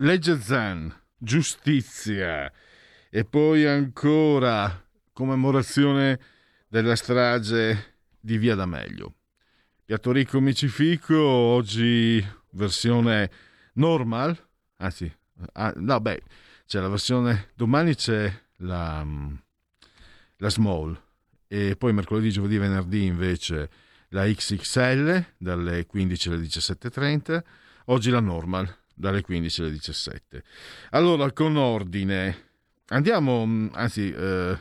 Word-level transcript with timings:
Legge 0.00 0.40
Zan, 0.40 0.94
giustizia 1.16 2.52
e 3.10 3.24
poi 3.24 3.66
ancora 3.66 4.86
commemorazione 5.12 6.20
della 6.68 6.94
strage 6.94 7.96
di 8.20 8.38
Via 8.38 8.54
D'Amelio. 8.54 9.14
Piatto 9.84 10.12
ricco 10.12 10.38
micifico, 10.38 11.18
oggi 11.18 12.24
versione 12.52 13.28
normal, 13.72 14.38
anzi, 14.76 15.12
ah, 15.54 15.72
no 15.74 16.00
beh, 16.00 16.22
c'è 16.64 16.78
la 16.78 16.88
versione, 16.88 17.50
domani 17.56 17.96
c'è 17.96 18.32
la, 18.58 19.04
la 20.36 20.48
small 20.48 20.96
e 21.48 21.74
poi 21.76 21.92
mercoledì, 21.92 22.30
giovedì 22.30 22.56
venerdì 22.56 23.04
invece 23.04 23.68
la 24.10 24.26
XXL 24.26 25.24
dalle 25.38 25.86
15 25.86 26.28
alle 26.28 26.42
17.30, 26.44 27.42
oggi 27.86 28.10
la 28.10 28.20
normal 28.20 28.86
dalle 28.98 29.22
15 29.22 29.60
alle 29.60 29.70
17. 29.70 30.42
Allora, 30.90 31.30
con 31.32 31.56
ordine, 31.56 32.36
andiamo, 32.88 33.46
mm, 33.46 33.68
anzi, 33.72 34.12
eh, 34.12 34.58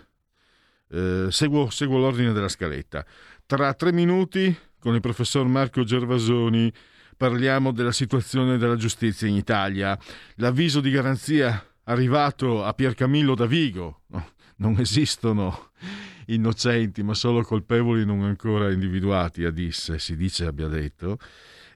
eh, 0.92 1.28
seguo, 1.30 1.70
seguo 1.70 1.98
l'ordine 1.98 2.32
della 2.32 2.48
scaletta. 2.48 3.06
Tra 3.46 3.74
tre 3.74 3.92
minuti, 3.92 4.56
con 4.80 4.94
il 4.94 5.02
professor 5.02 5.46
Marco 5.48 5.84
Gervasoni, 5.84 6.72
parliamo 7.18 7.72
della 7.72 7.92
situazione 7.92 8.58
della 8.58 8.76
giustizia 8.76 9.28
in 9.28 9.36
Italia. 9.36 9.98
L'avviso 10.36 10.80
di 10.82 10.92
garanzia 10.92 11.66
arrivato 11.86 12.64
a 12.64 12.74
Piercamillo 12.74 13.34
da 13.34 13.48
Vigo. 13.48 14.02
No, 14.08 14.34
non 14.58 14.80
esistono 14.80 15.72
innocenti, 16.28 17.02
ma 17.02 17.14
solo 17.14 17.42
colpevoli 17.42 18.06
non 18.06 18.22
ancora 18.22 18.72
individuati, 18.72 19.46
a 19.46 19.52
disse, 19.52 19.98
si 19.98 20.16
dice 20.16 20.46
abbia 20.46 20.68
detto 20.68 21.18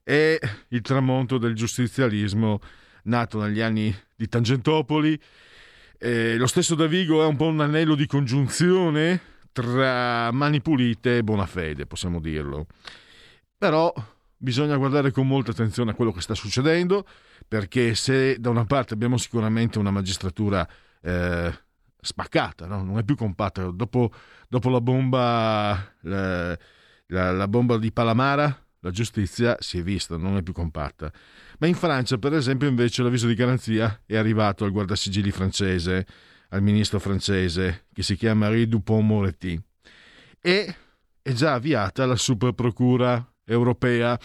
è 0.04 0.38
il 0.70 0.82
tramonto 0.82 1.38
del 1.38 1.56
giustizialismo 1.56 2.60
nato 3.04 3.42
negli 3.42 3.62
anni 3.62 3.96
di 4.16 4.28
Tangentopoli. 4.28 5.20
Eh, 5.98 6.38
lo 6.38 6.48
stesso 6.48 6.76
Davigo 6.76 7.24
è 7.24 7.26
un 7.26 7.36
po' 7.36 7.46
un 7.46 7.62
anello 7.62 7.96
di 7.96 8.08
congiunzione 8.08 9.22
tra 9.52 10.32
mani 10.32 10.62
pulite 10.62 11.18
e 11.18 11.24
buona 11.24 11.46
fede, 11.46 11.86
possiamo 11.86 12.20
dirlo. 12.20 12.68
Però 13.58 13.94
bisogna 14.38 14.76
guardare 14.78 15.12
con 15.12 15.28
molta 15.28 15.52
attenzione 15.52 15.92
a 15.92 15.94
quello 15.94 16.12
che 16.12 16.22
sta 16.22 16.34
succedendo, 16.34 17.06
perché 17.48 17.94
se 17.96 18.40
da 18.40 18.50
una 18.50 18.66
parte 18.66 18.94
abbiamo 18.94 19.18
sicuramente 19.18 19.78
una 19.78 19.92
magistratura 19.92 20.68
eh, 21.02 21.54
spaccata, 22.00 22.66
no? 22.66 22.84
non 22.84 22.98
è 22.98 23.04
più 23.04 23.16
compatta, 23.16 23.70
dopo, 23.70 24.12
dopo 24.48 24.70
la 24.70 24.82
bomba, 24.82 25.94
la, 26.02 26.58
la, 27.08 27.32
la 27.32 27.48
bomba 27.48 27.78
di 27.78 27.92
Palamara, 27.92 28.61
la 28.82 28.92
giustizia 28.92 29.58
si 29.60 29.80
è 29.80 29.84
vista, 29.84 30.18
non 30.18 30.38
è 30.38 30.44
più 30.44 30.54
compatta. 30.54 31.12
Ma 31.60 31.68
in 31.68 31.76
Francia, 31.76 32.18
per 32.18 32.34
esempio, 32.34 32.68
invece 32.68 33.04
l'avviso 33.04 33.28
di 33.28 33.36
garanzia 33.36 34.02
è 34.06 34.16
arrivato 34.16 34.66
al 34.66 34.72
guardasigilli 34.72 35.32
francese, 35.32 36.06
al 36.50 36.62
ministro 36.62 37.00
francese, 37.00 37.86
che 37.94 38.04
si 38.04 38.16
chiama 38.16 38.48
Marie 38.48 38.68
Dupont-Moretti, 38.68 39.62
e 40.42 40.76
è 41.22 41.32
già 41.34 41.54
avviata 41.54 42.06
la 42.06 42.16
super 42.16 42.54
procura 42.54 43.24
europea, 43.46 44.20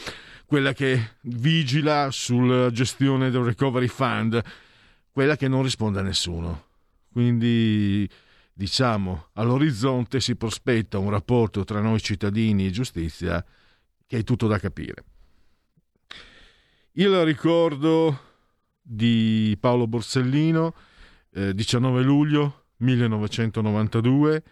quella 0.46 0.72
che 0.72 1.16
vigila 1.22 2.10
sulla 2.10 2.70
gestione 2.70 3.30
del 3.30 3.42
recovery 3.42 3.88
fund, 3.88 4.40
quella 5.10 5.36
che 5.36 5.48
non 5.48 5.62
risponde 5.62 5.98
a 5.98 6.02
nessuno. 6.02 6.64
Quindi 7.12 8.08
diciamo 8.52 9.28
all'orizzonte 9.34 10.20
si 10.20 10.34
prospetta 10.36 10.98
un 10.98 11.10
rapporto 11.10 11.64
tra 11.64 11.80
noi 11.80 12.00
cittadini 12.00 12.66
e 12.66 12.70
giustizia 12.70 13.44
che 14.06 14.18
è 14.18 14.22
tutto 14.22 14.46
da 14.46 14.58
capire. 14.58 15.04
Il 16.92 17.24
ricordo 17.24 18.20
di 18.80 19.56
Paolo 19.60 19.86
Borsellino, 19.86 20.74
eh, 21.32 21.52
19 21.52 22.02
luglio 22.02 22.66
1992, 22.78 24.42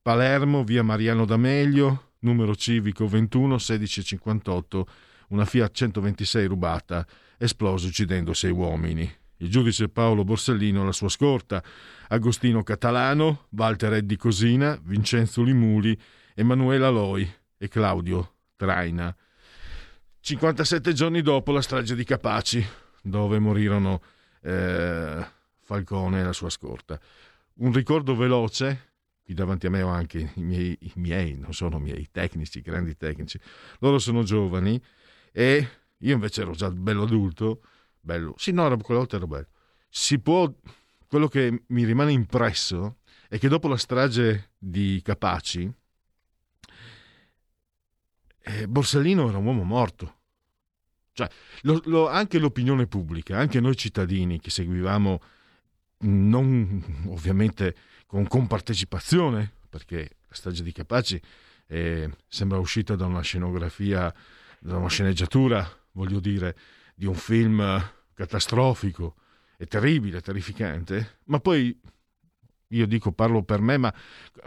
Palermo, 0.00 0.62
via 0.62 0.82
Mariano 0.82 1.24
D'Amelio, 1.24 2.12
numero 2.20 2.54
civico 2.54 3.06
21 3.08 3.54
1658, 3.54 4.88
una 5.28 5.44
Fiat 5.44 5.74
126 5.74 6.46
rubata, 6.46 7.06
esplosa 7.36 7.88
uccidendo 7.88 8.32
sei 8.32 8.50
uomini. 8.50 9.10
Il 9.38 9.50
giudice 9.50 9.88
Paolo 9.88 10.24
Borsellino, 10.24 10.84
la 10.84 10.92
sua 10.92 11.08
scorta, 11.08 11.62
Agostino 12.08 12.62
Catalano, 12.62 13.46
Walter 13.50 13.94
Eddi 13.94 14.16
Cosina, 14.16 14.78
Vincenzo 14.82 15.42
Limuli, 15.42 15.98
Emanuela 16.34 16.88
Loi 16.88 17.28
e 17.56 17.68
Claudio 17.68 18.37
traina. 18.58 19.16
57 20.20 20.92
giorni 20.92 21.22
dopo 21.22 21.52
la 21.52 21.62
strage 21.62 21.94
di 21.94 22.04
Capaci, 22.04 22.62
dove 23.00 23.38
morirono 23.38 24.02
eh, 24.42 25.26
Falcone 25.60 26.20
e 26.20 26.24
la 26.24 26.32
sua 26.32 26.50
scorta. 26.50 27.00
Un 27.60 27.72
ricordo 27.72 28.16
veloce, 28.16 28.92
qui 29.22 29.32
davanti 29.32 29.66
a 29.66 29.70
me 29.70 29.82
ho 29.82 29.88
anche 29.88 30.32
i 30.34 30.42
miei, 30.42 30.76
i 30.80 30.92
miei, 30.96 31.34
non 31.36 31.54
sono 31.54 31.78
miei 31.78 32.08
tecnici, 32.10 32.60
grandi 32.60 32.96
tecnici, 32.96 33.38
loro 33.78 33.98
sono 33.98 34.22
giovani 34.22 34.80
e 35.32 35.68
io 35.96 36.14
invece 36.14 36.42
ero 36.42 36.52
già 36.52 36.70
bello 36.70 37.04
adulto, 37.04 37.62
bello, 38.00 38.34
sì 38.36 38.50
no, 38.50 38.64
quella 38.78 39.00
volta 39.00 39.16
ero 39.16 39.26
bello. 39.26 39.48
Si 39.88 40.18
può, 40.18 40.52
quello 41.06 41.28
che 41.28 41.62
mi 41.68 41.84
rimane 41.84 42.12
impresso 42.12 42.98
è 43.28 43.38
che 43.38 43.48
dopo 43.48 43.68
la 43.68 43.76
strage 43.76 44.50
di 44.58 45.00
Capaci, 45.02 45.72
eh, 48.48 48.66
Borsellino 48.66 49.28
era 49.28 49.38
un 49.38 49.46
uomo 49.46 49.62
morto. 49.62 50.16
Cioè, 51.12 51.28
lo, 51.62 51.80
lo, 51.84 52.08
anche 52.08 52.38
l'opinione 52.38 52.86
pubblica, 52.86 53.36
anche 53.36 53.60
noi 53.60 53.76
cittadini 53.76 54.40
che 54.40 54.50
seguivamo, 54.50 55.20
non 56.00 57.04
ovviamente 57.08 57.74
con 58.06 58.26
compartecipazione, 58.26 59.52
perché 59.68 60.16
la 60.28 60.34
strage 60.34 60.62
di 60.62 60.72
Capaci 60.72 61.20
eh, 61.66 62.10
sembra 62.26 62.58
uscita 62.58 62.94
da 62.94 63.06
una 63.06 63.20
scenografia, 63.20 64.12
da 64.60 64.76
una 64.76 64.88
sceneggiatura, 64.88 65.68
voglio 65.92 66.20
dire, 66.20 66.56
di 66.94 67.06
un 67.06 67.14
film 67.14 67.92
catastrofico 68.14 69.16
e 69.56 69.66
terribile, 69.66 70.20
terrificante, 70.20 71.18
ma 71.24 71.40
poi 71.40 71.78
io 72.68 72.86
dico, 72.86 73.12
parlo 73.12 73.42
per 73.42 73.60
me, 73.60 73.76
ma 73.76 73.92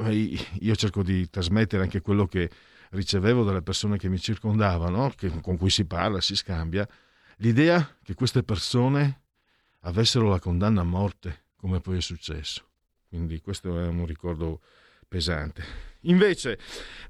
io 0.10 0.76
cerco 0.76 1.04
di 1.04 1.30
trasmettere 1.30 1.84
anche 1.84 2.02
quello 2.02 2.28
che 2.28 2.50
ricevevo 2.92 3.44
dalle 3.44 3.62
persone 3.62 3.98
che 3.98 4.10
mi 4.10 4.20
circondavano, 4.20 5.12
che, 5.16 5.30
con 5.42 5.58
cui 5.58 5.70
si 5.70 5.86
parla, 5.86 6.22
si 6.22 6.36
scambia, 6.36 6.88
l'idea 7.38 7.98
che 8.04 8.14
queste 8.14 8.44
persone 8.44 9.22
avessero 9.82 10.30
la 10.30 10.40
condanna 10.40 10.82
a 10.82 10.86
morte, 10.86 11.46
come 11.56 11.80
poi 11.80 11.98
è 11.98 12.02
successo. 12.02 12.66
Quindi 13.08 13.42
questo 13.42 13.80
è 13.80 13.88
un 13.88 14.06
ricordo 14.06 14.62
pesante. 15.08 15.91
Invece, 16.06 16.58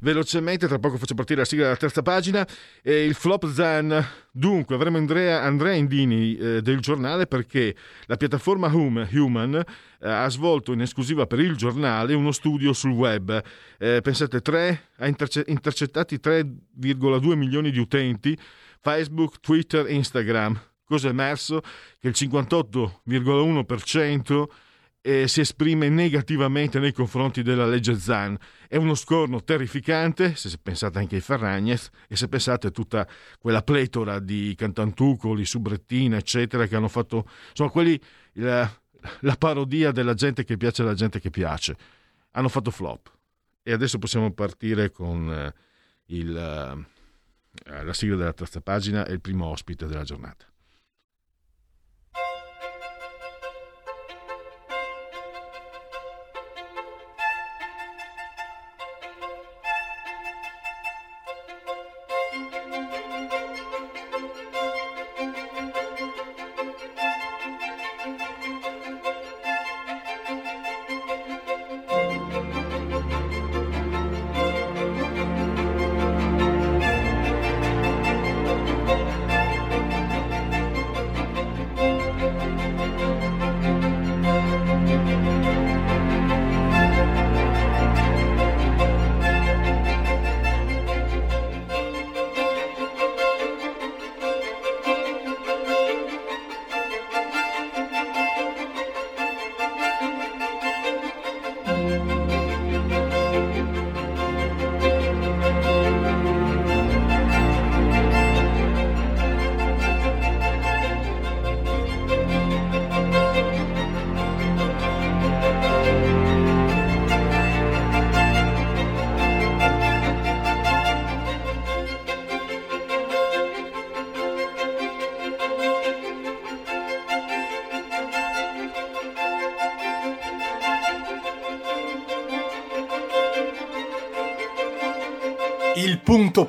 velocemente, 0.02 0.68
tra 0.68 0.78
poco 0.78 0.98
faccio 0.98 1.14
partire 1.14 1.40
la 1.40 1.46
sigla 1.46 1.64
della 1.64 1.78
terza 1.78 2.02
pagina, 2.02 2.46
eh, 2.82 3.06
il 3.06 3.14
flop 3.14 3.50
Zan. 3.52 4.06
Dunque, 4.32 4.76
avremo 4.76 4.98
Andrea, 4.98 5.44
Andrea 5.44 5.72
Indini 5.74 6.36
eh, 6.36 6.62
del 6.62 6.80
giornale 6.80 7.26
perché 7.26 7.74
la 8.08 8.18
piattaforma 8.18 8.68
Hum, 8.68 9.08
Human 9.14 9.56
eh, 9.56 9.64
ha 10.10 10.28
svolto 10.30 10.74
in 10.74 10.82
esclusiva 10.82 11.26
per 11.26 11.40
il 11.40 11.56
giornale 11.56 12.14
uno 12.14 12.34
studio 12.34 12.74
sul 12.74 12.92
web. 12.92 13.42
Eh, 13.78 14.02
pensate, 14.02 14.42
tre, 14.42 14.90
ha 14.98 15.08
interce- 15.08 15.46
intercettati 15.48 16.20
3,2 16.22 17.36
milioni 17.36 17.72
di 17.72 17.80
utenti, 17.80 18.38
Facebook, 18.82 19.40
Twitter 19.40 19.86
e 19.86 19.94
Instagram. 19.94 20.60
Cosa 20.84 21.08
è 21.08 21.12
emerso? 21.12 21.62
Che 22.00 22.10
il 22.10 22.16
58,1% 22.18 24.44
eh, 25.02 25.28
si 25.28 25.42
esprime 25.42 25.90
negativamente 25.90 26.80
nei 26.80 26.94
confronti 26.94 27.42
della 27.42 27.66
legge 27.66 27.96
Zan. 27.96 28.38
È 28.68 28.76
uno 28.78 28.96
scorno 28.96 29.44
terrificante, 29.44 30.36
se 30.36 30.56
pensate 30.62 31.00
anche 31.00 31.16
ai 31.16 31.22
Ferragnez 31.22 31.90
e 32.08 32.16
se 32.16 32.28
pensate 32.28 32.68
a 32.68 32.72
tutta 32.72 33.08
quella 33.40 33.64
pletora 33.64 34.20
di 34.20 34.54
cantantucoli, 34.56 35.46
subrettina, 35.46 36.18
eccetera, 36.18 36.68
che 36.68 36.76
hanno 36.76 36.88
fatto, 36.88 37.28
sono 37.54 37.70
quelli, 37.70 38.00
la, 38.34 38.72
la 39.22 39.36
parodia 39.36 39.92
della 39.92 40.14
gente 40.14 40.44
che 40.44 40.58
piace 40.58 40.84
alla 40.84 40.94
gente 40.94 41.20
che 41.20 41.30
piace. 41.30 41.76
Hanno 42.32 42.50
fatto 42.50 42.72
flop. 42.72 43.12
E 43.64 43.74
adesso 43.74 44.00
possiamo 44.00 44.32
partire 44.32 44.92
con 44.92 45.32
eh, 45.32 45.54
il, 46.16 46.36
eh, 46.36 47.84
la 47.84 47.94
sigla 47.94 48.16
della 48.16 48.34
terza 48.34 48.62
pagina 48.62 49.06
e 49.06 49.14
il 49.14 49.22
primo 49.22 49.48
ospite 49.48 49.86
della 49.88 50.04
giornata. 50.04 50.51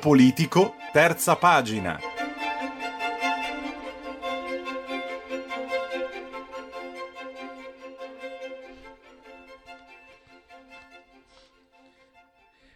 Politico, 0.03 0.75
terza 0.91 1.37
pagina. 1.37 1.97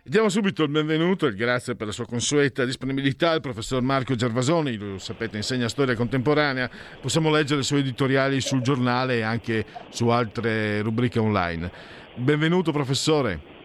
Diamo 0.04 0.30
subito 0.30 0.64
il 0.64 0.70
benvenuto 0.70 1.28
e 1.28 1.36
grazie 1.36 1.76
per 1.76 1.88
la 1.88 1.92
sua 1.92 2.06
consueta 2.06 2.64
disponibilità 2.64 3.32
al 3.32 3.42
professor 3.42 3.82
Marco 3.82 4.16
Gervasoni, 4.16 4.78
lo 4.78 4.98
sapete 4.98 5.36
insegna 5.36 5.68
storia 5.68 5.96
contemporanea, 5.96 6.70
possiamo 7.02 7.30
leggere 7.30 7.60
i 7.60 7.66
suoi 7.66 7.82
editoriali 7.82 8.40
sul 8.40 8.62
giornale 8.62 9.18
e 9.18 9.22
anche 9.24 9.66
su 9.90 10.08
altre 10.08 10.82
rubriche 10.82 11.20
online. 11.20 11.70
Benvenuto 12.16 12.72
professore. 12.72 13.57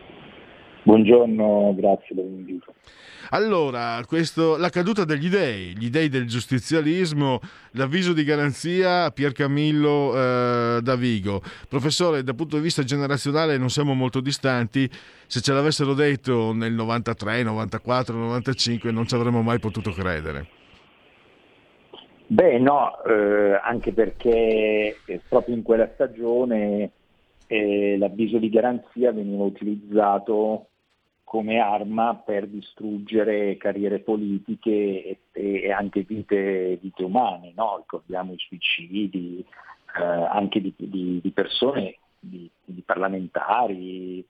Buongiorno, 0.85 1.75
grazie 1.77 2.15
per 2.15 2.25
l'invito. 2.25 2.75
Allora, 3.31 4.03
questo, 4.07 4.59
la 4.59 4.69
caduta 4.69 5.05
degli 5.05 5.29
dei, 5.29 5.75
gli 5.79 5.89
dei 5.89 6.11
del 6.11 6.27
giustizialismo, 6.27 7.39
l'avviso 7.73 8.13
di 8.13 8.25
garanzia 8.25 9.11
Pier 9.11 9.33
Camillo 9.33 10.13
eh, 10.15 10.81
da 10.83 10.97
Vigo. 10.97 11.41
Professore, 11.67 12.25
dal 12.25 12.35
punto 12.35 12.57
di 12.57 12.63
vista 12.63 12.83
generazionale 12.83 13.57
non 13.57 13.71
siamo 13.71 13.95
molto 13.95 14.21
distanti, 14.21 14.87
se 15.27 15.41
ce 15.41 15.53
l'avessero 15.55 15.95
detto 15.95 16.53
nel 16.53 16.73
93, 16.73 17.43
94, 17.43 18.15
95 18.15 18.91
non 18.91 19.07
ci 19.07 19.15
avremmo 19.15 19.41
mai 19.41 19.61
potuto 19.61 19.93
credere. 19.93 20.47
Beh 22.27 22.59
no, 22.59 23.03
eh, 23.05 23.59
anche 23.63 23.93
perché 23.93 24.97
eh, 25.07 25.21
proprio 25.27 25.55
in 25.55 25.63
quella 25.63 25.89
stagione 25.95 26.91
eh, 27.47 27.97
l'avviso 27.97 28.39
di 28.39 28.51
garanzia 28.51 29.13
veniva 29.13 29.45
utilizzato 29.45 30.67
come 31.33 31.61
arma 31.61 32.15
per 32.15 32.47
distruggere 32.47 33.57
carriere 33.57 34.01
politiche 34.01 35.21
e, 35.33 35.73
anche 35.73 36.03
vite, 36.03 36.77
vite 36.77 37.05
umane, 37.05 37.55
no? 37.57 37.79
ricordiamo 37.79 38.35
i 38.35 38.39
suicidi 38.39 39.43
eh, 39.99 40.03
anche 40.03 40.61
di, 40.61 40.75
di, 40.77 41.21
di 41.23 41.31
persone, 41.31 41.97
di, 42.21 42.51
di 42.63 42.83
parlamentari 42.83 44.23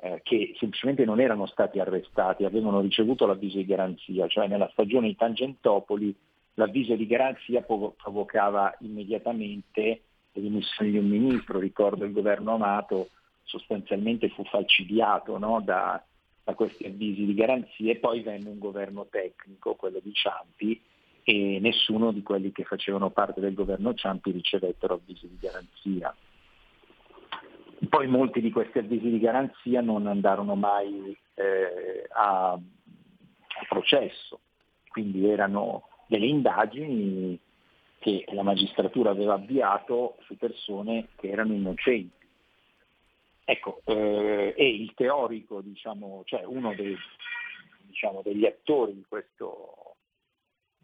eh, 0.00 0.20
che 0.24 0.54
semplicemente 0.58 1.04
non 1.04 1.20
erano 1.20 1.46
stati 1.46 1.78
arrestati, 1.78 2.44
avevano 2.44 2.80
ricevuto 2.80 3.26
l'avviso 3.26 3.58
di 3.58 3.66
garanzia, 3.66 4.26
cioè 4.26 4.48
nella 4.48 4.70
stagione 4.72 5.06
di 5.06 5.14
Tangentopoli 5.14 6.12
l'avviso 6.54 6.96
di 6.96 7.06
garanzia 7.06 7.62
provocava 7.62 8.76
immediatamente 8.80 10.02
l'emissione 10.32 10.90
di 10.90 10.98
un 10.98 11.06
ministro, 11.06 11.60
ricordo 11.60 12.04
il 12.04 12.12
governo 12.12 12.54
Amato 12.54 13.10
sostanzialmente 13.44 14.28
fu 14.30 14.42
falcidiato 14.46 15.38
no? 15.38 15.60
da, 15.64 16.02
a 16.50 16.54
questi 16.54 16.84
avvisi 16.84 17.24
di 17.24 17.34
garanzia 17.34 17.92
e 17.92 17.96
poi 17.96 18.20
venne 18.20 18.50
un 18.50 18.58
governo 18.58 19.06
tecnico, 19.10 19.74
quello 19.74 20.00
di 20.02 20.12
Ciampi, 20.12 20.80
e 21.22 21.58
nessuno 21.60 22.12
di 22.12 22.22
quelli 22.22 22.52
che 22.52 22.64
facevano 22.64 23.10
parte 23.10 23.40
del 23.40 23.54
governo 23.54 23.94
Ciampi 23.94 24.30
ricevettero 24.30 24.94
avvisi 24.94 25.28
di 25.28 25.38
garanzia. 25.40 26.14
Poi 27.88 28.06
molti 28.06 28.40
di 28.40 28.50
questi 28.50 28.78
avvisi 28.78 29.08
di 29.08 29.18
garanzia 29.18 29.80
non 29.80 30.06
andarono 30.06 30.54
mai 30.54 31.16
eh, 31.34 32.06
a, 32.10 32.52
a 32.52 32.60
processo, 33.68 34.40
quindi 34.88 35.26
erano 35.28 35.88
delle 36.06 36.26
indagini 36.26 37.38
che 37.98 38.24
la 38.32 38.42
magistratura 38.42 39.10
aveva 39.10 39.34
avviato 39.34 40.16
su 40.20 40.36
persone 40.36 41.08
che 41.16 41.28
erano 41.28 41.52
innocenti. 41.52 42.19
Ecco, 43.50 43.80
eh, 43.86 44.54
e 44.56 44.68
il 44.68 44.94
teorico, 44.94 45.60
diciamo, 45.60 46.22
cioè 46.24 46.44
uno 46.44 46.72
dei, 46.72 46.96
diciamo, 47.80 48.22
degli 48.22 48.46
attori 48.46 48.94
di, 48.94 49.04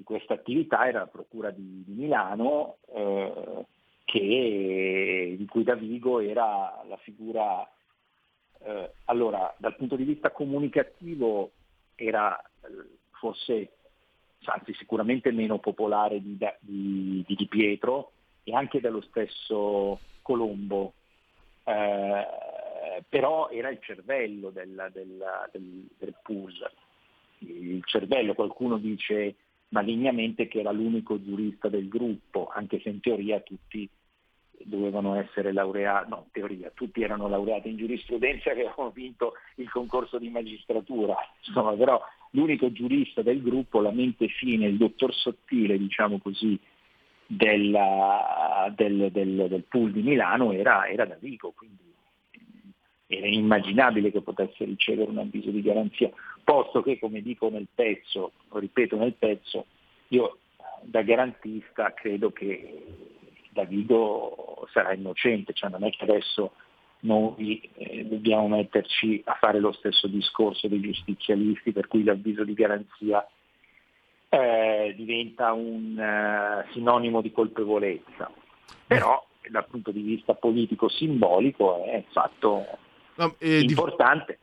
questa 0.03 0.35
attività 0.35 0.89
era 0.89 0.99
la 0.99 1.07
Procura 1.07 1.51
di, 1.53 1.85
di 1.87 1.93
Milano, 1.93 2.79
eh, 2.93 3.67
che, 4.05 5.37
di 5.39 5.47
cui 5.47 5.63
Davigo 5.63 6.19
era 6.19 6.83
la 6.89 6.97
figura, 6.97 7.71
eh, 8.65 8.91
allora 9.05 9.55
dal 9.59 9.77
punto 9.77 9.95
di 9.95 10.03
vista 10.03 10.33
comunicativo 10.33 11.53
era 11.95 12.37
forse, 13.13 13.75
anzi 14.47 14.75
sicuramente 14.75 15.31
meno 15.31 15.61
popolare 15.61 16.21
di, 16.21 16.37
di, 16.59 17.25
di 17.25 17.47
Pietro 17.47 18.11
e 18.43 18.57
anche 18.57 18.81
dello 18.81 19.03
stesso 19.03 20.01
Colombo. 20.21 20.95
Eh, 21.63 22.46
però 23.09 23.49
era 23.51 23.71
il 23.71 23.79
cervello 23.81 24.51
del, 24.51 24.91
del, 24.93 25.49
del, 25.53 25.87
del 25.99 26.15
pool. 26.23 26.53
Il 27.39 27.83
cervello, 27.85 28.35
qualcuno 28.35 28.79
dice 28.79 29.37
malignamente 29.69 30.49
che 30.49 30.61
era 30.61 30.71
l'unico 30.71 31.23
giurista 31.23 31.69
del 31.69 31.89
gruppo, 31.89 32.49
anche 32.53 32.81
se 32.81 32.89
in 32.89 33.01
teoria 33.01 33.41
tutti 33.41 33.89
dovevano 34.63 35.15
essere 35.17 35.53
laureati, 35.53 36.09
no, 36.09 36.29
teoria, 36.33 36.71
tutti 36.75 37.03
erano 37.03 37.29
laureati 37.29 37.69
in 37.69 37.77
giurisprudenza 37.77 38.51
e 38.51 38.53
avevano 38.53 38.91
vinto 38.91 39.35
il 39.57 39.71
concorso 39.71 40.19
di 40.19 40.31
magistratura, 40.31 41.17
insomma, 41.47 41.73
però 41.75 42.01
l'unico 42.31 42.73
giurista 42.73 43.23
del 43.23 43.43
gruppo, 43.43 43.81
la 43.81 43.93
mente 43.93 44.29
fine, 44.29 44.67
il 44.67 44.77
dottor 44.77 45.15
sottile, 45.15 45.79
diciamo 45.79 46.19
così, 46.19 46.59
della, 47.27 48.73
del, 48.75 49.11
del, 49.11 49.47
del, 49.49 49.65
pool 49.69 49.91
di 49.91 50.03
Milano 50.03 50.53
era, 50.53 50.87
era 50.87 51.05
Davico, 51.05 51.53
quindi 51.57 51.86
era 53.07 53.27
inimmaginabile 53.27 54.11
che 54.11 54.21
potesse 54.21 54.65
ricevere 54.65 55.11
un 55.11 55.19
avviso 55.19 55.51
di 55.51 55.63
garanzia, 55.63 56.11
posto 56.43 56.83
che, 56.83 56.99
come 56.99 57.23
dico 57.23 57.49
nel 57.49 57.69
pezzo, 57.73 58.33
lo 58.51 58.59
ripeto 58.59 58.97
nel 58.97 59.15
pezzo, 59.15 59.67
io 60.09 60.39
da 60.83 61.03
garantista 61.03 61.93
credo 61.95 62.31
che 62.31 62.85
Davido 63.51 64.67
sarà 64.73 64.93
innocente, 64.93 65.53
cioè 65.53 65.71
non 65.71 65.85
è 65.85 65.91
che 65.91 66.05
adesso 66.05 66.53
noi 67.01 67.69
eh, 67.75 68.05
dobbiamo 68.05 68.49
metterci 68.49 69.23
a 69.25 69.35
fare 69.35 69.61
lo 69.61 69.73
stesso 69.73 70.07
discorso 70.09 70.69
dei 70.69 70.81
giustizialisti 70.81 71.73
per 71.73 71.87
cui 71.87 72.05
l'avviso 72.05 72.45
di 72.45 72.55
garanzia 72.55 73.27
eh, 74.29 74.95
diventa 74.97 75.53
un 75.53 75.97
uh, 75.97 76.73
sinonimo 76.73 77.21
di 77.23 77.33
colpevolezza. 77.33 78.31
Però 78.87 79.25
dal 79.49 79.67
punto 79.67 79.93
di 79.93 80.03
vista 80.03 80.35
politico 80.35 80.89
simbolico 80.89 81.85
è 81.85 82.03
fatto 82.11 82.67
no, 83.17 83.35
importante. 83.39 84.39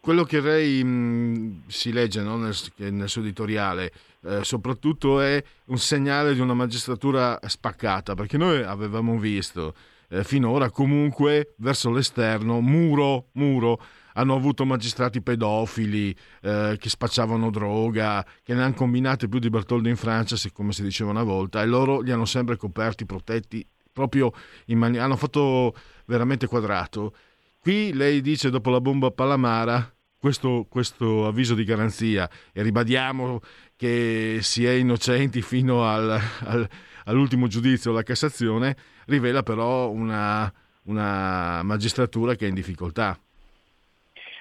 Quello 0.00 0.24
che 0.24 0.40
lei 0.40 0.84
mh, 0.84 1.62
si 1.68 1.92
legge 1.92 2.20
no, 2.20 2.36
nel, 2.36 2.54
nel, 2.76 3.08
suo 3.08 3.22
editoriale 3.22 3.92
eh, 4.24 4.44
soprattutto 4.44 5.20
è 5.20 5.42
un 5.66 5.78
segnale 5.78 6.34
di 6.34 6.40
una 6.40 6.54
magistratura 6.54 7.38
spaccata, 7.46 8.14
perché 8.14 8.36
noi 8.36 8.62
avevamo 8.62 9.18
visto 9.18 9.74
eh, 10.08 10.24
finora 10.24 10.70
comunque 10.70 11.54
verso 11.58 11.90
l'esterno 11.90 12.60
muro, 12.60 13.28
muro 13.32 13.80
hanno 14.14 14.34
avuto 14.34 14.64
magistrati 14.64 15.20
pedofili 15.20 16.14
eh, 16.42 16.76
che 16.78 16.88
spacciavano 16.88 17.50
droga, 17.50 18.24
che 18.42 18.54
ne 18.54 18.62
hanno 18.62 18.74
combinate 18.74 19.28
più 19.28 19.38
di 19.38 19.50
Bertoldo 19.50 19.88
in 19.88 19.96
Francia, 19.96 20.36
come 20.52 20.72
si 20.72 20.82
diceva 20.82 21.10
una 21.10 21.24
volta, 21.24 21.62
e 21.62 21.66
loro 21.66 22.00
li 22.00 22.12
hanno 22.12 22.24
sempre 22.24 22.56
coperti, 22.56 23.06
protetti, 23.06 23.66
proprio 23.92 24.32
in 24.66 24.78
maniera... 24.78 25.04
hanno 25.04 25.16
fatto 25.16 25.74
veramente 26.06 26.46
quadrato. 26.46 27.14
Qui 27.64 27.94
lei 27.94 28.20
dice 28.20 28.50
dopo 28.50 28.68
la 28.68 28.82
bomba 28.82 29.06
a 29.06 29.10
Palamara 29.10 29.90
questo, 30.18 30.66
questo, 30.68 31.26
avviso 31.26 31.54
di 31.54 31.64
garanzia 31.64 32.28
e 32.52 32.62
ribadiamo 32.62 33.40
che 33.74 34.40
si 34.42 34.66
è 34.66 34.72
innocenti 34.72 35.40
fino 35.40 35.82
al, 35.82 36.10
al, 36.44 36.68
all'ultimo 37.06 37.46
giudizio, 37.46 37.90
la 37.90 38.02
Cassazione, 38.02 38.76
rivela 39.06 39.42
però 39.42 39.88
una, 39.88 40.52
una 40.88 41.62
magistratura 41.62 42.34
che 42.34 42.44
è 42.44 42.48
in 42.50 42.54
difficoltà. 42.54 43.18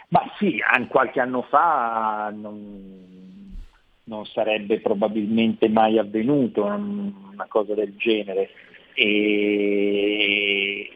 Ma 0.10 0.30
sì, 0.38 0.60
qualche 0.89 1.22
anno 1.22 1.44
fa 1.44 2.30
non, 2.36 3.56
non 4.03 4.25
sarebbe 4.25 4.82
probabilmente 4.82 5.70
mai 5.70 5.98
avvenuto 5.98 6.65
una 6.65 7.46
cosa 7.48 7.74
del 7.74 7.96
genere. 7.96 8.50
E 8.96 10.89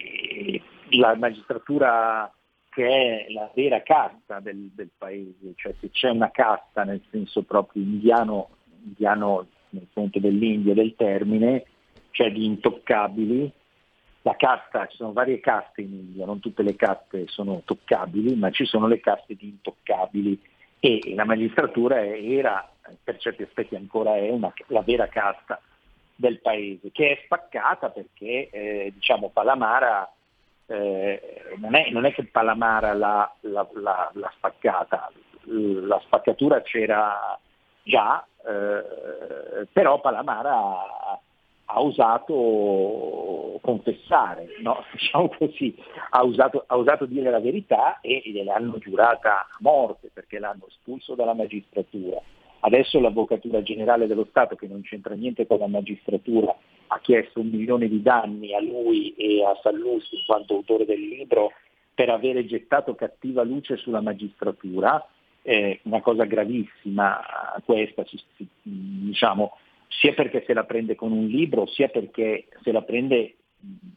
la 0.91 1.15
magistratura 1.15 2.31
che 2.69 3.25
è 3.25 3.31
la 3.31 3.49
vera 3.55 3.81
casta 3.81 4.39
del, 4.39 4.69
del, 4.73 4.91
paese, 4.95 5.53
cioè 5.55 5.73
se 5.79 5.89
c'è 5.89 6.09
una 6.09 6.29
casta 6.29 6.83
nel 6.83 7.01
senso 7.09 7.41
proprio 7.41 7.81
indiano, 7.81 8.49
indiano 8.83 9.47
nel 9.69 9.87
senso 9.93 10.19
dell'India 10.19 10.75
del 10.75 10.93
termine, 10.95 11.65
cioè 12.11 12.31
di 12.31 12.45
intoccabili, 12.45 13.51
la 14.21 14.35
casta, 14.35 14.85
ci 14.87 14.97
sono 14.97 15.13
varie 15.13 15.39
caste 15.39 15.81
in 15.81 15.93
India, 15.93 16.25
non 16.25 16.39
tutte 16.39 16.61
le 16.61 16.75
caste 16.75 17.27
sono 17.27 17.61
toccabili, 17.65 18.35
ma 18.35 18.51
ci 18.51 18.65
sono 18.65 18.85
le 18.85 18.99
caste 18.99 19.35
di 19.35 19.47
intoccabili. 19.47 20.39
E 20.79 21.13
la 21.15 21.25
magistratura 21.25 22.05
era, 22.05 22.69
per 23.03 23.17
certi 23.17 23.43
aspetti 23.43 23.75
ancora 23.75 24.17
è, 24.17 24.29
una, 24.29 24.53
la 24.67 24.81
vera 24.81 25.07
casta 25.07 25.59
del 26.13 26.39
paese, 26.41 26.91
che 26.91 27.11
è 27.11 27.21
spaccata 27.23 27.89
perché 27.89 28.49
eh, 28.49 28.91
diciamo 28.93 29.29
Palamara 29.29 30.11
eh, 30.67 31.55
non, 31.57 31.75
è, 31.75 31.89
non, 31.91 32.05
è, 32.05 32.13
che 32.13 32.25
Palamara 32.25 32.93
l'ha, 32.93 33.33
l'ha, 33.41 33.67
l'ha, 33.73 34.11
l'ha, 34.13 34.33
spaccata, 34.35 35.11
la 35.43 35.99
spaccatura 36.05 36.61
c'era 36.61 37.39
già, 37.83 38.25
eh, 38.45 39.65
però 39.71 39.99
Palamara 40.01 41.19
ha 41.69 41.81
osato 41.81 43.59
confessare, 43.61 44.47
no? 44.61 44.83
diciamo 44.91 45.29
così, 45.37 45.75
ha 46.11 46.23
usato, 46.23 46.63
ha 46.67 46.75
usato, 46.75 47.05
dire 47.05 47.29
la 47.29 47.39
verità 47.39 47.99
e 48.01 48.21
gliel'hanno 48.25 48.77
giurata 48.77 49.41
a 49.41 49.57
morte 49.59 50.09
perché 50.13 50.39
l'hanno 50.39 50.67
espulso 50.67 51.15
dalla 51.15 51.33
magistratura. 51.33 52.21
Adesso 52.59 52.99
l'Avvocatura 52.99 53.61
Generale 53.61 54.07
dello 54.07 54.25
Stato, 54.29 54.55
che 54.55 54.67
non 54.67 54.81
c'entra 54.81 55.13
niente 55.13 55.45
con 55.45 55.59
la 55.59 55.67
magistratura, 55.67 56.55
ha 56.87 56.99
chiesto 56.99 57.39
un 57.39 57.49
milione 57.49 57.87
di 57.87 58.01
danni 58.01 58.53
a 58.53 58.61
lui 58.61 59.13
e 59.15 59.43
a 59.43 59.57
Sallusti 59.61 60.15
in 60.15 60.23
quanto 60.25 60.55
autore 60.55 60.85
del 60.85 60.99
libro 60.99 61.51
per 61.93 62.09
avere 62.09 62.45
gettato 62.45 62.95
cattiva 62.95 63.43
luce 63.43 63.75
sulla 63.77 64.01
magistratura, 64.01 65.03
eh, 65.41 65.79
una 65.83 66.01
cosa 66.01 66.25
gravissima 66.25 67.19
questa, 67.65 68.05
diciamo, 68.61 69.57
sia 69.87 70.13
perché 70.13 70.43
se 70.45 70.53
la 70.53 70.65
prende 70.65 70.95
con 70.95 71.11
un 71.11 71.25
libro, 71.25 71.65
sia 71.65 71.87
perché 71.87 72.47
se 72.61 72.71
la 72.71 72.83
prende 72.83 73.35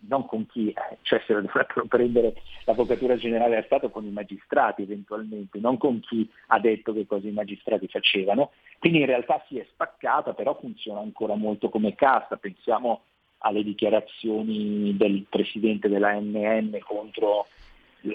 non 0.09 0.27
con 0.27 0.47
chi, 0.47 0.71
eh, 0.71 0.99
cioè 1.03 1.23
se 1.27 1.33
la 1.33 1.41
dovrebbero 1.41 1.85
prendere 1.87 2.35
l'Avvocatura 2.65 3.17
Generale 3.17 3.51
dello 3.51 3.65
Stato 3.65 3.91
con 3.91 4.05
i 4.05 4.11
magistrati 4.11 4.83
eventualmente, 4.83 5.59
non 5.59 5.79
con 5.79 6.01
chi 6.01 6.29
ha 6.49 6.59
detto 6.59 6.93
che 6.93 7.07
cosa 7.07 7.29
i 7.29 7.33
magistrati 7.33 7.87
facevano. 7.89 8.53
Quindi 8.79 9.01
in 9.01 9.07
realtà 9.07 9.45
si 9.49 9.59
è 9.59 9.67
spaccata, 9.71 10.35
però 10.35 10.59
funziona 10.59 11.01
ancora 11.01 11.35
molto 11.35 11.69
come 11.69 11.95
casta. 11.95 12.37
Pensiamo 12.37 13.03
alle 13.39 13.63
dichiarazioni 13.63 14.97
del 14.97 15.27
presidente 15.29 15.89
della 15.89 16.13
NN 16.13 16.79
contro 16.81 17.47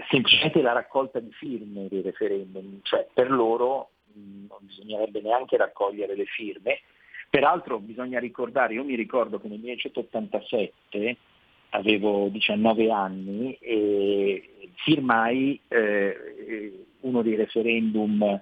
semplicemente 0.10 0.62
la 0.62 0.74
raccolta 0.74 1.20
di 1.20 1.32
firme 1.32 1.88
dei 1.88 2.02
referendum, 2.02 2.80
cioè 2.84 3.08
per 3.14 3.32
loro 3.32 3.90
non 4.14 4.60
bisognerebbe 4.62 5.22
neanche 5.22 5.58
raccogliere 5.58 6.16
le 6.16 6.26
firme, 6.26 6.80
Peraltro 7.36 7.80
bisogna 7.80 8.18
ricordare, 8.18 8.76
io 8.76 8.86
mi 8.86 8.96
ricordo 8.96 9.42
che 9.42 9.50
nel 9.50 9.60
1987 9.60 11.18
avevo 11.76 12.30
19 12.30 12.92
anni 12.92 13.54
e 13.60 14.70
firmai 14.76 15.60
eh, 15.68 16.86
uno 17.02 17.22
dei 17.22 17.36
referendum 17.36 18.42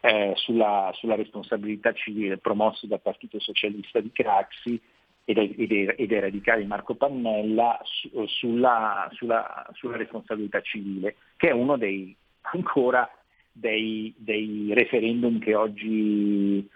eh, 0.00 0.32
sulla, 0.36 0.90
sulla, 0.94 1.14
responsabilità 1.14 1.92
civile 1.92 2.38
promossi 2.38 2.86
dal 2.86 3.00
Partito 3.00 3.40
Socialista 3.40 4.00
di 4.00 4.10
Craxi 4.12 4.80
e 5.24 5.32
dai, 5.32 6.20
radicali 6.20 6.66
Marco 6.66 6.94
Pannella 6.94 7.80
su, 7.82 8.26
sulla, 8.26 9.08
sulla, 9.12 9.66
sulla, 9.72 9.96
responsabilità 9.96 10.60
civile, 10.60 11.16
che 11.36 11.48
è 11.48 11.52
uno 11.52 11.76
dei, 11.76 12.14
ancora 12.52 13.08
dei, 13.50 14.14
dei 14.16 14.70
referendum 14.72 15.38
che 15.40 15.54
oggi 15.54 16.68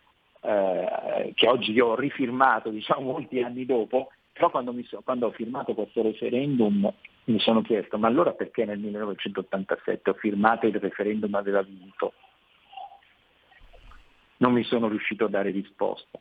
eh, 0.43 1.33
che 1.35 1.49
oggi 1.49 1.73
io 1.73 1.89
ho 1.89 1.97
rifirmato 1.97 2.71
diciamo, 2.71 3.03
molti 3.03 3.43
anni 3.43 3.67
dopo, 3.67 4.09
però 4.41 4.51
quando, 4.51 4.75
so, 4.89 5.03
quando, 5.05 5.27
ho 5.27 5.33
firmato 5.33 5.75
questo 5.75 6.01
referendum 6.01 6.91
mi 7.25 7.39
sono 7.41 7.61
chiesto 7.61 7.99
ma 7.99 8.09
allora 8.09 8.33
perché 8.33 8.65
nel 8.65 8.79
1987 8.79 10.09
ho 10.09 10.15
firmato 10.15 10.67
il 10.67 10.77
referendum 10.77 11.35
aveva 11.35 11.61
vinto? 11.61 12.15
Non 14.39 14.55
mi 14.55 14.65
sono 14.65 14.89
riuscito 14.89 15.27
a 15.27 15.29
dare 15.29 15.51
risposta. 15.51 16.19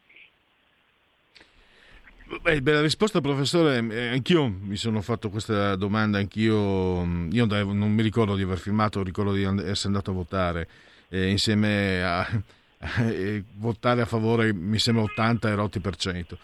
Beh, 2.42 2.62
bella 2.62 2.82
risposta 2.82 3.22
professore, 3.22 3.78
eh, 3.78 4.10
anch'io 4.10 4.50
mi 4.50 4.76
sono 4.76 5.00
fatto 5.02 5.30
questa 5.30 5.78
domanda, 5.78 6.18
anch'io 6.18 7.06
io 7.32 7.46
non 7.46 7.92
mi 7.94 8.02
ricordo 8.02 8.36
di 8.36 8.44
aver 8.44 8.58
firmato, 8.58 9.02
ricordo 9.02 9.32
di 9.32 9.44
essere 9.44 9.88
andato 9.88 10.12
a 10.12 10.16
votare 10.16 10.68
eh, 11.08 11.30
insieme 11.30 12.04
a, 12.04 12.28
e 13.08 13.46
votare 13.56 14.02
a 14.02 14.06
favore 14.06 14.54
mi 14.54 14.78
sembra 14.78 15.04
80 15.04 15.50
e 15.50 15.56
rotti 15.56 15.80
per 15.80 15.96
cento. 15.96 16.38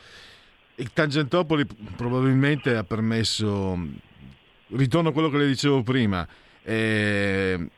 Il 0.78 0.92
Tangentopoli 0.92 1.66
probabilmente 1.96 2.76
ha 2.76 2.84
permesso, 2.84 3.80
ritorno 4.70 5.10
a 5.10 5.12
quello 5.14 5.30
che 5.30 5.38
le 5.38 5.48
dicevo 5.48 5.84
prima, 5.84 6.28
eh, 6.64 7.70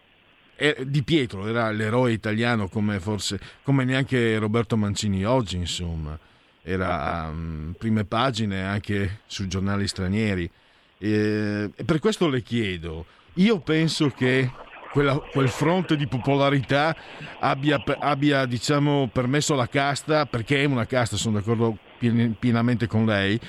Di 0.83 1.03
Pietro 1.03 1.45
era 1.45 1.69
l'eroe 1.69 2.11
italiano 2.11 2.67
come 2.67 2.99
forse, 2.99 3.39
come 3.61 3.83
neanche 3.83 4.39
Roberto 4.39 4.75
Mancini 4.75 5.23
oggi 5.23 5.57
insomma, 5.57 6.17
era 6.63 7.29
um, 7.29 7.75
prime 7.77 8.03
pagine 8.05 8.63
anche 8.63 9.19
sui 9.27 9.47
giornali 9.47 9.87
stranieri. 9.87 10.49
E, 10.97 11.69
e 11.75 11.83
per 11.83 11.99
questo 11.99 12.27
le 12.27 12.41
chiedo, 12.41 13.05
io 13.35 13.59
penso 13.59 14.09
che 14.09 14.51
quella, 14.91 15.15
quel 15.19 15.49
fronte 15.49 15.95
di 15.95 16.07
popolarità 16.07 16.95
abbia, 17.39 17.79
abbia 17.99 18.45
diciamo, 18.45 19.07
permesso 19.13 19.53
alla 19.53 19.67
casta, 19.67 20.25
perché 20.25 20.63
è 20.63 20.65
una 20.65 20.87
casta, 20.87 21.17
sono 21.17 21.37
d'accordo 21.37 21.77
pienamente 21.97 22.87
con 22.87 23.05
lei, 23.05 23.39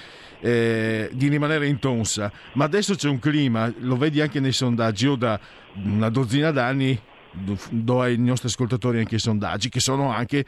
eh, 0.41 1.11
di 1.13 1.29
rimanere 1.29 1.67
intonsa. 1.67 2.33
Ma 2.55 2.65
adesso 2.65 2.95
c'è 2.95 3.09
un 3.09 3.19
clima, 3.19 3.73
lo 3.81 3.97
vedi 3.97 4.21
anche 4.21 4.41
nei 4.41 4.53
sondaggi, 4.53 5.05
io 5.05 5.17
da 5.17 5.39
una 5.75 6.09
dozzina 6.09 6.51
d'anni 6.51 7.01
do 7.31 8.01
ai 8.01 8.17
nostri 8.19 8.49
ascoltatori 8.49 8.99
anche 8.99 9.17
i 9.17 9.19
sondaggi 9.19 9.69
che 9.69 9.81
sono 9.81 10.11
anche 10.11 10.45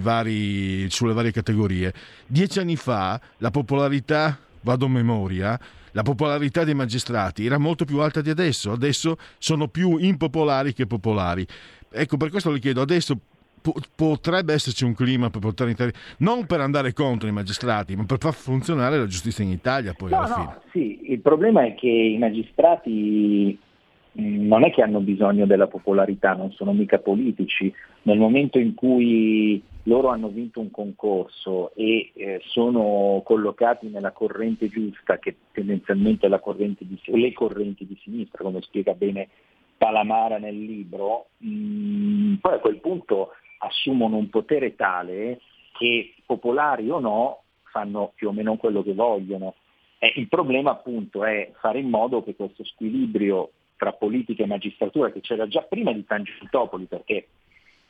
vari, 0.00 0.90
sulle 0.90 1.12
varie 1.12 1.30
categorie. 1.30 1.92
Dieci 2.26 2.58
anni 2.58 2.76
fa 2.76 3.20
la 3.38 3.50
popolarità, 3.50 4.38
vado 4.62 4.86
a 4.86 4.88
memoria, 4.88 5.58
la 5.92 6.02
popolarità 6.02 6.64
dei 6.64 6.74
magistrati 6.74 7.46
era 7.46 7.58
molto 7.58 7.84
più 7.84 8.00
alta 8.00 8.20
di 8.20 8.28
adesso, 8.28 8.72
adesso 8.72 9.16
sono 9.38 9.68
più 9.68 9.96
impopolari 9.96 10.74
che 10.74 10.86
popolari. 10.86 11.46
Ecco, 11.90 12.16
per 12.16 12.30
questo 12.30 12.50
le 12.50 12.58
chiedo, 12.58 12.82
adesso 12.82 13.18
potrebbe 13.94 14.52
esserci 14.52 14.84
un 14.84 14.94
clima 14.94 15.30
per 15.30 15.40
portare 15.40 15.70
in 15.70 15.76
Italia, 15.76 15.94
non 16.18 16.46
per 16.46 16.60
andare 16.60 16.92
contro 16.92 17.28
i 17.28 17.32
magistrati, 17.32 17.96
ma 17.96 18.04
per 18.04 18.18
far 18.18 18.34
funzionare 18.34 18.98
la 18.98 19.06
giustizia 19.06 19.44
in 19.44 19.50
Italia 19.50 19.94
poi 19.94 20.10
no, 20.10 20.18
alla 20.18 20.28
no, 20.28 20.34
fine. 20.34 20.60
Sì, 20.70 21.12
il 21.12 21.20
problema 21.20 21.64
è 21.64 21.74
che 21.74 21.88
i 21.88 22.18
magistrati 22.18 23.58
mm, 24.20 24.46
non 24.46 24.64
è 24.64 24.70
che 24.72 24.82
hanno 24.82 25.00
bisogno 25.00 25.46
della 25.46 25.66
popolarità, 25.66 26.34
non 26.34 26.52
sono 26.52 26.72
mica 26.72 26.98
politici. 26.98 27.72
Nel 28.02 28.18
momento 28.18 28.58
in 28.58 28.74
cui 28.74 29.62
loro 29.84 30.08
hanno 30.08 30.28
vinto 30.28 30.60
un 30.60 30.70
concorso 30.70 31.72
e 31.74 32.10
eh, 32.14 32.40
sono 32.44 33.22
collocati 33.24 33.88
nella 33.88 34.10
corrente 34.10 34.68
giusta, 34.68 35.18
che 35.18 35.36
tendenzialmente 35.52 36.26
è 36.26 36.28
la 36.28 36.40
corrente 36.40 36.84
di, 36.86 36.98
le 37.04 37.32
correnti 37.32 37.86
di 37.86 37.98
sinistra, 38.02 38.42
come 38.42 38.60
spiega 38.62 38.94
bene 38.94 39.28
Palamara 39.76 40.38
nel 40.38 40.58
libro, 40.58 41.26
mh, 41.38 41.48
mm, 41.48 42.34
poi 42.36 42.54
a 42.54 42.58
quel 42.58 42.78
punto 42.78 43.30
assumono 43.66 44.16
un 44.16 44.28
potere 44.30 44.74
tale 44.74 45.40
che 45.72 46.14
popolari 46.24 46.88
o 46.90 46.98
no 46.98 47.42
fanno 47.64 48.12
più 48.14 48.28
o 48.28 48.32
meno 48.32 48.56
quello 48.56 48.82
che 48.82 48.94
vogliono. 48.94 49.54
Eh, 49.98 50.12
il 50.16 50.28
problema 50.28 50.70
appunto 50.70 51.24
è 51.24 51.52
fare 51.60 51.78
in 51.78 51.88
modo 51.88 52.22
che 52.22 52.34
questo 52.34 52.64
squilibrio 52.64 53.50
tra 53.76 53.92
politica 53.92 54.42
e 54.42 54.46
magistratura, 54.46 55.12
che 55.12 55.20
c'era 55.20 55.46
già 55.46 55.62
prima 55.62 55.92
di 55.92 56.04
Tangentopoli, 56.04 56.86
perché 56.86 57.28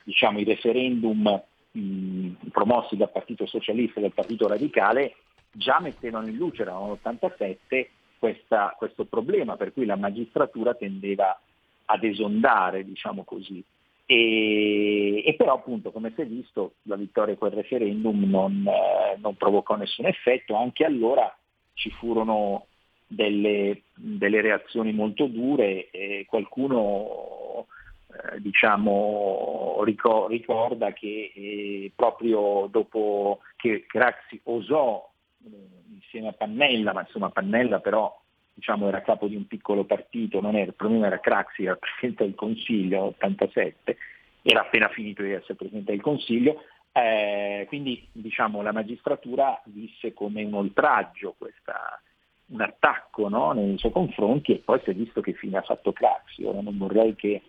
diciamo, 0.03 0.39
i 0.39 0.43
referendum 0.43 1.41
mh, 1.71 2.29
promossi 2.51 2.97
dal 2.97 3.11
Partito 3.11 3.45
Socialista 3.45 3.99
e 3.99 4.01
dal 4.01 4.13
Partito 4.13 4.47
Radicale 4.47 5.15
già 5.51 5.79
mettevano 5.79 6.27
in 6.27 6.35
luce, 6.35 6.63
erano 6.63 6.93
l'87, 7.01 7.87
questa, 8.19 8.75
questo 8.77 9.05
problema 9.05 9.55
per 9.55 9.73
cui 9.73 9.85
la 9.85 9.95
magistratura 9.95 10.73
tendeva 10.73 11.39
ad 11.85 12.03
esondare, 12.03 12.83
diciamo 12.83 13.23
così. 13.23 13.63
E, 14.09 15.21
e, 15.25 15.35
però 15.35 15.55
appunto 15.55 15.91
come 15.91 16.13
si 16.15 16.21
è 16.21 16.25
visto 16.25 16.75
la 16.83 16.95
vittoria 16.95 17.33
di 17.33 17.39
quel 17.39 17.51
referendum 17.51 18.23
non, 18.23 18.65
eh, 18.65 19.17
non 19.19 19.35
provocò 19.35 19.75
nessun 19.75 20.05
effetto, 20.05 20.55
anche 20.55 20.85
allora 20.85 21.35
ci 21.73 21.91
furono 21.91 22.67
delle, 23.05 23.81
delle 23.93 24.39
reazioni 24.39 24.93
molto 24.93 25.25
dure 25.25 25.89
e 25.91 26.25
qualcuno 26.25 27.67
eh, 28.07 28.39
diciamo, 28.39 29.83
ricorda 29.83 30.93
che 30.93 31.31
eh, 31.35 31.91
proprio 31.93 32.67
dopo 32.71 33.39
che 33.57 33.85
Craxi 33.87 34.39
osò 34.43 35.05
eh, 35.43 35.49
insieme 35.93 36.29
a 36.29 36.33
Pannella, 36.33 36.93
ma 36.93 37.01
insomma 37.01 37.29
Pannella 37.29 37.79
però 37.79 38.17
diciamo, 38.57 38.87
era 38.87 39.03
capo 39.03 39.27
di 39.27 39.35
un 39.35 39.45
piccolo 39.45 39.83
partito, 39.83 40.41
non 40.41 40.55
era, 40.55 40.65
il 40.65 40.73
problema 40.73 41.05
era 41.05 41.19
Craxi, 41.19 41.65
era 41.65 41.75
Presidente 41.75 42.23
del 42.23 42.33
Consiglio, 42.33 43.03
87, 43.03 43.97
era 44.41 44.61
appena 44.61 44.89
finito 44.89 45.21
di 45.21 45.31
essere 45.31 45.53
Presidente 45.53 45.91
del 45.91 46.01
Consiglio, 46.01 46.63
eh, 46.91 47.65
quindi 47.67 48.07
diciamo, 48.11 48.63
la 48.63 48.71
magistratura 48.71 49.61
visse 49.65 50.15
come 50.15 50.43
un 50.43 50.55
oltraggio, 50.55 51.35
questa, 51.37 52.01
un 52.47 52.61
attacco 52.61 53.29
no, 53.29 53.51
nei 53.51 53.77
suoi 53.77 53.91
confronti 53.91 54.53
e 54.53 54.61
poi 54.65 54.79
si 54.83 54.89
è 54.89 54.93
visto 54.95 55.21
che 55.21 55.33
fine 55.33 55.57
ha 55.57 55.61
fatto 55.61 55.93
Craxi. 55.93 56.43
Ora 56.43 56.61
non 56.61 56.79
vorrei 56.79 57.13
che 57.13 57.43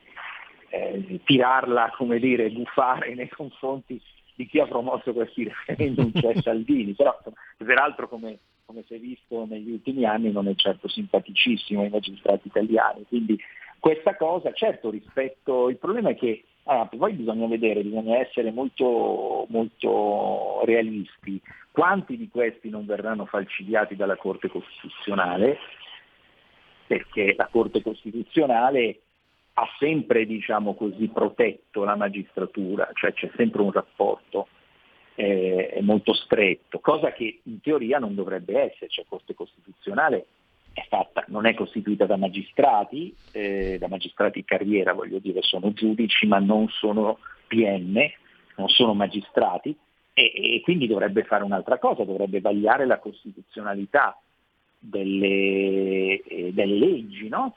eh, 0.69 1.21
tirarla, 1.25 1.95
come 1.97 2.19
dire, 2.19 2.51
buffare 2.51 3.15
nei 3.15 3.31
confronti 3.31 3.99
di 4.35 4.47
chi 4.47 4.61
ha 4.61 4.67
promosso 4.67 5.15
questi 5.15 5.45
referendum, 5.49 6.13
cioè 6.13 6.39
Salvini, 6.43 6.93
però 6.93 7.19
peraltro 7.57 8.09
come 8.11 8.39
come 8.69 8.85
si 8.87 8.95
è 8.97 8.99
visto 8.99 9.47
negli 9.47 9.71
ultimi 9.71 10.05
anni, 10.05 10.31
non 10.31 10.47
è 10.47 10.55
certo 10.55 10.89
simpaticissimo 10.89 11.81
ai 11.81 11.89
magistrati 11.89 12.49
italiani. 12.49 13.07
Quindi 13.09 13.39
questa 13.79 14.15
cosa, 14.15 14.53
certo, 14.53 14.91
rispetto, 14.91 15.71
il 15.71 15.79
problema 15.79 16.11
è 16.11 16.15
che 16.15 16.45
ah, 16.65 16.85
poi 16.85 17.15
bisogna 17.15 17.47
vedere, 17.47 17.83
bisogna 17.83 18.19
essere 18.19 18.51
molto, 18.51 19.47
molto 19.49 20.61
realisti. 20.67 21.41
Quanti 21.71 22.19
di 22.19 22.29
questi 22.29 22.69
non 22.69 22.85
verranno 22.85 23.25
falcidiati 23.25 23.97
dalla 23.97 24.17
Corte 24.17 24.49
Costituzionale? 24.49 25.57
Perché 26.87 27.35
la 27.39 27.49
Corte 27.51 27.81
Costituzionale 27.81 29.01
ha 29.55 29.67
sempre, 29.79 30.27
diciamo 30.27 30.75
così, 30.75 31.09
protetto 31.09 31.85
la 31.85 31.97
magistratura, 31.97 32.91
cioè 32.93 33.15
c'è 33.15 33.31
sempre 33.35 33.63
un 33.63 33.73
rapporto 33.73 34.49
eh, 35.21 35.81
molto 35.81 36.15
stretto, 36.15 36.79
cosa 36.79 37.11
che 37.11 37.41
in 37.43 37.61
teoria 37.61 37.99
non 37.99 38.15
dovrebbe 38.15 38.71
essere, 38.71 38.89
cioè 38.89 39.05
Corte 39.09 39.35
Costituzionale 39.35 40.27
è 40.73 40.87
fatta, 40.89 41.25
non 41.27 41.45
è 41.45 41.55
costituita 41.55 42.07
da 42.07 42.17
magistrati, 42.17 43.13
eh, 43.33 43.79
da 43.81 43.89
magistrati 43.89 44.39
in 44.39 44.45
carriera 44.45 44.93
voglio 44.93 45.19
dire, 45.19 45.43
sono 45.43 45.73
giudici 45.73 46.29
ma 46.29 46.39
non 46.39 46.69
sono 46.69 47.19
PM, 47.49 47.99
non 48.55 48.69
sono 48.69 48.95
magistrati 48.95 49.77
e, 50.15 50.33
e 50.37 50.61
quindi 50.63 50.87
dovrebbe 50.87 51.25
fare 51.25 51.43
un'altra 51.43 51.81
cosa, 51.81 52.05
dovrebbe 52.05 52.41
vagliare 52.41 52.87
la 52.87 53.01
costituzionalità 53.01 54.17
delle, 54.79 56.23
eh, 56.23 56.53
delle 56.53 56.77
leggi, 56.77 57.29
no? 57.29 57.57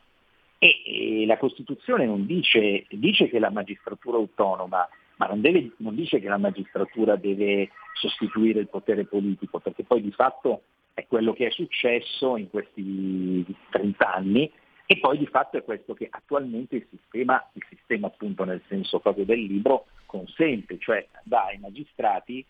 E, 0.58 0.82
e, 1.22 1.26
la 1.28 1.38
Costituzione 1.38 2.08
non 2.08 2.26
dice, 2.26 2.88
dice 2.90 3.30
che 3.30 3.38
la 3.38 3.52
magistratura 3.52 4.18
autonoma 4.18 4.88
ma 5.22 5.28
non, 5.28 5.40
deve, 5.40 5.74
non 5.78 5.94
dice 5.94 6.20
che 6.20 6.28
la 6.28 6.40
magistratura 6.40 7.16
deve 7.16 7.70
sostituire 7.94 8.60
il 8.60 8.70
potere 8.70 9.06
politico, 9.06 9.60
perché 9.60 9.84
poi 9.84 10.02
di 10.02 10.12
fatto 10.12 10.64
è 10.96 11.06
quello 11.06 11.34
che 11.34 11.46
è 11.46 11.52
successo 11.52 12.38
in 12.38 12.50
questi 12.50 13.46
30 13.70 14.14
anni 14.14 14.52
e 14.88 14.98
poi 14.98 15.20
di 15.20 15.28
fatto 15.28 15.58
è 15.58 15.64
questo 15.64 15.94
che 15.94 16.08
attualmente 16.10 16.78
il 16.78 16.88
sistema, 16.90 17.48
il 17.54 17.64
sistema 17.70 18.08
appunto 18.08 18.46
nel 18.46 18.64
senso 18.68 19.00
proprio 19.00 19.24
del 19.24 19.44
libro, 19.44 19.86
consente, 20.08 20.80
cioè 20.80 21.08
dà 21.22 21.46
ai 21.46 21.60
magistrati, 21.60 22.44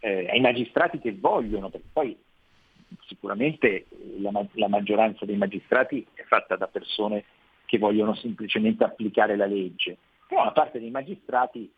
eh, 0.00 0.28
ai 0.28 0.40
magistrati 0.40 0.98
che 0.98 1.14
vogliono, 1.14 1.70
perché 1.70 1.86
poi 1.92 2.18
sicuramente 3.06 3.86
la, 4.18 4.32
la 4.54 4.68
maggioranza 4.68 5.24
dei 5.24 5.36
magistrati 5.36 6.04
è 6.14 6.24
fatta 6.24 6.56
da 6.56 6.66
persone 6.66 7.24
che 7.64 7.78
vogliono 7.78 8.16
semplicemente 8.16 8.82
applicare 8.82 9.36
la 9.36 9.46
legge, 9.46 9.98
però 10.26 10.42
una 10.42 10.52
parte 10.52 10.80
dei 10.80 10.90
magistrati 10.90 11.70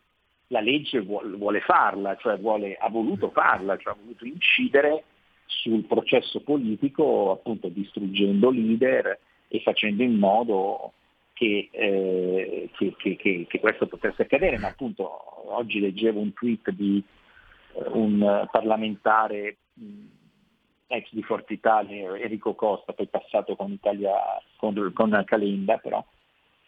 la 0.51 0.59
legge 0.59 0.99
vuole, 0.99 1.35
vuole 1.35 1.61
farla, 1.61 2.15
cioè 2.17 2.37
vuole, 2.37 2.75
ha 2.75 2.89
voluto 2.89 3.31
farla, 3.31 3.77
cioè 3.77 3.93
ha 3.93 3.97
voluto 3.99 4.25
incidere 4.25 5.03
sul 5.45 5.83
processo 5.85 6.41
politico 6.41 7.31
appunto 7.31 7.67
distruggendo 7.69 8.51
leader 8.51 9.19
e 9.47 9.61
facendo 9.61 10.03
in 10.03 10.15
modo 10.15 10.93
che, 11.33 11.69
eh, 11.71 12.69
che, 12.77 12.95
che, 12.97 13.45
che, 13.47 13.59
questo 13.59 13.87
potesse 13.87 14.23
accadere, 14.23 14.57
ma 14.59 14.67
appunto 14.67 15.09
oggi 15.53 15.79
leggevo 15.79 16.19
un 16.19 16.33
tweet 16.33 16.69
di 16.71 17.01
eh, 17.73 17.89
un 17.89 18.47
parlamentare 18.51 19.57
mh, 19.73 20.05
ex 20.87 21.07
di 21.11 21.23
Forza 21.23 21.53
Italia, 21.53 22.17
Enrico 22.17 22.53
Costa, 22.53 22.93
poi 22.93 23.07
passato 23.07 23.55
con, 23.55 23.71
Italia, 23.71 24.13
con, 24.57 24.91
con 24.93 25.23
Calenda 25.25 25.77
però, 25.77 26.03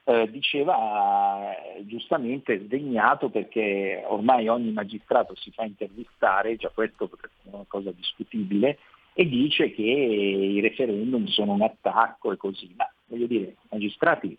eh, 0.05 0.29
diceva 0.29 1.55
eh, 1.55 1.85
giustamente 1.85 2.59
sdegnato 2.59 3.29
perché 3.29 4.03
ormai 4.07 4.47
ogni 4.47 4.71
magistrato 4.71 5.35
si 5.35 5.51
fa 5.51 5.63
intervistare, 5.63 6.55
già 6.57 6.69
questo 6.69 7.05
è 7.05 7.49
una 7.51 7.65
cosa 7.67 7.91
discutibile, 7.91 8.79
e 9.13 9.27
dice 9.27 9.71
che 9.71 9.81
i 9.81 10.59
referendum 10.59 11.25
sono 11.27 11.53
un 11.53 11.61
attacco 11.61 12.31
e 12.31 12.37
così, 12.37 12.73
ma 12.75 12.89
voglio 13.05 13.27
dire, 13.27 13.45
i 13.45 13.67
magistrati 13.69 14.35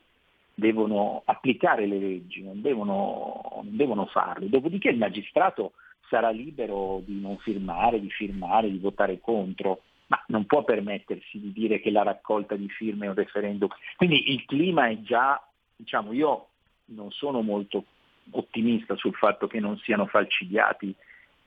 devono 0.52 1.22
applicare 1.24 1.86
le 1.86 1.98
leggi, 1.98 2.42
non 2.42 2.60
devono, 2.60 3.40
non 3.62 3.76
devono 3.76 4.06
farlo, 4.06 4.46
dopodiché 4.46 4.90
il 4.90 4.98
magistrato 4.98 5.72
sarà 6.08 6.30
libero 6.30 7.02
di 7.04 7.20
non 7.20 7.38
firmare, 7.38 8.00
di 8.00 8.10
firmare, 8.10 8.70
di 8.70 8.78
votare 8.78 9.20
contro, 9.20 9.82
ma 10.08 10.22
non 10.28 10.44
può 10.44 10.62
permettersi 10.62 11.40
di 11.40 11.52
dire 11.52 11.80
che 11.80 11.90
la 11.90 12.02
raccolta 12.02 12.56
di 12.56 12.68
firme 12.68 13.06
è 13.06 13.08
un 13.08 13.14
referendum. 13.14 13.68
Quindi 13.96 14.32
il 14.32 14.44
clima 14.44 14.88
è 14.88 15.00
già 15.00 15.42
diciamo, 15.76 16.12
io 16.12 16.48
non 16.86 17.10
sono 17.10 17.40
molto 17.42 17.84
ottimista 18.30 18.96
sul 18.96 19.14
fatto 19.14 19.46
che 19.46 19.60
non 19.60 19.78
siano 19.78 20.06
falcidiati 20.06 20.94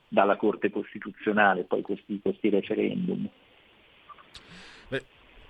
dalla 0.07 0.37
Corte 0.37 0.69
Costituzionale 0.69 1.63
poi 1.63 1.81
questi, 1.81 2.19
questi 2.21 2.49
referendum. 2.49 3.27
Beh, 4.87 5.05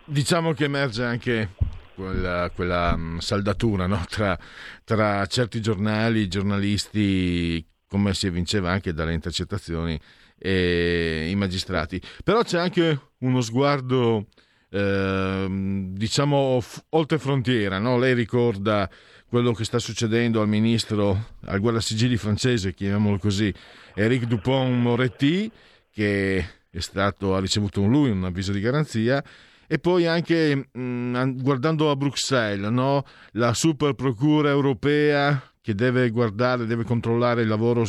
diciamo 0.05 0.53
che 0.53 0.63
emerge 0.65 1.03
anche 1.03 1.49
quella, 1.93 2.51
quella 2.53 2.93
um, 2.93 3.17
saldatura 3.19 3.87
no? 3.87 4.03
tra, 4.07 4.37
tra, 4.83 5.25
certi 5.25 5.61
giornali, 5.61 6.27
giornalisti, 6.27 7.65
come 7.87 8.13
si 8.13 8.27
evinceva 8.27 8.71
anche 8.71 8.93
dalle 8.93 9.13
intercettazioni, 9.13 9.99
e 10.37 11.27
i 11.29 11.35
magistrati. 11.35 11.99
Però 12.23 12.41
c'è 12.43 12.59
anche 12.59 13.13
uno 13.19 13.41
sguardo 13.41 14.27
Ehm, 14.69 15.93
diciamo 15.93 16.59
f- 16.59 16.83
oltre 16.89 17.17
frontiera. 17.17 17.79
No? 17.79 17.97
Lei 17.97 18.13
ricorda 18.13 18.89
quello 19.27 19.53
che 19.53 19.63
sta 19.63 19.79
succedendo 19.79 20.41
al 20.41 20.47
ministro, 20.47 21.35
al 21.45 21.59
guardasigilli 21.59 22.17
francese, 22.17 22.73
chiamiamolo 22.73 23.17
così, 23.17 23.53
Eric 23.93 24.25
Dupont-Moretti, 24.25 25.51
che 25.91 26.45
stato, 26.71 27.35
ha 27.35 27.39
ricevuto 27.39 27.85
lui 27.85 28.09
un 28.09 28.23
avviso 28.23 28.51
di 28.51 28.59
garanzia, 28.59 29.23
e 29.67 29.79
poi 29.79 30.05
anche 30.05 30.55
mh, 30.55 30.79
mm, 30.79 31.39
guardando 31.39 31.89
a 31.89 31.95
Bruxelles, 31.95 32.69
no? 32.69 33.03
la 33.33 33.53
super 33.53 33.93
procura 33.93 34.49
europea 34.49 35.41
che 35.61 35.75
deve 35.75 36.09
guardare, 36.09 36.65
deve 36.65 36.85
controllare 36.85 37.41
il 37.41 37.49
lavoro 37.49 37.85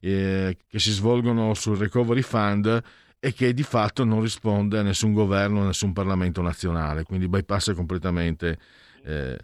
eh, 0.00 0.56
che 0.68 0.78
si 0.78 0.92
svolgono 0.92 1.54
sul 1.54 1.76
Recovery 1.76 2.22
Fund 2.22 2.82
e 3.18 3.32
che 3.32 3.52
di 3.52 3.62
fatto 3.62 4.04
non 4.04 4.20
risponde 4.20 4.78
a 4.78 4.82
nessun 4.82 5.12
governo, 5.12 5.62
a 5.62 5.66
nessun 5.66 5.92
Parlamento 5.92 6.42
nazionale, 6.42 7.04
quindi 7.04 7.28
bypassa 7.28 7.74
completamente. 7.74 8.58
Eh... 9.04 9.36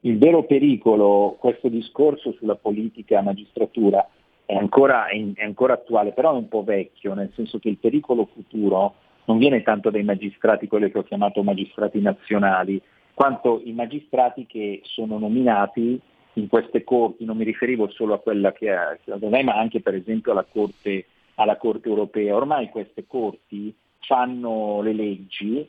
Il 0.00 0.18
vero 0.18 0.44
pericolo, 0.44 1.36
questo 1.38 1.68
discorso 1.68 2.32
sulla 2.32 2.56
politica 2.56 3.20
magistratura 3.22 4.08
è 4.44 4.54
ancora, 4.54 5.08
è 5.08 5.42
ancora 5.42 5.74
attuale, 5.74 6.12
però 6.12 6.32
è 6.32 6.36
un 6.36 6.48
po' 6.48 6.62
vecchio, 6.62 7.14
nel 7.14 7.32
senso 7.34 7.58
che 7.58 7.68
il 7.68 7.78
pericolo 7.78 8.28
futuro 8.32 8.94
non 9.24 9.38
viene 9.38 9.62
tanto 9.62 9.90
dai 9.90 10.04
magistrati, 10.04 10.68
quelli 10.68 10.90
che 10.90 10.98
ho 10.98 11.02
chiamato 11.02 11.42
magistrati 11.42 12.00
nazionali, 12.00 12.80
quanto 13.12 13.60
i 13.64 13.72
magistrati 13.72 14.46
che 14.46 14.80
sono 14.84 15.18
nominati 15.18 16.00
in 16.34 16.48
queste 16.48 16.84
corti, 16.84 17.24
non 17.24 17.36
mi 17.36 17.44
riferivo 17.44 17.88
solo 17.90 18.14
a 18.14 18.20
quella 18.20 18.52
che 18.52 18.72
è 18.72 19.42
ma 19.42 19.54
anche 19.54 19.80
per 19.80 19.94
esempio 19.94 20.32
alla 20.32 20.44
corte, 20.44 21.06
alla 21.36 21.56
corte, 21.56 21.88
europea. 21.88 22.34
Ormai 22.34 22.68
queste 22.68 23.06
corti 23.06 23.74
fanno 24.00 24.82
le 24.82 24.92
leggi 24.92 25.66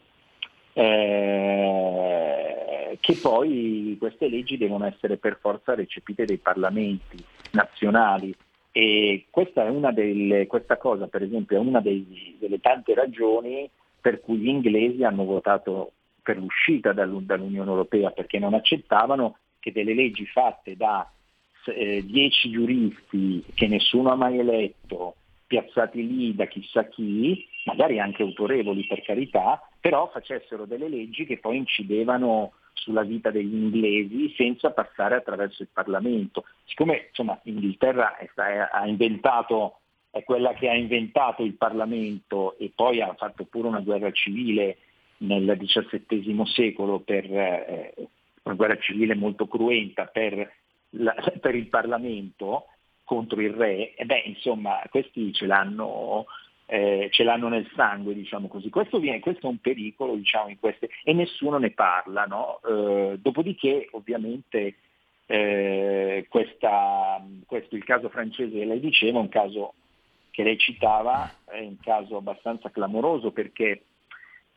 eh, 0.73 2.47
che 2.99 3.13
poi 3.21 3.95
queste 3.99 4.27
leggi 4.27 4.57
devono 4.57 4.85
essere 4.85 5.17
per 5.17 5.37
forza 5.39 5.73
recepite 5.75 6.25
dai 6.25 6.37
parlamenti 6.37 7.17
nazionali. 7.51 8.35
E 8.71 9.25
questa, 9.31 9.65
è 9.65 9.69
una 9.69 9.91
delle, 9.91 10.45
questa 10.45 10.77
cosa, 10.77 11.07
per 11.07 11.23
esempio, 11.23 11.57
è 11.57 11.59
una 11.59 11.79
dei, 11.81 12.35
delle 12.39 12.59
tante 12.59 12.93
ragioni 12.93 13.67
per 13.99 14.21
cui 14.21 14.37
gli 14.37 14.47
inglesi 14.47 15.03
hanno 15.03 15.25
votato 15.25 15.93
per 16.21 16.37
l'uscita 16.37 16.93
dall'Unione 16.93 17.69
Europea, 17.69 18.11
perché 18.11 18.37
non 18.37 18.53
accettavano 18.53 19.37
che 19.59 19.71
delle 19.71 19.95
leggi 19.95 20.25
fatte 20.25 20.75
da 20.75 21.09
eh, 21.65 22.03
dieci 22.05 22.51
giuristi 22.51 23.43
che 23.53 23.67
nessuno 23.67 24.11
ha 24.11 24.15
mai 24.15 24.37
eletto, 24.37 25.15
piazzati 25.47 26.05
lì 26.05 26.35
da 26.35 26.45
chissà 26.45 26.87
chi, 26.87 27.47
magari 27.65 27.99
anche 27.99 28.21
autorevoli 28.21 28.85
per 28.85 29.01
carità, 29.01 29.67
però 29.79 30.09
facessero 30.11 30.65
delle 30.65 30.89
leggi 30.89 31.25
che 31.25 31.39
poi 31.39 31.57
incidevano 31.57 32.53
sulla 32.73 33.03
vita 33.03 33.31
degli 33.31 33.53
inglesi 33.53 34.33
senza 34.35 34.71
passare 34.71 35.15
attraverso 35.15 35.63
il 35.63 35.69
Parlamento. 35.71 36.43
Siccome 36.65 37.07
insomma, 37.09 37.39
Inghilterra 37.43 38.17
è, 38.17 38.27
inventato, 38.85 39.79
è 40.11 40.23
quella 40.23 40.53
che 40.53 40.69
ha 40.69 40.75
inventato 40.75 41.43
il 41.43 41.53
Parlamento 41.53 42.57
e 42.57 42.71
poi 42.73 43.01
ha 43.01 43.13
fatto 43.17 43.45
pure 43.45 43.67
una 43.67 43.81
guerra 43.81 44.11
civile 44.11 44.77
nel 45.19 45.57
XVII 45.59 46.45
secolo 46.45 46.99
per 46.99 47.25
eh, 47.25 47.93
una 48.43 48.55
guerra 48.55 48.77
civile 48.77 49.15
molto 49.15 49.47
cruenta 49.47 50.05
per, 50.05 50.53
la, 50.91 51.15
per, 51.39 51.55
il 51.55 51.67
Parlamento 51.67 52.67
contro 53.07 53.39
il 53.39 53.53
re, 53.53 53.93
e 53.95 54.03
beh, 54.03 54.23
insomma, 54.25 54.81
questi 54.89 55.31
ce 55.31 55.45
l'hanno, 55.45 56.25
eh, 56.65 57.07
ce 57.09 57.23
l'hanno 57.23 57.47
nel 57.47 57.65
sangue, 57.73 58.13
diciamo 58.13 58.49
così. 58.49 58.69
Questo, 58.69 58.99
viene, 58.99 59.21
questo 59.21 59.47
è 59.47 59.49
un 59.49 59.59
pericolo, 59.59 60.13
diciamo, 60.13 60.53
queste, 60.59 60.89
e 61.05 61.13
nessuno 61.13 61.57
ne 61.57 61.71
parla, 61.71 62.25
no? 62.25 62.59
eh, 62.67 63.17
dopodiché, 63.17 63.87
ovviamente, 63.91 64.75
eh, 65.25 66.25
questa, 66.27 67.25
questo, 67.45 67.77
il 67.77 67.85
caso 67.85 68.09
francese 68.09 68.59
che 68.59 68.65
lei 68.65 68.81
diceva, 68.81 69.19
un 69.19 69.29
caso 69.29 69.75
che 70.29 70.43
lei 70.43 70.57
citava, 70.57 71.31
è 71.45 71.61
un 71.61 71.79
caso 71.79 72.17
abbastanza 72.17 72.69
clamoroso 72.71 73.31
perché 73.31 73.83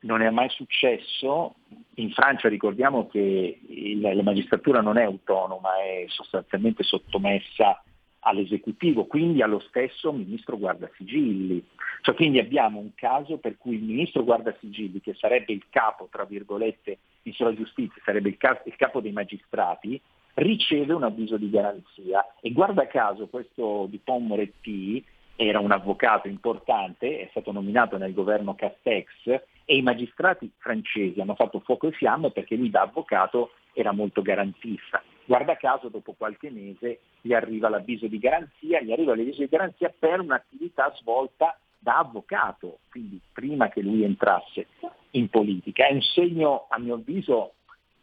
non 0.00 0.22
è 0.22 0.30
mai 0.30 0.48
successo. 0.48 1.54
In 1.94 2.10
Francia 2.10 2.48
ricordiamo 2.48 3.06
che 3.06 3.60
il, 3.64 4.00
la 4.00 4.22
magistratura 4.24 4.80
non 4.80 4.98
è 4.98 5.04
autonoma, 5.04 5.80
è 5.80 6.04
sostanzialmente 6.08 6.82
sottomessa 6.82 7.80
all'esecutivo, 8.20 9.06
quindi 9.06 9.42
allo 9.42 9.60
stesso 9.60 10.12
ministro 10.12 10.58
guardasigilli. 10.58 11.64
Cioè, 12.02 12.14
quindi 12.14 12.38
abbiamo 12.38 12.78
un 12.78 12.94
caso 12.94 13.38
per 13.38 13.56
cui 13.58 13.76
il 13.76 13.82
ministro 13.82 14.24
guardasigilli, 14.24 15.00
che 15.00 15.14
sarebbe 15.14 15.52
il 15.52 15.64
capo, 15.70 16.08
tra 16.10 16.24
virgolette, 16.24 16.98
ministro 17.22 17.50
della 17.50 17.62
giustizia, 17.62 18.02
sarebbe 18.04 18.28
il, 18.28 18.36
capo, 18.36 18.68
il 18.68 18.76
capo 18.76 19.00
dei 19.00 19.12
magistrati, 19.12 20.00
riceve 20.34 20.92
un 20.92 21.02
avviso 21.02 21.36
di 21.36 21.50
garanzia 21.50 22.24
e 22.40 22.52
guarda 22.52 22.86
caso 22.86 23.26
questo 23.26 23.86
Dupont 23.90 24.26
Moretti 24.26 25.04
era 25.36 25.58
un 25.58 25.72
avvocato 25.72 26.28
importante, 26.28 27.20
è 27.20 27.26
stato 27.30 27.50
nominato 27.50 27.96
nel 27.96 28.12
governo 28.12 28.54
Castex 28.54 29.26
e 29.64 29.76
i 29.76 29.82
magistrati 29.82 30.50
francesi 30.58 31.20
hanno 31.20 31.34
fatto 31.34 31.60
fuoco 31.60 31.88
e 31.88 31.92
fiamme 31.92 32.30
perché 32.30 32.56
lui 32.56 32.70
da 32.70 32.82
avvocato 32.82 33.52
era 33.72 33.92
molto 33.92 34.20
garantista. 34.20 35.02
Guarda 35.30 35.56
caso 35.56 35.88
dopo 35.90 36.14
qualche 36.18 36.50
mese 36.50 37.02
gli 37.20 37.32
arriva 37.32 37.68
l'avviso 37.68 38.08
di 38.08 38.18
garanzia, 38.18 38.80
gli 38.80 38.90
arriva 38.90 39.14
l'avviso 39.14 39.42
di 39.42 39.48
garanzia 39.48 39.94
per 39.96 40.18
un'attività 40.18 40.92
svolta 40.96 41.56
da 41.78 41.98
avvocato, 41.98 42.80
quindi 42.90 43.20
prima 43.32 43.68
che 43.68 43.80
lui 43.80 44.02
entrasse 44.02 44.66
in 45.10 45.28
politica. 45.28 45.86
È 45.86 45.92
un 45.92 46.02
segno, 46.02 46.66
a 46.68 46.80
mio 46.80 46.94
avviso, 46.94 47.52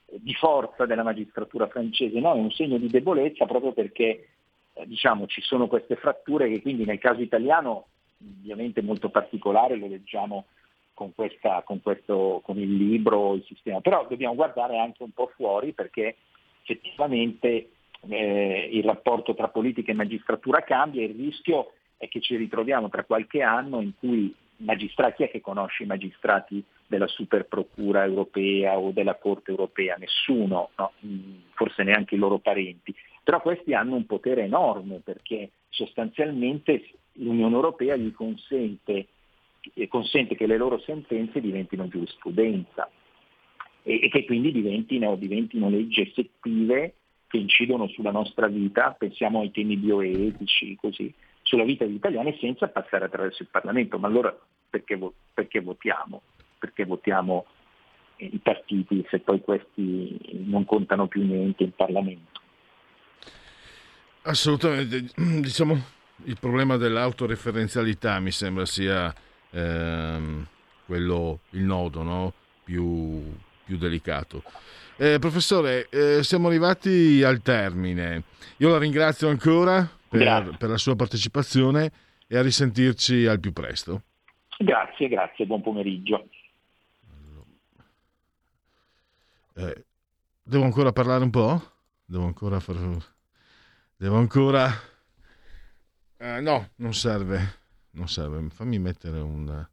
di 0.05 0.33
forza 0.35 0.85
della 0.85 1.03
magistratura 1.03 1.67
francese, 1.67 2.17
no? 2.21 2.33
è 2.33 2.39
un 2.39 2.51
segno 2.51 2.77
di 2.77 2.87
debolezza 2.87 3.45
proprio 3.45 3.73
perché 3.73 4.29
eh, 4.71 4.87
diciamo, 4.87 5.27
ci 5.27 5.41
sono 5.41 5.67
queste 5.67 5.97
fratture 5.97 6.47
che 6.47 6.61
quindi 6.61 6.85
nel 6.85 6.97
caso 6.97 7.19
italiano 7.19 7.87
ovviamente 8.21 8.81
molto 8.81 9.09
particolare, 9.09 9.75
lo 9.75 9.87
leggiamo 9.87 10.45
con, 10.93 11.13
questa, 11.13 11.61
con, 11.65 11.81
questo, 11.81 12.39
con 12.41 12.57
il 12.57 12.73
libro, 12.73 13.33
il 13.33 13.43
sistema, 13.43 13.81
però 13.81 14.07
dobbiamo 14.07 14.33
guardare 14.33 14.79
anche 14.79 15.03
un 15.03 15.11
po' 15.11 15.29
fuori 15.35 15.73
perché 15.73 16.15
effettivamente 16.67 17.69
eh, 18.09 18.69
il 18.71 18.83
rapporto 18.83 19.33
tra 19.33 19.47
politica 19.47 19.91
e 19.91 19.95
magistratura 19.95 20.61
cambia 20.63 21.01
e 21.01 21.05
il 21.05 21.15
rischio 21.15 21.73
è 21.97 22.07
che 22.09 22.19
ci 22.19 22.35
ritroviamo 22.35 22.89
tra 22.89 23.05
qualche 23.05 23.41
anno 23.41 23.81
in 23.81 23.93
cui 23.97 24.33
magistrati, 24.57 25.15
chi 25.15 25.23
è 25.23 25.31
che 25.31 25.41
conosce 25.41 25.83
i 25.83 25.87
magistrati 25.87 26.63
della 26.85 27.07
Superprocura 27.07 28.03
europea 28.03 28.77
o 28.77 28.91
della 28.91 29.15
Corte 29.15 29.51
europea? 29.51 29.95
Nessuno, 29.97 30.69
no? 30.75 30.91
forse 31.53 31.83
neanche 31.83 32.15
i 32.15 32.19
loro 32.19 32.39
parenti. 32.39 32.93
Però 33.23 33.41
questi 33.41 33.73
hanno 33.73 33.95
un 33.95 34.05
potere 34.05 34.43
enorme 34.43 35.01
perché 35.03 35.51
sostanzialmente 35.69 36.89
l'Unione 37.13 37.55
Europea 37.55 37.95
gli 37.95 38.11
consente 38.11 39.07
consente 39.89 40.35
che 40.35 40.47
le 40.47 40.55
loro 40.55 40.79
sentenze 40.79 41.41
diventino 41.41 41.89
giurisprudenza 41.89 42.89
e, 43.87 44.01
e 44.03 44.09
che 44.09 44.25
quindi 44.25 44.51
diventino, 44.51 45.15
diventino 45.15 45.69
leggi 45.69 46.01
effettive 46.01 46.95
che 47.27 47.37
incidono 47.37 47.87
sulla 47.87 48.11
nostra 48.11 48.47
vita, 48.47 48.91
pensiamo 48.91 49.39
ai 49.39 49.51
temi 49.51 49.77
bioetici, 49.77 50.75
così, 50.75 51.13
sulla 51.41 51.63
vita 51.63 51.85
degli 51.85 51.95
italiani 51.95 52.37
senza 52.39 52.67
passare 52.67 53.05
attraverso 53.05 53.43
il 53.43 53.49
Parlamento. 53.49 53.97
Ma 53.97 54.07
allora 54.07 54.37
perché, 54.69 54.99
perché 55.33 55.61
votiamo? 55.61 56.21
Perché 56.59 56.83
votiamo 56.85 57.45
i 58.17 58.39
partiti 58.41 59.05
se 59.09 59.19
poi 59.19 59.39
questi 59.41 60.17
non 60.45 60.65
contano 60.65 61.07
più 61.07 61.23
niente 61.23 61.63
in 61.63 61.71
Parlamento? 61.73 62.41
Assolutamente, 64.23 65.05
diciamo 65.41 65.95
il 66.25 66.37
problema 66.39 66.77
dell'autoreferenzialità 66.77 68.19
mi 68.19 68.31
sembra 68.31 68.65
sia 68.65 69.13
ehm, 69.51 70.45
quello, 70.85 71.39
il 71.51 71.61
nodo 71.61 72.03
no? 72.03 72.33
più, 72.63 73.21
più, 73.67 73.77
delicato. 73.77 74.41
Eh, 74.95 75.19
professore, 75.19 75.87
eh, 75.89 76.23
siamo 76.23 76.47
arrivati 76.47 77.21
al 77.21 77.41
termine. 77.41 78.23
Io 78.57 78.69
la 78.69 78.79
ringrazio 78.79 79.27
ancora 79.27 79.87
per, 80.09 80.55
per, 80.57 80.69
la 80.69 80.77
sua 80.77 80.95
partecipazione 80.95 81.91
e 82.25 82.37
a 82.37 82.41
risentirci 82.41 83.27
al 83.27 83.39
più 83.39 83.53
presto. 83.53 84.03
Grazie, 84.57 85.09
grazie, 85.09 85.45
buon 85.45 85.61
pomeriggio. 85.61 86.27
Eh, 89.55 89.83
devo 90.41 90.63
ancora 90.63 90.91
parlare 90.91 91.23
un 91.23 91.29
po'? 91.29 91.61
Devo 92.05 92.25
ancora 92.25 92.59
far... 92.59 92.77
Devo 93.97 94.17
ancora... 94.17 94.71
Uh, 96.19 96.41
no, 96.41 96.69
non 96.77 96.93
serve 96.93 97.65
non 97.97 98.07
serve. 98.07 98.49
Fammi 98.49 98.79
mettere 98.79 99.19
un... 99.19 99.67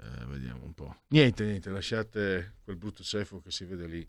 Eh, 0.00 0.24
vediamo 0.26 0.64
un 0.64 0.74
po'. 0.74 1.02
Niente, 1.08 1.44
niente, 1.44 1.70
lasciate 1.70 2.56
quel 2.62 2.76
brutto 2.76 3.02
cefo 3.02 3.40
che 3.40 3.50
si 3.50 3.64
vede 3.64 3.86
lì. 3.86 4.08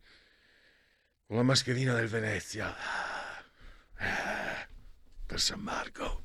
Con 1.25 1.38
la 1.38 1.43
mascherina 1.43 1.93
del 1.93 2.08
Venezia. 2.08 2.73
Eh, 3.97 4.67
per 5.25 5.39
San 5.39 5.60
Marco. 5.60 6.23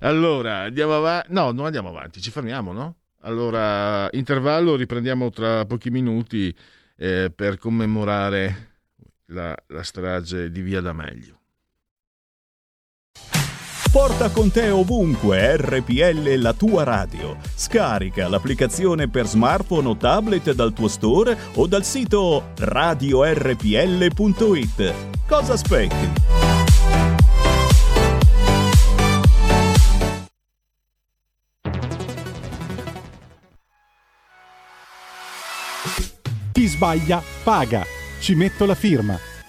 Allora, 0.00 0.60
andiamo 0.62 0.96
avanti. 0.96 1.32
No, 1.32 1.52
non 1.52 1.66
andiamo 1.66 1.88
avanti, 1.88 2.20
ci 2.20 2.30
fermiamo, 2.30 2.72
no? 2.72 2.96
Allora, 3.22 4.08
intervallo, 4.12 4.76
riprendiamo 4.76 5.30
tra 5.30 5.66
pochi 5.66 5.90
minuti 5.90 6.56
eh, 6.96 7.30
per 7.34 7.58
commemorare 7.58 8.68
la, 9.26 9.54
la 9.66 9.82
strage 9.82 10.50
di 10.50 10.62
Via 10.62 10.80
D'Amelio. 10.80 11.39
Porta 13.90 14.30
con 14.30 14.52
te 14.52 14.70
ovunque 14.70 15.56
RPL 15.56 16.36
la 16.36 16.52
tua 16.52 16.84
radio. 16.84 17.36
Scarica 17.56 18.28
l'applicazione 18.28 19.08
per 19.08 19.26
smartphone 19.26 19.88
o 19.88 19.96
tablet 19.96 20.52
dal 20.52 20.72
tuo 20.72 20.86
store 20.86 21.36
o 21.54 21.66
dal 21.66 21.84
sito 21.84 22.52
radiorpl.it. 22.56 23.34
Cosa 25.26 25.54
aspetti? 25.54 26.12
Chi 36.52 36.66
sbaglia 36.68 37.20
paga. 37.42 37.84
Ci 38.20 38.36
metto 38.36 38.66
la 38.66 38.76
firma. 38.76 39.29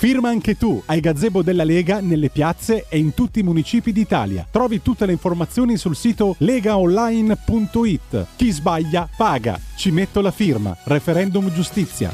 Firma 0.00 0.30
anche 0.30 0.56
tu 0.56 0.82
ai 0.86 0.98
gazebo 0.98 1.42
della 1.42 1.62
Lega 1.62 2.00
nelle 2.00 2.30
piazze 2.30 2.86
e 2.88 2.96
in 2.96 3.12
tutti 3.12 3.40
i 3.40 3.42
municipi 3.42 3.92
d'Italia. 3.92 4.48
Trovi 4.50 4.80
tutte 4.80 5.04
le 5.04 5.12
informazioni 5.12 5.76
sul 5.76 5.94
sito 5.94 6.36
legaonline.it. 6.38 8.26
Chi 8.34 8.50
sbaglia 8.50 9.06
paga. 9.14 9.60
Ci 9.76 9.90
metto 9.90 10.22
la 10.22 10.30
firma. 10.30 10.74
Referendum 10.84 11.52
giustizia. 11.52 12.10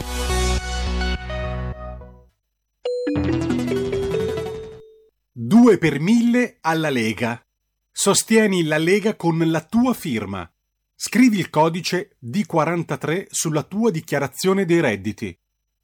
Due 5.31 5.79
per 5.79 6.01
mille 6.01 6.57
alla 6.63 6.91
Lega. 6.91 7.41
Sostieni 7.93 8.65
la 8.65 8.79
Lega 8.79 9.15
con 9.15 9.39
la 9.49 9.61
tua 9.61 9.95
firma. 9.95 10.53
Scrivi 10.93 11.39
il 11.39 11.51
codice 11.51 12.17
D43 12.21 13.27
sulla 13.29 13.63
tua 13.63 13.93
dichiarazione 13.93 14.65
dei 14.65 14.81
redditi. 14.81 15.39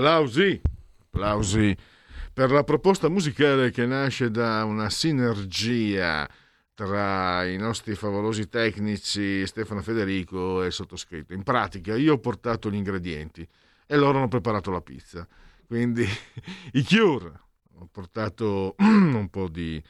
Applausi, 0.00 0.58
applausi 1.12 1.76
per 2.32 2.50
la 2.50 2.64
proposta 2.64 3.10
musicale 3.10 3.70
che 3.70 3.84
nasce 3.84 4.30
da 4.30 4.64
una 4.64 4.88
sinergia 4.88 6.26
tra 6.72 7.44
i 7.44 7.58
nostri 7.58 7.94
favolosi 7.94 8.48
tecnici 8.48 9.46
Stefano 9.46 9.82
Federico 9.82 10.62
e 10.62 10.68
il 10.68 10.72
sottoscritto. 10.72 11.34
In 11.34 11.42
pratica 11.42 11.96
io 11.96 12.14
ho 12.14 12.18
portato 12.18 12.70
gli 12.70 12.76
ingredienti 12.76 13.46
e 13.86 13.96
loro 13.98 14.16
hanno 14.16 14.28
preparato 14.28 14.70
la 14.70 14.80
pizza. 14.80 15.28
Quindi 15.66 16.06
i 16.72 16.82
Cure, 16.82 17.32
ho 17.74 17.86
portato 17.92 18.76
un 18.80 19.28
po' 19.28 19.48
di 19.48 19.84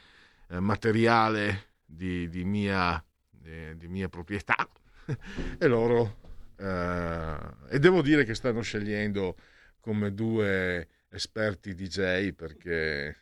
eh, 0.49 0.59
materiale 0.59 1.75
di, 1.87 2.29
di, 2.29 2.43
mia, 2.43 3.01
eh, 3.45 3.75
di, 3.77 3.87
mia, 3.87 4.09
proprietà 4.09 4.69
e 5.57 5.67
loro... 5.69 6.17
Eh, 6.57 7.37
e 7.69 7.79
devo 7.79 8.03
dire 8.03 8.25
che 8.25 8.35
stanno 8.35 8.61
scegliendo 8.61 9.37
come 9.81 10.15
due 10.15 10.89
esperti 11.09 11.75
DJ 11.75 12.33
perché... 12.33 13.17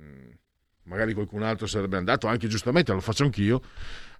Mm, 0.00 0.30
magari 0.88 1.12
qualcun 1.12 1.42
altro 1.42 1.66
sarebbe 1.66 1.96
andato, 1.96 2.26
anche 2.26 2.48
giustamente 2.48 2.92
lo 2.92 3.00
faccio 3.00 3.24
anch'io, 3.24 3.62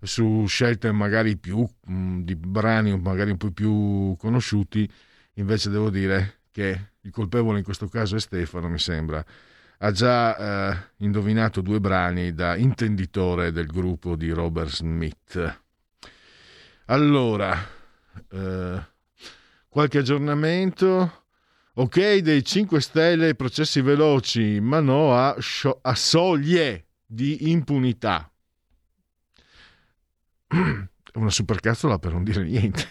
su 0.03 0.45
scelte 0.47 0.93
magari 0.93 1.37
più 1.37 1.67
mm, 1.91 2.21
di 2.21 2.37
brani 2.37 2.97
magari 3.01 3.31
un 3.31 3.37
po' 3.37 3.51
più 3.51 4.15
conosciuti, 4.17 4.89
invece 5.35 5.71
devo 5.71 5.91
dire 5.91 6.41
che 6.53 6.91
il 7.01 7.11
colpevole 7.11 7.59
in 7.59 7.65
questo 7.65 7.89
caso 7.89 8.17
è 8.17 8.21
Stefano, 8.21 8.69
mi 8.69 8.79
sembra. 8.79 9.25
Ha 9.81 9.91
già 9.93 10.37
eh, 10.73 10.77
indovinato 10.99 11.61
due 11.61 11.81
brani 11.81 12.35
da 12.35 12.57
intenditore 12.57 13.53
del 13.53 13.67
gruppo 13.67 14.17
di 14.17 14.31
Robert 14.31 14.71
Smith. 14.71 15.61
Allora, 16.87 17.57
eh, 18.31 18.87
qualche 19.69 19.99
aggiornamento? 19.99 21.18
Ok 21.81 22.17
dei 22.17 22.45
5 22.45 22.81
Stelle 22.81 23.27
ai 23.27 23.37
processi 23.37 23.81
veloci, 23.81 24.59
ma 24.59 24.81
no 24.81 25.15
a, 25.15 25.37
a 25.83 25.95
soglie 25.95 26.87
di 27.07 27.51
impunità. 27.53 28.29
Una 31.15 31.31
supercazzola 31.31 32.01
per 32.01 32.15
non 32.15 32.25
dire 32.25 32.43
niente. 32.43 32.85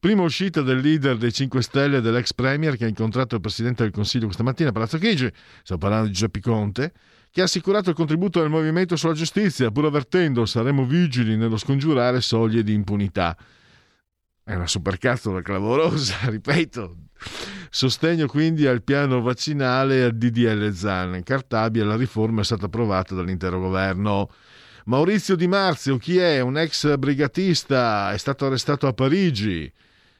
Prima 0.00 0.22
uscita 0.22 0.62
del 0.62 0.80
leader 0.80 1.16
dei 1.16 1.32
5 1.32 1.62
Stelle 1.62 2.00
dell'ex 2.00 2.32
Premier 2.34 2.76
che 2.76 2.86
ha 2.86 2.88
incontrato 2.88 3.36
il 3.36 3.40
Presidente 3.40 3.84
del 3.84 3.92
Consiglio 3.92 4.24
questa 4.24 4.42
mattina 4.42 4.70
a 4.70 4.72
Palazzo 4.72 4.98
Chigi, 4.98 5.30
stiamo 5.62 5.80
parlando 5.80 6.08
di 6.08 6.12
Giuseppe 6.12 6.40
Conte, 6.40 6.92
che 7.30 7.40
ha 7.40 7.44
assicurato 7.44 7.90
il 7.90 7.94
contributo 7.94 8.40
del 8.40 8.50
movimento 8.50 8.96
sulla 8.96 9.12
giustizia, 9.12 9.70
pur 9.70 9.84
avvertendo 9.84 10.44
saremo 10.44 10.84
vigili 10.84 11.36
nello 11.36 11.56
scongiurare 11.56 12.20
soglie 12.20 12.64
di 12.64 12.72
impunità. 12.72 13.36
È 14.42 14.54
una 14.56 14.66
supercazzola 14.66 15.40
clamorosa, 15.40 16.16
ripeto. 16.28 16.96
Sostegno 17.72 18.26
quindi 18.26 18.66
al 18.66 18.82
piano 18.82 19.22
vaccinale 19.22 19.98
e 19.98 20.02
al 20.02 20.16
DDL 20.16 20.72
ZAN. 20.72 21.14
In 21.14 21.22
Cartabia 21.22 21.84
la 21.84 21.94
riforma 21.94 22.40
è 22.40 22.44
stata 22.44 22.66
approvata 22.66 23.14
dall'intero 23.14 23.60
governo. 23.60 24.28
Maurizio 24.86 25.36
Di 25.36 25.46
Marzio, 25.46 25.96
chi 25.96 26.18
è? 26.18 26.40
Un 26.40 26.58
ex 26.58 26.96
brigatista, 26.96 28.10
è 28.12 28.18
stato 28.18 28.46
arrestato 28.46 28.88
a 28.88 28.92
Parigi. 28.92 29.72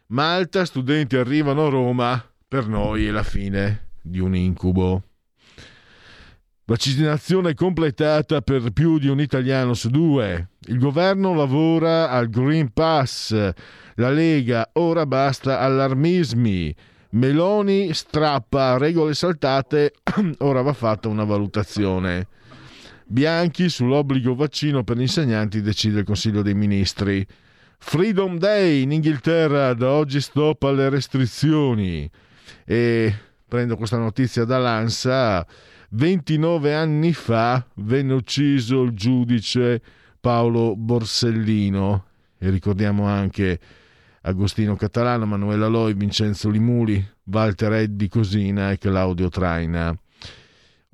Malta, 0.07 0.65
studenti 0.65 1.17
arrivano 1.17 1.67
a 1.67 1.71
Roma. 1.71 2.25
Per 2.47 2.69
noi 2.69 3.07
è 3.07 3.11
la 3.11 3.25
fine 3.25 3.89
di 4.01 4.21
un 4.21 4.37
incubo. 4.37 5.03
Vaccinazione 6.67 7.55
completata 7.55 8.43
per 8.43 8.71
più 8.71 8.99
di 8.99 9.09
un 9.09 9.21
italiano 9.21 9.75
su 9.75 9.91
due. 9.91 10.51
Il 10.69 10.79
governo 10.79 11.35
lavora 11.35 12.11
al 12.11 12.29
Green 12.29 12.73
Pass. 12.73 13.33
La 13.97 14.11
Lega 14.11 14.71
ora 14.75 15.05
basta 15.05 15.59
allarmismi. 15.59 16.73
Meloni 17.13 17.93
strappa 17.93 18.77
regole 18.79 19.15
saltate, 19.15 19.95
ora 20.39 20.63
va 20.63 20.73
fatta 20.73 21.09
una 21.09 21.25
valutazione. 21.25 22.29
Bianchi 23.05 23.69
sull'obbligo 23.69 24.37
vaccino 24.37 24.85
per 24.85 24.97
gli 24.97 25.03
insegnanti 25.03 25.61
decide 25.61 26.01
il 26.01 26.05
Consiglio 26.05 26.43
dei 26.43 26.55
Ministri. 26.55 27.27
Freedom 27.79 28.39
Day 28.39 28.83
in 28.83 28.93
Inghilterra, 28.93 29.75
da 29.75 29.91
oggi 29.91 30.21
stop 30.21 30.63
alle 30.63 30.89
restrizioni. 30.89 32.09
E 32.65 33.15
prendo 33.49 33.77
questa 33.77 33.99
notizia 33.99 34.45
dall'ANSA. 34.45 35.45
29 35.93 36.73
anni 36.73 37.13
fa 37.13 37.67
venne 37.75 38.13
ucciso 38.13 38.83
il 38.83 38.93
giudice 38.93 39.83
Paolo 40.21 40.77
Borsellino 40.77 42.05
e 42.39 42.51
ricordiamo 42.51 43.07
anche 43.07 43.59
Agostino 44.23 44.77
Catalano, 44.77 45.27
Manuela 45.27 45.67
Loi, 45.67 45.95
Vincenzo 45.95 46.49
Limuli, 46.51 47.05
Walter 47.25 47.73
Eddi 47.73 48.09
Cosina 48.09 48.71
e 48.71 48.79
Claudio 48.79 49.29
Traina. 49.29 49.97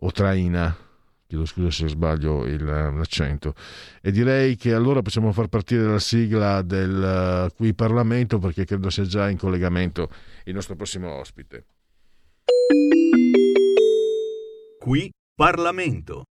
O 0.01 0.13
Traina 0.13 0.77
chiedo 1.27 1.45
scusa 1.45 1.71
se 1.71 1.89
sbaglio 1.89 2.47
il, 2.47 2.65
l'accento. 2.65 3.55
E 4.01 4.11
direi 4.11 4.57
che 4.57 4.73
allora 4.73 5.03
possiamo 5.03 5.33
far 5.33 5.49
partire 5.49 5.83
la 5.83 5.99
sigla 5.99 6.63
del 6.63 7.49
uh, 7.51 7.55
qui 7.55 7.75
Parlamento 7.75 8.39
perché 8.39 8.65
credo 8.65 8.91
sia 8.91 9.05
già 9.05 9.29
in 9.29 9.37
collegamento 9.37 10.09
il 10.45 10.55
nostro 10.55 10.77
prossimo 10.77 11.13
ospite. 11.13 11.67
Qui 14.79 15.11
Parlamento. 15.35 16.25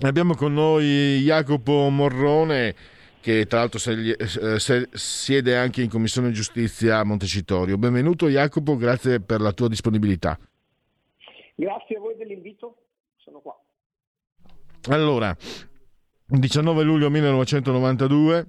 Abbiamo 0.00 0.34
con 0.34 0.52
noi 0.52 1.20
Jacopo 1.22 1.88
Morrone, 1.88 2.74
che 3.24 3.46
tra 3.46 3.60
l'altro 3.60 3.80
eh, 3.90 4.58
siede 4.92 5.56
anche 5.56 5.80
in 5.80 5.88
Commissione 5.88 6.30
Giustizia 6.30 6.98
a 6.98 7.04
Montecitorio. 7.04 7.78
Benvenuto 7.78 8.28
Jacopo, 8.28 8.76
grazie 8.76 9.18
per 9.18 9.40
la 9.40 9.52
tua 9.52 9.68
disponibilità. 9.68 10.38
Grazie 11.54 11.96
a 11.96 12.00
voi 12.00 12.16
dell'invito, 12.16 12.76
sono 13.16 13.38
qua. 13.38 13.58
Allora, 14.90 15.34
19 16.26 16.82
luglio 16.82 17.08
1992 17.08 18.46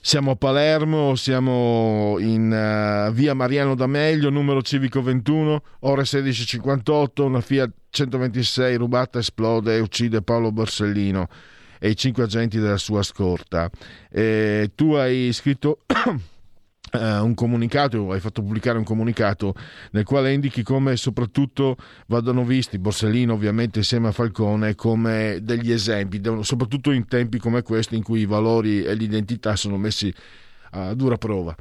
siamo 0.00 0.32
a 0.32 0.36
Palermo, 0.36 1.14
siamo 1.14 2.16
in 2.18 2.50
uh, 2.50 3.12
via 3.12 3.34
Mariano 3.34 3.76
D'Amelio, 3.76 4.30
numero 4.30 4.62
civico 4.62 5.00
21, 5.00 5.62
ore 5.80 6.02
16.58, 6.02 7.22
una 7.22 7.40
Fiat 7.40 7.70
126 7.88 8.74
rubata 8.74 9.20
esplode 9.20 9.76
e 9.76 9.78
uccide 9.78 10.22
Paolo 10.22 10.50
Borsellino 10.50 11.28
e 11.78 11.90
i 11.90 11.96
cinque 11.96 12.24
agenti 12.24 12.58
della 12.58 12.76
sua 12.76 13.02
scorta. 13.02 13.70
E 14.10 14.70
tu 14.74 14.92
hai 14.92 15.32
scritto 15.32 15.80
Uh, 16.92 16.98
un 17.24 17.34
comunicato, 17.34 18.12
hai 18.12 18.20
fatto 18.20 18.42
pubblicare 18.42 18.78
un 18.78 18.84
comunicato 18.84 19.54
nel 19.90 20.04
quale 20.04 20.32
indichi 20.32 20.62
come 20.62 20.96
soprattutto 20.96 21.76
vadano 22.06 22.44
visti 22.44 22.78
Borsellino 22.78 23.32
ovviamente 23.32 23.78
insieme 23.78 24.08
a 24.08 24.12
Falcone 24.12 24.76
come 24.76 25.40
degli 25.42 25.72
esempi, 25.72 26.20
soprattutto 26.42 26.92
in 26.92 27.08
tempi 27.08 27.38
come 27.38 27.62
questi 27.62 27.96
in 27.96 28.04
cui 28.04 28.20
i 28.20 28.26
valori 28.26 28.84
e 28.84 28.94
l'identità 28.94 29.56
sono 29.56 29.76
messi 29.76 30.14
a 30.70 30.94
dura 30.94 31.16
prova. 31.16 31.54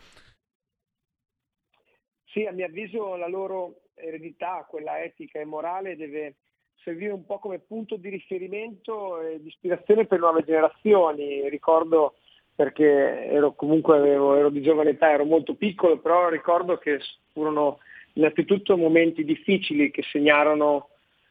Sì, 2.36 2.46
a 2.46 2.52
mio 2.52 2.66
avviso 2.66 3.16
la 3.16 3.28
loro 3.28 3.82
eredità, 3.96 4.66
quella 4.70 5.02
etica 5.02 5.40
e 5.40 5.46
morale, 5.46 5.96
deve 5.96 6.36
servire 6.86 7.12
un 7.12 7.26
po' 7.26 7.40
come 7.40 7.58
punto 7.58 7.96
di 7.96 8.10
riferimento 8.10 9.20
e 9.20 9.42
di 9.42 9.48
ispirazione 9.48 10.06
per 10.06 10.20
nuove 10.20 10.44
generazioni. 10.46 11.50
Ricordo 11.50 12.14
perché 12.56 13.26
ero 13.26 13.54
comunque 13.54 13.98
ero, 13.98 14.36
ero, 14.36 14.50
di 14.50 14.62
giovane 14.62 14.92
età, 14.92 15.10
ero 15.10 15.26
molto 15.26 15.56
piccolo, 15.56 15.98
però 15.98 16.30
ricordo 16.30 16.78
che 16.78 17.00
furono 17.34 17.80
innanzitutto 18.14 18.78
momenti 18.78 19.26
difficili 19.26 19.92
che 19.92 20.04
segnarono 20.04 20.90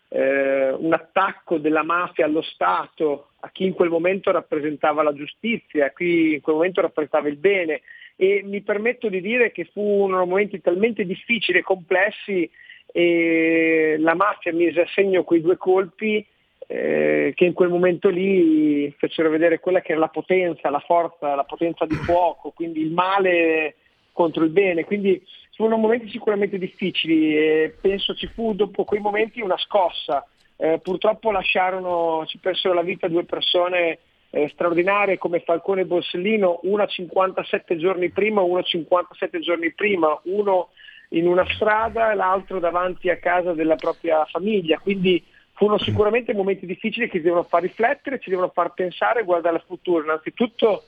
eh, 0.09 0.71
un 0.71 0.93
attacco 0.93 1.59
della 1.59 1.85
mafia 1.85 2.27
allo 2.27 2.43
Stato, 2.43 3.29
a 3.41 3.51
chi 3.51 3.65
in 3.65 3.73
quel 3.73 3.89
momento 3.89 4.33
rappresentava 4.33 5.03
la 5.03 5.15
giustizia, 5.15 5.87
a 5.87 5.93
chi 5.93 6.35
in 6.35 6.41
quel 6.41 6.57
momento 6.57 6.81
rappresentava 6.81 7.29
il 7.29 7.37
bene 7.37 7.81
e 8.17 8.43
mi 8.45 8.61
permetto 8.61 9.09
di 9.09 9.21
dire 9.21 9.51
che 9.51 9.65
furono 9.73 10.27
momenti 10.27 10.61
talmente 10.61 11.05
difficili 11.05 11.59
e 11.59 11.63
complessi 11.63 12.51
e 12.87 13.97
la 13.99 14.15
mafia 14.15 14.53
mise 14.53 14.83
a 14.83 14.87
segno 14.95 15.25
quei 15.25 15.41
due 15.41 15.57
colpi 15.57 16.25
eh, 16.67 17.33
che 17.35 17.45
in 17.45 17.53
quel 17.53 17.69
momento 17.69 18.09
lì 18.09 18.91
fecero 18.97 19.29
vedere 19.31 19.61
quella 19.61 19.81
che 19.81 19.93
era 19.93 20.01
la 20.01 20.09
potenza, 20.09 20.71
la 20.71 20.81
forza, 20.81 21.35
la 21.35 21.45
potenza 21.45 21.85
di 21.85 21.95
fuoco, 21.95 22.51
quindi 22.51 22.81
il 22.81 22.93
male 22.93 23.77
contro 24.13 24.45
il 24.45 24.51
bene. 24.51 24.85
Quindi 24.85 25.23
furono 25.55 25.77
momenti 25.77 26.09
sicuramente 26.09 26.59
difficili 26.59 27.37
e 27.37 27.75
penso 27.81 28.15
ci 28.15 28.27
fu 28.29 28.55
dopo 28.55 28.85
quei 28.85 29.01
momenti 29.01 29.41
una 29.41 29.59
scossa. 29.59 30.27
Eh, 30.57 30.79
purtroppo 30.83 31.31
lasciarono, 31.31 32.25
ci 32.27 32.39
persero 32.39 32.75
la 32.75 32.83
vita 32.83 33.09
due 33.09 33.25
persone 33.25 33.99
eh, 34.31 34.49
straordinarie 34.49 35.19
come 35.19 35.41
Falcone 35.41 35.83
e 35.83 35.87
Borsellino, 35.87 36.61
una 36.63 36.87
57 36.87 37.77
giorni 37.77 38.11
prima, 38.11 38.41
uno 38.41 38.63
57 38.63 39.41
giorni 39.41 39.73
prima, 39.73 40.19
uno 40.25 40.71
in 41.11 41.27
una 41.27 41.47
strada 41.55 42.11
e 42.11 42.15
l'altro 42.15 42.59
davanti 42.59 43.11
a 43.11 43.19
casa 43.19 43.53
della 43.53 43.77
propria 43.77 44.25
famiglia. 44.25 44.79
Quindi 44.79 45.23
furono 45.53 45.79
sicuramente 45.79 46.35
momenti 46.35 46.67
difficili 46.67 47.09
che 47.09 47.19
ci 47.19 47.25
devono 47.25 47.45
far 47.45 47.63
riflettere, 47.63 48.19
ci 48.19 48.31
devono 48.31 48.51
far 48.53 48.75
pensare 48.75 49.21
e 49.21 49.25
guardare 49.25 49.57
al 49.57 49.65
futuro. 49.67 50.03
Innanzitutto 50.03 50.85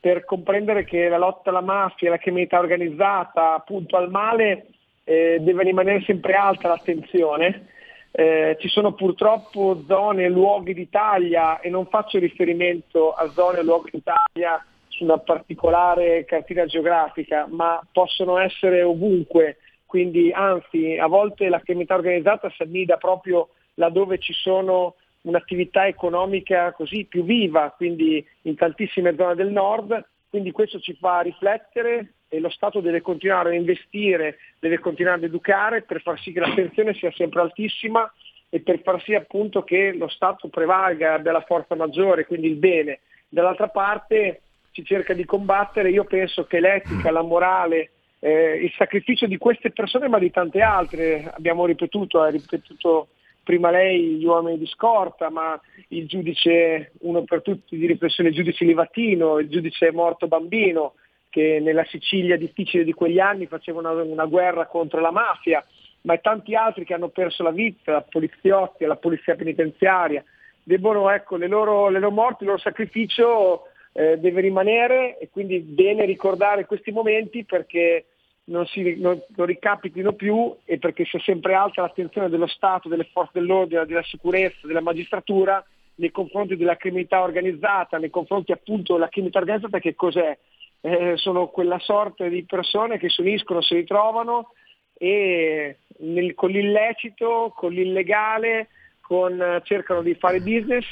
per 0.00 0.24
comprendere 0.24 0.84
che 0.84 1.08
la 1.08 1.18
lotta 1.18 1.50
alla 1.50 1.60
mafia, 1.60 2.10
la 2.10 2.18
criminalità 2.18 2.58
organizzata, 2.58 3.54
appunto 3.54 3.96
al 3.96 4.10
male, 4.10 4.66
eh, 5.04 5.38
deve 5.40 5.62
rimanere 5.62 6.02
sempre 6.02 6.32
alta 6.34 6.68
l'attenzione. 6.68 7.68
Eh, 8.12 8.56
ci 8.58 8.68
sono 8.68 8.92
purtroppo 8.92 9.84
zone 9.86 10.24
e 10.24 10.28
luoghi 10.28 10.74
d'Italia, 10.74 11.60
e 11.60 11.70
non 11.70 11.86
faccio 11.86 12.18
riferimento 12.18 13.12
a 13.12 13.28
zone 13.30 13.60
e 13.60 13.62
luoghi 13.62 13.90
d'Italia 13.92 14.64
una 15.02 15.18
particolare 15.18 16.24
cartina 16.24 16.66
geografica, 16.66 17.46
ma 17.48 17.80
possono 17.92 18.38
essere 18.38 18.82
ovunque, 18.82 19.58
quindi 19.86 20.30
anzi 20.32 20.96
a 20.96 21.06
volte 21.06 21.48
la 21.48 21.60
criminalità 21.60 21.96
organizzata 21.96 22.50
si 22.50 22.62
annida 22.62 22.96
proprio 22.96 23.48
laddove 23.74 24.18
ci 24.18 24.32
sono 24.32 24.94
un'attività 25.22 25.86
economica 25.86 26.72
così 26.72 27.04
più 27.04 27.24
viva, 27.24 27.72
quindi 27.76 28.24
in 28.42 28.54
tantissime 28.56 29.14
zone 29.16 29.34
del 29.34 29.50
nord, 29.50 30.04
quindi 30.28 30.52
questo 30.52 30.78
ci 30.80 30.94
fa 30.94 31.20
riflettere 31.20 32.12
e 32.28 32.38
lo 32.38 32.48
Stato 32.48 32.80
deve 32.80 33.00
continuare 33.00 33.50
a 33.50 33.54
investire, 33.54 34.38
deve 34.60 34.78
continuare 34.78 35.18
ad 35.18 35.24
educare 35.24 35.82
per 35.82 36.00
far 36.00 36.18
sì 36.20 36.32
che 36.32 36.40
l'attenzione 36.40 36.94
sia 36.94 37.10
sempre 37.12 37.40
altissima 37.40 38.10
e 38.48 38.60
per 38.60 38.80
far 38.82 39.02
sì 39.02 39.14
appunto 39.14 39.64
che 39.64 39.92
lo 39.92 40.08
Stato 40.08 40.48
prevalga, 40.48 41.14
abbia 41.14 41.32
la 41.32 41.40
forza 41.40 41.74
maggiore, 41.74 42.26
quindi 42.26 42.46
il 42.46 42.56
bene. 42.56 43.00
Dall'altra 43.28 43.68
parte 43.68 44.42
si 44.80 44.84
cerca 44.84 45.12
di 45.12 45.24
combattere, 45.24 45.90
io 45.90 46.04
penso 46.04 46.44
che 46.44 46.60
l'etica, 46.60 47.10
la 47.10 47.22
morale, 47.22 47.90
eh, 48.18 48.60
il 48.62 48.72
sacrificio 48.76 49.26
di 49.26 49.36
queste 49.36 49.70
persone 49.70 50.08
ma 50.08 50.18
di 50.18 50.30
tante 50.30 50.60
altre, 50.60 51.30
abbiamo 51.34 51.66
ripetuto, 51.66 52.20
ha 52.20 52.28
ripetuto 52.28 53.08
prima 53.42 53.70
lei 53.70 54.16
gli 54.16 54.24
uomini 54.24 54.58
di 54.58 54.66
scorta, 54.66 55.30
ma 55.30 55.60
il 55.88 56.06
giudice, 56.06 56.92
uno 57.00 57.22
per 57.24 57.42
tutti 57.42 57.76
di 57.76 57.86
riflessione, 57.86 58.30
il 58.30 58.34
giudice 58.34 58.64
Livatino, 58.64 59.38
il 59.38 59.48
giudice 59.48 59.92
morto 59.92 60.28
bambino, 60.28 60.94
che 61.28 61.60
nella 61.60 61.84
Sicilia 61.84 62.36
difficile 62.36 62.84
di 62.84 62.92
quegli 62.92 63.18
anni 63.18 63.46
faceva 63.46 63.78
una, 63.78 63.92
una 64.02 64.26
guerra 64.26 64.66
contro 64.66 65.00
la 65.00 65.12
mafia, 65.12 65.64
ma 66.02 66.16
tanti 66.18 66.54
altri 66.54 66.84
che 66.84 66.94
hanno 66.94 67.08
perso 67.08 67.42
la 67.42 67.50
vita, 67.50 68.00
poliziotti, 68.02 68.84
la 68.84 68.96
polizia 68.96 69.36
penitenziaria, 69.36 70.24
debbono, 70.62 71.10
ecco, 71.10 71.36
le 71.36 71.46
loro, 71.46 71.88
le 71.88 71.98
loro 71.98 72.14
morti, 72.14 72.42
il 72.42 72.50
loro 72.50 72.60
sacrificio 72.60 73.64
eh, 73.92 74.18
deve 74.18 74.40
rimanere 74.40 75.18
e 75.18 75.28
quindi 75.30 75.58
bene 75.58 76.04
ricordare 76.04 76.66
questi 76.66 76.92
momenti 76.92 77.44
perché 77.44 78.06
non, 78.44 78.66
si, 78.66 78.96
non, 78.98 79.20
non, 79.36 79.46
ricapitino 79.46 80.12
più 80.12 80.54
e 80.64 80.78
perché 80.78 81.04
sia 81.04 81.20
sempre 81.20 81.54
alta 81.54 81.82
l'attenzione 81.82 82.28
dello 82.28 82.46
Stato, 82.46 82.88
delle 82.88 83.08
forze 83.12 83.32
dell'ordine, 83.34 83.86
della 83.86 84.02
sicurezza, 84.02 84.66
della 84.66 84.80
magistratura 84.80 85.64
nei 85.96 86.10
confronti 86.10 86.56
della 86.56 86.76
criminalità 86.76 87.22
organizzata, 87.22 87.98
nei 87.98 88.10
confronti 88.10 88.52
appunto 88.52 88.94
della 88.94 89.08
criminalità 89.08 89.40
organizzata 89.40 89.78
che 89.78 89.94
cos'è? 89.94 90.36
Eh, 90.82 91.16
sono 91.16 91.48
quella 91.48 91.78
sorta 91.78 92.26
di 92.26 92.42
persone 92.44 92.98
che 92.98 93.10
si 93.10 93.20
uniscono, 93.20 93.60
si 93.60 93.74
ritrovano 93.74 94.54
e 94.96 95.76
nel, 95.98 96.34
con 96.34 96.50
l'illecito, 96.50 97.52
con 97.54 97.72
l'illegale, 97.72 98.68
con, 99.00 99.60
cercano 99.64 100.00
di 100.00 100.14
fare 100.14 100.40
business 100.40 100.86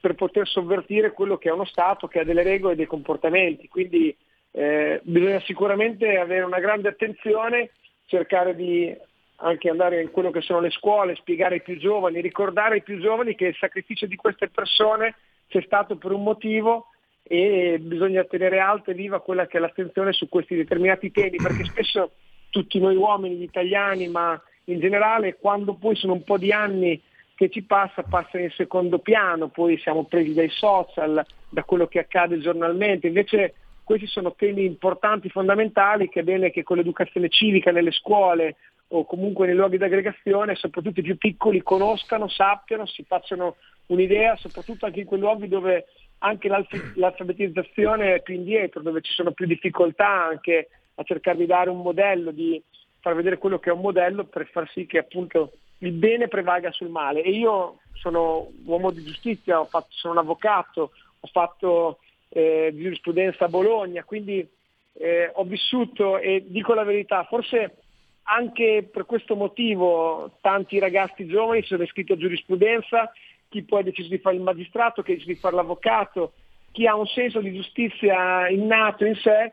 per 0.00 0.14
poter 0.14 0.46
sovvertire 0.46 1.12
quello 1.12 1.38
che 1.38 1.48
è 1.48 1.52
uno 1.52 1.64
Stato 1.64 2.06
che 2.06 2.20
ha 2.20 2.24
delle 2.24 2.42
regole 2.42 2.74
e 2.74 2.76
dei 2.76 2.86
comportamenti. 2.86 3.68
Quindi 3.68 4.14
eh, 4.52 5.00
bisogna 5.02 5.40
sicuramente 5.40 6.18
avere 6.18 6.44
una 6.44 6.60
grande 6.60 6.88
attenzione, 6.88 7.70
cercare 8.06 8.54
di 8.54 8.94
anche 9.40 9.68
andare 9.68 10.02
in 10.02 10.10
quello 10.10 10.30
che 10.30 10.40
sono 10.40 10.60
le 10.60 10.70
scuole, 10.70 11.14
spiegare 11.14 11.56
ai 11.56 11.62
più 11.62 11.78
giovani, 11.78 12.20
ricordare 12.20 12.74
ai 12.74 12.82
più 12.82 12.98
giovani 13.00 13.34
che 13.34 13.46
il 13.46 13.56
sacrificio 13.56 14.06
di 14.06 14.16
queste 14.16 14.48
persone 14.48 15.14
c'è 15.46 15.62
stato 15.62 15.96
per 15.96 16.12
un 16.12 16.22
motivo 16.22 16.86
e 17.22 17.78
bisogna 17.80 18.24
tenere 18.24 18.58
alta 18.58 18.90
e 18.90 18.94
viva 18.94 19.20
quella 19.20 19.46
che 19.46 19.58
è 19.58 19.60
l'attenzione 19.60 20.12
su 20.12 20.28
questi 20.28 20.56
determinati 20.56 21.10
temi, 21.10 21.36
perché 21.36 21.64
spesso 21.64 22.12
tutti 22.50 22.80
noi 22.80 22.96
uomini, 22.96 23.36
gli 23.36 23.42
italiani, 23.42 24.08
ma 24.08 24.40
in 24.64 24.80
generale 24.80 25.36
quando 25.36 25.74
poi 25.74 25.94
sono 25.94 26.14
un 26.14 26.24
po' 26.24 26.38
di 26.38 26.52
anni 26.52 27.00
che 27.38 27.50
ci 27.50 27.62
passa, 27.62 28.02
passa 28.02 28.36
in 28.40 28.50
secondo 28.50 28.98
piano, 28.98 29.46
poi 29.46 29.78
siamo 29.78 30.02
presi 30.06 30.34
dai 30.34 30.50
social, 30.50 31.24
da 31.48 31.62
quello 31.62 31.86
che 31.86 32.00
accade 32.00 32.40
giornalmente, 32.40 33.06
invece 33.06 33.54
questi 33.84 34.08
sono 34.08 34.34
temi 34.34 34.64
importanti, 34.64 35.28
fondamentali, 35.28 36.08
che 36.08 36.18
è 36.18 36.22
bene 36.24 36.50
che 36.50 36.64
con 36.64 36.78
l'educazione 36.78 37.28
civica 37.28 37.70
nelle 37.70 37.92
scuole 37.92 38.56
o 38.88 39.04
comunque 39.04 39.46
nei 39.46 39.54
luoghi 39.54 39.78
di 39.78 39.84
aggregazione, 39.84 40.56
soprattutto 40.56 40.98
i 40.98 41.04
più 41.04 41.16
piccoli, 41.16 41.62
conoscano, 41.62 42.26
sappiano, 42.26 42.86
si 42.86 43.04
facciano 43.04 43.54
un'idea, 43.86 44.34
soprattutto 44.34 44.86
anche 44.86 44.98
in 44.98 45.06
quei 45.06 45.20
luoghi 45.20 45.46
dove 45.46 45.86
anche 46.18 46.48
l'alfabetizzazione 46.48 48.16
è 48.16 48.22
più 48.22 48.34
indietro, 48.34 48.82
dove 48.82 49.00
ci 49.00 49.12
sono 49.12 49.30
più 49.30 49.46
difficoltà 49.46 50.24
anche 50.24 50.70
a 50.96 51.04
cercare 51.04 51.38
di 51.38 51.46
dare 51.46 51.70
un 51.70 51.82
modello, 51.82 52.32
di 52.32 52.60
far 52.98 53.14
vedere 53.14 53.38
quello 53.38 53.60
che 53.60 53.70
è 53.70 53.72
un 53.72 53.80
modello 53.80 54.24
per 54.24 54.48
far 54.48 54.68
sì 54.72 54.86
che 54.86 54.98
appunto 54.98 55.52
il 55.78 55.92
bene 55.92 56.28
prevalga 56.28 56.70
sul 56.72 56.88
male. 56.88 57.22
E 57.22 57.30
io 57.30 57.78
sono 57.94 58.48
uomo 58.64 58.90
di 58.90 59.02
giustizia, 59.04 59.64
fatto, 59.64 59.88
sono 59.90 60.14
un 60.14 60.18
avvocato, 60.20 60.92
ho 61.20 61.28
fatto 61.30 61.98
eh, 62.28 62.72
giurisprudenza 62.74 63.46
a 63.46 63.48
Bologna, 63.48 64.04
quindi 64.04 64.46
eh, 64.94 65.30
ho 65.32 65.44
vissuto 65.44 66.18
e 66.18 66.44
dico 66.46 66.74
la 66.74 66.84
verità, 66.84 67.24
forse 67.24 67.76
anche 68.24 68.88
per 68.92 69.06
questo 69.06 69.36
motivo 69.36 70.32
tanti 70.40 70.78
ragazzi 70.78 71.26
giovani 71.26 71.62
sono 71.62 71.82
iscritti 71.82 72.12
a 72.12 72.18
giurisprudenza, 72.18 73.10
chi 73.48 73.62
poi 73.62 73.80
ha 73.80 73.84
deciso 73.84 74.08
di 74.08 74.18
fare 74.18 74.36
il 74.36 74.42
magistrato, 74.42 75.02
chi 75.02 75.12
ha 75.12 75.14
deciso 75.14 75.32
di 75.32 75.38
fare 75.38 75.56
l'avvocato, 75.56 76.32
chi 76.70 76.86
ha 76.86 76.94
un 76.94 77.06
senso 77.06 77.40
di 77.40 77.54
giustizia 77.54 78.48
innato 78.48 79.06
in 79.06 79.14
sé 79.14 79.52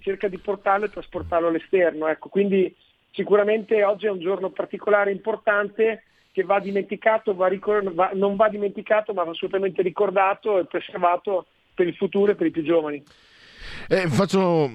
cerca 0.00 0.28
di 0.28 0.38
portarlo 0.38 0.86
e 0.86 0.90
trasportarlo 0.90 1.48
all'esterno. 1.48 2.06
Ecco, 2.06 2.28
quindi 2.28 2.74
sicuramente 3.16 3.82
oggi 3.82 4.06
è 4.06 4.10
un 4.10 4.20
giorno 4.20 4.50
particolare 4.50 5.10
importante 5.10 6.04
che 6.30 6.44
va 6.44 6.60
dimenticato, 6.60 7.34
va 7.34 7.48
ricor- 7.48 7.92
va, 7.94 8.10
non 8.14 8.36
va 8.36 8.48
dimenticato 8.48 9.14
ma 9.14 9.24
va 9.24 9.30
assolutamente 9.30 9.80
ricordato 9.80 10.58
e 10.58 10.66
preservato 10.66 11.46
per 11.74 11.86
il 11.88 11.94
futuro 11.94 12.32
e 12.32 12.34
per 12.34 12.46
i 12.46 12.50
più 12.50 12.62
giovani. 12.62 13.02
Eh, 13.88 14.06
faccio 14.08 14.70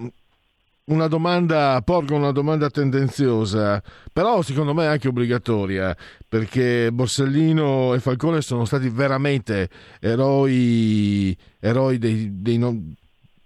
una 0.85 1.07
domanda, 1.07 1.79
porgo 1.85 2.15
una 2.15 2.31
domanda 2.31 2.69
tendenziosa, 2.69 3.81
però 4.11 4.41
secondo 4.41 4.73
me 4.73 4.87
anche 4.87 5.07
obbligatoria, 5.07 5.95
perché 6.27 6.91
Borsellino 6.91 7.93
e 7.93 7.99
Falcone 7.99 8.41
sono 8.41 8.65
stati 8.65 8.89
veramente 8.89 9.69
eroi, 9.99 11.37
eroi, 11.59 11.97
dei, 11.99 12.41
dei 12.41 12.57
non, 12.57 12.93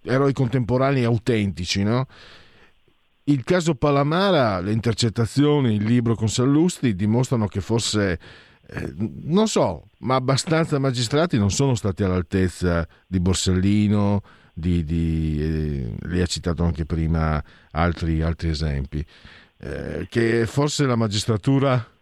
eroi 0.04 0.34
contemporanei 0.34 1.04
autentici, 1.04 1.84
no? 1.84 2.08
Il 3.28 3.44
caso 3.44 3.74
Palamara, 3.74 4.60
le 4.60 4.72
intercettazioni, 4.72 5.76
il 5.76 5.84
libro 5.84 6.16
con 6.16 6.30
Sallusti 6.30 6.96
dimostrano 6.96 7.48
che 7.48 7.60
forse 7.60 8.20
eh, 8.68 8.94
non 8.98 9.48
so, 9.48 9.90
ma 10.00 10.16
abbastanza 10.16 10.78
magistrati 10.78 11.38
non 11.38 11.50
sono 11.50 11.74
stati 11.74 12.04
all'altezza 12.04 12.88
di 13.08 13.20
Borsellino, 13.20 14.22
di, 14.54 14.84
di, 14.84 15.38
eh, 15.42 16.08
lei 16.08 16.22
ha 16.22 16.26
citato 16.26 16.64
anche 16.64 16.86
prima 16.86 17.44
altri, 17.72 18.22
altri 18.22 18.50
esempi, 18.50 19.04
eh, 19.58 20.08
che 20.10 20.46
forse 20.46 20.86
la 20.86 20.96
magistratura 20.96 21.94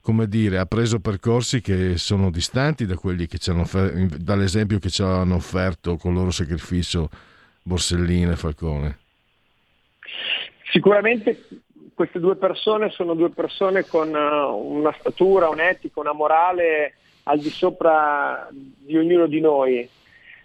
come 0.00 0.26
dire, 0.26 0.58
ha 0.58 0.66
preso 0.66 0.98
percorsi 0.98 1.60
che 1.60 1.96
sono 1.96 2.30
distanti 2.30 2.86
da 2.86 2.96
che 2.98 3.38
dall'esempio 4.18 4.80
che 4.80 4.90
ci 4.90 5.00
hanno 5.00 5.36
offerto 5.36 5.96
con 5.96 6.10
il 6.10 6.18
loro 6.18 6.30
sacrificio 6.32 7.08
Borsellino 7.62 8.32
e 8.32 8.36
Falcone. 8.36 9.01
Sicuramente 10.72 11.38
queste 11.94 12.18
due 12.18 12.36
persone 12.36 12.88
sono 12.88 13.12
due 13.12 13.28
persone 13.28 13.84
con 13.84 14.08
uh, 14.08 14.56
una 14.56 14.94
statura, 14.98 15.50
un'etica, 15.50 16.00
una 16.00 16.14
morale 16.14 16.94
al 17.24 17.38
di 17.38 17.50
sopra 17.50 18.48
di 18.50 18.96
ognuno 18.96 19.26
di 19.26 19.38
noi. 19.38 19.86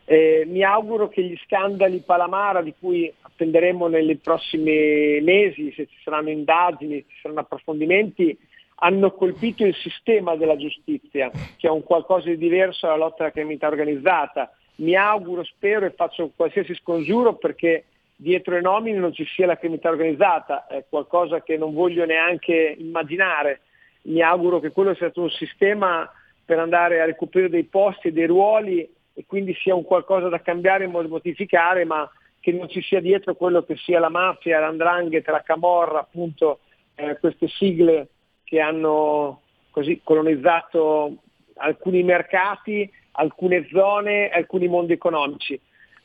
Eh, 0.03 0.43
mi 0.45 0.63
auguro 0.63 1.07
che 1.07 1.23
gli 1.23 1.37
scandali 1.45 2.03
Palamara 2.05 2.61
di 2.61 2.73
cui 2.77 3.11
attenderemo 3.21 3.87
nei 3.87 4.17
prossimi 4.17 5.21
mesi, 5.21 5.71
se 5.73 5.87
ci 5.87 5.97
saranno 6.03 6.29
indagini, 6.29 7.05
ci 7.07 7.15
saranno 7.21 7.41
approfondimenti, 7.41 8.37
hanno 8.79 9.11
colpito 9.11 9.65
il 9.65 9.75
sistema 9.75 10.35
della 10.35 10.57
giustizia, 10.57 11.31
che 11.55 11.67
è 11.67 11.71
un 11.71 11.83
qualcosa 11.83 12.27
di 12.27 12.37
diverso 12.37 12.85
dalla 12.85 12.97
lotta 12.97 13.23
alla 13.23 13.31
criminalità 13.31 13.67
organizzata. 13.67 14.51
Mi 14.75 14.93
auguro, 14.95 15.45
spero 15.45 15.85
e 15.85 15.91
faccio 15.91 16.31
qualsiasi 16.35 16.75
scongiuro 16.75 17.35
perché 17.35 17.85
dietro 18.19 18.57
i 18.57 18.61
nomini 18.61 18.97
non 18.97 19.13
ci 19.13 19.25
sia 19.25 19.45
la 19.45 19.57
criminalità 19.57 19.89
organizzata, 19.89 20.67
è 20.67 20.85
qualcosa 20.89 21.43
che 21.43 21.55
non 21.55 21.73
voglio 21.73 22.03
neanche 22.05 22.75
immaginare. 22.77 23.61
Mi 24.03 24.21
auguro 24.21 24.59
che 24.59 24.71
quello 24.71 24.95
sia 24.95 25.05
stato 25.05 25.21
un 25.21 25.29
sistema 25.29 26.09
per 26.43 26.57
andare 26.59 26.99
a 26.99 27.05
recuperare 27.05 27.51
dei 27.51 27.65
posti 27.65 28.07
e 28.07 28.11
dei 28.11 28.25
ruoli 28.25 28.89
e 29.13 29.25
quindi 29.25 29.53
sia 29.53 29.75
un 29.75 29.83
qualcosa 29.83 30.29
da 30.29 30.41
cambiare 30.41 30.85
e 30.85 30.87
modificare, 30.87 31.85
ma 31.85 32.09
che 32.39 32.51
non 32.51 32.69
ci 32.69 32.81
sia 32.81 32.99
dietro 33.01 33.35
quello 33.35 33.63
che 33.63 33.75
sia 33.75 33.99
la 33.99 34.09
mafia, 34.09 34.59
l'andrangheta, 34.59 35.31
la 35.31 35.43
camorra, 35.43 35.99
appunto 35.99 36.59
eh, 36.95 37.17
queste 37.19 37.47
sigle 37.47 38.09
che 38.43 38.59
hanno 38.59 39.41
così 39.69 40.01
colonizzato 40.03 41.17
alcuni 41.55 42.03
mercati, 42.03 42.89
alcune 43.11 43.67
zone, 43.71 44.29
alcuni 44.29 44.67
mondi 44.67 44.93
economici 44.93 45.59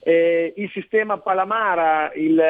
Eh, 0.04 0.52
il 0.56 0.68
sistema 0.70 1.18
Palamara, 1.18 2.12
il, 2.14 2.42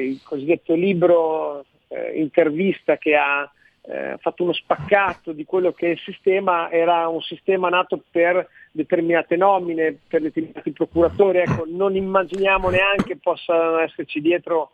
il 0.00 0.20
cosiddetto 0.24 0.74
libro 0.74 1.64
eh, 1.88 2.18
intervista 2.18 2.96
che 2.96 3.14
ha 3.14 3.48
eh, 3.82 4.16
fatto 4.18 4.42
uno 4.42 4.52
spaccato 4.52 5.32
di 5.32 5.44
quello 5.44 5.72
che 5.72 5.86
è 5.86 5.90
il 5.90 6.00
sistema, 6.00 6.70
era 6.70 7.06
un 7.06 7.22
sistema 7.22 7.68
nato 7.68 8.02
per 8.10 8.48
determinate 8.72 9.36
nomine, 9.36 9.96
per 10.08 10.22
determinati 10.22 10.72
procuratori, 10.72 11.38
ecco, 11.38 11.64
non 11.68 11.94
immaginiamo 11.94 12.68
neanche 12.68 13.16
possano 13.16 13.78
esserci 13.78 14.20
dietro 14.20 14.72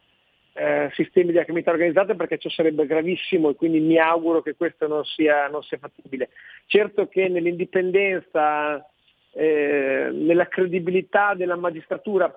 eh, 0.55 0.91
sistemi 0.95 1.33
di 1.33 1.39
criminalità 1.39 1.71
organizzata 1.71 2.15
perché 2.15 2.39
ciò 2.39 2.49
sarebbe 2.49 2.87
gravissimo 2.87 3.51
e 3.51 3.55
quindi 3.55 3.81
mi 3.81 3.99
auguro 3.99 4.43
che 4.43 4.55
questo 4.55 4.87
non 4.87 5.05
sia, 5.05 5.49
non 5.49 5.63
sia 5.63 5.79
fattibile. 5.79 6.31
Certo 6.67 7.09
che 7.09 7.29
nell'indipendenza, 7.29 8.87
eh, 9.33 10.11
nella 10.13 10.49
credibilità 10.49 11.35
della 11.35 11.57
magistratura, 11.57 12.33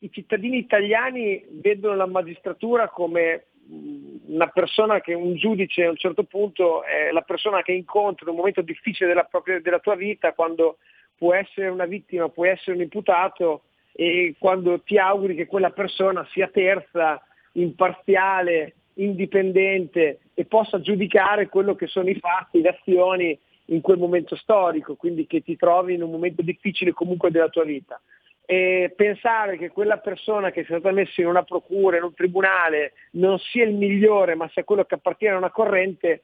i 0.00 0.10
cittadini 0.10 0.58
italiani 0.58 1.44
vedono 1.50 1.94
la 1.94 2.06
magistratura 2.06 2.88
come 2.88 3.44
una 3.70 4.46
persona 4.48 5.00
che 5.00 5.12
un 5.14 5.34
giudice 5.34 5.84
a 5.84 5.90
un 5.90 5.96
certo 5.96 6.22
punto 6.24 6.84
è 6.84 7.10
la 7.10 7.20
persona 7.20 7.62
che 7.62 7.72
incontri 7.72 8.24
in 8.24 8.30
un 8.30 8.36
momento 8.36 8.62
difficile 8.62 9.08
della, 9.08 9.24
propria, 9.24 9.60
della 9.60 9.78
tua 9.78 9.94
vita, 9.94 10.32
quando 10.32 10.78
può 11.16 11.34
essere 11.34 11.68
una 11.68 11.84
vittima, 11.84 12.28
può 12.28 12.46
essere 12.46 12.76
un 12.76 12.82
imputato 12.82 13.62
e 13.92 14.36
quando 14.38 14.80
ti 14.80 14.96
auguri 14.96 15.34
che 15.34 15.46
quella 15.46 15.70
persona 15.70 16.26
sia 16.30 16.48
terza, 16.48 17.20
imparziale, 17.52 18.74
indipendente 18.94 20.20
e 20.34 20.44
possa 20.44 20.80
giudicare 20.80 21.48
quello 21.48 21.74
che 21.74 21.88
sono 21.88 22.08
i 22.08 22.18
fatti, 22.18 22.60
le 22.60 22.68
azioni 22.68 23.38
in 23.70 23.80
quel 23.80 23.98
momento 23.98 24.36
storico, 24.36 24.96
quindi 24.96 25.26
che 25.26 25.42
ti 25.42 25.56
trovi 25.56 25.94
in 25.94 26.02
un 26.02 26.10
momento 26.10 26.42
difficile 26.42 26.92
comunque 26.92 27.30
della 27.30 27.48
tua 27.48 27.64
vita. 27.64 28.00
E 28.44 28.92
pensare 28.96 29.58
che 29.58 29.68
quella 29.68 29.98
persona 29.98 30.50
che 30.50 30.64
sia 30.64 30.78
stata 30.78 30.94
messa 30.94 31.20
in 31.20 31.26
una 31.26 31.42
procura, 31.42 31.98
in 31.98 32.04
un 32.04 32.14
tribunale, 32.14 32.92
non 33.12 33.38
sia 33.38 33.64
il 33.64 33.74
migliore, 33.74 34.34
ma 34.34 34.48
sia 34.48 34.64
quello 34.64 34.84
che 34.84 34.94
appartiene 34.94 35.34
a 35.34 35.38
una 35.38 35.50
corrente, 35.50 36.22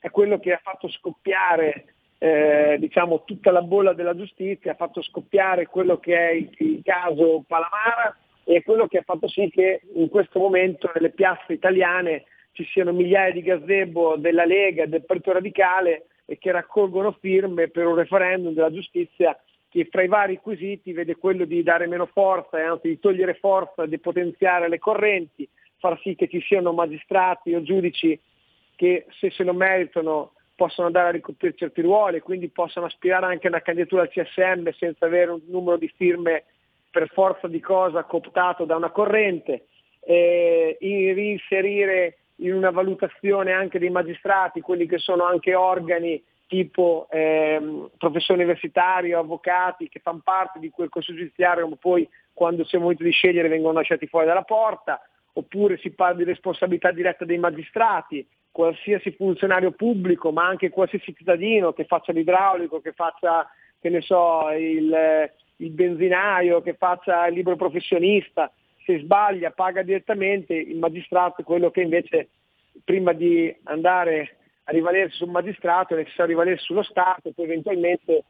è 0.00 0.10
quello 0.10 0.40
che 0.40 0.52
ha 0.52 0.60
fatto 0.62 0.88
scoppiare 0.88 1.84
eh, 2.18 2.76
diciamo, 2.80 3.24
tutta 3.24 3.52
la 3.52 3.62
bolla 3.62 3.92
della 3.92 4.16
giustizia, 4.16 4.72
ha 4.72 4.76
fatto 4.76 5.00
scoppiare 5.00 5.66
quello 5.66 5.98
che 5.98 6.16
è 6.16 6.32
il, 6.32 6.50
il 6.58 6.80
caso 6.82 7.44
Palamara 7.46 8.16
e 8.44 8.62
quello 8.62 8.88
che 8.88 8.98
ha 8.98 9.02
fatto 9.02 9.28
sì 9.28 9.48
che 9.48 9.82
in 9.94 10.08
questo 10.08 10.38
momento 10.40 10.90
nelle 10.94 11.10
piazze 11.10 11.52
italiane 11.52 12.24
ci 12.52 12.64
siano 12.64 12.92
migliaia 12.92 13.32
di 13.32 13.42
gazebo 13.42 14.16
della 14.16 14.44
Lega 14.44 14.86
del 14.86 15.04
Partito 15.04 15.32
Radicale 15.32 16.06
e 16.30 16.38
che 16.38 16.52
raccolgono 16.52 17.10
firme 17.18 17.66
per 17.70 17.88
un 17.88 17.96
referendum 17.96 18.52
della 18.52 18.70
giustizia 18.70 19.36
che 19.68 19.88
fra 19.90 20.04
i 20.04 20.06
vari 20.06 20.36
quesiti 20.36 20.92
vede 20.92 21.16
quello 21.16 21.44
di 21.44 21.60
dare 21.64 21.88
meno 21.88 22.06
forza 22.06 22.56
e 22.56 22.62
anzi 22.62 22.86
di 22.86 23.00
togliere 23.00 23.34
forza, 23.34 23.84
di 23.84 23.98
potenziare 23.98 24.68
le 24.68 24.78
correnti, 24.78 25.48
far 25.78 25.98
sì 26.02 26.14
che 26.14 26.28
ci 26.28 26.40
siano 26.40 26.72
magistrati 26.72 27.52
o 27.52 27.62
giudici 27.62 28.16
che 28.76 29.06
se 29.18 29.32
se 29.32 29.42
lo 29.42 29.52
meritano 29.52 30.34
possono 30.54 30.86
andare 30.86 31.08
a 31.08 31.12
ricoprire 31.12 31.56
certi 31.56 31.80
ruoli 31.80 32.18
e 32.18 32.22
quindi 32.22 32.48
possono 32.48 32.86
aspirare 32.86 33.26
anche 33.26 33.48
a 33.48 33.50
una 33.50 33.62
candidatura 33.62 34.02
al 34.02 34.10
CSM 34.10 34.70
senza 34.78 35.06
avere 35.06 35.32
un 35.32 35.40
numero 35.46 35.78
di 35.78 35.92
firme 35.96 36.44
per 36.92 37.08
forza 37.08 37.48
di 37.48 37.58
cosa 37.58 38.04
cooptato 38.04 38.64
da 38.64 38.76
una 38.76 38.90
corrente, 38.90 39.66
eh, 39.98 40.78
reinserire 40.80 42.18
in 42.40 42.54
una 42.54 42.70
valutazione 42.70 43.52
anche 43.52 43.78
dei 43.78 43.90
magistrati, 43.90 44.60
quelli 44.60 44.86
che 44.86 44.98
sono 44.98 45.24
anche 45.24 45.54
organi 45.54 46.22
tipo 46.46 47.06
ehm, 47.10 47.90
universitari 48.28 49.14
o 49.14 49.20
avvocati 49.20 49.88
che 49.88 50.00
fanno 50.00 50.20
parte 50.24 50.58
di 50.58 50.70
quel 50.70 50.88
corso 50.88 51.14
giudiziario 51.14 51.68
ma 51.68 51.76
poi 51.76 52.08
quando 52.32 52.64
sia 52.64 52.80
momento 52.80 53.04
di 53.04 53.12
scegliere 53.12 53.48
vengono 53.48 53.74
lasciati 53.74 54.06
fuori 54.06 54.26
dalla 54.26 54.42
porta, 54.42 55.00
oppure 55.34 55.78
si 55.78 55.90
parla 55.90 56.16
di 56.16 56.24
responsabilità 56.24 56.90
diretta 56.90 57.24
dei 57.24 57.38
magistrati, 57.38 58.26
qualsiasi 58.50 59.12
funzionario 59.12 59.70
pubblico 59.72 60.32
ma 60.32 60.46
anche 60.46 60.70
qualsiasi 60.70 61.14
cittadino 61.14 61.72
che 61.72 61.84
faccia 61.84 62.12
l'idraulico, 62.12 62.80
che 62.80 62.92
faccia 62.92 63.48
che 63.80 63.88
ne 63.88 64.02
so, 64.02 64.50
il, 64.50 65.30
il 65.56 65.70
benzinaio, 65.70 66.60
che 66.60 66.74
faccia 66.74 67.26
il 67.26 67.34
libro 67.34 67.56
professionista, 67.56 68.52
se 68.90 68.98
sbaglia 68.98 69.52
paga 69.52 69.82
direttamente, 69.82 70.54
il 70.54 70.76
magistrato 70.76 71.42
quello 71.44 71.70
che 71.70 71.82
invece 71.82 72.28
prima 72.84 73.12
di 73.12 73.54
andare 73.64 74.36
a 74.64 74.72
rivalersi 74.72 75.18
sul 75.18 75.30
magistrato 75.30 75.94
è 75.94 75.98
necessario 75.98 76.32
rivalersi 76.32 76.64
sullo 76.64 76.82
Stato 76.82 77.30
poi 77.32 77.44
eventualmente 77.44 78.24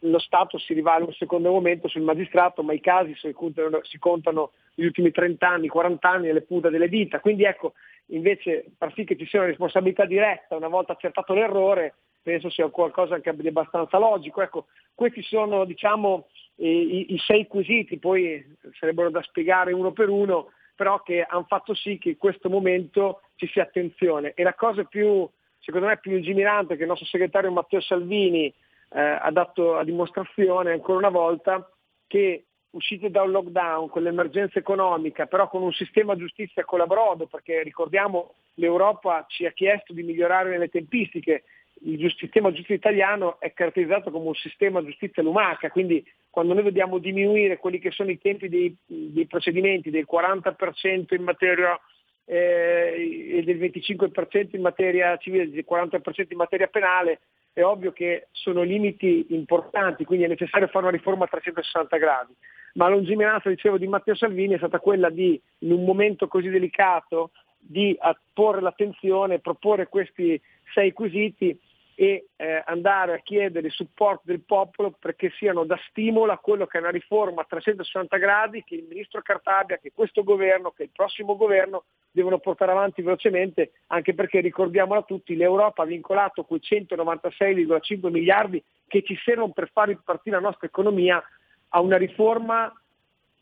lo 0.00 0.18
Stato 0.18 0.58
si 0.58 0.72
rivale 0.72 1.04
un 1.04 1.12
secondo 1.12 1.50
momento 1.50 1.88
sul 1.88 2.02
magistrato, 2.02 2.62
ma 2.62 2.72
i 2.72 2.80
casi 2.80 3.14
si 3.16 3.30
contano, 3.32 3.80
si 3.82 3.98
contano 3.98 4.52
negli 4.74 4.86
ultimi 4.86 5.10
30 5.10 5.46
anni, 5.46 5.68
40 5.68 6.08
anni 6.08 6.26
nelle 6.28 6.42
punte 6.42 6.70
delle 6.70 6.88
dita. 6.88 7.20
Quindi 7.20 7.44
ecco, 7.44 7.74
invece 8.06 8.72
far 8.78 8.92
sì 8.94 9.04
che 9.04 9.16
ci 9.16 9.26
sia 9.26 9.40
una 9.40 9.48
responsabilità 9.48 10.06
diretta 10.06 10.56
una 10.56 10.68
volta 10.68 10.92
accertato 10.92 11.34
l'errore, 11.34 11.94
penso 12.26 12.50
sia 12.50 12.68
qualcosa 12.70 13.14
anche 13.14 13.32
di 13.36 13.46
abbastanza 13.46 13.98
logico. 13.98 14.42
Ecco, 14.42 14.66
questi 14.96 15.22
sono 15.22 15.64
diciamo, 15.64 16.26
i, 16.56 17.14
i, 17.14 17.18
sei 17.18 17.46
quesiti, 17.46 18.00
poi 18.00 18.44
sarebbero 18.80 19.10
da 19.10 19.22
spiegare 19.22 19.72
uno 19.72 19.92
per 19.92 20.08
uno, 20.08 20.50
però 20.74 21.00
che 21.02 21.22
hanno 21.22 21.44
fatto 21.46 21.72
sì 21.72 21.98
che 21.98 22.08
in 22.08 22.18
questo 22.18 22.50
momento 22.50 23.20
ci 23.36 23.46
sia 23.46 23.62
attenzione. 23.62 24.32
E 24.34 24.42
la 24.42 24.54
cosa 24.54 24.82
più, 24.82 25.28
secondo 25.60 25.86
me, 25.86 25.98
più 25.98 26.10
lungimirante 26.10 26.74
che 26.74 26.82
il 26.82 26.88
nostro 26.88 27.06
segretario 27.06 27.52
Matteo 27.52 27.80
Salvini 27.80 28.46
eh, 28.46 29.00
ha 29.00 29.30
dato 29.30 29.76
a 29.76 29.84
dimostrazione 29.84 30.72
ancora 30.72 30.98
una 30.98 31.10
volta 31.10 31.70
che 32.08 32.46
uscite 32.70 33.08
da 33.08 33.22
un 33.22 33.30
lockdown 33.30 33.88
con 33.88 34.02
l'emergenza 34.02 34.58
economica, 34.58 35.26
però 35.26 35.48
con 35.48 35.62
un 35.62 35.72
sistema 35.72 36.16
giustizia 36.16 36.64
colabrodo, 36.64 37.26
perché 37.26 37.62
ricordiamo 37.62 38.32
l'Europa 38.54 39.24
ci 39.28 39.46
ha 39.46 39.52
chiesto 39.52 39.92
di 39.92 40.02
migliorare 40.02 40.50
nelle 40.50 40.68
tempistiche, 40.68 41.44
il 41.82 42.14
sistema 42.16 42.50
giustizia 42.50 42.74
italiano 42.74 43.38
è 43.38 43.52
caratterizzato 43.52 44.10
come 44.10 44.28
un 44.28 44.34
sistema 44.34 44.82
giustizia 44.82 45.22
lumaca, 45.22 45.70
quindi 45.70 46.04
quando 46.30 46.54
noi 46.54 46.62
dobbiamo 46.62 46.98
diminuire 46.98 47.58
quelli 47.58 47.78
che 47.78 47.90
sono 47.90 48.10
i 48.10 48.18
tempi 48.18 48.48
dei, 48.48 48.74
dei 48.86 49.26
procedimenti 49.26 49.90
del 49.90 50.06
40% 50.10 51.14
in 51.14 51.22
materia 51.22 51.78
eh, 52.24 53.38
e 53.38 53.42
del 53.44 53.58
25% 53.58 54.48
in 54.52 54.60
materia 54.60 55.16
civile, 55.18 55.50
del 55.50 55.64
40% 55.68 56.26
in 56.28 56.36
materia 56.36 56.66
penale, 56.66 57.20
è 57.52 57.62
ovvio 57.62 57.92
che 57.92 58.28
sono 58.32 58.62
limiti 58.62 59.28
importanti, 59.30 60.04
quindi 60.04 60.26
è 60.26 60.28
necessario 60.28 60.66
fare 60.66 60.86
una 60.86 60.96
riforma 60.96 61.24
a 61.24 61.28
360 61.28 61.96
gradi. 61.96 62.34
Ma 62.74 62.88
la 62.88 62.96
lungimiranza, 62.96 63.48
dicevo, 63.48 63.78
di 63.78 63.86
Matteo 63.86 64.14
Salvini 64.14 64.54
è 64.54 64.58
stata 64.58 64.78
quella 64.78 65.08
di, 65.08 65.40
in 65.60 65.72
un 65.72 65.84
momento 65.84 66.28
così 66.28 66.50
delicato, 66.50 67.30
di 67.58 67.98
porre 68.34 68.60
l'attenzione, 68.60 69.38
proporre 69.38 69.88
questi 69.88 70.40
sei 70.72 70.92
quesiti 70.92 71.58
e 71.98 72.26
eh, 72.36 72.62
andare 72.66 73.14
a 73.14 73.18
chiedere 73.20 73.68
il 73.68 73.72
supporto 73.72 74.22
del 74.24 74.42
popolo 74.42 74.94
perché 74.98 75.30
siano 75.30 75.64
da 75.64 75.80
stimolo 75.88 76.30
a 76.30 76.36
quello 76.36 76.66
che 76.66 76.76
è 76.76 76.80
una 76.82 76.90
riforma 76.90 77.40
a 77.40 77.46
360 77.48 78.18
gradi 78.18 78.62
che 78.64 78.74
il 78.74 78.84
ministro 78.86 79.22
Cartabia, 79.22 79.78
che 79.78 79.92
questo 79.94 80.22
governo, 80.22 80.72
che 80.72 80.84
il 80.84 80.90
prossimo 80.92 81.36
governo 81.36 81.84
devono 82.10 82.38
portare 82.38 82.72
avanti 82.72 83.00
velocemente, 83.00 83.72
anche 83.86 84.12
perché 84.12 84.40
ricordiamolo 84.40 85.00
a 85.00 85.04
tutti, 85.04 85.36
l'Europa 85.36 85.84
ha 85.84 85.86
vincolato 85.86 86.44
quei 86.44 86.60
196,5 86.62 88.10
miliardi 88.10 88.62
che 88.86 89.02
ci 89.02 89.16
servono 89.24 89.52
per 89.52 89.70
far 89.72 89.88
ripartire 89.88 90.36
la 90.36 90.42
nostra 90.42 90.66
economia 90.66 91.22
a 91.70 91.80
una 91.80 91.96
riforma 91.96 92.70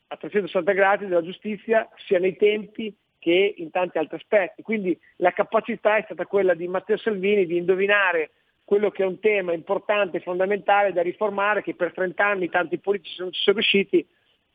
a 0.07 0.17
360 0.17 0.71
gradi 0.71 1.07
della 1.07 1.23
giustizia 1.23 1.89
sia 2.05 2.19
nei 2.19 2.37
tempi 2.37 2.95
che 3.25 3.55
in 3.57 3.71
tanti 3.71 3.97
altri 3.97 4.17
aspetti. 4.17 4.61
Quindi 4.61 4.95
la 5.15 5.31
capacità 5.31 5.97
è 5.97 6.03
stata 6.03 6.27
quella 6.27 6.53
di 6.53 6.67
Matteo 6.67 6.95
Salvini 6.97 7.47
di 7.47 7.57
indovinare 7.57 8.33
quello 8.63 8.91
che 8.91 9.01
è 9.01 9.07
un 9.07 9.19
tema 9.19 9.51
importante 9.51 10.17
e 10.17 10.19
fondamentale 10.19 10.93
da 10.93 11.01
riformare, 11.01 11.63
che 11.63 11.73
per 11.73 11.91
30 11.91 12.23
anni 12.23 12.49
tanti 12.49 12.77
politici 12.77 13.19
non 13.21 13.31
ci 13.31 13.41
sono 13.41 13.57
riusciti 13.57 14.07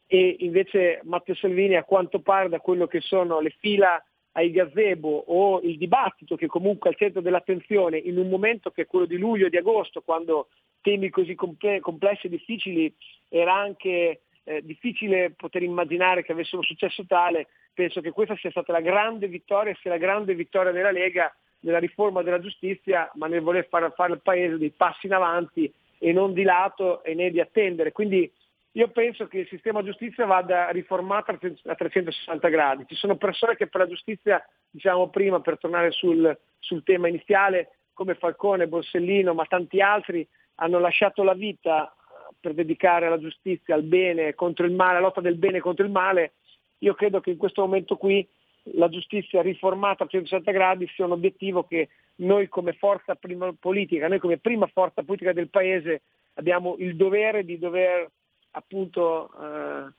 e 0.06 0.36
invece 0.40 1.00
Matteo 1.02 1.34
Salvini 1.34 1.74
a 1.74 1.82
quanto 1.82 2.20
pare 2.20 2.48
da 2.48 2.60
quello 2.60 2.86
che 2.86 3.00
sono 3.00 3.40
le 3.40 3.52
fila 3.58 4.00
ai 4.32 4.52
gazebo 4.52 5.16
o 5.26 5.60
il 5.62 5.76
dibattito 5.76 6.36
che 6.36 6.46
comunque 6.46 6.90
è 6.90 6.92
al 6.92 6.98
centro 6.98 7.20
dell'attenzione 7.20 7.98
in 7.98 8.18
un 8.18 8.28
momento 8.28 8.70
che 8.70 8.82
è 8.82 8.86
quello 8.86 9.06
di 9.06 9.16
luglio 9.16 9.46
e 9.46 9.50
di 9.50 9.56
agosto, 9.56 10.02
quando 10.02 10.46
temi 10.80 11.10
così 11.10 11.34
complessi 11.34 12.26
e 12.26 12.30
difficili 12.30 12.94
era 13.28 13.52
anche 13.52 14.20
eh, 14.44 14.62
difficile 14.62 15.32
poter 15.32 15.64
immaginare 15.64 16.22
che 16.22 16.30
avessero 16.30 16.62
successo 16.62 17.04
tale, 17.04 17.48
penso 17.72 18.00
che 18.00 18.10
questa 18.10 18.36
sia 18.36 18.50
stata 18.50 18.72
la 18.72 18.80
grande 18.80 19.26
vittoria, 19.28 19.76
sia 19.80 19.90
la 19.90 19.98
grande 19.98 20.34
vittoria 20.34 20.72
della 20.72 20.90
Lega 20.90 21.34
nella 21.60 21.78
riforma 21.78 22.22
della 22.22 22.40
giustizia, 22.40 23.10
ma 23.14 23.26
nel 23.26 23.42
voler 23.42 23.66
fare, 23.68 23.90
fare 23.94 24.12
al 24.12 24.22
Paese 24.22 24.58
dei 24.58 24.70
passi 24.70 25.06
in 25.06 25.12
avanti 25.12 25.72
e 25.98 26.12
non 26.12 26.32
di 26.32 26.42
lato 26.42 27.02
e 27.02 27.14
né 27.14 27.30
di 27.30 27.40
attendere. 27.40 27.92
Quindi 27.92 28.30
io 28.72 28.88
penso 28.88 29.26
che 29.26 29.38
il 29.38 29.48
sistema 29.48 29.82
giustizia 29.82 30.26
vada 30.26 30.70
riformato 30.70 31.32
a 31.32 31.74
360 31.74 32.48
gradi. 32.48 32.86
Ci 32.86 32.94
sono 32.94 33.16
persone 33.16 33.56
che 33.56 33.66
per 33.66 33.80
la 33.80 33.88
giustizia, 33.88 34.42
diciamo 34.70 35.08
prima, 35.08 35.40
per 35.40 35.58
tornare 35.58 35.90
sul, 35.90 36.36
sul 36.58 36.82
tema 36.84 37.08
iniziale, 37.08 37.72
come 37.92 38.14
Falcone, 38.14 38.68
Borsellino, 38.68 39.34
ma 39.34 39.44
tanti 39.44 39.80
altri, 39.80 40.26
hanno 40.56 40.78
lasciato 40.78 41.22
la 41.22 41.34
vita 41.34 41.94
per 42.38 42.54
dedicare 42.54 43.06
alla 43.06 43.18
giustizia, 43.18 43.74
al 43.74 43.82
bene 43.82 44.34
contro 44.34 44.64
il 44.64 44.72
male, 44.72 44.92
alla 44.92 45.06
lotta 45.06 45.20
del 45.20 45.36
bene 45.36 45.60
contro 45.60 45.84
il 45.84 45.90
male, 45.90 46.34
io 46.80 46.94
credo 46.94 47.20
che 47.20 47.30
in 47.30 47.36
questo 47.36 47.62
momento 47.62 47.96
qui 47.96 48.26
la 48.74 48.88
giustizia 48.88 49.42
riformata 49.42 50.04
a 50.04 50.06
160 50.06 50.52
gradi 50.52 50.90
sia 50.94 51.06
un 51.06 51.12
obiettivo 51.12 51.64
che 51.64 51.88
noi 52.16 52.48
come 52.48 52.74
forza 52.74 53.16
politica, 53.58 54.08
noi 54.08 54.18
come 54.18 54.38
prima 54.38 54.66
forza 54.66 55.02
politica 55.02 55.32
del 55.32 55.48
Paese 55.48 56.02
abbiamo 56.34 56.76
il 56.78 56.96
dovere 56.96 57.44
di 57.44 57.58
dover 57.58 58.10
appunto 58.52 59.30
eh, 59.40 59.92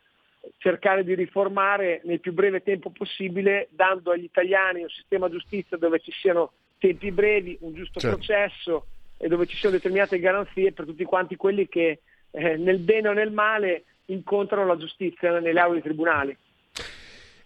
cercare 0.57 1.03
di 1.03 1.15
riformare 1.15 2.01
nel 2.03 2.19
più 2.19 2.33
breve 2.33 2.63
tempo 2.63 2.89
possibile, 2.89 3.67
dando 3.71 4.11
agli 4.11 4.23
italiani 4.23 4.81
un 4.81 4.89
sistema 4.89 5.29
giustizia 5.29 5.77
dove 5.77 5.99
ci 5.99 6.11
siano 6.11 6.51
tempi 6.77 7.11
brevi, 7.11 7.57
un 7.61 7.73
giusto 7.73 7.99
certo. 7.99 8.17
processo 8.17 8.85
e 9.17 9.27
dove 9.27 9.45
ci 9.45 9.55
siano 9.55 9.75
determinate 9.75 10.19
garanzie 10.19 10.71
per 10.71 10.85
tutti 10.85 11.03
quanti 11.03 11.35
quelli 11.35 11.67
che 11.67 11.99
eh, 12.31 12.57
nel 12.57 12.79
bene 12.79 13.09
o 13.09 13.13
nel 13.13 13.31
male 13.31 13.83
incontrano 14.05 14.65
la 14.65 14.77
giustizia 14.77 15.39
nelle 15.39 15.59
aule 15.59 15.73
dei 15.73 15.83
tribunali. 15.83 16.35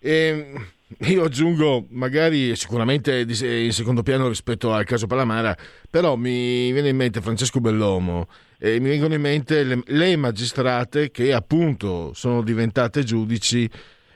E 0.06 0.12
ehm, 0.12 0.68
io 1.10 1.24
aggiungo, 1.24 1.88
magari 1.90 2.56
sicuramente 2.56 3.22
in 3.22 3.74
secondo 3.74 4.04
piano 4.04 4.28
rispetto 4.28 4.72
al 4.72 4.86
caso 4.86 5.08
Palamara, 5.08 5.58
però 5.90 6.16
mi 6.16 6.72
viene 6.72 6.90
in 6.90 6.96
mente 6.96 7.22
Francesco 7.22 7.60
Bellomo 7.60 8.28
e 8.60 8.80
mi 8.80 8.90
vengono 8.90 9.16
in 9.16 9.22
mente 9.22 9.64
le, 9.64 9.82
le 9.84 10.16
magistrate 10.16 11.10
che 11.10 11.34
appunto 11.34 12.14
sono 12.14 12.44
diventate 12.44 13.04
giudici 13.04 13.68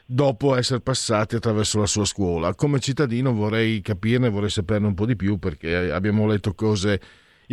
dopo 0.06 0.56
essere 0.56 0.80
passate 0.80 1.38
attraverso 1.38 1.80
la 1.80 1.88
sua 1.88 2.06
scuola. 2.06 2.54
Come 2.54 2.80
cittadino 2.80 3.34
vorrei 3.34 3.82
capirne, 3.82 4.30
vorrei 4.30 4.52
saperne 4.52 4.86
un 4.86 4.94
po' 4.94 5.08
di 5.08 5.16
più 5.16 5.40
perché 5.40 5.92
abbiamo 5.92 6.28
letto 6.28 6.54
cose 6.54 7.00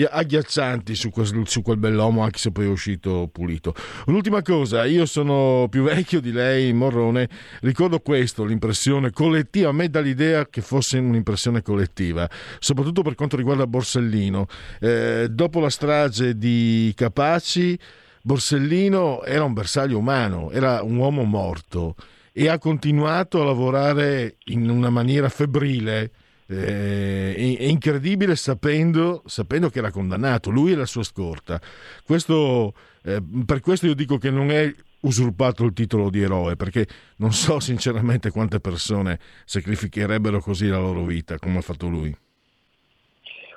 agghiaccianti 0.04 0.94
su 0.94 1.10
quel, 1.10 1.46
su 1.46 1.62
quel 1.62 1.78
bell'uomo, 1.78 2.22
anche 2.22 2.38
se 2.38 2.52
poi 2.52 2.66
è 2.66 2.68
uscito 2.68 3.28
pulito. 3.32 3.74
Un'ultima 4.06 4.42
cosa, 4.42 4.84
io 4.84 5.06
sono 5.06 5.68
più 5.70 5.84
vecchio 5.84 6.20
di 6.20 6.32
lei, 6.32 6.72
Morrone, 6.72 7.28
ricordo 7.60 8.00
questo, 8.00 8.44
l'impressione 8.44 9.10
collettiva, 9.10 9.70
a 9.70 9.72
me 9.72 9.88
dà 9.88 10.00
l'idea 10.00 10.46
che 10.46 10.60
fosse 10.60 10.98
un'impressione 10.98 11.62
collettiva, 11.62 12.28
soprattutto 12.58 13.02
per 13.02 13.14
quanto 13.14 13.36
riguarda 13.36 13.66
Borsellino. 13.66 14.46
Eh, 14.80 15.28
dopo 15.30 15.60
la 15.60 15.70
strage 15.70 16.36
di 16.36 16.92
Capaci, 16.94 17.78
Borsellino 18.22 19.22
era 19.22 19.44
un 19.44 19.52
bersaglio 19.52 19.98
umano, 19.98 20.50
era 20.50 20.82
un 20.82 20.96
uomo 20.96 21.22
morto 21.22 21.94
e 22.32 22.48
ha 22.48 22.58
continuato 22.58 23.40
a 23.40 23.44
lavorare 23.44 24.36
in 24.46 24.68
una 24.68 24.90
maniera 24.90 25.28
febbrile 25.30 26.10
è, 26.46 27.34
incredibile 27.36 28.36
sapendo, 28.36 29.22
sapendo, 29.26 29.68
che 29.68 29.78
era 29.78 29.90
condannato, 29.90 30.50
lui 30.50 30.72
e 30.72 30.76
la 30.76 30.86
sua 30.86 31.02
scorta. 31.02 31.60
Questo, 32.04 32.74
eh, 33.04 33.20
per 33.44 33.60
questo 33.60 33.86
io 33.86 33.94
dico 33.94 34.18
che 34.18 34.30
non 34.30 34.50
è 34.50 34.72
usurpato 35.00 35.64
il 35.64 35.72
titolo 35.72 36.10
di 36.10 36.22
eroe, 36.22 36.56
perché 36.56 36.86
non 37.16 37.32
so 37.32 37.58
sinceramente 37.60 38.30
quante 38.30 38.60
persone 38.60 39.18
sacrificherebbero 39.44 40.40
così 40.40 40.68
la 40.68 40.78
loro 40.78 41.04
vita, 41.04 41.38
come 41.38 41.58
ha 41.58 41.62
fatto 41.62 41.88
lui. 41.88 42.14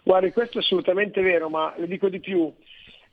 Guardi, 0.04 0.32
questo 0.32 0.58
è 0.58 0.62
assolutamente 0.62 1.22
vero, 1.22 1.50
ma 1.50 1.74
le 1.78 1.88
dico 1.88 2.10
di 2.10 2.20
più. 2.20 2.52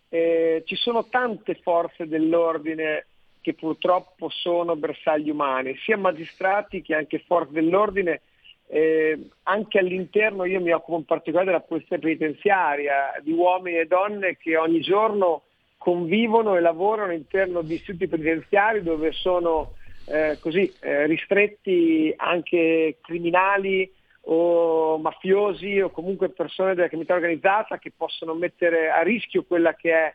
Eh, 0.08 0.62
ci 0.64 0.76
sono 0.76 1.06
tante 1.08 1.58
forze 1.62 2.06
dell'ordine 2.06 3.06
che 3.40 3.54
purtroppo 3.54 4.28
sono 4.30 4.76
bersagli 4.76 5.30
umani, 5.30 5.76
sia 5.84 5.96
magistrati 5.96 6.82
che 6.82 6.94
anche 6.94 7.22
forze 7.26 7.52
dell'ordine 7.52 8.22
eh, 8.68 9.28
anche 9.44 9.78
all'interno 9.78 10.44
io 10.44 10.60
mi 10.60 10.72
occupo 10.72 10.98
in 10.98 11.04
particolare 11.04 11.46
della 11.46 11.60
polizia 11.60 11.98
penitenziaria, 11.98 13.14
di 13.22 13.32
uomini 13.32 13.78
e 13.78 13.86
donne 13.86 14.36
che 14.36 14.56
ogni 14.56 14.80
giorno 14.80 15.42
convivono 15.78 16.56
e 16.56 16.60
lavorano 16.60 17.10
all'interno 17.10 17.62
di 17.62 17.74
istituti 17.74 18.08
penitenziari 18.08 18.82
dove 18.82 19.12
sono 19.12 19.74
eh, 20.06 20.38
così, 20.40 20.72
eh, 20.80 21.06
ristretti 21.06 22.12
anche 22.16 22.98
criminali 23.00 23.92
o 24.28 24.98
mafiosi 24.98 25.80
o 25.80 25.90
comunque 25.90 26.30
persone 26.30 26.74
della 26.74 26.88
criminalità 26.88 27.14
organizzata 27.14 27.78
che 27.78 27.92
possono 27.96 28.34
mettere 28.34 28.90
a 28.90 29.02
rischio 29.02 29.44
quella 29.44 29.74
che 29.74 29.92
è 29.92 30.14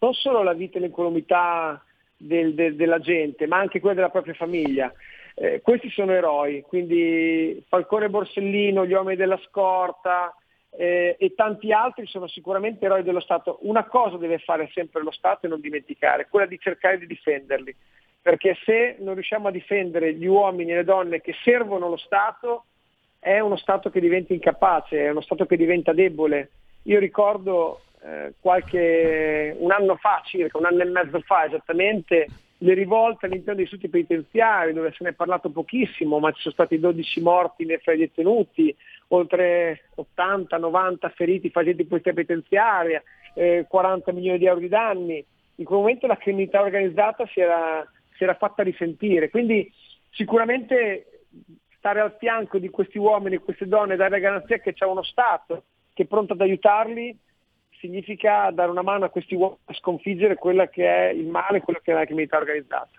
non 0.00 0.12
solo 0.14 0.42
la 0.42 0.52
vita 0.52 0.78
e 0.78 0.80
l'incolumità 0.80 1.80
del, 2.16 2.54
del, 2.54 2.74
della 2.74 2.98
gente, 2.98 3.46
ma 3.46 3.58
anche 3.58 3.78
quella 3.78 3.94
della 3.94 4.10
propria 4.10 4.34
famiglia. 4.34 4.92
Eh, 5.34 5.60
questi 5.62 5.88
sono 5.90 6.12
eroi, 6.12 6.62
quindi 6.62 7.64
Falcone 7.68 8.10
Borsellino, 8.10 8.84
gli 8.84 8.92
uomini 8.92 9.16
della 9.16 9.40
scorta 9.48 10.34
eh, 10.70 11.16
e 11.18 11.34
tanti 11.34 11.72
altri 11.72 12.06
sono 12.06 12.26
sicuramente 12.26 12.84
eroi 12.84 13.02
dello 13.02 13.20
Stato. 13.20 13.58
Una 13.62 13.84
cosa 13.84 14.16
deve 14.16 14.38
fare 14.38 14.70
sempre 14.72 15.02
lo 15.02 15.10
Stato 15.10 15.46
e 15.46 15.48
non 15.48 15.60
dimenticare, 15.60 16.28
quella 16.28 16.46
di 16.46 16.58
cercare 16.58 16.98
di 16.98 17.06
difenderli, 17.06 17.74
perché 18.20 18.56
se 18.64 18.96
non 19.00 19.14
riusciamo 19.14 19.48
a 19.48 19.52
difendere 19.52 20.14
gli 20.14 20.26
uomini 20.26 20.72
e 20.72 20.76
le 20.76 20.84
donne 20.84 21.20
che 21.20 21.34
servono 21.42 21.88
lo 21.88 21.96
Stato, 21.96 22.64
è 23.18 23.38
uno 23.38 23.56
Stato 23.56 23.90
che 23.90 24.00
diventa 24.00 24.32
incapace, 24.32 24.98
è 24.98 25.10
uno 25.10 25.20
Stato 25.20 25.46
che 25.46 25.56
diventa 25.56 25.92
debole. 25.92 26.50
Io 26.84 26.98
ricordo 26.98 27.82
eh, 28.04 28.34
qualche, 28.40 29.54
un 29.58 29.70
anno 29.70 29.96
fa, 29.96 30.22
circa 30.24 30.58
un 30.58 30.64
anno 30.64 30.82
e 30.82 30.86
mezzo 30.86 31.20
fa 31.20 31.44
esattamente, 31.44 32.26
le 32.62 32.74
rivolte 32.74 33.26
all'interno 33.26 33.56
dei 33.56 33.64
istituti 33.64 33.88
penitenziari 33.88 34.72
dove 34.72 34.92
se 34.92 35.02
ne 35.02 35.10
è 35.10 35.14
parlato 35.14 35.50
pochissimo, 35.50 36.20
ma 36.20 36.30
ci 36.30 36.42
sono 36.42 36.54
stati 36.54 36.78
12 36.78 37.20
morti 37.20 37.66
fra 37.82 37.92
i 37.92 37.98
detenuti, 37.98 38.74
oltre 39.08 39.88
80-90 39.96 41.10
feriti 41.14 41.50
facenti 41.50 41.84
polizia 41.84 42.12
penitenziaria, 42.12 43.02
eh, 43.34 43.66
40 43.68 44.12
milioni 44.12 44.38
di 44.38 44.46
euro 44.46 44.60
di 44.60 44.68
danni. 44.68 45.24
In 45.56 45.64
quel 45.64 45.80
momento 45.80 46.06
la 46.06 46.16
criminalità 46.16 46.62
organizzata 46.62 47.26
si 47.26 47.40
era, 47.40 47.84
si 48.16 48.22
era 48.22 48.34
fatta 48.34 48.62
risentire, 48.62 49.28
quindi 49.28 49.70
sicuramente 50.10 51.24
stare 51.76 52.00
al 52.00 52.14
fianco 52.16 52.58
di 52.58 52.70
questi 52.70 52.96
uomini 52.96 53.36
e 53.36 53.40
queste 53.40 53.66
donne, 53.66 53.96
dare 53.96 54.10
la 54.10 54.18
garanzia 54.18 54.58
che 54.58 54.72
c'è 54.72 54.86
uno 54.86 55.02
Stato 55.02 55.64
che 55.94 56.04
è 56.04 56.06
pronto 56.06 56.32
ad 56.32 56.40
aiutarli, 56.40 57.14
significa 57.82 58.48
dare 58.52 58.70
una 58.70 58.82
mano 58.82 59.04
a 59.04 59.10
questi 59.10 59.34
uomini 59.34 59.58
a 59.64 59.74
sconfiggere 59.74 60.36
quella 60.36 60.68
che 60.68 60.86
è 60.86 61.12
il 61.12 61.26
male, 61.26 61.60
quella 61.60 61.80
che 61.82 61.90
è 61.90 61.94
la 61.94 62.04
criminalità 62.04 62.38
organizzata. 62.38 62.90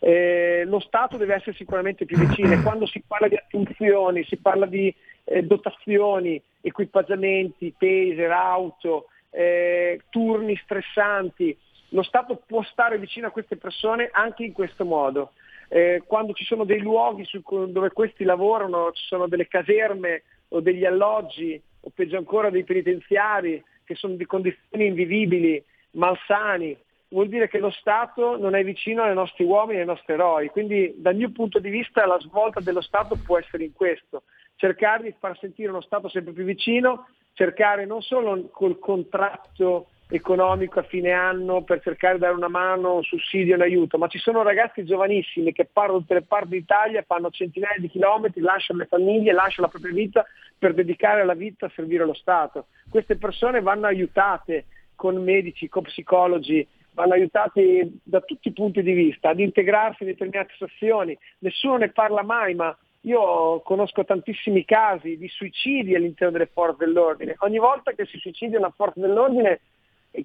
Eh, 0.00 0.64
lo 0.66 0.80
Stato 0.80 1.16
deve 1.16 1.34
essere 1.36 1.54
sicuramente 1.54 2.04
più 2.04 2.18
vicino. 2.18 2.60
Quando 2.62 2.86
si 2.86 3.02
parla 3.06 3.28
di 3.28 3.36
assunzioni, 3.36 4.24
si 4.24 4.36
parla 4.36 4.66
di 4.66 4.94
eh, 5.24 5.42
dotazioni, 5.44 6.42
equipaggiamenti, 6.60 7.74
taser, 7.78 8.30
auto, 8.30 9.06
eh, 9.30 10.02
turni 10.10 10.60
stressanti, 10.62 11.56
lo 11.90 12.02
Stato 12.02 12.42
può 12.44 12.62
stare 12.64 12.98
vicino 12.98 13.28
a 13.28 13.30
queste 13.30 13.56
persone 13.56 14.10
anche 14.12 14.44
in 14.44 14.52
questo 14.52 14.84
modo. 14.84 15.32
Eh, 15.68 16.02
quando 16.06 16.34
ci 16.34 16.44
sono 16.44 16.64
dei 16.64 16.80
luoghi 16.80 17.24
su, 17.24 17.40
dove 17.68 17.90
questi 17.90 18.24
lavorano, 18.24 18.90
ci 18.92 19.04
sono 19.06 19.28
delle 19.28 19.46
caserme 19.46 20.24
o 20.48 20.60
degli 20.60 20.84
alloggi 20.84 21.60
o 21.80 21.90
peggio 21.94 22.16
ancora 22.16 22.50
dei 22.50 22.64
penitenziari, 22.64 23.62
che 23.84 23.94
sono 23.94 24.14
di 24.14 24.26
condizioni 24.26 24.86
invivibili, 24.86 25.62
malsani, 25.92 26.76
vuol 27.08 27.28
dire 27.28 27.48
che 27.48 27.58
lo 27.58 27.70
Stato 27.70 28.36
non 28.36 28.54
è 28.54 28.64
vicino 28.64 29.02
ai 29.02 29.14
nostri 29.14 29.44
uomini 29.44 29.78
e 29.78 29.80
ai 29.82 29.86
nostri 29.86 30.14
eroi. 30.14 30.48
Quindi 30.48 30.94
dal 30.96 31.14
mio 31.14 31.30
punto 31.30 31.58
di 31.58 31.70
vista 31.70 32.06
la 32.06 32.18
svolta 32.18 32.60
dello 32.60 32.80
Stato 32.80 33.16
può 33.16 33.38
essere 33.38 33.64
in 33.64 33.72
questo, 33.72 34.24
cercare 34.56 35.04
di 35.04 35.14
far 35.18 35.38
sentire 35.38 35.70
uno 35.70 35.80
Stato 35.80 36.08
sempre 36.08 36.32
più 36.32 36.44
vicino, 36.44 37.06
cercare 37.34 37.86
non 37.86 38.02
solo 38.02 38.48
col 38.50 38.78
contratto 38.78 39.90
economico 40.16 40.78
a 40.78 40.84
fine 40.84 41.12
anno 41.12 41.62
per 41.62 41.80
cercare 41.80 42.14
di 42.14 42.20
dare 42.20 42.34
una 42.34 42.48
mano, 42.48 42.96
un 42.96 43.02
sussidio, 43.02 43.54
un 43.54 43.62
aiuto, 43.62 43.98
ma 43.98 44.08
ci 44.08 44.18
sono 44.18 44.42
ragazzi 44.42 44.84
giovanissimi 44.84 45.52
che 45.52 45.64
partono 45.64 45.98
da 45.98 46.04
tutte 46.04 46.14
le 46.14 46.22
parti 46.22 46.48
d'Italia, 46.50 47.04
fanno 47.06 47.30
centinaia 47.30 47.78
di 47.78 47.88
chilometri, 47.88 48.40
lasciano 48.40 48.80
le 48.80 48.86
famiglie, 48.86 49.32
lasciano 49.32 49.66
la 49.66 49.72
propria 49.72 49.92
vita 49.92 50.24
per 50.58 50.74
dedicare 50.74 51.24
la 51.24 51.34
vita 51.34 51.66
a 51.66 51.72
servire 51.74 52.04
lo 52.04 52.14
Stato. 52.14 52.66
Queste 52.88 53.16
persone 53.16 53.60
vanno 53.60 53.86
aiutate 53.86 54.66
con 54.94 55.22
medici, 55.22 55.68
con 55.68 55.82
psicologi, 55.82 56.66
vanno 56.92 57.14
aiutate 57.14 57.90
da 58.02 58.20
tutti 58.20 58.48
i 58.48 58.52
punti 58.52 58.82
di 58.82 58.92
vista 58.92 59.30
ad 59.30 59.40
integrarsi 59.40 60.04
in 60.04 60.10
determinate 60.10 60.52
situazioni. 60.52 61.16
Nessuno 61.38 61.76
ne 61.76 61.90
parla 61.90 62.22
mai, 62.22 62.54
ma 62.54 62.76
io 63.02 63.60
conosco 63.60 64.04
tantissimi 64.04 64.64
casi 64.64 65.18
di 65.18 65.28
suicidi 65.28 65.94
all'interno 65.94 66.32
delle 66.32 66.50
forze 66.52 66.84
dell'ordine. 66.84 67.34
Ogni 67.38 67.58
volta 67.58 67.92
che 67.92 68.06
si 68.06 68.18
suicida 68.18 68.58
una 68.58 68.72
forza 68.74 69.00
dell'ordine 69.00 69.60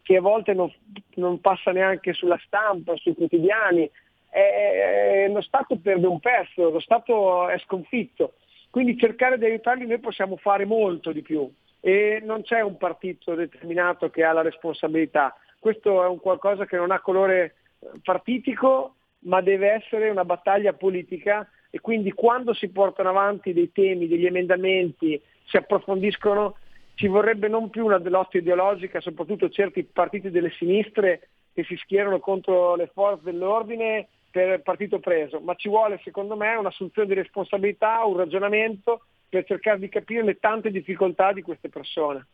che 0.04 0.18
a 0.18 0.22
volte 0.22 0.54
non, 0.54 0.72
non 1.16 1.42
passa 1.42 1.72
neanche 1.72 2.14
sulla 2.14 2.40
stampa, 2.46 2.96
sui 2.96 3.16
quotidiani, 3.16 3.90
eh, 4.32 5.30
lo 5.32 5.42
Stato 5.42 5.78
perde 5.78 6.08
un 6.08 6.20
pezzo, 6.20 6.70
lo 6.70 6.80
Stato 6.80 7.48
è 7.48 7.58
sconfitto. 7.60 8.34
Quindi 8.70 8.98
cercare 8.98 9.38
di 9.38 9.46
aiutarli 9.46 9.88
noi 9.88 10.00
possiamo 10.00 10.38
fare 10.38 10.66
molto 10.66 11.12
di 11.12 11.22
più 11.22 11.52
e 11.80 12.22
non 12.24 12.44
c'è 12.44 12.62
un 12.62 12.78
partito 12.78 13.34
determinato 13.34 14.10
che 14.10 14.24
ha 14.24 14.32
la 14.32 14.42
responsabilità. 14.42 15.36
Questo 15.58 16.04
è 16.04 16.08
un 16.08 16.20
qualcosa 16.20 16.66
che 16.66 16.78
non 16.78 16.92
ha 16.92 17.00
colore 17.00 17.56
partitico, 18.04 18.96
ma 19.22 19.42
deve 19.42 19.72
essere 19.72 20.10
una 20.10 20.26
battaglia 20.26 20.74
politica 20.74 21.50
e 21.72 21.80
quindi 21.82 22.12
quando 22.12 22.54
si 22.54 22.70
portano 22.70 23.10
avanti 23.10 23.54
dei 23.54 23.72
temi, 23.72 24.08
degli 24.08 24.26
emendamenti, 24.26 25.20
si 25.46 25.58
approfondiscono 25.58 26.56
ci 27.00 27.08
vorrebbe 27.08 27.48
non 27.48 27.70
più 27.70 27.86
una 27.86 27.98
lotta 27.98 28.38
ideologica, 28.38 29.00
soprattutto 29.00 29.48
certi 29.48 29.86
partiti 29.86 30.30
delle 30.30 30.52
sinistre 30.52 31.30
che 31.54 31.64
si 31.64 31.78
schierano 31.78 32.20
contro 32.20 32.76
le 32.76 32.92
forze 32.94 33.24
dell'ordine 33.24 34.06
per 34.30 34.62
partito 34.64 35.00
preso, 35.00 35.40
ma 35.40 35.56
ci 35.56 35.70
vuole 35.70 36.02
secondo 36.04 36.36
me 36.36 36.56
un'assunzione 36.56 37.08
di 37.08 37.14
responsabilità, 37.14 38.04
un 38.04 38.18
ragionamento 38.18 39.06
per 39.30 39.46
cercare 39.46 39.80
di 39.80 39.88
capire 39.88 40.26
le 40.26 40.40
tante 40.40 40.72
difficoltà 40.72 41.32
di 41.32 41.42
queste 41.42 41.70
persone. 41.70 42.26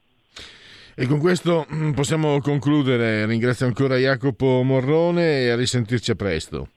E 0.96 1.06
con 1.06 1.20
questo 1.20 1.68
mm, 1.72 1.92
possiamo 1.92 2.40
concludere. 2.40 3.28
Ringrazio 3.28 3.68
ancora 3.68 3.98
Jacopo 3.98 4.64
Morrone 4.64 5.42
e 5.42 5.50
a 5.52 5.56
risentirci 5.56 6.10
a 6.10 6.16
presto. 6.16 6.70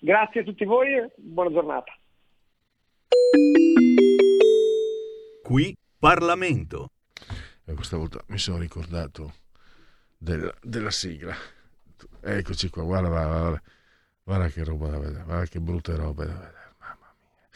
Grazie 0.00 0.40
a 0.40 0.44
tutti 0.44 0.64
voi 0.64 0.96
e 0.96 1.10
buona 1.14 1.52
giornata. 1.52 1.96
Qui 5.44 5.76
Parlamento. 6.02 6.90
E 7.64 7.74
questa 7.74 7.96
volta 7.96 8.20
mi 8.26 8.38
sono 8.38 8.58
ricordato 8.58 9.34
della, 10.18 10.52
della 10.60 10.90
sigla. 10.90 11.32
Eccoci 12.20 12.70
qua, 12.70 12.82
guarda, 12.82 13.08
guarda, 13.08 13.38
guarda, 13.38 13.62
guarda 14.24 14.48
che 14.48 14.64
roba 14.64 14.88
da 14.88 14.98
vedere, 14.98 15.22
guarda 15.22 15.46
che 15.46 15.60
brutte 15.60 15.94
robe 15.94 16.26
da 16.26 16.32
vedere, 16.32 16.74
mamma 16.80 17.14
mia. 17.20 17.48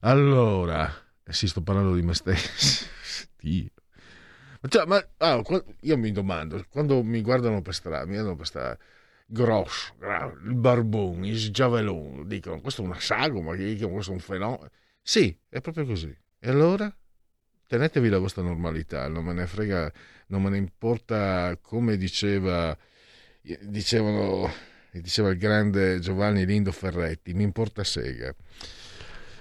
Allora, 0.00 0.92
eh 1.24 1.32
sì, 1.32 1.48
sto 1.48 1.62
parlando 1.62 1.94
di 1.94 2.02
me 2.02 2.12
stesso. 2.12 2.84
Dio. 3.40 3.70
Ma, 4.60 4.68
cioè, 4.68 4.84
ma 4.84 5.08
ah, 5.16 5.42
io 5.80 5.96
mi 5.96 6.12
domando, 6.12 6.66
quando 6.68 7.02
mi 7.02 7.22
guardano 7.22 7.62
per 7.62 7.72
strada, 7.72 8.04
mi 8.04 8.16
vedono 8.16 8.36
per 8.36 8.46
strada, 8.46 8.78
grosso, 9.24 9.94
il 10.44 10.54
barbone, 10.54 11.28
il 11.28 11.50
giavelone, 11.50 12.26
dicono 12.26 12.60
questo 12.60 12.82
è 12.82 12.84
una 12.84 13.00
sagoma, 13.00 13.56
questo 13.56 14.10
è 14.10 14.14
un 14.14 14.20
fenomeno. 14.20 14.68
Sì, 15.00 15.34
è 15.48 15.62
proprio 15.62 15.86
così. 15.86 16.14
E 16.38 16.50
allora? 16.50 16.94
Tenetevi 17.66 18.08
la 18.08 18.18
vostra 18.18 18.42
normalità, 18.42 19.08
non 19.08 19.24
me 19.24 19.32
ne 19.32 19.46
frega, 19.46 19.92
non 20.28 20.42
me 20.42 20.50
ne 20.50 20.56
importa 20.56 21.58
come 21.60 21.96
diceva, 21.96 22.76
dicevano, 23.62 24.48
diceva 24.92 25.30
il 25.30 25.38
grande 25.38 25.98
Giovanni 25.98 26.46
Lindo 26.46 26.70
Ferretti, 26.70 27.34
mi 27.34 27.42
importa 27.42 27.82
sega. 27.82 28.32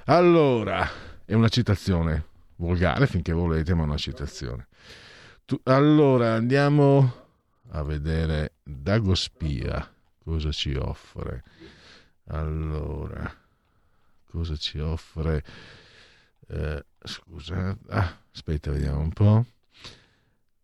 Allora, 0.05 0.89
è 1.23 1.34
una 1.34 1.49
citazione 1.49 2.26
volgare 2.57 3.07
finché 3.07 3.32
volete, 3.32 3.73
ma 3.73 3.84
una 3.84 3.97
citazione. 3.97 4.67
Tu, 5.45 5.59
allora, 5.63 6.34
andiamo 6.34 7.26
a 7.69 7.84
vedere 7.84 8.53
Dagospia 8.63 9.93
cosa 10.23 10.51
ci 10.51 10.73
offre. 10.73 11.43
Allora, 12.30 13.32
cosa 14.30 14.55
ci 14.55 14.80
offre? 14.80 15.43
Eh, 16.48 16.84
scusa, 17.04 17.78
ah, 17.89 18.18
aspetta, 18.34 18.72
vediamo 18.72 19.00
un 19.00 19.12
po'. 19.12 19.46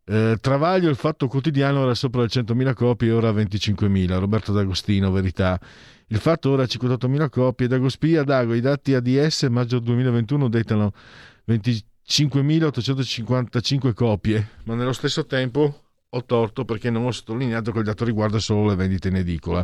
Eh, 0.05 0.37
Travaglio, 0.41 0.89
il 0.89 0.95
fatto 0.95 1.27
quotidiano 1.27 1.83
era 1.83 1.93
sopra 1.93 2.21
le 2.21 2.27
100.000 2.27 2.73
copie, 2.73 3.11
ora 3.11 3.31
25.000. 3.31 4.19
Roberto 4.19 4.51
D'Agostino, 4.51 5.11
verità. 5.11 5.59
Il 6.07 6.17
fatto 6.17 6.49
ora 6.49 6.63
58.000 6.63 7.29
copie. 7.29 7.67
Dagospia, 7.67 8.23
Dago, 8.23 8.53
i 8.53 8.59
dati 8.59 8.93
ADS 8.93 9.43
maggio 9.43 9.79
2021 9.79 10.49
dettano 10.49 10.91
25.855 11.47 13.93
copie, 13.93 14.49
ma 14.65 14.75
nello 14.75 14.91
stesso 14.91 15.25
tempo 15.25 15.83
ho 16.09 16.25
torto 16.25 16.65
perché 16.65 16.89
non 16.89 17.05
ho 17.05 17.11
sottolineato 17.11 17.71
che 17.71 17.79
il 17.79 17.85
dato 17.85 18.03
riguarda 18.03 18.39
solo 18.39 18.67
le 18.67 18.75
vendite 18.75 19.07
in 19.07 19.15
edicola, 19.15 19.63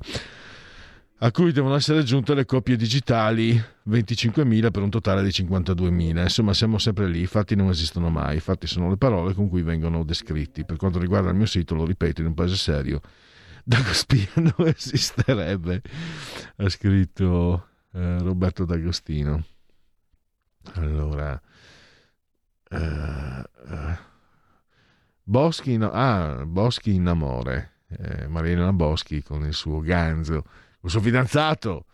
a 1.20 1.32
cui 1.32 1.51
devono 1.51 1.76
essere 1.76 1.99
aggiunte 1.99 2.36
le 2.36 2.45
copie 2.45 2.76
digitali 2.76 3.59
25.000 3.89 4.70
per 4.70 4.84
un 4.84 4.89
totale 4.89 5.24
di 5.24 5.30
52.000. 5.30 6.22
Insomma, 6.22 6.53
siamo 6.53 6.78
sempre 6.78 7.07
lì, 7.07 7.22
i 7.22 7.26
fatti 7.26 7.55
non 7.55 7.70
esistono 7.70 8.09
mai, 8.09 8.38
i 8.38 8.39
fatti 8.39 8.68
sono 8.68 8.89
le 8.89 8.97
parole 8.97 9.34
con 9.34 9.49
cui 9.49 9.63
vengono 9.63 10.03
descritti. 10.03 10.65
Per 10.65 10.78
quanto 10.78 10.99
riguarda 10.99 11.30
il 11.30 11.36
mio 11.36 11.45
sito, 11.45 11.76
lo 11.76 11.86
ripeto, 11.86 12.22
in 12.22 12.28
un 12.28 12.34
paese 12.34 12.55
serio, 12.55 13.01
Dagospia 13.63 14.28
non 14.36 14.68
esisterebbe, 14.68 15.82
ha 16.57 16.70
scritto 16.70 17.68
eh, 17.93 18.20
Roberto 18.20 18.65
D'Agostino. 18.65 19.43
Allora... 20.74 21.41
Uh, 22.70 22.76
uh. 22.76 23.97
Boschi, 25.30 25.74
in, 25.74 25.84
ah, 25.84 26.45
Boschi 26.45 26.93
in 26.93 27.05
amore, 27.05 27.82
eh, 27.89 28.28
Marilena 28.28 28.72
Boschi 28.72 29.22
con 29.22 29.43
il 29.45 29.53
suo 29.53 29.82
ganzo, 29.82 30.45
il 30.88 30.93
suo 30.93 31.01
fidanzato. 31.01 31.85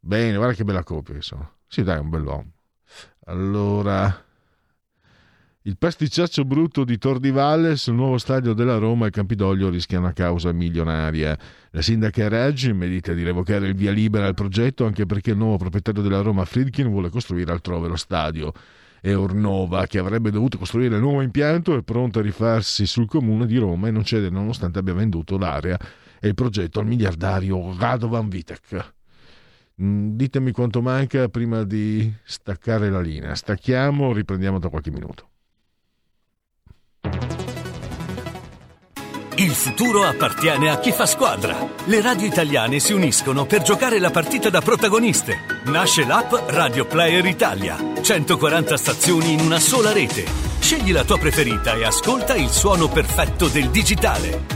Bene, 0.00 0.36
guarda 0.36 0.54
che 0.54 0.64
bella 0.64 0.82
coppia 0.82 1.14
che 1.14 1.22
sono. 1.22 1.52
Sì, 1.66 1.82
dai, 1.82 1.98
un 1.98 2.08
bell'uomo. 2.08 2.52
Allora, 3.26 4.24
il 5.62 5.76
pasticciaccio 5.76 6.44
brutto 6.44 6.84
di 6.84 6.96
Tor 6.96 7.18
di 7.18 7.30
Valle 7.30 7.76
sul 7.76 7.94
nuovo 7.94 8.18
stadio 8.18 8.52
della 8.52 8.78
Roma 8.78 9.06
e 9.06 9.10
Campidoglio 9.10 9.68
rischia 9.68 9.98
una 9.98 10.12
causa 10.12 10.52
milionaria. 10.52 11.36
La 11.70 11.82
sindaca 11.82 12.28
Reggi 12.28 12.72
medita 12.72 13.12
di 13.12 13.22
revocare 13.22 13.66
il 13.66 13.74
via 13.74 13.90
libera 13.90 14.26
al 14.26 14.34
progetto 14.34 14.86
anche 14.86 15.06
perché 15.06 15.32
il 15.32 15.36
nuovo 15.36 15.56
proprietario 15.56 16.02
della 16.02 16.20
Roma, 16.20 16.44
Friedkin, 16.44 16.88
vuole 16.88 17.10
costruire 17.10 17.52
altrove 17.52 17.88
lo 17.88 17.96
stadio 17.96 18.52
e 19.02 19.14
Ornova, 19.14 19.86
che 19.86 19.98
avrebbe 19.98 20.30
dovuto 20.30 20.56
costruire 20.56 20.94
il 20.94 21.00
nuovo 21.00 21.20
impianto, 21.20 21.76
è 21.76 21.82
pronta 21.82 22.20
a 22.20 22.22
rifarsi 22.22 22.86
sul 22.86 23.06
comune 23.06 23.46
di 23.46 23.56
Roma 23.56 23.88
e 23.88 23.90
non 23.90 24.04
cede 24.04 24.30
nonostante 24.30 24.78
abbia 24.78 24.94
venduto 24.94 25.36
l'area 25.36 25.78
e 26.26 26.28
il 26.28 26.34
progetto 26.34 26.80
al 26.80 26.86
miliardario 26.86 27.74
Radovan 27.78 28.28
Vitek. 28.28 28.94
Mm, 29.80 30.16
ditemi 30.16 30.52
quanto 30.52 30.82
manca 30.82 31.28
prima 31.28 31.62
di 31.62 32.12
staccare 32.24 32.90
la 32.90 33.00
linea. 33.00 33.34
Stacchiamo, 33.34 34.12
riprendiamo 34.12 34.58
tra 34.58 34.68
qualche 34.68 34.90
minuto. 34.90 35.28
Il 39.38 39.50
futuro 39.50 40.02
appartiene 40.04 40.70
a 40.70 40.78
chi 40.78 40.92
fa 40.92 41.04
squadra. 41.04 41.68
Le 41.84 42.00
radio 42.00 42.26
italiane 42.26 42.80
si 42.80 42.94
uniscono 42.94 43.44
per 43.44 43.60
giocare 43.60 43.98
la 43.98 44.10
partita 44.10 44.48
da 44.48 44.62
protagoniste. 44.62 45.36
Nasce 45.66 46.06
l'app 46.06 46.32
Radio 46.46 46.86
Player 46.86 47.24
Italia. 47.26 47.76
140 48.00 48.76
stazioni 48.78 49.34
in 49.34 49.40
una 49.40 49.58
sola 49.58 49.92
rete. 49.92 50.24
Scegli 50.58 50.90
la 50.90 51.04
tua 51.04 51.18
preferita 51.18 51.74
e 51.74 51.84
ascolta 51.84 52.34
il 52.34 52.48
suono 52.48 52.88
perfetto 52.88 53.48
del 53.48 53.68
digitale. 53.68 54.55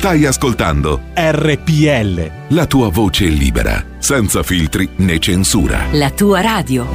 Stai 0.00 0.24
ascoltando 0.24 1.02
RPL. 1.12 2.54
la 2.54 2.64
tua 2.64 2.88
voce 2.88 3.26
libera, 3.26 3.84
senza 3.98 4.42
filtri 4.42 4.88
né 4.96 5.18
censura. 5.18 5.88
La 5.92 6.08
tua 6.08 6.40
radio. 6.40 6.86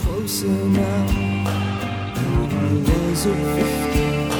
closer 0.00 0.48
now 0.48 1.06
than 2.16 2.48
I 2.50 3.08
was 3.10 3.26
at 3.26 3.36
15. 3.36 4.30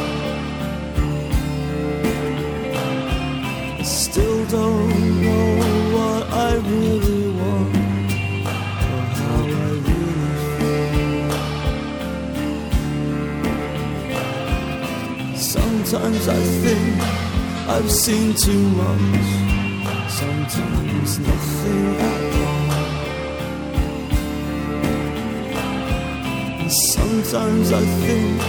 I 3.79 3.83
still 3.83 4.47
don't 4.47 5.23
know 5.23 5.59
what 5.95 6.33
I 6.33 6.55
really 6.57 7.04
Sometimes 15.85 16.29
I 16.29 16.41
think 16.63 17.03
I've 17.69 17.91
seen 17.91 18.35
too 18.35 18.69
much, 18.71 19.27
sometimes 20.09 21.19
nothing 21.19 21.97
at 21.97 22.35
all. 22.43 22.71
And 26.61 26.73
sometimes 26.93 27.71
I 27.73 27.85
think 27.85 28.41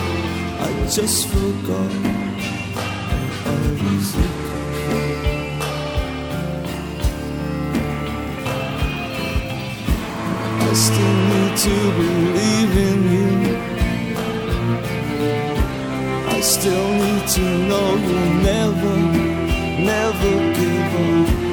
I 0.61 0.87
just 0.89 1.27
forgot 1.27 1.91
I 3.45 3.55
need 11.29 11.57
to 11.57 11.75
believe 11.97 12.77
in 12.77 12.99
you. 13.13 13.24
Still 16.45 16.89
need 16.93 17.27
to 17.27 17.41
know 17.41 17.95
you'll 17.95 18.33
never, 18.43 18.95
never 19.81 20.53
give 20.53 20.95
up. 20.95 21.45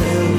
myself. 0.00 0.31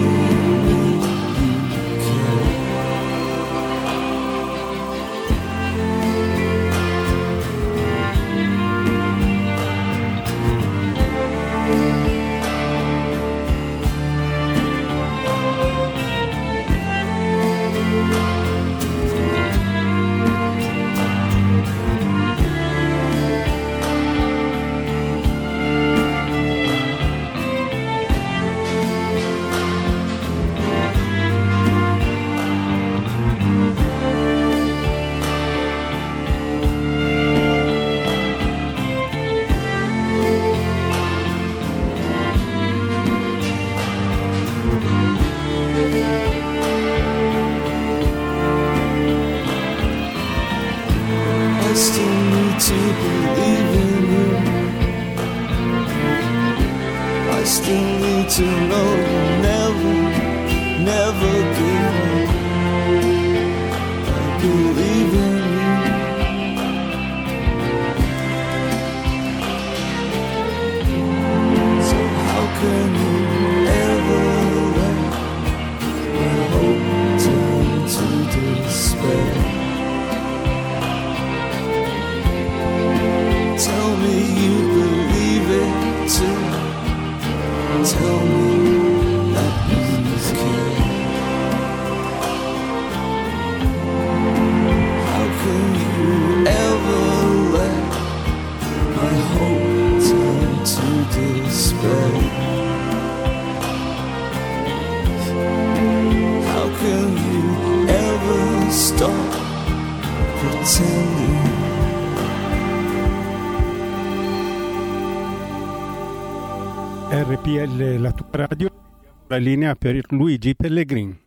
La 119.34 119.40
linea 119.40 119.74
per 119.76 120.00
Luigi 120.12 120.56
Pellegrin. 120.56 121.20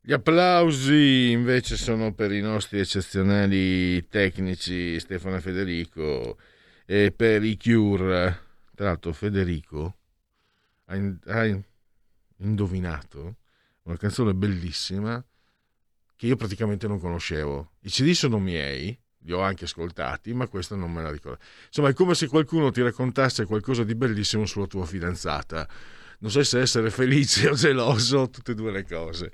Gli 0.00 0.12
applausi 0.14 1.30
invece 1.30 1.76
sono 1.76 2.14
per 2.14 2.32
i 2.32 2.40
nostri 2.40 2.78
eccezionali 2.78 4.08
tecnici 4.08 4.98
Stefano 4.98 5.36
e 5.36 5.40
Federico 5.40 6.38
e 6.86 7.12
per 7.12 7.44
i 7.44 7.58
Cure. 7.58 8.46
Tra 8.74 8.86
l'altro 8.86 9.12
Federico 9.12 9.98
ha, 10.86 10.96
in- 10.96 11.18
ha 11.26 11.44
in- 11.44 11.62
indovinato 12.38 13.36
una 13.82 13.98
canzone 13.98 14.32
bellissima 14.32 15.22
che 16.16 16.26
io 16.26 16.36
praticamente 16.36 16.88
non 16.88 16.98
conoscevo. 16.98 17.72
I 17.80 17.90
CD 17.90 18.12
sono 18.12 18.38
miei, 18.38 18.98
li 19.28 19.34
ho 19.34 19.40
anche 19.40 19.66
ascoltati, 19.66 20.32
ma 20.32 20.48
questa 20.48 20.74
non 20.74 20.90
me 20.90 21.02
la 21.02 21.10
ricordo. 21.10 21.38
Insomma, 21.66 21.90
è 21.90 21.92
come 21.92 22.14
se 22.14 22.26
qualcuno 22.26 22.70
ti 22.70 22.80
raccontasse 22.80 23.44
qualcosa 23.44 23.84
di 23.84 23.94
bellissimo 23.94 24.46
sulla 24.46 24.66
tua 24.66 24.86
fidanzata. 24.86 25.68
Non 26.20 26.30
so 26.30 26.42
se 26.42 26.60
essere 26.60 26.90
felice 26.90 27.48
o 27.48 27.54
geloso, 27.54 28.30
tutte 28.30 28.52
e 28.52 28.54
due 28.54 28.72
le 28.72 28.84
cose. 28.84 29.30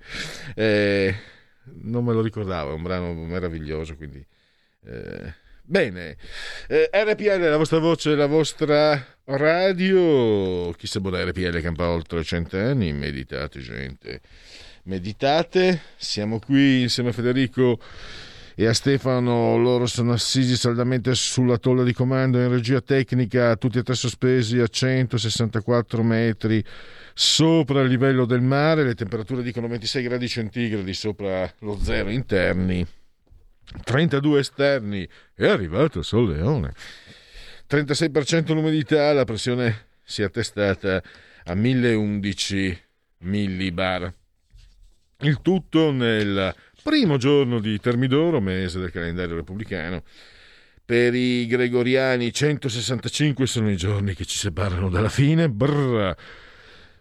Eh, 0.57 1.15
non 1.83 2.05
me 2.05 2.13
lo 2.13 2.21
ricordavo, 2.21 2.73
è 2.73 2.75
un 2.75 2.83
brano 2.83 3.15
meraviglioso, 3.15 3.95
quindi... 3.95 4.23
eh, 4.85 5.43
Bene, 5.67 6.19
Eh, 6.69 6.91
RPL, 6.93 7.41
la 7.41 7.57
vostra 7.57 7.79
voce, 7.79 8.15
la 8.15 8.27
vostra 8.27 9.03
radio. 9.25 10.71
Chi 10.73 10.87
se 10.87 11.01
vuole 11.01 11.25
RPL 11.25 11.63
campa 11.63 11.89
oltre 11.89 12.23
cent'anni, 12.23 12.93
meditate 12.93 13.61
gente, 13.61 14.21
meditate. 14.83 15.81
Siamo 15.97 16.39
qui 16.39 16.83
insieme 16.83 17.09
a 17.09 17.13
Federico 17.13 17.81
e 18.57 18.67
a 18.67 18.73
Stefano, 18.73 19.57
loro 19.57 19.87
sono 19.87 20.13
assisi 20.13 20.57
saldamente 20.57 21.15
sulla 21.15 21.59
tolla 21.59 21.83
di 21.83 21.93
comando 21.93 22.39
in 22.39 22.49
regia 22.49 22.81
tecnica, 22.81 23.57
tutti 23.57 23.79
e 23.79 23.83
tre 23.83 23.95
sospesi 23.95 24.59
a 24.61 24.67
164 24.67 26.03
metri 26.05 26.65
sopra 27.13 27.81
il 27.81 27.89
livello 27.89 28.25
del 28.27 28.43
mare, 28.43 28.85
le 28.85 28.95
temperature 28.95 29.43
dicono 29.43 29.67
26 29.67 30.03
gradi 30.03 30.29
centigradi 30.29 30.95
sopra 30.95 31.53
lo 31.61 31.79
zero 31.81 32.11
interni. 32.11 32.87
32 33.83 34.39
esterni, 34.39 35.09
è 35.35 35.47
arrivato 35.47 35.99
il 35.99 36.05
Sol 36.05 36.29
Leone. 36.29 36.73
36% 37.69 38.53
l'umidità, 38.53 39.13
la 39.13 39.25
pressione 39.25 39.87
si 40.05 40.23
è 40.23 40.27
attestata 40.27 41.03
a 41.45 41.55
1011 41.55 42.83
millibar. 43.19 44.13
Il 45.21 45.41
tutto 45.41 45.91
nel 45.91 46.55
primo 46.85 47.17
giorno 47.17 47.61
di 47.61 47.81
Termidoro, 47.81 48.43
mese 48.43 48.79
del 48.79 48.91
calendario 48.91 49.37
repubblicano. 49.37 50.03
Per 50.85 51.15
i 51.15 51.47
gregoriani 51.47 52.31
165 52.31 53.47
sono 53.47 53.71
i 53.71 53.77
giorni 53.77 54.15
che 54.15 54.27
ci 54.27 54.37
separano 54.37 54.91
dalla 54.91 55.09
fine. 55.09 55.49
Brr. 55.49 56.15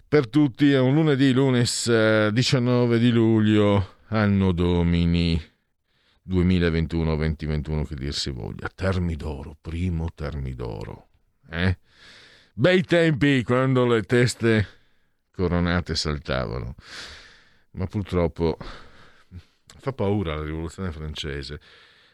Per 0.08 0.30
tutti 0.30 0.72
è 0.72 0.80
un 0.80 0.94
lunedì, 0.94 1.34
lunes 1.34 1.88
eh, 1.88 2.30
19 2.32 2.98
di 2.98 3.12
luglio, 3.12 3.96
anno 4.08 4.54
domini 4.54 5.38
2021-2021 6.30 7.86
che 7.86 7.96
dir 7.96 8.14
si 8.14 8.30
voglia. 8.30 8.70
Termidoro, 8.74 9.58
primo 9.60 10.08
Termidoro. 10.16 11.10
Eh? 11.50 11.78
Bei 12.54 12.82
tempi 12.84 13.44
quando 13.44 13.86
le 13.86 14.04
teste 14.04 14.66
coronate 15.36 15.94
saltavano. 15.94 16.76
Ma 17.72 17.86
purtroppo 17.86 18.58
fa 19.84 19.92
paura 19.92 20.36
la 20.36 20.44
rivoluzione 20.44 20.94
francese 20.94 21.60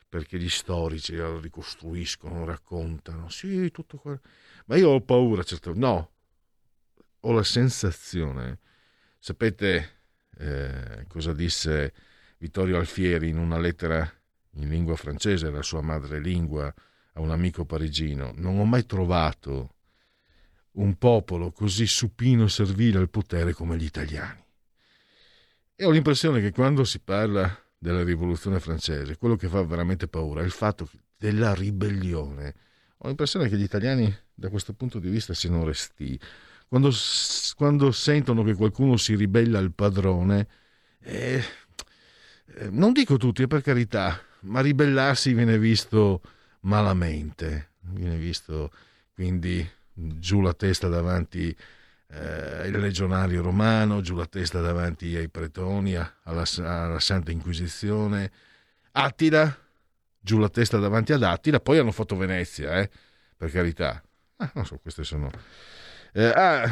perché 0.10 0.40
gli 0.40 0.50
storici 0.50 1.16
la 1.16 1.40
ricostruiscono, 1.40 2.44
raccontano. 2.44 3.30
Sì, 3.30 3.70
tutto 3.70 3.98
quello. 3.98 4.22
Ma 4.66 4.76
io 4.76 4.90
ho 4.90 5.02
paura, 5.02 5.44
certo. 5.44 5.74
No, 5.76 6.10
ho 7.20 7.32
la 7.32 7.44
sensazione. 7.44 8.58
Sapete 9.20 9.98
eh, 10.38 11.06
cosa 11.08 11.32
disse 11.32 11.94
Vittorio 12.40 12.78
Alfieri 12.78 13.30
in 13.30 13.38
una 13.38 13.60
lettera 13.60 14.12
in 14.54 14.68
lingua 14.68 14.96
francese, 14.96 15.52
la 15.52 15.62
sua 15.62 15.82
madrelingua, 15.82 16.74
a 17.14 17.22
un 17.22 17.30
amico 17.30 17.66
parigino? 17.66 18.34
Non 18.36 18.58
ho 18.58 18.66
mai 18.66 18.88
trovato 18.88 19.76
un 20.72 20.98
popolo 20.98 21.52
così 21.52 21.86
supino 21.86 22.46
e 22.46 22.50
servile 22.50 22.98
al 22.98 23.12
potere 23.12 23.54
come 23.54 23.78
gli 23.78 23.86
italiani. 23.86 24.48
E 25.82 25.86
ho 25.86 25.92
l'impressione 25.92 26.42
che 26.42 26.52
quando 26.52 26.84
si 26.84 27.00
parla 27.00 27.58
della 27.78 28.04
rivoluzione 28.04 28.60
francese, 28.60 29.16
quello 29.16 29.38
che 29.38 29.48
fa 29.48 29.64
veramente 29.64 30.10
paura 30.10 30.42
è 30.42 30.44
il 30.44 30.52
fatto 30.52 30.90
della 31.16 31.54
ribellione. 31.54 32.54
Ho 32.98 33.08
l'impressione 33.08 33.48
che 33.48 33.56
gli 33.56 33.64
italiani 33.64 34.14
da 34.34 34.50
questo 34.50 34.74
punto 34.74 35.00
di 35.00 35.08
vista 35.08 35.34
siano 35.34 35.64
resti. 35.64 36.20
Quando, 36.68 36.92
quando 37.56 37.94
sentono 37.94 38.44
che 38.44 38.56
qualcuno 38.56 38.98
si 38.98 39.16
ribella 39.16 39.60
al 39.60 39.72
padrone, 39.72 40.48
eh, 41.00 41.42
eh, 42.56 42.70
non 42.70 42.92
dico 42.92 43.16
tutti, 43.16 43.48
per 43.48 43.62
carità, 43.62 44.22
ma 44.42 44.60
ribellarsi 44.60 45.34
viene 45.34 45.58
visto 45.58 46.22
malamente, 46.64 47.70
viene 47.84 48.18
visto 48.18 48.70
quindi 49.14 49.66
giù 49.94 50.42
la 50.42 50.54
testa 50.54 50.90
davanti 50.90 51.56
eh, 52.12 52.68
il 52.68 52.78
legionario 52.80 53.42
romano, 53.42 54.02
giù 54.02 54.16
la 54.16 54.26
testa 54.26 54.62
davanti 54.62 55.16
ai 55.16 55.30
pretoni, 55.30 55.96
alla, 55.96 56.44
alla 56.58 57.00
Santa 57.00 57.32
Inquisizione. 57.32 58.32
Attila, 58.92 59.56
giù 60.20 60.40
la 60.40 60.50
testa 60.50 60.78
davanti 60.78 61.14
ad 61.14 61.24
Attila, 61.24 61.60
poi 61.60 61.78
hanno 61.78 61.92
fatto 61.92 62.16
Venezia, 62.16 62.80
eh, 62.80 62.90
per 63.38 63.52
carità. 63.52 64.02
Ah, 64.38 64.52
non 64.56 64.66
so, 64.66 64.78
queste 64.78 65.04
sono... 65.04 65.30
Eh, 66.14 66.26
ah, 66.26 66.64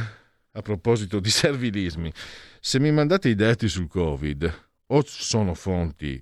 a 0.52 0.62
proposito 0.62 1.20
di 1.20 1.30
servilismi, 1.30 2.12
se 2.60 2.80
mi 2.80 2.92
mandate 2.92 3.30
i 3.30 3.36
dati 3.36 3.68
sul 3.70 3.88
Covid, 3.88 4.66
o 4.88 5.04
sono 5.06 5.54
fonti 5.54 6.22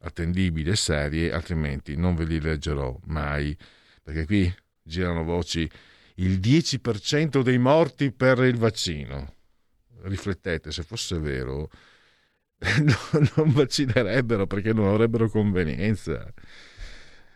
attendibili 0.00 0.70
e 0.70 0.76
serie, 0.76 1.32
altrimenti 1.32 1.96
non 1.96 2.14
ve 2.14 2.24
li 2.24 2.40
leggerò 2.40 2.98
mai, 3.04 3.56
perché 4.02 4.26
qui 4.26 4.54
girano 4.82 5.24
voci 5.24 5.70
il 6.22 6.38
10% 6.38 7.42
dei 7.42 7.58
morti 7.58 8.12
per 8.12 8.38
il 8.44 8.56
vaccino. 8.56 9.34
Riflettete, 10.02 10.70
se 10.70 10.82
fosse 10.82 11.18
vero, 11.18 11.68
non 13.36 13.52
vaccinerebbero 13.52 14.46
perché 14.46 14.72
non 14.72 14.88
avrebbero 14.88 15.28
convenienza. 15.28 16.32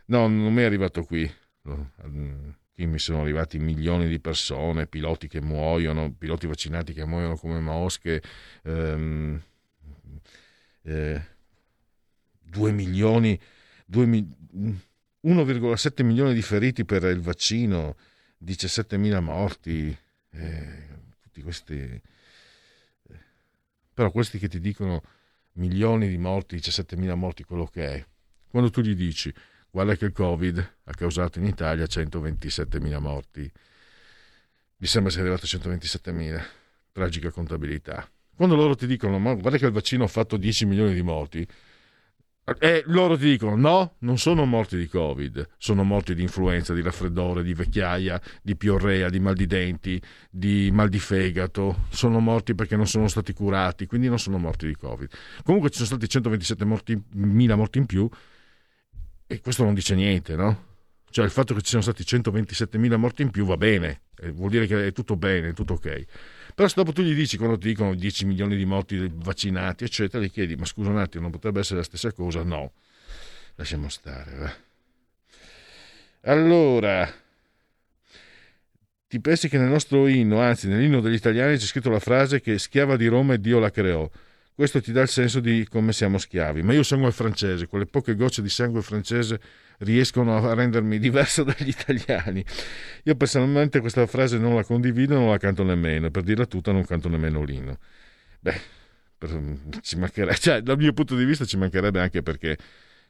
No, 0.07 0.29
non 0.29 0.53
mi 0.53 0.63
è 0.63 0.65
arrivato 0.65 1.05
qui. 1.05 1.31
Qui 1.63 2.87
mi 2.87 2.99
sono 2.99 3.23
arrivati 3.23 3.59
milioni 3.59 4.07
di 4.07 4.21
persone, 4.21 4.87
piloti 4.87 5.27
che 5.27 5.41
muoiono, 5.41 6.13
piloti 6.13 6.47
vaccinati 6.47 6.93
che 6.93 7.05
muoiono 7.05 7.37
come 7.37 7.59
mosche, 7.59 8.23
ehm, 8.63 9.41
eh, 10.83 11.27
2 12.43 12.73
milioni, 12.73 13.39
2 13.87 14.07
mi- 14.07 14.81
1,7 15.23 16.05
milioni 16.05 16.35
di 16.35 16.43
feriti 16.43 16.85
per 16.85 17.03
il 17.05 17.21
vaccino, 17.21 17.97
17.000 18.45 19.21
morti, 19.21 19.97
eh, 20.31 20.89
tutti 21.21 21.43
questi... 21.43 21.79
eh, 21.79 22.03
Però 23.95 24.11
questi 24.11 24.39
che 24.39 24.49
ti 24.49 24.61
dicono 24.61 25.03
milioni 25.53 26.09
di 26.09 26.19
morti, 26.19 26.57
17.000 26.57 27.15
morti, 27.15 27.45
quello 27.45 27.67
che 27.67 27.87
è, 27.87 28.07
quando 28.49 28.71
tu 28.71 28.81
gli 28.81 28.95
dici 28.95 29.33
guarda 29.71 29.95
che 29.95 30.07
il 30.07 30.13
Covid 30.13 30.75
ha 30.85 30.93
causato 30.95 31.39
in 31.39 31.45
Italia 31.45 31.85
127.000 31.85 32.99
morti, 32.99 33.53
mi 34.79 34.87
sembra 34.87 35.11
sia 35.13 35.21
arrivato 35.21 35.45
a 35.45 35.49
127.000, 35.49 36.43
tragica 36.93 37.31
contabilità. 37.31 38.11
Quando 38.35 38.55
loro 38.55 38.75
ti 38.75 38.87
dicono 38.87 39.19
ma 39.19 39.35
guarda 39.35 39.59
che 39.59 39.67
il 39.67 39.73
vaccino 39.73 40.05
ha 40.05 40.09
fatto 40.09 40.37
10 40.37 40.65
milioni 40.67 40.95
di 40.95 41.03
morti, 41.03 41.47
e 42.59 42.85
loro 42.87 43.17
ti 43.17 43.31
dicono: 43.31 43.57
no, 43.57 43.95
non 44.01 44.19
sono 44.19 44.45
morti 44.45 44.77
di 44.77 44.87
Covid, 44.87 45.49
sono 45.59 45.83
morti 45.83 46.15
di 46.15 46.23
influenza, 46.23 46.75
di 46.75 46.81
raffreddore, 46.81 47.43
di 47.43 47.55
vecchiaia, 47.55 48.21
di 48.41 48.57
piorrea, 48.57 49.11
di 49.11 49.19
mal 49.19 49.35
di 49.35 49.47
denti, 49.47 50.01
di 50.31 50.71
mal 50.73 50.89
di 50.89 51.01
fegato. 51.01 51.87
Sono 51.91 52.21
morti 52.21 52.55
perché 52.55 52.77
non 52.77 52.87
sono 52.87 53.09
stati 53.09 53.33
curati, 53.33 53.87
quindi 53.87 54.09
non 54.09 54.21
sono 54.21 54.39
morti 54.39 54.67
di 54.67 54.77
Covid. 54.77 55.09
Comunque 55.43 55.71
ci 55.71 55.77
sono 55.77 55.89
stati 55.89 56.09
127 56.09 56.65
morti, 56.65 57.03
mila 57.15 57.57
morti 57.57 57.79
in 57.79 57.87
più, 57.87 58.09
e 59.27 59.41
questo 59.41 59.65
non 59.65 59.75
dice 59.75 59.97
niente, 59.97 60.37
no? 60.37 60.75
Cioè 61.11 61.25
il 61.25 61.31
fatto 61.31 61.55
che 61.55 61.63
ci 61.63 61.71
siano 61.71 61.83
stati 61.83 62.03
127.000 62.03 62.97
morti 62.97 63.23
in 63.23 63.31
più 63.31 63.45
va 63.45 63.57
bene, 63.57 64.03
eh, 64.19 64.31
vuol 64.31 64.51
dire 64.51 64.67
che 64.67 64.87
è 64.87 64.93
tutto 64.93 65.17
bene, 65.17 65.49
è 65.49 65.53
tutto 65.53 65.75
ok. 65.75 66.05
Però 66.57 66.69
se 66.69 66.75
dopo 66.75 66.93
tu 66.93 67.03
gli 67.03 67.15
dici, 67.15 67.37
quando 67.37 67.59
ti 67.59 67.69
dicono 67.69 67.95
10 67.95 68.25
milioni 68.25 68.57
di 68.57 68.65
morti 68.65 69.13
vaccinati, 69.13 69.85
eccetera, 69.85 70.25
gli 70.25 70.31
chiedi, 70.31 70.57
ma 70.57 70.65
scusa 70.65 70.89
un 70.89 70.97
attimo, 70.97 71.25
non 71.25 71.31
potrebbe 71.31 71.61
essere 71.61 71.81
la 71.81 71.85
stessa 71.85 72.13
cosa? 72.13 72.43
No, 72.45 72.73
lasciamo 73.57 73.91
stare. 73.91 74.37
Va. 74.39 74.57
Allora, 76.23 77.13
ti 79.07 79.21
pensi 79.21 79.51
che 79.51 79.59
nel 79.59 79.69
nostro 79.69 80.07
inno, 80.07 80.41
anzi 80.41 80.67
nell'inno 80.67 81.01
degli 81.01 81.13
italiani 81.13 81.59
c'è 81.59 81.67
scritto 81.67 81.91
la 81.91 82.01
frase 82.01 82.41
che 82.41 82.59
schiava 82.59 82.97
di 82.97 83.07
Roma 83.07 83.35
e 83.35 83.39
Dio 83.39 83.59
la 83.59 83.71
creò. 83.71 84.09
Questo 84.55 84.81
ti 84.81 84.93
dà 84.93 85.03
il 85.03 85.09
senso 85.09 85.41
di 85.41 85.69
come 85.69 85.93
siamo 85.93 86.17
schiavi. 86.17 86.63
Ma 86.63 86.73
io 86.73 86.83
sangue 86.83 87.13
francese, 87.13 87.67
quelle 87.67 87.85
poche 87.85 88.15
gocce 88.15 88.41
di 88.41 88.49
sangue 88.49 88.81
francese 88.81 89.39
riescono 89.79 90.37
a 90.37 90.55
rendermi 90.55 90.99
diverso 90.99 91.43
dagli 91.45 91.69
italiani. 91.69 92.45
Io 93.05 93.15
personalmente 93.17 93.81
questa 93.81 94.07
frase 94.07 94.39
non 94.39 94.55
la 94.55 94.65
condivido, 94.65 95.15
non 95.15 95.31
la 95.31 95.39
canto 95.39 95.63
nemmeno. 95.63 96.11
Per 96.11 96.23
dirla 96.23 96.47
tutta 96.47 96.73
non 96.73 96.85
canto 96.85 97.09
nemmeno 97.09 97.43
l'inno. 97.43 97.79
Beh, 98.41 98.61
per, 99.19 99.41
ci 99.81 99.97
mancherebbe, 99.97 100.37
cioè, 100.39 100.61
dal 100.61 100.77
mio 100.77 100.93
punto 100.93 101.17
di 101.17 101.25
vista 101.25 101.45
ci 101.45 101.57
mancherebbe 101.57 102.01
anche 102.01 102.23
perché 102.23 102.57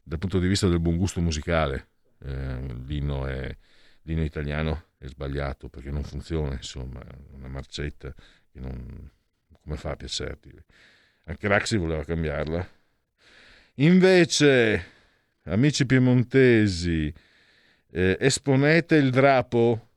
dal 0.03 0.19
punto 0.19 0.39
di 0.39 0.47
vista 0.47 0.69
del 0.69 0.81
buon 0.81 0.97
gusto 0.97 1.21
musicale 1.21 1.89
eh, 2.25 2.59
l'inno, 2.87 3.27
è, 3.27 3.57
l'inno 4.03 4.23
italiano 4.23 4.85
è 4.99 5.07
sbagliato 5.07 5.69
perché 5.69 5.91
non 5.91 6.05
funziona, 6.05 6.55
insomma, 6.55 7.03
una 7.33 7.49
marcetta 7.49 8.15
che 8.51 8.61
non... 8.61 9.11
come 9.63 9.77
fa 9.77 9.91
a 9.91 9.97
piacerti? 9.97 10.55
Anche 11.25 11.49
Raxi 11.49 11.77
voleva 11.77 12.05
cambiarla. 12.05 12.67
Invece, 13.79 14.85
amici 15.47 15.87
piemontesi, 15.87 17.13
eh, 17.91 18.17
esponete 18.21 18.97
il 18.97 19.11
drapo, 19.11 19.89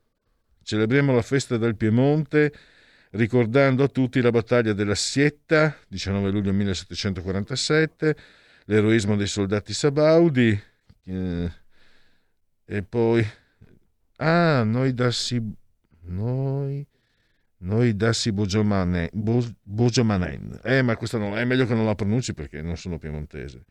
celebriamo 0.64 1.14
la 1.14 1.22
festa 1.22 1.58
del 1.58 1.76
Piemonte 1.76 2.54
ricordando 3.12 3.84
a 3.84 3.88
tutti 3.88 4.22
la 4.22 4.32
battaglia 4.32 4.74
della 4.74 4.95
Sietta, 4.95 5.76
19 5.88 6.30
luglio 6.30 6.54
1747, 6.54 8.16
l'eroismo 8.66 9.16
dei 9.16 9.28
soldati 9.28 9.74
sabaudi, 9.74 10.60
eh, 11.06 11.52
e 12.66 12.84
poi... 12.84 13.26
Ah, 14.18 14.64
noi 14.64 14.93
dassi... 14.93 15.41
Noi... 16.02 16.86
Noi 17.62 17.95
dassi 17.95 18.32
Bogiomanen. 18.32 19.10
Bogiomanen. 19.12 20.60
Eh, 20.64 20.82
ma 20.82 20.95
questa 20.95 21.18
non, 21.18 21.38
è 21.38 21.43
meglio 21.43 21.66
che 21.66 21.74
non 21.74 21.86
la 21.86 21.95
pronunci 21.95 22.34
perché 22.34 22.62
non 22.62 22.78
sono 22.78 22.97
piemontese. 22.97 23.66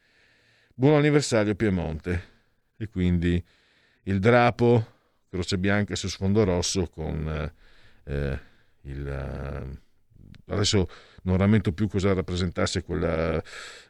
Buon 0.81 0.95
anniversario 0.95 1.57
Piemonte. 1.57 2.23
E 2.77 2.89
quindi 2.89 3.45
il 4.05 4.21
drapo, 4.21 4.87
croce 5.29 5.59
bianca 5.59 5.97
su 5.97 6.07
sfondo 6.07 6.45
rosso 6.45 6.87
con 6.87 7.51
eh, 8.05 8.41
il... 8.83 9.09
Eh, 9.09 10.53
adesso 10.53 10.89
non 11.23 11.37
rammento 11.37 11.73
più 11.73 11.89
cosa 11.89 12.15
rappresentasse 12.15 12.85
quel 12.85 13.43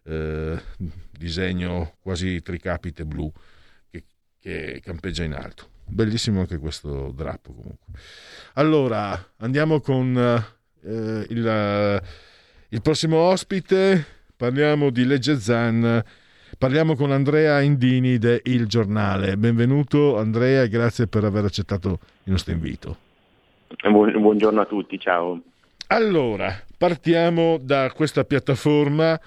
eh, 0.04 0.62
disegno 1.10 1.96
quasi 2.00 2.40
tricapite 2.40 3.04
blu 3.04 3.30
che, 3.90 4.04
che 4.40 4.80
campeggia 4.82 5.24
in 5.24 5.34
alto. 5.34 5.68
Bellissimo 5.84 6.40
anche 6.40 6.56
questo 6.56 7.12
drappo 7.14 7.52
comunque. 7.52 7.92
Allora, 8.54 9.32
andiamo 9.36 9.82
con 9.82 10.16
eh, 10.16 11.26
il, 11.28 12.02
il, 12.70 12.80
prossimo 12.80 13.18
ospite, 13.18 14.06
parliamo 14.34 14.88
di 14.88 15.04
Legge 15.04 15.38
Zan, 15.38 16.02
parliamo 16.58 16.96
con 16.96 17.12
Andrea 17.12 17.60
Indini 17.60 18.18
de 18.18 18.40
Il 18.44 18.66
Giornale. 18.66 19.36
Benvenuto 19.36 20.18
Andrea 20.18 20.62
e 20.62 20.68
grazie 20.68 21.06
per 21.06 21.22
aver 21.22 21.44
accettato 21.44 22.00
il 22.24 22.32
nostro 22.32 22.52
invito. 22.52 22.96
Buongiorno 23.80 24.60
a 24.60 24.64
tutti, 24.64 24.98
ciao. 24.98 25.40
Allora, 25.86 26.52
partiamo 26.76 27.58
da 27.62 27.92
questa 27.94 28.24
piattaforma 28.24 29.18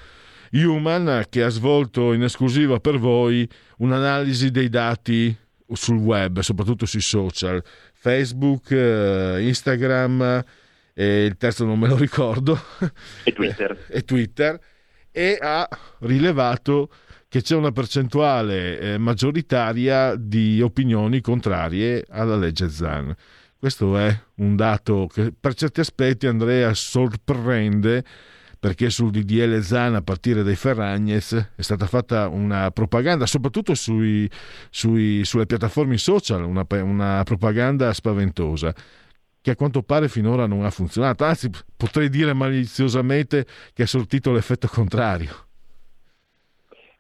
Human 0.51 1.23
che 1.29 1.43
ha 1.43 1.47
svolto 1.47 2.11
in 2.11 2.23
esclusiva 2.23 2.79
per 2.81 2.97
voi 2.97 3.47
un'analisi 3.77 4.51
dei 4.51 4.67
dati 4.67 5.33
sul 5.71 5.99
web, 5.99 6.39
soprattutto 6.39 6.85
sui 6.85 6.99
social, 6.99 7.63
Facebook, 7.93 8.71
eh, 8.71 9.37
Instagram 9.39 10.43
e 10.93 11.23
il 11.23 11.37
terzo 11.37 11.63
non 11.63 11.79
me 11.79 11.87
lo 11.87 11.95
ricordo. 11.95 12.59
E 13.23 13.31
Twitter. 13.31 13.85
e 13.87 14.01
Twitter. 14.03 14.59
E 15.13 15.37
ha 15.41 15.67
rilevato 15.99 16.89
che 17.31 17.41
c'è 17.41 17.55
una 17.55 17.71
percentuale 17.71 18.77
eh, 18.77 18.97
maggioritaria 18.97 20.15
di 20.17 20.61
opinioni 20.61 21.21
contrarie 21.21 22.03
alla 22.09 22.35
legge 22.35 22.69
Zan. 22.69 23.15
Questo 23.57 23.97
è 23.97 24.21
un 24.35 24.57
dato 24.57 25.07
che 25.07 25.31
per 25.31 25.53
certi 25.53 25.79
aspetti 25.79 26.27
Andrea 26.27 26.73
sorprende 26.73 28.03
perché 28.59 28.89
sul 28.89 29.11
DDL 29.11 29.61
Zan 29.61 29.95
a 29.95 30.01
partire 30.01 30.43
dai 30.43 30.57
Ferragnez 30.57 31.51
è 31.55 31.61
stata 31.61 31.85
fatta 31.85 32.27
una 32.27 32.69
propaganda, 32.71 33.25
soprattutto 33.25 33.75
sui, 33.75 34.29
sui, 34.69 35.23
sulle 35.23 35.45
piattaforme 35.45 35.97
social, 35.97 36.43
una, 36.43 36.65
una 36.81 37.23
propaganda 37.23 37.93
spaventosa 37.93 38.75
che 39.39 39.51
a 39.51 39.55
quanto 39.55 39.83
pare 39.83 40.09
finora 40.09 40.47
non 40.47 40.65
ha 40.65 40.69
funzionato, 40.69 41.23
anzi 41.23 41.49
potrei 41.77 42.09
dire 42.09 42.33
maliziosamente 42.33 43.45
che 43.71 43.83
ha 43.83 43.87
sortito 43.87 44.33
l'effetto 44.33 44.67
contrario. 44.67 45.45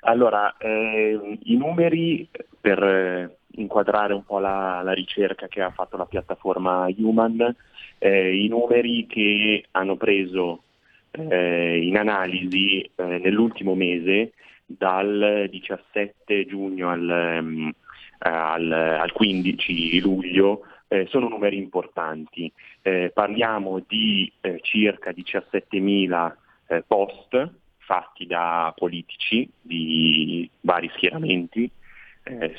Allora, 0.01 0.55
eh, 0.57 1.37
i 1.43 1.55
numeri 1.57 2.27
per 2.59 2.83
eh, 2.83 3.37
inquadrare 3.57 4.13
un 4.13 4.23
po' 4.23 4.39
la, 4.39 4.81
la, 4.83 4.93
ricerca 4.93 5.47
che 5.47 5.61
ha 5.61 5.69
fatto 5.69 5.95
la 5.97 6.05
piattaforma 6.05 6.87
Human, 6.97 7.55
eh, 7.99 8.35
i 8.35 8.47
numeri 8.47 9.05
che 9.05 9.65
hanno 9.71 9.97
preso 9.97 10.63
eh, 11.11 11.85
in 11.85 11.97
analisi 11.97 12.81
eh, 12.81 13.19
nell'ultimo 13.19 13.75
mese 13.75 14.33
dal 14.65 15.47
17 15.49 16.45
giugno 16.45 16.89
al, 16.89 17.39
um, 17.41 17.71
al, 18.19 18.71
al 18.71 19.11
15 19.11 19.99
luglio 19.99 20.61
eh, 20.87 21.05
sono 21.09 21.27
numeri 21.27 21.57
importanti. 21.57 22.51
Eh, 22.81 23.11
parliamo 23.13 23.83
di 23.87 24.31
eh, 24.41 24.59
circa 24.61 25.11
17.000 25.11 26.33
eh, 26.67 26.83
post 26.87 27.59
fatti 27.91 28.25
da 28.25 28.73
politici 28.73 29.49
di 29.59 30.49
vari 30.61 30.89
schieramenti, 30.95 31.69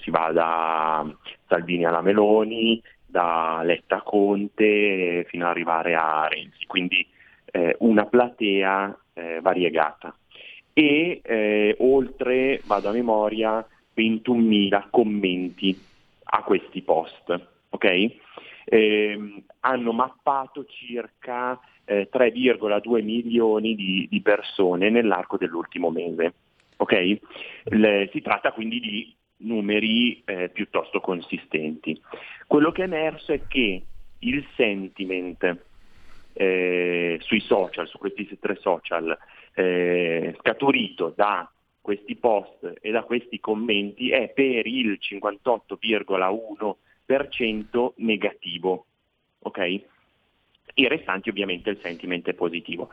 si 0.02 0.10
va 0.10 0.30
da 0.30 1.10
Salvini 1.46 1.86
alla 1.86 2.02
Meloni, 2.02 2.82
da 3.06 3.62
Letta 3.64 3.96
a 3.96 4.02
Conte 4.02 5.24
fino 5.28 5.44
ad 5.44 5.50
arrivare 5.50 5.94
a 5.94 6.28
Renzi. 6.28 6.66
Quindi 6.66 7.06
eh, 7.46 7.76
una 7.78 8.04
platea 8.04 8.98
eh, 9.14 9.40
variegata 9.40 10.14
e 10.74 11.20
eh, 11.22 11.76
oltre, 11.78 12.60
vado 12.64 12.90
a 12.90 12.92
memoria, 12.92 13.66
21.000 13.96 14.84
commenti 14.90 15.78
a 16.24 16.42
questi 16.42 16.82
post. 16.82 17.48
Okay? 17.70 18.18
Eh, 18.64 19.44
hanno 19.60 19.92
mappato 19.92 20.66
circa 20.66 21.58
eh, 21.92 22.08
3,2 22.12 23.02
milioni 23.02 23.74
di, 23.74 24.06
di, 24.10 24.20
persone 24.20 24.90
nell'arco 24.90 25.36
dell'ultimo 25.36 25.90
mese. 25.90 26.34
Okay? 26.76 27.20
Le, 27.64 28.08
si 28.12 28.20
tratta 28.20 28.52
quindi 28.52 28.78
di 28.80 29.12
numeri 29.38 30.22
eh, 30.24 30.50
piuttosto 30.50 31.00
consistenti. 31.00 32.00
Quello 32.46 32.70
che 32.72 32.82
è 32.82 32.86
emerso 32.86 33.32
è 33.32 33.40
che 33.46 33.82
il 34.18 34.46
sentiment 34.56 35.58
eh, 36.32 37.18
sui 37.20 37.40
social, 37.40 37.86
su 37.88 37.98
questi 37.98 38.38
tre 38.38 38.56
social, 38.56 39.16
eh, 39.54 40.34
scaturito 40.38 41.12
da 41.14 41.46
questi 41.80 42.16
post 42.16 42.74
e 42.80 42.90
da 42.90 43.02
questi 43.02 43.38
commenti 43.40 44.10
è 44.10 44.30
per 44.30 44.66
il 44.66 44.98
58,1% 45.00 47.92
negativo. 47.96 48.86
Okay? 49.40 49.84
I 50.74 50.88
restanti 50.88 51.28
ovviamente 51.28 51.70
il 51.70 51.78
sentiment 51.82 52.26
è 52.28 52.34
positivo. 52.34 52.90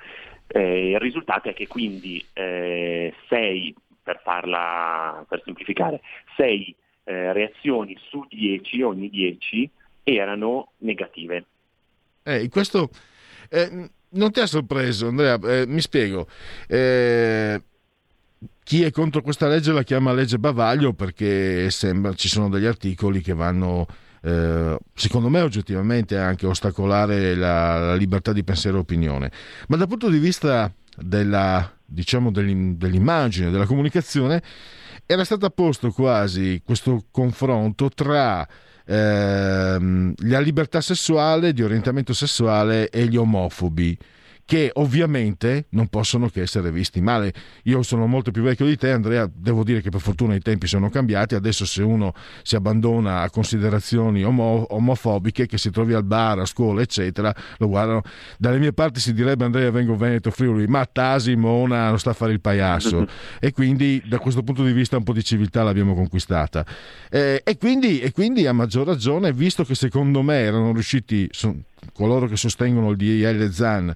Eh, 0.47 0.91
il 0.91 0.99
risultato 0.99 1.49
è 1.49 1.53
che 1.53 1.67
quindi 1.67 2.23
6, 2.33 3.13
eh, 3.27 3.73
per, 4.01 4.19
farla, 4.23 5.25
per 5.27 5.41
semplificare, 5.43 6.01
6 6.35 6.75
eh, 7.03 7.33
reazioni 7.33 7.97
su 8.09 8.25
10, 8.27 8.81
ogni 8.81 9.09
10, 9.09 9.69
erano 10.03 10.71
negative. 10.79 11.45
Eh, 12.23 12.49
questo 12.49 12.89
eh, 13.49 13.89
non 14.09 14.31
ti 14.31 14.39
ha 14.39 14.45
sorpreso, 14.45 15.07
Andrea? 15.07 15.39
Eh, 15.41 15.65
mi 15.67 15.81
spiego. 15.81 16.27
Chi 18.63 18.83
è 18.83 18.91
contro 18.91 19.21
questa 19.23 19.47
legge 19.47 19.71
la 19.71 19.81
chiama 19.81 20.13
legge 20.13 20.37
bavaglio 20.37 20.93
perché 20.93 21.71
sembra 21.71 22.13
ci 22.13 22.27
sono 22.27 22.49
degli 22.49 22.67
articoli 22.67 23.19
che 23.19 23.33
vanno, 23.33 23.87
eh, 24.21 24.77
secondo 24.93 25.29
me 25.29 25.41
oggettivamente, 25.41 26.17
anche 26.17 26.45
ostacolare 26.45 27.35
la, 27.35 27.77
la, 27.79 27.95
libertà 27.95 28.33
di 28.33 28.43
pensiero 28.43 28.77
e 28.77 28.81
opinione. 28.81 29.31
Ma 29.67 29.77
dal 29.77 29.87
punto 29.87 30.09
di 30.09 30.17
vista 30.17 30.71
della, 30.97 31.71
diciamo, 31.85 32.31
dell'immagine, 32.31 33.49
della 33.49 33.65
comunicazione, 33.65 34.41
era 35.05 35.23
stato 35.23 35.49
posto 35.49 35.91
quasi 35.91 36.61
questo 36.63 37.05
confronto 37.11 37.89
tra 37.89 38.47
ehm, 38.85 40.13
la 40.17 40.39
libertà 40.39 40.81
sessuale, 40.81 41.53
di 41.53 41.63
orientamento 41.63 42.13
sessuale 42.13 42.89
e 42.89 43.07
gli 43.07 43.17
omofobi 43.17 43.97
che 44.49 44.71
ovviamente 44.73 45.67
non 45.69 45.89
possono 45.89 46.27
che 46.27 46.41
essere 46.41 46.71
visti 46.71 47.01
male. 47.01 47.31
Io 47.65 47.83
sono 47.83 48.07
molto 48.07 48.31
più 48.31 48.41
vecchio 48.41 48.65
di 48.65 48.77
te, 48.77 48.89
Andrea, 48.89 49.29
devo 49.31 49.63
dire 49.63 49.79
che 49.79 49.91
per 49.91 50.01
fortuna 50.01 50.33
i 50.33 50.39
tempi 50.39 50.65
sono 50.65 50.89
cambiati, 50.89 51.35
adesso 51.35 51.67
se 51.67 51.83
uno 51.83 52.15
si 52.41 52.55
abbandona 52.55 53.21
a 53.21 53.29
considerazioni 53.29 54.23
omo- 54.23 54.65
omofobiche, 54.71 55.45
che 55.45 55.59
si 55.59 55.69
trovi 55.69 55.93
al 55.93 56.03
bar, 56.03 56.39
a 56.39 56.45
scuola, 56.45 56.81
eccetera, 56.81 57.31
lo 57.59 57.67
guardano. 57.67 58.01
Dalle 58.39 58.57
mie 58.57 58.73
parti 58.73 58.99
si 58.99 59.13
direbbe 59.13 59.45
Andrea 59.45 59.69
vengo 59.69 59.95
Veneto 59.95 60.31
Friuli, 60.31 60.65
ma 60.65 60.83
Tasi, 60.83 61.35
Mona, 61.35 61.89
non 61.89 61.99
sta 61.99 62.09
a 62.09 62.13
fare 62.13 62.31
il 62.31 62.41
paiasso. 62.41 63.05
e 63.39 63.51
quindi 63.51 64.01
da 64.03 64.17
questo 64.17 64.41
punto 64.41 64.63
di 64.63 64.71
vista 64.71 64.97
un 64.97 65.03
po' 65.03 65.13
di 65.13 65.23
civiltà 65.23 65.61
l'abbiamo 65.61 65.93
conquistata. 65.93 66.65
Eh, 67.11 67.43
e, 67.45 67.57
quindi, 67.59 67.99
e, 67.99 68.11
quindi, 68.11 68.47
a 68.47 68.53
maggior 68.53 68.87
ragione, 68.87 69.31
visto 69.31 69.63
che 69.63 69.75
secondo 69.75 70.23
me 70.23 70.39
erano 70.39 70.73
riusciti 70.73 71.27
son, 71.29 71.63
coloro 71.93 72.27
che 72.27 72.35
sostengono 72.35 72.91
il 72.91 72.97
DIL 72.97 73.51
ZAN 73.51 73.93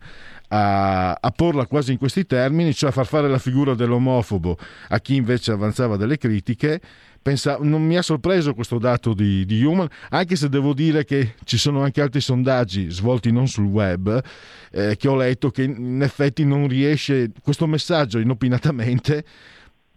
a, 0.50 1.14
a, 1.14 1.32
porla 1.32 1.66
quasi 1.66 1.94
in 1.94 1.98
questi 1.98 2.26
termini, 2.26 2.74
cioè 2.74 2.90
a 2.90 2.94
far 2.94 3.08
fare 3.08 3.28
la 3.28 3.40
figura 3.40 3.74
dell'omofobo 3.74 4.58
a 4.90 5.00
chi 5.00 5.16
invece 5.16 5.52
avanzava 5.52 5.98
delle 5.98 6.18
critiche. 6.18 6.80
Pensa, 7.24 7.58
non 7.62 7.82
mi 7.82 7.96
ha 7.96 8.02
sorpreso 8.02 8.54
questo 8.54 8.78
dato 8.78 9.14
di, 9.14 9.46
di, 9.46 9.64
Human, 9.64 9.88
anche 10.10 10.36
se 10.36 10.50
devo 10.50 10.74
dire 10.74 11.06
che 11.06 11.36
ci 11.46 11.58
sono 11.58 11.82
anche 11.82 12.02
altri 12.02 12.20
sondaggi 12.20 12.90
svolti 12.90 13.32
non 13.32 13.48
sul 13.48 13.64
web 13.64 14.22
eh, 14.72 14.98
che 14.98 15.08
ho 15.08 15.16
letto 15.16 15.50
che 15.50 15.64
in 15.64 16.02
effetti 16.02 16.44
non 16.44 16.68
riesce 16.68 17.32
questo 17.42 17.66
messaggio 17.66 18.20
inopinatamente 18.20 19.24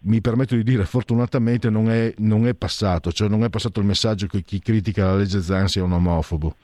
mi 0.01 0.21
permetto 0.21 0.55
di 0.55 0.63
dire 0.63 0.85
fortunatamente 0.85 1.69
non 1.69 1.89
è, 1.89 2.13
non 2.19 2.47
è, 2.47 2.53
passato, 2.53 3.11
cioè 3.11 3.27
non 3.27 3.43
è 3.43 3.49
passato 3.49 3.81
il 3.81 3.85
messaggio 3.85 4.27
che 4.27 4.41
chi 4.41 4.59
critica 4.59 5.07
la 5.07 5.17
legge 5.17 5.41
Zan 5.41 5.67
sia 5.67 5.83
un 5.83 5.91
omofobo. 5.91 6.55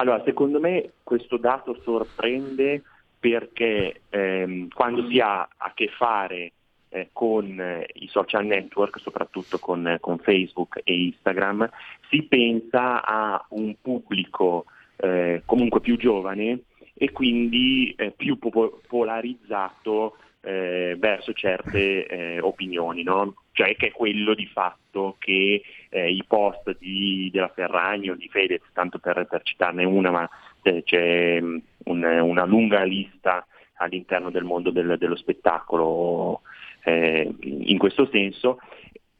Allora, 0.00 0.22
secondo 0.24 0.60
me 0.60 0.92
questo 1.02 1.36
dato 1.36 1.78
sorprende 1.82 2.82
perché 3.18 4.00
ehm, 4.08 4.68
quando 4.68 5.06
si 5.10 5.20
ha 5.20 5.46
a 5.58 5.72
che 5.74 5.88
fare 5.88 6.52
eh, 6.88 7.10
con 7.12 7.60
eh, 7.60 7.86
i 7.96 8.08
social 8.08 8.46
network, 8.46 8.98
soprattutto 8.98 9.58
con, 9.58 9.86
eh, 9.86 10.00
con, 10.00 10.16
Facebook 10.16 10.80
e 10.84 11.02
Instagram, 11.04 11.68
si 12.08 12.22
pensa 12.22 13.04
a 13.04 13.44
un 13.50 13.74
pubblico 13.82 14.64
eh, 14.96 15.42
comunque 15.44 15.80
più 15.80 15.98
giovane 15.98 16.60
e 16.94 17.12
quindi 17.12 17.92
eh, 17.94 18.12
più 18.12 18.38
po- 18.38 18.80
polarizzato 18.88 20.16
eh, 20.40 20.96
verso 20.98 21.34
certe 21.34 22.38
opinioni, 22.40 23.02
no? 23.02 23.34
Cioè 23.60 23.76
che 23.76 23.88
è 23.88 23.92
quello 23.92 24.32
di 24.32 24.46
fatto 24.46 25.16
che 25.18 25.62
i 25.90 26.24
post 26.26 26.78
di, 26.78 27.28
della 27.30 27.48
Ferragni 27.48 28.08
o 28.08 28.14
di 28.14 28.28
Fedez, 28.28 28.62
tanto 28.72 28.98
per, 28.98 29.26
per 29.28 29.42
citarne 29.42 29.84
una, 29.84 30.10
ma 30.10 30.30
c'è 30.62 31.40
mm, 31.40 31.58
un, 31.84 32.02
una 32.04 32.44
lunga 32.44 32.82
lista 32.84 33.46
all'interno 33.74 34.30
del 34.30 34.44
mondo 34.44 34.70
del, 34.70 34.96
dello 34.98 35.16
spettacolo 35.16 36.40
eh, 36.84 37.34
in 37.40 37.76
questo 37.76 38.08
senso 38.10 38.60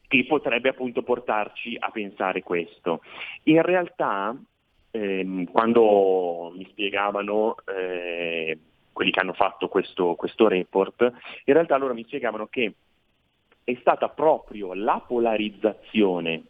che 0.09 0.25
potrebbe 0.27 0.71
appunto 0.71 1.03
portarci 1.03 1.77
a 1.79 1.91
pensare 1.91 2.43
questo. 2.43 3.03
In 3.45 3.61
realtà 3.61 4.35
ehm, 4.91 5.51
quando 5.51 6.53
mi 6.57 6.67
spiegavano 6.71 7.57
eh, 7.67 8.59
quelli 8.91 9.11
che 9.11 9.21
hanno 9.21 9.35
fatto 9.35 9.69
questo, 9.69 10.15
questo 10.15 10.49
report, 10.49 11.13
in 11.45 11.55
realtà 11.55 11.77
loro 11.77 11.95
mi 11.95 12.05
spiegavano 12.05 12.47
che 12.47 12.73
è 13.71 13.77
stata 13.81 14.09
proprio 14.09 14.75
la 14.75 15.03
polarizzazione 15.07 16.43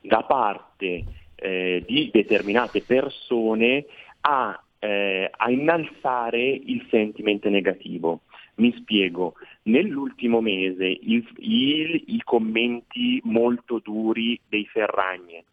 da 0.00 0.22
parte 0.22 1.04
eh, 1.34 1.84
di 1.86 2.10
determinate 2.12 2.82
persone 2.82 3.86
a, 4.20 4.60
eh, 4.78 5.30
a 5.34 5.50
innalzare 5.50 6.42
il 6.42 6.86
sentimento 6.90 7.48
negativo. 7.48 8.20
Mi 8.56 8.74
spiego, 8.78 9.34
nell'ultimo 9.64 10.40
mese 10.40 10.86
il, 10.86 11.26
il, 11.38 12.04
i 12.06 12.22
commenti 12.24 13.20
molto 13.24 13.80
duri 13.80 14.40
dei 14.48 14.66
Ferragnez, 14.66 15.44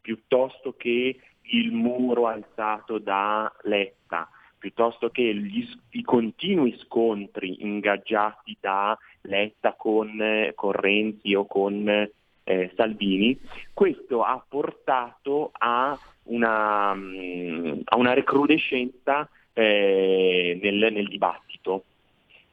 piuttosto 0.00 0.74
che 0.76 1.18
il 1.48 1.72
muro 1.72 2.28
alzato 2.28 2.98
da 2.98 3.52
Letta, 3.62 4.28
piuttosto 4.58 5.10
che 5.10 5.34
gli, 5.34 5.66
i 5.90 6.02
continui 6.02 6.76
scontri 6.78 7.62
ingaggiati 7.62 8.56
da 8.60 8.96
Letta 9.26 9.74
con, 9.74 10.52
con 10.54 10.72
Renzi 10.72 11.34
o 11.34 11.46
con 11.46 11.88
eh, 11.88 12.70
Salvini, 12.76 13.38
questo 13.72 14.22
ha 14.22 14.44
portato 14.48 15.50
a 15.52 15.98
una, 16.24 16.94
mm, 16.94 17.80
a 17.84 17.96
una 17.96 18.14
recrudescenza 18.14 19.28
eh, 19.52 20.58
nel, 20.62 20.92
nel 20.92 21.08
dibattito 21.08 21.84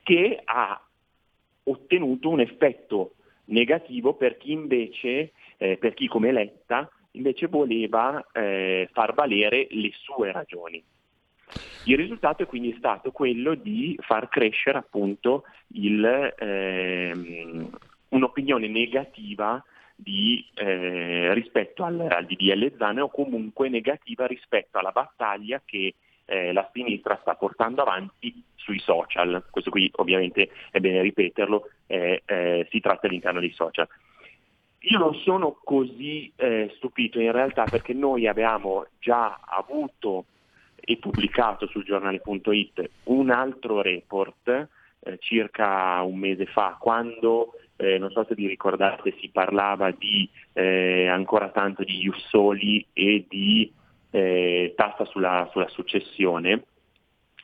che 0.04 0.42
ha 0.44 0.82
ottenuto 1.64 2.30
un 2.30 2.42
effetto 2.42 3.14
negativo 3.46 4.14
per 4.16 4.38
chi 4.38 4.52
invece, 4.52 5.32
eh, 5.58 5.78
per 5.78 5.94
chi 5.94 6.08
come 6.08 6.32
Letta, 6.32 6.90
invece 7.12 7.48
voleva 7.48 8.26
eh, 8.32 8.90
far 8.92 9.14
valere 9.14 9.68
le 9.70 9.92
sue 9.94 10.32
ragioni. 10.32 10.84
Il 11.86 11.98
risultato 11.98 12.44
è 12.44 12.46
quindi 12.46 12.76
stato 12.78 13.12
quello 13.12 13.56
di 13.56 13.98
far 14.02 14.30
crescere 14.30 14.78
appunto 14.78 15.44
il, 15.74 16.34
ehm, 16.38 17.70
un'opinione 18.10 18.68
negativa 18.68 19.64
di, 19.96 20.46
eh, 20.56 21.34
rispetto 21.34 21.84
al, 21.84 22.00
al 22.10 22.26
DDL 22.26 22.76
Zane 22.78 23.02
o 23.02 23.10
comunque 23.10 23.70
negativa 23.70 24.26
rispetto 24.26 24.78
alla 24.78 24.92
battaglia 24.92 25.62
che 25.64 25.96
eh, 26.26 26.54
la 26.54 26.70
sinistra 26.74 27.18
sta 27.22 27.36
portando 27.36 27.82
avanti 27.82 28.44
sui 28.56 28.80
social. 28.80 29.44
Questo 29.50 29.70
qui 29.70 29.92
ovviamente 29.96 30.50
è 30.72 30.80
bene 30.80 31.02
ripeterlo, 31.02 31.70
eh, 31.88 32.24
eh, 32.26 32.68
si 32.70 32.80
tratta 32.80 33.08
all'interno 33.08 33.40
dei 33.40 33.52
social. 33.52 33.88
Io 34.86 34.98
non 34.98 35.16
sono 35.16 35.58
così 35.64 36.32
eh, 36.36 36.72
stupito 36.76 37.20
in 37.20 37.32
realtà 37.32 37.66
perché 37.66 37.94
noi 37.94 38.28
abbiamo 38.28 38.86
già 39.00 39.40
avuto 39.46 40.26
e 40.86 40.98
pubblicato 40.98 41.68
sul 41.68 41.84
giornale.it 41.84 42.90
un 43.06 43.30
altro 43.30 43.82
report 43.82 44.68
eh, 45.00 45.18
circa 45.20 46.02
un 46.02 46.18
mese 46.18 46.46
fa 46.46 46.78
quando 46.80 47.54
eh, 47.76 47.98
non 47.98 48.12
so 48.12 48.24
se 48.28 48.36
vi 48.36 48.48
ricordate, 48.48 49.16
si 49.20 49.30
parlava 49.30 49.92
di 49.92 50.30
eh, 50.54 51.08
ancora 51.08 51.50
tanto 51.50 51.84
di 51.84 52.00
Jussoli 52.00 52.86
e 52.94 53.26
di 53.28 53.72
eh, 54.12 54.74
tassa 54.76 55.06
sulla, 55.06 55.50
sulla, 55.52 55.68
successione, 55.68 56.64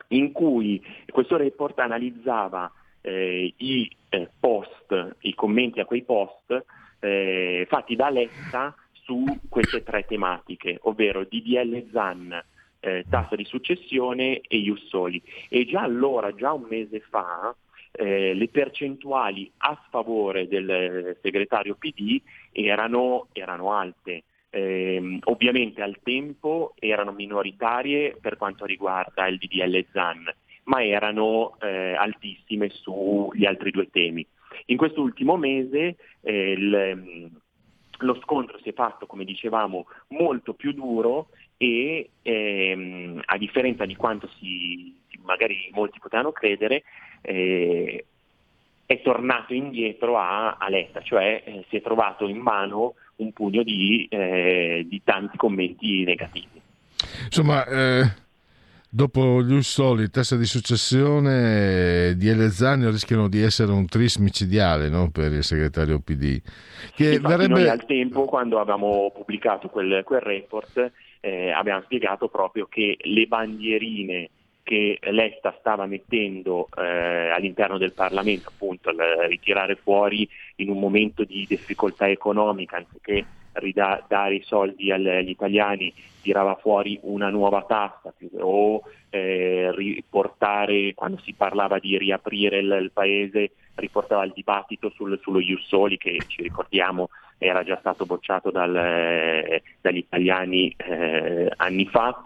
in 0.09 0.31
cui 0.31 0.81
questo 1.09 1.35
report 1.35 1.79
analizzava 1.79 2.71
eh, 3.01 3.53
i 3.57 3.89
eh, 4.09 4.29
post, 4.39 5.15
i 5.21 5.33
commenti 5.33 5.79
a 5.79 5.85
quei 5.85 6.03
post 6.03 6.65
fatti 6.99 7.95
da 7.95 8.09
Letta 8.09 8.75
su 8.91 9.23
queste 9.47 9.83
tre 9.83 10.03
tematiche, 10.03 10.79
ovvero 10.81 11.23
DDL 11.23 11.89
ZAN, 11.91 12.43
eh, 12.79 13.05
tassa 13.09 13.35
di 13.35 13.45
successione 13.45 14.41
e 14.41 14.61
Jussoli. 14.61 15.21
E 15.49 15.65
già 15.65 15.81
allora, 15.81 16.33
già 16.33 16.53
un 16.53 16.65
mese 16.69 16.99
fa, 16.99 17.55
eh, 17.91 18.33
le 18.33 18.47
percentuali 18.47 19.51
a 19.57 19.81
sfavore 19.87 20.47
del 20.47 21.17
segretario 21.21 21.75
PD 21.75 22.21
erano, 22.51 23.27
erano 23.33 23.73
alte. 23.73 24.23
Eh, 24.51 25.19
ovviamente 25.25 25.83
al 25.83 25.99
tempo 26.01 26.73
erano 26.79 27.11
minoritarie 27.11 28.17
per 28.19 28.35
quanto 28.37 28.65
riguarda 28.65 29.27
il 29.27 29.37
DDL 29.37 29.85
ZAN, 29.91 30.33
ma 30.63 30.83
erano 30.83 31.57
eh, 31.61 31.93
altissime 31.93 32.69
sugli 32.69 33.45
altri 33.45 33.71
due 33.71 33.89
temi. 33.91 34.25
In 34.67 34.77
quest'ultimo 34.77 35.37
mese 35.37 35.97
eh, 36.21 36.51
il, 36.51 37.31
lo 37.99 38.15
scontro 38.21 38.57
si 38.59 38.69
è 38.69 38.73
fatto, 38.73 39.05
come 39.05 39.23
dicevamo, 39.23 39.85
molto 40.09 40.53
più 40.53 40.73
duro 40.73 41.29
e 41.61 42.09
ehm, 42.21 43.21
a 43.25 43.37
differenza 43.37 43.85
di 43.85 43.97
quanto 43.97 44.29
si, 44.39 44.95
magari 45.23 45.69
molti 45.73 45.99
potevano 45.99 46.31
credere, 46.31 46.83
eh, 47.19 48.05
è 48.85 49.01
tornato 49.01 49.53
indietro 49.53 50.17
a, 50.17 50.55
a 50.57 50.69
Letta, 50.69 51.01
cioè 51.01 51.43
eh, 51.45 51.65
si 51.67 51.75
è 51.75 51.81
trovato 51.81 52.29
in 52.29 52.37
mano 52.37 52.93
un 53.17 53.33
pugno 53.33 53.61
di, 53.63 54.07
eh, 54.09 54.85
di 54.87 55.01
tanti 55.03 55.35
commenti 55.35 56.05
negativi. 56.05 56.61
Insomma, 57.25 57.65
eh, 57.65 58.09
dopo 58.89 59.43
gli 59.43 59.51
Ussoli, 59.53 60.09
testa 60.09 60.37
di 60.37 60.45
successione 60.45 62.15
di 62.15 62.29
Elezzani 62.29 62.89
rischiano 62.89 63.27
di 63.27 63.41
essere 63.41 63.73
un 63.73 63.85
tris 63.85 64.15
micidiale 64.15 64.87
no? 64.87 65.11
per 65.11 65.33
il 65.33 65.43
segretario 65.43 65.99
PD. 65.99 66.41
Che 66.95 67.19
verrebbe... 67.19 67.47
Noi 67.47 67.67
al 67.67 67.85
tempo, 67.85 68.23
quando 68.23 68.59
avevamo 68.59 69.11
pubblicato 69.13 69.67
quel, 69.67 70.03
quel 70.05 70.21
report, 70.21 70.91
eh, 71.21 71.51
abbiamo 71.51 71.81
spiegato 71.81 72.27
proprio 72.27 72.67
che 72.67 72.97
le 73.01 73.27
bandierine 73.27 74.29
che 74.63 74.99
Letta 75.01 75.55
stava 75.59 75.87
mettendo 75.87 76.67
eh, 76.77 77.29
all'interno 77.29 77.79
del 77.79 77.93
Parlamento, 77.93 78.49
appunto, 78.49 78.91
il 78.91 78.99
ritirare 79.27 79.75
fuori 79.75 80.29
in 80.57 80.69
un 80.69 80.79
momento 80.79 81.23
di 81.23 81.45
difficoltà 81.47 82.07
economica, 82.07 82.77
anziché 82.77 83.25
rida- 83.53 84.03
dare 84.07 84.35
i 84.35 84.43
soldi 84.43 84.91
agli, 84.91 85.29
italiani 85.29 85.93
tirava 86.21 86.55
fuori 86.55 86.99
una 87.03 87.29
nuova 87.29 87.63
tassa 87.63 88.13
o 88.39 88.81
eh, 89.09 89.71
riportare, 89.73 90.93
quando 90.93 91.19
si 91.23 91.33
parlava 91.33 91.79
di 91.79 91.97
riaprire 91.97 92.59
il, 92.59 92.77
il 92.81 92.91
paese, 92.91 93.51
riportava 93.75 94.23
il 94.25 94.33
dibattito 94.33 94.89
sul, 94.89 95.19
sullo 95.21 95.39
Jussoli 95.39 95.97
che 95.97 96.21
ci 96.27 96.41
ricordiamo 96.41 97.09
era 97.41 97.63
già 97.63 97.77
stato 97.79 98.05
bocciato 98.05 98.51
dal, 98.51 99.61
dagli 99.81 99.97
italiani 99.97 100.73
eh, 100.77 101.49
anni 101.55 101.85
fa. 101.85 102.23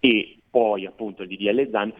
E 0.00 0.38
poi 0.50 0.84
appunto 0.86 1.22
il 1.22 1.28
DDL 1.28 1.70
Zan 1.70 1.92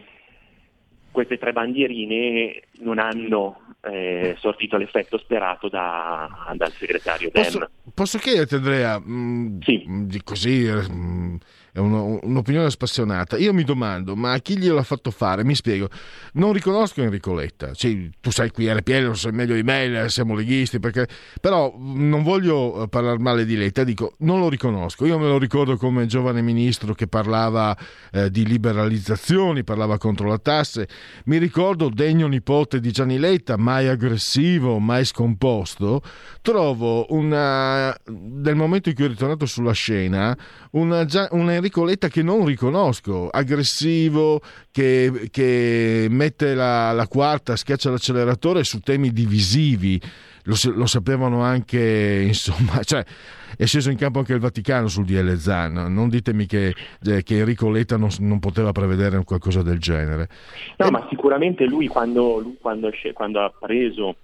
queste 1.17 1.39
tre 1.39 1.53
bandierine 1.55 2.61
non 2.81 2.99
hanno 2.99 3.63
eh, 3.81 4.37
sortito 4.39 4.77
l'effetto 4.77 5.17
sperato 5.17 5.71
da- 5.71 6.29
dal 6.55 6.71
segretario. 6.73 7.31
Posso, 7.31 7.71
posso 7.95 8.19
chiederti, 8.19 8.55
Andrea, 8.57 8.99
mh, 8.99 9.59
di 10.05 10.21
così, 10.23 10.67
eh, 10.67 10.75
mh, 10.87 11.39
è 11.77 11.79
uno- 11.79 12.19
un'opinione 12.23 12.71
spassionata. 12.71 13.37
Io 13.37 13.53
mi 13.53 13.63
domando, 13.63 14.17
ma 14.17 14.39
chi 14.39 14.57
gliel'ha 14.57 14.83
fatto 14.83 15.11
fare? 15.11 15.45
Mi 15.45 15.55
spiego. 15.55 15.91
Non 16.33 16.55
riconosco 16.55 17.03
Enrico 17.03 17.35
Letta. 17.35 17.75
Sì, 17.75 18.11
tu 18.19 18.31
sai 18.31 18.51
qui 18.51 18.67
RPL, 18.73 19.09
lo 19.09 19.15
sai 19.15 19.33
meglio 19.33 19.55
di 19.55 19.63
me, 19.63 20.05
eh, 20.05 20.09
siamo 20.09 20.35
leghisti, 20.35 20.81
perché... 20.81 21.07
però 21.39 21.75
non 21.77 22.23
voglio 22.23 22.85
eh, 22.85 22.89
parlare 22.89 23.19
male 23.19 23.45
di 23.45 23.57
Letta, 23.57 23.85
dico, 23.85 24.15
non 24.21 24.41
lo 24.41 24.49
riconosco. 24.49 25.05
Io 25.05 25.19
me 25.19 25.27
lo 25.27 25.37
ricordo 25.37 25.77
come 25.77 26.07
giovane 26.07 26.41
ministro 26.41 26.95
che 26.95 27.09
parlava 27.09 27.77
eh, 28.11 28.31
di 28.31 28.47
liberalizzazioni, 28.47 29.63
parlava 29.63 29.99
contro 29.99 30.29
la 30.29 30.39
tasse. 30.39 30.89
Mi 31.27 31.37
ricordo 31.37 31.91
degno 31.91 32.27
nipote 32.27 32.81
di 32.81 32.91
Gianni 32.91 33.19
Letta, 33.19 33.59
mai 33.59 33.87
aggressivo, 33.89 34.79
mai 34.79 35.05
scomposto. 35.05 36.01
Trovo 36.41 37.05
una, 37.11 37.95
nel 38.07 38.57
momento 38.57 38.89
in 38.89 38.95
cui 38.95 39.05
è 39.05 39.09
ritornato 39.09 39.45
sulla 39.45 39.73
scena 39.73 40.35
una, 40.73 41.05
Gia- 41.05 41.29
Enrico 41.67 41.85
Letta 41.85 42.09
che 42.09 42.23
non 42.23 42.45
riconosco, 42.45 43.29
aggressivo, 43.29 44.41
che, 44.71 45.29
che 45.33 46.07
mette 46.09 46.55
la, 46.55 46.93
la 46.93 47.09
quarta, 47.09 47.57
schiaccia 47.57 47.91
l'acceleratore 47.91 48.63
su 48.63 48.79
temi 48.81 49.11
divisivi. 49.11 50.01
Lo, 50.45 50.55
lo 50.75 50.87
sapevano 50.87 51.43
anche, 51.43 52.23
insomma, 52.27 52.83
cioè 52.85 53.05
è 53.57 53.65
sceso 53.67 53.91
in 53.91 53.97
campo 53.97 54.21
anche 54.21 54.33
il 54.33 54.39
Vaticano 54.39 54.87
sul 54.87 55.05
DL 55.05 55.37
Zan. 55.39 55.93
Non 55.93 56.09
ditemi 56.09 56.47
che, 56.47 56.73
eh, 57.05 57.23
che 57.25 57.39
Enrico 57.39 57.69
Letta 57.69 57.97
non, 57.97 58.11
non 58.21 58.39
poteva 58.39 58.71
prevedere 58.71 59.25
qualcosa 59.25 59.63
del 59.63 59.79
genere. 59.79 60.29
No, 60.77 60.91
ma 60.91 61.05
sicuramente 61.11 61.65
lui 61.65 61.89
quando, 61.89 62.39
lui 62.39 62.57
quando, 62.61 62.91
quando 63.13 63.41
ha 63.41 63.53
preso, 63.59 64.15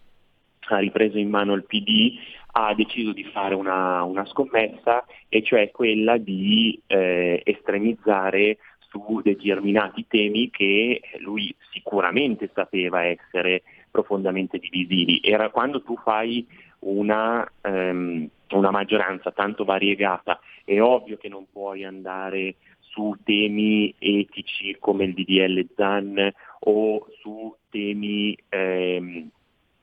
ha 0.69 0.79
ripreso 0.79 1.19
in 1.19 1.29
mano 1.29 1.55
il 1.55 1.65
PD, 1.65 2.13
ha 2.53 2.75
deciso 2.75 3.13
di 3.13 3.25
fare 3.25 3.55
una, 3.55 4.03
una 4.03 4.25
scommessa, 4.27 5.05
e 5.29 5.43
cioè 5.43 5.71
quella 5.71 6.19
di 6.19 6.81
eh, 6.87 7.41
estremizzare 7.45 8.59
su 8.89 9.21
determinati 9.23 10.07
temi 10.07 10.51
che 10.51 11.01
lui 11.21 11.55
sicuramente 11.73 12.51
sapeva 12.53 13.05
essere 13.05 13.63
profondamente 13.91 14.59
divisivi. 14.59 15.21
Era 15.23 15.49
quando 15.49 15.83
tu 15.83 15.97
fai 15.97 16.47
una, 16.81 17.51
ehm, 17.63 18.29
una 18.51 18.71
maggioranza 18.71 19.31
tanto 19.31 19.65
variegata, 19.65 20.39
è 20.65 20.81
ovvio 20.81 21.17
che 21.17 21.29
non 21.29 21.47
puoi 21.51 21.85
andare 21.85 22.57
su 22.81 23.17
temi 23.25 23.95
etici 23.99 24.77
come 24.79 25.05
il 25.05 25.15
DDL 25.15 25.67
ZAN 25.75 26.33
o 26.61 27.07
su 27.21 27.55
temi 27.71 28.37
ehm, 28.51 29.31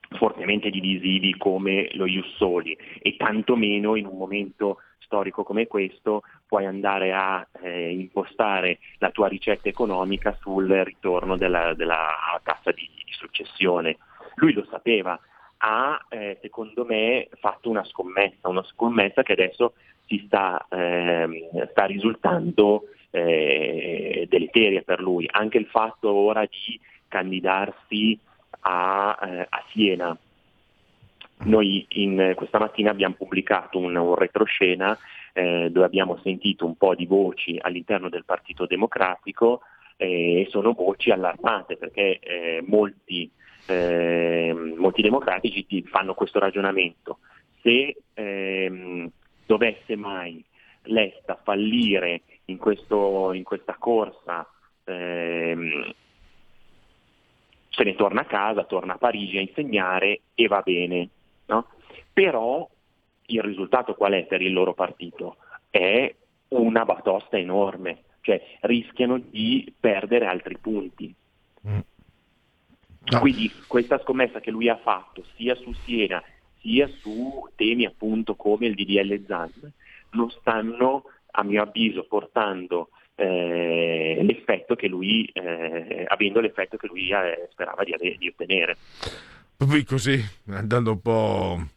fortemente 0.10 0.69
divisivi 0.69 1.38
come 1.38 1.90
lo 1.94 2.06
Jussoli 2.06 2.76
e 3.02 3.15
tantomeno 3.15 3.95
in 3.95 4.06
un 4.06 4.18
momento 4.18 4.80
storico 4.99 5.44
come 5.44 5.68
questo 5.68 6.22
puoi 6.48 6.65
andare 6.65 7.14
a 7.14 7.45
eh, 7.61 7.91
impostare 7.91 8.80
la 8.99 9.10
tua 9.11 9.27
ricetta 9.27 9.69
economica 9.69 10.38
sul 10.40 10.68
ritorno 10.68 11.36
della, 11.38 11.73
della 11.73 12.40
tassa 12.44 12.72
di, 12.72 12.88
di 13.06 13.11
successione. 13.11 13.98
Lui 14.36 14.53
lo 14.53 14.65
sapeva, 14.69 15.19
ha 15.57 16.06
eh, 16.10 16.38
secondo 16.41 16.86
me 16.86 17.27
fatto 17.40 17.69
una 17.69 17.84
scommessa, 17.84 18.48
una 18.48 18.64
scommessa 18.64 19.23
che 19.23 19.34
adesso 19.34 19.73
si 20.06 20.23
sta, 20.26 20.65
ehm, 20.69 21.68
sta 21.72 21.86
risultando 21.86 22.84
eh, 23.11 24.27
deleteria 24.30 24.81
per 24.81 25.02
lui. 25.02 25.27
Anche 25.30 25.57
il 25.57 25.65
fatto 25.65 26.11
ora 26.11 26.45
di 26.45 26.80
candidarsi 27.07 28.19
a, 28.61 29.18
eh, 29.22 29.48
a 29.49 29.64
Siena. 29.72 30.18
Noi 31.41 31.86
in, 31.90 32.34
questa 32.36 32.60
mattina 32.60 32.91
abbiamo 32.91 33.15
pubblicato 33.15 33.80
un, 33.80 33.95
un 33.95 34.15
retroscena 34.15 34.98
eh, 35.34 35.69
dove 35.72 35.86
abbiamo 35.86 36.19
sentito 36.22 36.65
un 36.65 36.76
po' 36.76 36.95
di 36.95 37.06
voci 37.06 37.57
all'interno 37.61 38.10
del 38.10 38.26
Partito 38.26 38.65
Democratico 38.65 39.61
eh, 39.95 40.41
e 40.41 40.48
sono 40.49 40.73
voci 40.73 41.11
allarmate 41.11 41.77
perché 41.77 42.19
eh, 42.19 42.64
molti, 42.65 43.30
eh, 43.68 44.53
molti 44.76 45.02
democratici 45.02 45.65
ti 45.65 45.84
fanno 45.84 46.14
questo 46.14 46.40
ragionamento. 46.40 47.19
Se 47.61 47.95
ehm, 48.14 49.10
dovesse 49.45 49.95
mai 49.95 50.44
Letta 50.84 51.40
fallire 51.44 52.22
in, 52.45 52.57
questo, 52.57 53.34
in 53.34 53.44
questa 53.44 53.76
corsa 53.77 54.48
ehm, 54.86 55.94
se 57.80 57.85
ne 57.85 57.95
torna 57.95 58.22
a 58.22 58.26
casa, 58.26 58.65
torna 58.65 58.95
a 58.95 58.97
Parigi 58.97 59.38
a 59.38 59.41
insegnare 59.41 60.22
e 60.35 60.47
va 60.47 60.61
bene. 60.61 61.10
no? 61.45 61.68
Però 62.11 62.69
il 63.27 63.41
risultato 63.41 63.95
qual 63.95 64.11
è 64.14 64.26
per 64.26 64.41
il 64.41 64.51
loro 64.51 64.73
partito? 64.73 65.38
È 65.69 66.14
una 66.49 66.84
batosta 66.84 67.38
enorme, 67.38 68.03
cioè 68.19 68.41
rischiano 68.61 69.18
di 69.18 69.73
perdere 69.80 70.26
altri 70.26 70.57
punti. 70.57 71.15
Quindi 73.18 73.49
questa 73.65 73.97
scommessa 73.99 74.41
che 74.41 74.51
lui 74.51 74.68
ha 74.68 74.77
fatto 74.77 75.23
sia 75.35 75.56
su 75.56 75.72
Siena 75.85 76.22
sia 76.60 76.88
su 76.88 77.47
temi 77.56 77.85
appunto 77.85 78.35
come 78.35 78.68
il 78.68 78.76
DDL 78.76 79.26
ZAN 79.26 79.73
non 80.11 80.30
stanno 80.30 81.06
a 81.31 81.43
mio 81.43 81.61
avviso 81.61 82.03
portando 82.03 82.89
eh, 83.20 84.20
l'effetto 84.24 84.76
che 84.76 84.88
lui, 84.88 85.26
eh, 85.34 86.06
avendo 86.08 86.40
l'effetto 86.40 86.78
che 86.78 86.88
lui 86.88 87.10
eh, 87.12 87.48
sperava 87.52 87.84
di, 87.84 87.94
di 88.18 88.28
ottenere. 88.28 88.78
Poi 89.58 89.84
così, 89.84 90.24
andando 90.48 90.91
un 90.91 91.02
po'... 91.02 91.68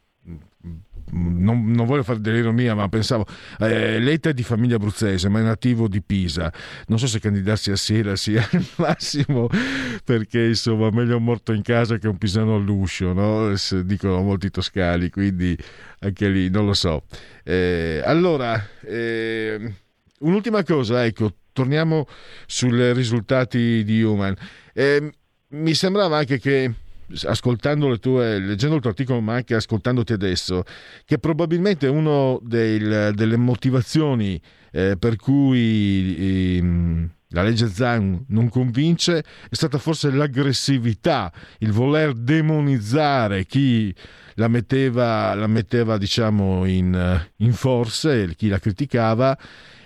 Non, 1.14 1.70
non 1.73 1.85
voglio 1.85 2.05
fare 2.05 2.20
dell'ironia, 2.20 2.74
ma 2.74 2.89
pensavo, 2.89 3.27
eh, 3.59 3.98
Letta 3.98 4.31
è 4.31 4.32
di 4.32 4.44
famiglia 4.44 4.77
abruzzese, 4.77 5.28
ma 5.28 5.40
è 5.40 5.43
nativo 5.43 5.89
di 5.89 6.01
Pisa. 6.01 6.51
Non 6.86 6.98
so 6.98 7.06
se 7.06 7.20
candidarsi 7.20 7.70
a 7.70 7.77
Siena 7.77 8.16
sia 8.16 8.48
il 8.52 8.66
massimo, 8.77 9.48
perché 10.05 10.44
insomma, 10.44 10.89
meglio 10.90 11.20
morto 11.20 11.52
in 11.52 11.60
casa 11.60 11.98
che 11.98 12.09
un 12.09 12.16
pisano 12.16 12.55
all'uscio, 12.55 13.12
no? 13.12 13.52
Dicono 13.82 14.23
molti 14.23 14.48
toscani, 14.48 15.10
quindi 15.10 15.55
anche 15.98 16.28
lì 16.28 16.48
non 16.48 16.64
lo 16.64 16.74
so. 16.74 17.02
Eh, 17.44 18.01
allora, 18.05 18.64
eh, 18.82 19.74
un'ultima 20.23 20.65
cosa, 20.65 21.05
ecco, 21.05 21.35
torniamo 21.53 22.07
sui 22.47 22.93
risultati 22.93 23.85
di 23.85 24.03
Human. 24.03 24.35
Eh, 24.73 25.12
mi 25.49 25.74
sembrava 25.74 26.16
anche 26.16 26.39
che 26.39 26.74
ascoltando 27.24 27.89
le 27.89 27.99
tue, 27.99 28.39
leggendo 28.39 28.77
il 28.77 28.81
tuo 28.81 28.90
articolo, 28.90 29.20
ma 29.20 29.35
anche 29.35 29.55
ascoltandoti 29.55 30.12
adesso, 30.12 30.65
che 31.05 31.19
probabilmente 31.19 31.86
una 31.86 32.39
delle 32.40 33.36
motivazioni 33.36 34.40
eh, 34.70 34.97
per 34.99 35.16
cui 35.16 36.57
ehm, 36.57 37.11
la 37.28 37.43
legge 37.43 37.69
Zan 37.69 38.24
non 38.28 38.49
convince 38.49 39.19
è 39.19 39.55
stata 39.55 39.78
forse 39.78 40.11
l'aggressività, 40.11 41.32
il 41.59 41.73
voler 41.73 42.15
demonizzare 42.15 43.44
chi 43.44 43.94
la 44.35 44.49
metteva, 44.49 45.35
la 45.35 45.47
metteva 45.47 45.99
diciamo 45.99 46.65
in, 46.65 47.27
in 47.36 47.53
forse, 47.53 48.35
chi 48.35 48.49
la 48.49 48.59
criticava, 48.59 49.36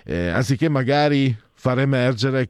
eh, 0.07 0.29
anziché 0.29 0.69
magari 0.69 1.35
far 1.53 1.79
emergere 1.79 2.49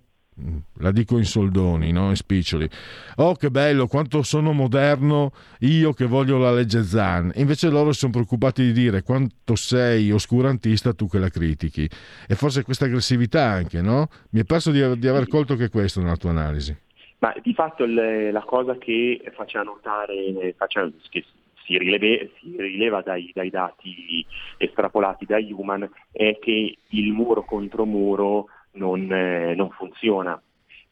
la 0.77 0.91
dico 0.91 1.17
in 1.17 1.25
soldoni, 1.25 1.91
no? 1.91 2.09
in 2.09 2.15
spiccioli. 2.15 2.69
Oh, 3.15 3.33
che 3.33 3.49
bello, 3.49 3.87
quanto 3.87 4.21
sono 4.21 4.53
moderno 4.53 5.31
io 5.61 5.93
che 5.93 6.05
voglio 6.05 6.37
la 6.37 6.51
legge 6.51 6.83
Zan. 6.83 7.31
Invece 7.37 7.69
loro 7.69 7.91
sono 7.91 8.11
preoccupati 8.11 8.61
di 8.61 8.71
dire 8.71 9.01
quanto 9.01 9.55
sei 9.55 10.11
oscurantista 10.11 10.93
tu 10.93 11.07
che 11.07 11.17
la 11.17 11.29
critichi. 11.29 11.89
E 12.27 12.35
forse 12.35 12.61
questa 12.61 12.85
aggressività 12.85 13.45
anche, 13.45 13.81
no? 13.81 14.09
Mi 14.29 14.41
è 14.41 14.43
perso 14.43 14.69
di, 14.69 14.99
di 14.99 15.07
aver 15.07 15.27
colto 15.27 15.55
che 15.55 15.69
questo 15.69 16.01
nella 16.01 16.17
tua 16.17 16.29
analisi. 16.29 16.77
Ma 17.19 17.33
di 17.41 17.53
fatto 17.55 17.83
il- 17.83 18.29
la 18.31 18.43
cosa 18.45 18.77
che 18.77 19.19
faccia 19.35 19.63
notare, 19.63 20.53
faccia- 20.55 20.87
che 21.09 21.25
si, 21.67 21.77
rileve- 21.77 22.31
si 22.39 22.55
rileva 22.57 23.01
dai, 23.01 23.29
dai 23.33 23.49
dati 23.49 24.25
estrapolati 24.57 25.25
da 25.25 25.37
Human 25.37 25.87
è 26.11 26.39
che 26.39 26.77
il 26.87 27.11
muro 27.11 27.43
contro 27.43 27.85
muro 27.85 28.47
non, 28.71 29.11
eh, 29.11 29.53
non 29.53 29.69
funziona. 29.71 30.41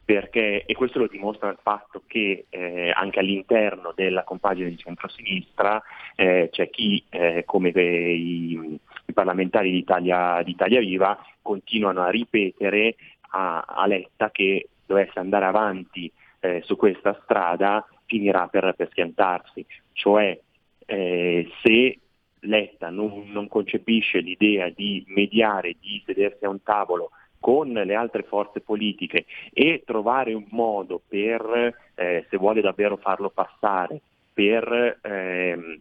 Perché, 0.04 0.64
e 0.64 0.74
questo 0.74 1.00
lo 1.00 1.08
dimostra 1.08 1.48
il 1.48 1.58
fatto 1.60 2.02
che 2.06 2.46
eh, 2.48 2.92
anche 2.94 3.18
all'interno 3.18 3.92
della 3.92 4.22
compagine 4.22 4.68
di 4.68 4.76
centrosinistra 4.76 5.82
eh, 6.14 6.48
c'è 6.52 6.70
chi, 6.70 7.02
eh, 7.08 7.42
come 7.44 7.70
i, 7.70 8.78
i 9.06 9.12
parlamentari 9.12 9.72
di 9.72 9.78
Italia, 9.78 10.44
Viva 10.44 11.18
continuano 11.42 12.02
a 12.02 12.10
ripetere 12.10 12.94
a, 13.30 13.64
a 13.66 13.84
Letta 13.88 14.30
che 14.30 14.68
dovesse 14.86 15.18
andare 15.18 15.46
avanti 15.46 16.08
eh, 16.38 16.62
su 16.64 16.76
questa 16.76 17.18
strada 17.24 17.84
finirà 18.04 18.46
per, 18.46 18.74
per 18.76 18.88
schiantarsi, 18.90 19.66
cioè 19.92 20.38
eh, 20.86 21.48
se 21.62 21.98
Letta 22.40 22.90
non, 22.90 23.30
non, 23.32 23.48
concepisce 23.48 24.20
l'idea 24.20 24.68
di 24.68 25.04
mediare, 25.08 25.76
di 25.80 26.02
sedersi 26.06 26.44
a 26.44 26.48
un 26.48 26.62
tavolo 26.62 27.10
con 27.40 27.72
le 27.72 27.94
altre 27.94 28.22
forze 28.22 28.60
politiche 28.60 29.26
e 29.52 29.82
trovare 29.84 30.32
un 30.32 30.46
modo 30.50 31.00
per, 31.06 31.74
eh, 31.94 32.26
se 32.28 32.36
vuole 32.36 32.60
davvero 32.60 32.96
farlo 32.96 33.30
passare, 33.30 34.00
per 34.32 34.98
ehm, 35.02 35.80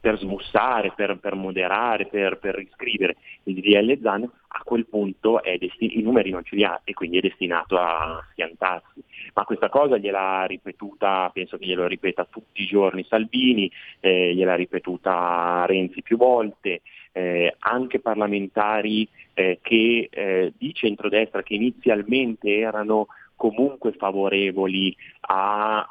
per 0.00 0.18
smussare, 0.18 0.92
per, 0.94 1.18
per 1.18 1.34
moderare, 1.34 2.06
per, 2.06 2.38
per, 2.38 2.54
riscrivere 2.54 3.16
il 3.44 3.54
DDL 3.54 4.00
ZAN, 4.00 4.22
a 4.22 4.62
quel 4.64 4.86
punto 4.86 5.40
desti- 5.58 5.98
i 5.98 6.02
numeri 6.02 6.30
non 6.30 6.44
ce 6.44 6.56
li 6.56 6.64
ha 6.64 6.80
e 6.84 6.94
quindi 6.94 7.18
è 7.18 7.20
destinato 7.20 7.78
a 7.78 8.24
schiantarsi. 8.32 9.02
Ma 9.34 9.44
questa 9.44 9.68
cosa 9.68 9.98
gliel'ha 9.98 10.44
ripetuta, 10.46 11.30
penso 11.32 11.58
che 11.58 11.66
glielo 11.66 11.86
ripeta 11.86 12.24
tutti 12.24 12.62
i 12.62 12.66
giorni 12.66 13.04
Salvini, 13.08 13.70
eh, 14.00 14.34
gliel'ha 14.34 14.54
ripetuta 14.54 15.64
Renzi 15.66 16.02
più 16.02 16.16
volte, 16.16 16.80
eh, 17.12 17.54
anche 17.58 18.00
parlamentari 18.00 19.08
eh, 19.34 19.58
che, 19.62 20.08
eh, 20.10 20.52
di 20.56 20.72
centrodestra 20.74 21.42
che 21.42 21.54
inizialmente 21.54 22.56
erano 22.56 23.08
comunque 23.36 23.92
favorevoli 23.92 24.96
a 25.28 25.86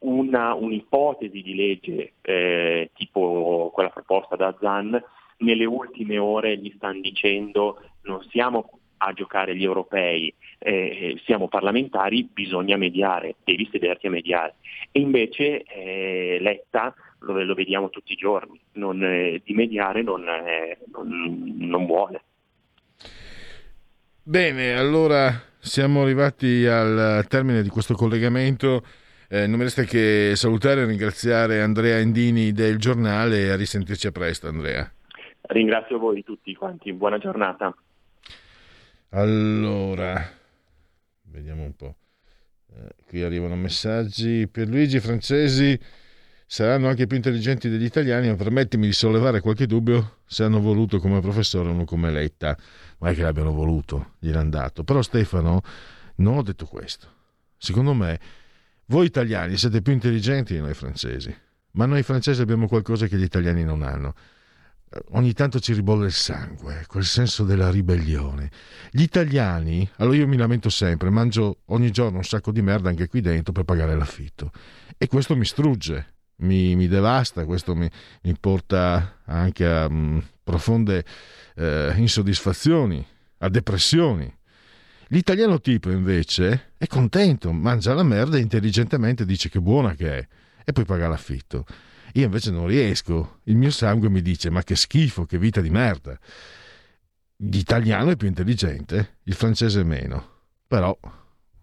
una, 0.00 0.54
un'ipotesi 0.54 1.42
di 1.42 1.54
legge 1.54 2.12
eh, 2.22 2.90
tipo 2.94 3.70
quella 3.72 3.90
proposta 3.90 4.36
da 4.36 4.56
Zan, 4.60 5.02
nelle 5.38 5.64
ultime 5.64 6.18
ore 6.18 6.56
gli 6.58 6.72
stanno 6.76 7.00
dicendo 7.00 7.80
non 8.02 8.22
siamo 8.30 8.80
a 9.02 9.12
giocare 9.12 9.56
gli 9.56 9.64
europei, 9.64 10.32
eh, 10.58 11.18
siamo 11.24 11.48
parlamentari, 11.48 12.28
bisogna 12.30 12.76
mediare, 12.76 13.36
devi 13.44 13.66
sederti 13.70 14.06
a 14.06 14.10
mediare. 14.10 14.56
E 14.90 15.00
invece 15.00 15.62
eh, 15.62 16.38
Letta, 16.40 16.94
lo, 17.20 17.42
lo, 17.42 17.54
vediamo 17.54 17.88
tutti 17.88 18.12
i 18.12 18.16
giorni, 18.16 18.60
non, 18.72 19.02
eh, 19.02 19.40
di 19.42 19.54
mediare 19.54 20.02
non, 20.02 20.22
non, 20.22 21.54
non 21.56 21.86
vuole. 21.86 22.22
Bene, 24.22 24.74
allora 24.74 25.32
siamo 25.58 26.02
arrivati 26.02 26.66
al 26.66 27.24
termine 27.26 27.62
di 27.62 27.68
questo 27.70 27.94
collegamento. 27.94 28.82
Eh, 29.32 29.46
non 29.46 29.58
mi 29.58 29.62
resta 29.62 29.84
che 29.84 30.32
salutare 30.34 30.82
e 30.82 30.86
ringraziare 30.86 31.60
Andrea 31.60 31.98
Endini 31.98 32.50
del 32.50 32.78
giornale 32.78 33.42
e 33.42 33.50
a 33.50 33.56
risentirci 33.56 34.08
a 34.08 34.10
presto 34.10 34.48
Andrea. 34.48 34.92
Ringrazio 35.42 36.00
voi 36.00 36.24
tutti 36.24 36.52
quanti, 36.52 36.92
buona 36.92 37.16
giornata. 37.16 37.72
Allora, 39.10 40.20
vediamo 41.26 41.62
un 41.62 41.76
po'. 41.76 41.94
Eh, 42.74 43.04
qui 43.06 43.22
arrivano 43.22 43.54
messaggi. 43.54 44.48
Per 44.48 44.66
Luigi 44.66 44.98
francesi 44.98 45.78
saranno 46.44 46.88
anche 46.88 47.06
più 47.06 47.14
intelligenti 47.14 47.68
degli 47.68 47.84
italiani, 47.84 48.26
ma 48.26 48.34
permettimi 48.34 48.86
di 48.86 48.92
sollevare 48.92 49.38
qualche 49.38 49.66
dubbio 49.66 50.22
se 50.26 50.42
hanno 50.42 50.58
voluto 50.58 50.98
come 50.98 51.20
professore 51.20 51.68
uno 51.68 51.84
come 51.84 52.10
Letta. 52.10 52.56
Non 52.98 53.10
è 53.10 53.14
che 53.14 53.22
l'abbiano 53.22 53.52
voluto, 53.52 54.14
gliel'hanno 54.18 54.50
dato. 54.50 54.82
Però 54.82 55.00
Stefano 55.02 55.60
non 56.16 56.38
ho 56.38 56.42
detto 56.42 56.66
questo. 56.66 57.18
Secondo 57.56 57.94
me 57.94 58.18
voi 58.90 59.06
italiani 59.06 59.56
siete 59.56 59.82
più 59.82 59.92
intelligenti 59.92 60.52
di 60.52 60.60
noi 60.60 60.74
francesi, 60.74 61.34
ma 61.72 61.86
noi 61.86 62.02
francesi 62.02 62.42
abbiamo 62.42 62.66
qualcosa 62.66 63.06
che 63.06 63.16
gli 63.16 63.22
italiani 63.22 63.62
non 63.64 63.82
hanno. 63.82 64.14
Eh, 64.90 65.00
ogni 65.10 65.32
tanto 65.32 65.60
ci 65.60 65.72
ribolle 65.72 66.06
il 66.06 66.12
sangue, 66.12 66.84
quel 66.88 67.04
senso 67.04 67.44
della 67.44 67.70
ribellione. 67.70 68.50
Gli 68.90 69.02
italiani, 69.02 69.88
allora 69.98 70.16
io 70.16 70.26
mi 70.26 70.36
lamento 70.36 70.68
sempre, 70.70 71.08
mangio 71.08 71.58
ogni 71.66 71.92
giorno 71.92 72.18
un 72.18 72.24
sacco 72.24 72.50
di 72.50 72.62
merda 72.62 72.88
anche 72.88 73.06
qui 73.06 73.20
dentro 73.20 73.52
per 73.52 73.62
pagare 73.62 73.94
l'affitto. 73.94 74.50
E 74.98 75.06
questo 75.06 75.36
mi 75.36 75.44
strugge, 75.44 76.14
mi, 76.38 76.74
mi 76.74 76.88
devasta, 76.88 77.44
questo 77.44 77.76
mi, 77.76 77.88
mi, 78.22 78.36
porta 78.40 79.20
anche 79.24 79.66
a 79.66 79.86
um, 79.86 80.20
profonde 80.42 81.04
eh, 81.54 81.92
insoddisfazioni, 81.96 83.06
a 83.38 83.48
depressioni. 83.48 84.38
L'italiano 85.12 85.60
tipo 85.60 85.90
invece 85.90 86.74
è 86.76 86.86
contento, 86.86 87.50
mangia 87.52 87.94
la 87.94 88.04
merda 88.04 88.36
e 88.36 88.40
intelligentemente 88.40 89.24
dice 89.24 89.48
che 89.48 89.60
buona 89.60 89.94
che 89.94 90.18
è 90.18 90.28
e 90.64 90.72
poi 90.72 90.84
paga 90.84 91.08
l'affitto. 91.08 91.66
Io 92.14 92.24
invece 92.24 92.52
non 92.52 92.68
riesco, 92.68 93.40
il 93.44 93.56
mio 93.56 93.72
sangue 93.72 94.08
mi 94.08 94.22
dice 94.22 94.50
ma 94.50 94.62
che 94.62 94.76
schifo, 94.76 95.26
che 95.26 95.36
vita 95.36 95.60
di 95.60 95.70
merda. 95.70 96.16
L'italiano 97.38 98.10
è 98.10 98.16
più 98.16 98.28
intelligente, 98.28 99.18
il 99.24 99.34
francese 99.34 99.82
meno. 99.82 100.42
Però 100.68 100.96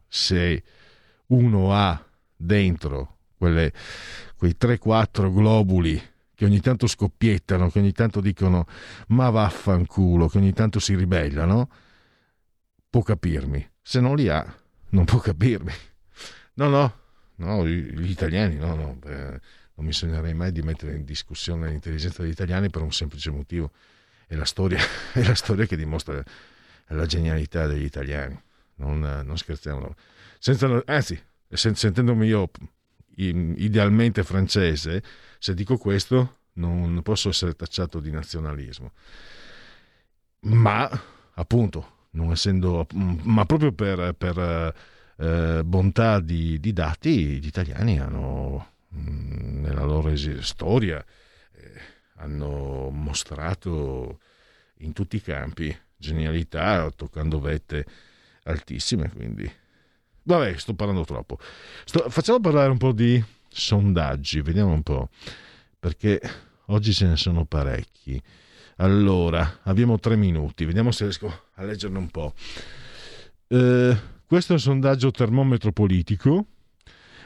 se 0.10 0.64
uno 1.28 1.74
ha 1.74 2.06
dentro 2.36 3.20
quelle, 3.38 3.72
quei 4.36 4.58
3-4 4.60 5.34
globuli 5.34 6.02
che 6.36 6.44
ogni 6.44 6.60
tanto 6.60 6.86
scoppiettano, 6.86 7.70
che 7.70 7.80
ogni 7.80 7.94
tanto 7.94 8.20
dicono 8.20 8.68
ma 9.08 9.30
vaffanculo, 9.30 10.28
che 10.28 10.38
ogni 10.38 10.52
tanto 10.52 10.80
si 10.80 10.96
ribellano, 10.96 11.70
può 12.98 13.04
capirmi. 13.04 13.70
Se 13.80 14.00
non 14.00 14.16
li 14.16 14.28
ha, 14.28 14.44
non 14.90 15.06
può 15.06 15.20
capirmi. 15.20 15.72
No, 16.56 16.68
no, 16.68 17.00
no, 17.36 17.68
gli 17.68 18.10
italiani, 18.10 18.56
no, 18.56 18.74
no. 18.74 18.96
Beh, 18.96 19.40
non 19.76 19.86
mi 19.86 19.94
sognerei 19.94 20.34
mai 20.34 20.52
di 20.52 20.64
mettere 20.64 20.96
in 20.96 21.06
discussione 21.06 21.70
l'intelligenza 21.70 22.24
degli 22.24 22.32
italiani 22.32 22.72
per 22.72 22.82
un 22.82 22.92
semplice 22.92 23.30
motivo. 23.30 23.72
È 24.26 24.34
la 24.34 24.46
storia, 24.46 24.80
è 25.14 25.24
la 25.24 25.36
storia 25.36 25.68
che 25.68 25.76
dimostra 25.78 26.24
la 26.88 27.06
genialità 27.06 27.68
degli 27.68 27.84
italiani. 27.84 28.42
Non, 28.78 29.00
non 29.24 29.38
scherziamo. 29.38 29.94
Senza, 30.40 30.82
anzi, 30.86 31.22
sentendomi 31.52 32.26
io 32.26 32.50
idealmente 33.18 34.24
francese, 34.24 35.04
se 35.38 35.54
dico 35.54 35.78
questo 35.78 36.38
non 36.54 37.00
posso 37.04 37.30
essere 37.30 37.54
tacciato 37.54 38.00
di 38.00 38.10
nazionalismo. 38.10 38.92
Ma, 40.42 40.90
appunto, 41.34 41.97
non 42.12 42.32
essendo, 42.32 42.88
ma 42.94 43.46
proprio 43.46 43.72
per, 43.72 44.14
per 44.18 44.74
eh, 45.18 45.64
bontà 45.64 46.20
di, 46.20 46.60
di, 46.60 46.74
dati, 46.74 47.40
gli 47.40 47.48
italiani 47.48 48.00
hanno 48.00 48.74
mh, 48.90 49.62
nella 49.62 49.84
loro 49.84 50.16
storia 50.42 51.04
eh, 51.54 51.72
hanno 52.16 52.90
mostrato 52.90 54.20
in 54.80 54.94
tutti 54.94 55.16
i 55.18 55.22
campi 55.22 55.76
genialità, 55.96 56.90
toccando 56.96 57.40
vette 57.40 57.86
altissime, 58.44 59.12
quindi 59.12 59.52
vabbè, 60.24 60.58
sto 60.58 60.74
parlando 60.74 61.06
troppo. 61.06 61.40
Sto, 61.86 62.10
facciamo 62.10 62.40
parlare 62.40 62.70
un 62.70 62.78
po' 62.78 62.92
di 62.92 63.24
sondaggi, 63.50 64.42
vediamo 64.42 64.74
un 64.74 64.84
po', 64.84 65.10
perché 65.80 66.22
oggi 66.68 66.94
ce 66.94 67.08
ne 67.08 67.16
sono 67.16 67.46
parecchi. 67.46 68.22
Allora, 68.80 69.62
abbiamo 69.64 69.98
tre 69.98 70.16
minuti, 70.16 70.64
vediamo 70.66 70.92
se 70.92 71.06
riesco 71.06 71.46
a 71.56 71.64
leggerne 71.64 71.98
un 71.98 72.10
po'. 72.10 72.34
Eh, 73.48 73.98
questo 74.26 74.52
è 74.52 74.56
un 74.56 74.62
sondaggio 74.62 75.10
termometro 75.10 75.72
politico. 75.72 76.46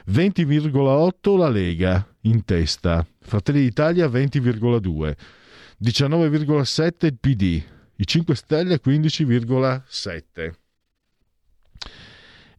20,8 0.09 1.37
la 1.37 1.49
Lega 1.49 2.07
in 2.21 2.45
testa, 2.45 3.05
Fratelli 3.19 3.61
d'Italia 3.61 4.07
20,2, 4.07 5.15
19,7 5.83 7.05
il 7.05 7.17
PD, 7.19 7.63
i 7.97 8.07
5 8.07 8.35
Stelle 8.35 8.79
15,7. 8.81 10.53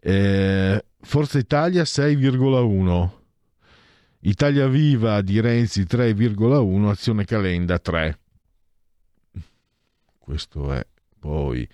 Eh, 0.01 0.85
Forza 1.01 1.39
Italia 1.39 1.83
6,1, 1.83 3.11
Italia 4.21 4.67
Viva 4.69 5.23
di 5.23 5.41
Renzi 5.41 5.83
3,1, 5.83 6.89
Azione 6.89 7.25
Calenda 7.25 7.79
3 7.79 8.19
questo 10.23 10.73
è 10.73 10.87
poi 11.19 11.69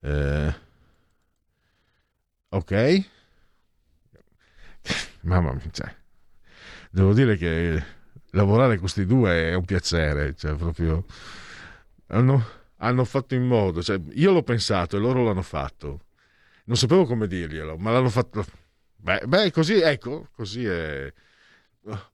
eh, 0.00 0.54
ok? 2.48 3.08
Mamma 5.22 5.52
mia 5.52 5.70
cioè, 5.70 5.94
devo 6.90 7.12
dire 7.12 7.36
che 7.36 7.84
lavorare 8.30 8.70
con 8.70 8.80
questi 8.80 9.04
due 9.04 9.50
è 9.50 9.54
un 9.54 9.64
piacere 9.64 10.34
cioè 10.36 10.54
proprio 10.54 11.04
hanno, 12.06 12.44
hanno 12.76 13.04
fatto 13.04 13.34
in 13.34 13.44
modo 13.44 13.82
cioè, 13.82 14.00
io 14.12 14.32
l'ho 14.32 14.42
pensato 14.42 14.96
e 14.96 15.00
loro 15.00 15.24
l'hanno 15.24 15.42
fatto. 15.42 16.00
Non 16.64 16.76
sapevo 16.76 17.04
come 17.04 17.26
dirglielo 17.26 17.76
ma 17.76 17.90
l'hanno 17.90 18.10
fatto 18.10 18.44
beh, 18.96 19.22
beh 19.26 19.50
così 19.50 19.80
ecco 19.80 20.28
così 20.32 20.64
è 20.64 21.12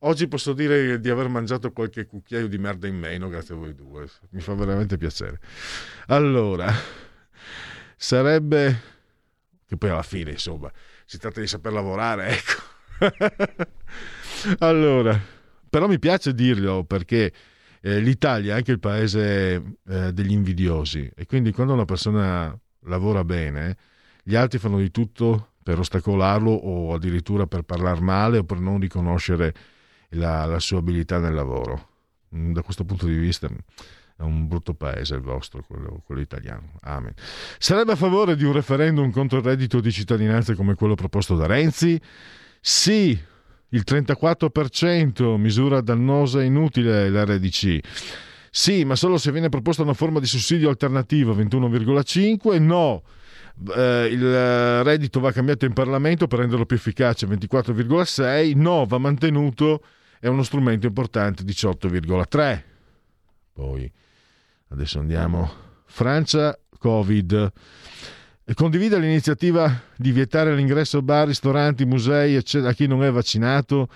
Oggi 0.00 0.28
posso 0.28 0.54
dire 0.54 0.98
di 0.98 1.10
aver 1.10 1.28
mangiato 1.28 1.72
qualche 1.72 2.06
cucchiaio 2.06 2.48
di 2.48 2.56
merda 2.56 2.86
in 2.86 2.96
meno 2.96 3.28
grazie 3.28 3.54
a 3.54 3.58
voi 3.58 3.74
due. 3.74 4.08
Mi 4.30 4.40
fa 4.40 4.54
veramente 4.54 4.96
piacere. 4.96 5.40
Allora, 6.06 6.72
sarebbe 7.96 8.96
che 9.68 9.76
poi 9.76 9.90
alla 9.90 10.02
fine, 10.02 10.30
insomma, 10.30 10.72
si 11.04 11.18
tratta 11.18 11.40
di 11.40 11.46
saper 11.46 11.72
lavorare, 11.72 12.28
ecco. 12.30 13.66
allora, 14.64 15.20
però 15.68 15.86
mi 15.86 15.98
piace 15.98 16.32
dirlo 16.32 16.84
perché 16.84 17.30
eh, 17.82 18.00
l'Italia 18.00 18.54
è 18.54 18.56
anche 18.56 18.72
il 18.72 18.80
paese 18.80 19.76
eh, 19.86 20.12
degli 20.14 20.32
invidiosi 20.32 21.10
e 21.14 21.26
quindi 21.26 21.52
quando 21.52 21.74
una 21.74 21.84
persona 21.84 22.58
lavora 22.84 23.24
bene, 23.24 23.76
gli 24.22 24.34
altri 24.34 24.58
fanno 24.58 24.78
di 24.78 24.90
tutto 24.90 25.47
per 25.62 25.78
ostacolarlo 25.78 26.50
o 26.50 26.94
addirittura 26.94 27.46
per 27.46 27.62
parlare 27.62 28.00
male 28.00 28.38
o 28.38 28.44
per 28.44 28.58
non 28.58 28.80
riconoscere 28.80 29.54
la, 30.10 30.44
la 30.46 30.58
sua 30.58 30.78
abilità 30.78 31.18
nel 31.18 31.34
lavoro. 31.34 31.88
Mm, 32.34 32.52
Da 32.52 32.62
questo 32.62 32.84
punto 32.84 33.06
di 33.06 33.16
vista 33.16 33.48
è 34.16 34.22
un 34.22 34.48
brutto 34.48 34.74
paese 34.74 35.14
il 35.14 35.20
vostro, 35.20 35.62
quello, 35.66 36.02
quello 36.04 36.20
italiano. 36.20 36.72
Amen. 36.80 37.12
Sarebbe 37.58 37.92
a 37.92 37.96
favore 37.96 38.34
di 38.34 38.44
un 38.44 38.52
referendum 38.52 39.10
contro 39.10 39.38
il 39.38 39.44
reddito 39.44 39.80
di 39.80 39.92
cittadinanza 39.92 40.54
come 40.54 40.74
quello 40.74 40.94
proposto 40.94 41.36
da 41.36 41.46
Renzi? 41.46 42.00
Sì, 42.60 43.16
il 43.68 43.84
34%, 43.86 45.36
misura 45.36 45.80
dannosa 45.80 46.40
e 46.40 46.46
inutile 46.46 47.08
l'RDC. 47.10 47.78
Sì, 48.50 48.84
ma 48.84 48.96
solo 48.96 49.18
se 49.18 49.30
viene 49.30 49.50
proposta 49.50 49.82
una 49.82 49.92
forma 49.92 50.18
di 50.18 50.26
sussidio 50.26 50.68
alternativo, 50.68 51.34
21,5. 51.34 52.60
No, 52.60 53.02
eh, 53.74 54.08
il 54.10 54.82
reddito 54.82 55.20
va 55.20 55.32
cambiato 55.32 55.64
in 55.64 55.72
Parlamento 55.72 56.26
per 56.26 56.40
renderlo 56.40 56.66
più 56.66 56.76
efficace, 56.76 57.26
24,6. 57.26 58.56
No, 58.56 58.84
va 58.86 58.98
mantenuto, 58.98 59.82
è 60.20 60.26
uno 60.28 60.42
strumento 60.42 60.86
importante, 60.86 61.42
18,3. 61.42 62.62
Poi, 63.52 63.90
adesso 64.68 64.98
andiamo. 64.98 65.50
Francia, 65.86 66.58
Covid. 66.78 67.52
E 68.44 68.54
Condivide 68.54 68.98
l'iniziativa 68.98 69.82
di 69.96 70.10
vietare 70.10 70.54
l'ingresso 70.54 70.98
a 70.98 71.02
bar, 71.02 71.26
ristoranti, 71.26 71.84
musei 71.84 72.34
eccetera, 72.34 72.70
a 72.70 72.74
chi 72.74 72.86
non 72.86 73.04
è 73.04 73.10
vaccinato. 73.10 73.88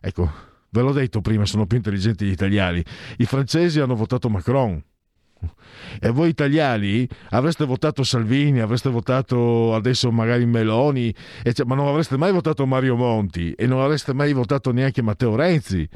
Ecco, 0.00 0.30
ve 0.68 0.80
l'ho 0.82 0.92
detto 0.92 1.20
prima, 1.20 1.46
sono 1.46 1.66
più 1.66 1.78
intelligenti 1.78 2.26
gli 2.26 2.30
italiani. 2.30 2.84
I 3.16 3.24
francesi 3.24 3.80
hanno 3.80 3.94
votato 3.94 4.28
Macron. 4.28 4.82
E 6.00 6.10
voi 6.10 6.28
italiani 6.28 7.08
avreste 7.30 7.64
votato 7.64 8.02
Salvini, 8.02 8.60
avreste 8.60 8.88
votato 8.88 9.74
adesso 9.74 10.10
magari 10.10 10.46
Meloni, 10.46 11.14
ecc- 11.42 11.64
ma 11.64 11.74
non 11.74 11.88
avreste 11.88 12.16
mai 12.16 12.32
votato 12.32 12.66
Mario 12.66 12.96
Monti 12.96 13.52
e 13.52 13.66
non 13.66 13.80
avreste 13.80 14.12
mai 14.12 14.32
votato 14.32 14.72
neanche 14.72 15.02
Matteo 15.02 15.34
Renzi. 15.36 15.88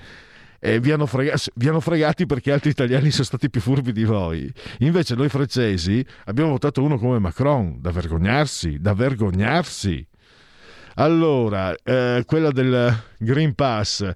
E 0.60 0.80
vi 0.80 0.90
hanno, 0.90 1.06
frega- 1.06 1.36
vi 1.54 1.68
hanno 1.68 1.78
fregati 1.80 2.26
perché 2.26 2.50
altri 2.50 2.70
italiani 2.70 3.10
sono 3.10 3.24
stati 3.24 3.48
più 3.48 3.60
furbi 3.60 3.92
di 3.92 4.04
voi. 4.04 4.52
Invece 4.78 5.14
noi 5.14 5.28
francesi 5.28 6.04
abbiamo 6.24 6.50
votato 6.50 6.82
uno 6.82 6.98
come 6.98 7.20
Macron, 7.20 7.78
da 7.80 7.92
vergognarsi, 7.92 8.78
da 8.80 8.92
vergognarsi. 8.92 10.04
Allora, 10.94 11.74
eh, 11.84 12.24
quella 12.26 12.50
del 12.50 12.92
Green 13.18 13.54
Pass. 13.54 14.10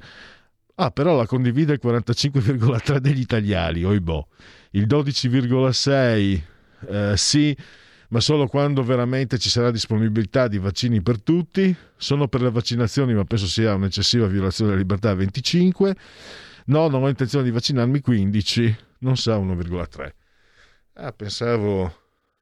Ah, 0.75 0.91
però 0.91 1.17
la 1.17 1.27
condivide 1.27 1.75
il 1.75 1.81
45,3 1.81 2.99
degli 2.99 3.21
italiani, 3.21 3.85
oibò. 3.85 4.27
Il 4.73 4.87
12,6 4.87 6.43
eh, 6.89 7.17
sì, 7.17 7.57
ma 8.09 8.21
solo 8.21 8.47
quando 8.47 8.83
veramente 8.83 9.39
ci 9.39 9.49
sarà 9.49 9.71
disponibilità 9.71 10.49
di 10.49 10.59
vaccini 10.59 11.03
per 11.03 11.21
tutti. 11.21 11.75
Sono 11.97 12.29
per 12.29 12.43
le 12.43 12.51
vaccinazioni, 12.51 13.15
ma 13.15 13.25
penso 13.25 13.47
sia 13.47 13.75
un'eccessiva 13.75 14.27
violazione 14.27 14.71
della 14.71 14.83
libertà 14.83 15.15
25. 15.15 15.97
No, 16.67 16.89
non 16.89 17.03
ho 17.03 17.09
intenzione 17.09 17.45
di 17.45 17.51
vaccinarmi 17.51 18.01
15, 18.01 18.77
non 18.99 19.17
sa 19.17 19.37
1,3. 19.39 20.13
Ah, 20.95 21.13
pensavo, 21.13 21.95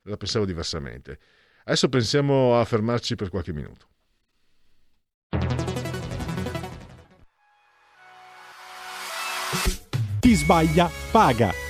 la 0.02 0.16
pensavo 0.16 0.44
diversamente. 0.44 1.18
Adesso 1.64 1.88
pensiamo 1.88 2.58
a 2.58 2.64
fermarci 2.64 3.14
per 3.14 3.28
qualche 3.28 3.52
minuto. 3.52 3.86
Chi 10.20 10.34
sbaglia 10.34 10.90
paga. 11.10 11.69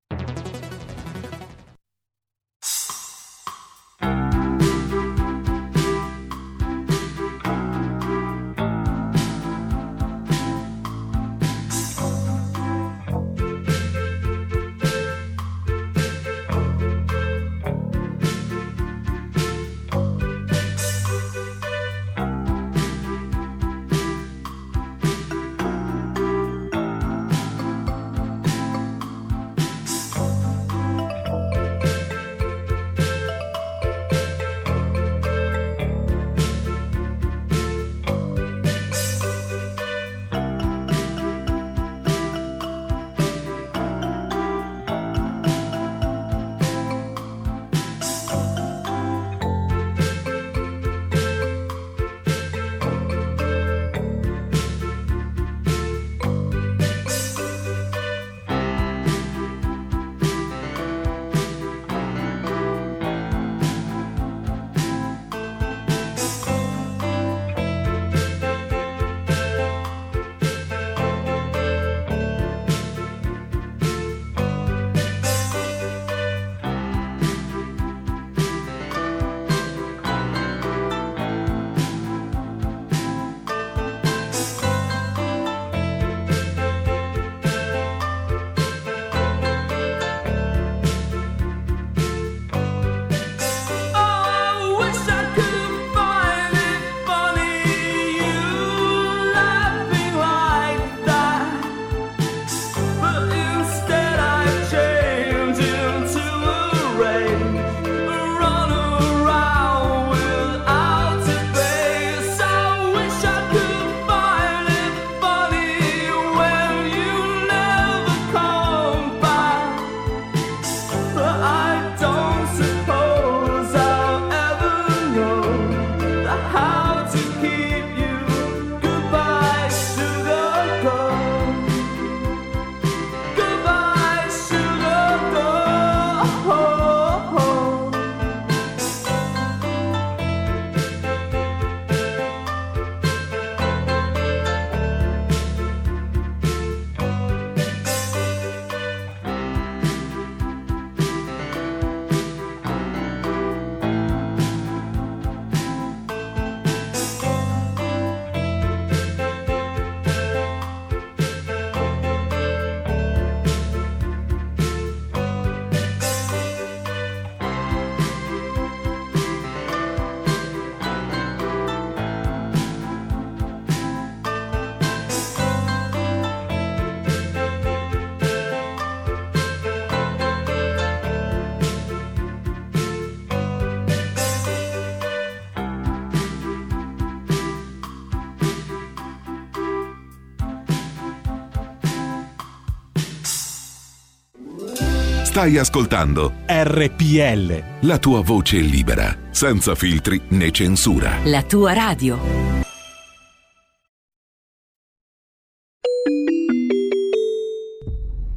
Stai 195.31 195.57
ascoltando 195.57 196.33
RPL. 196.45 197.87
la 197.87 197.97
tua 197.99 198.19
voce 198.19 198.57
libera, 198.57 199.17
senza 199.29 199.75
filtri 199.75 200.19
né 200.31 200.51
censura. 200.51 201.19
La 201.23 201.41
tua 201.43 201.71
radio. 201.71 202.19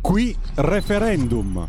Qui 0.00 0.36
referendum. 0.54 1.68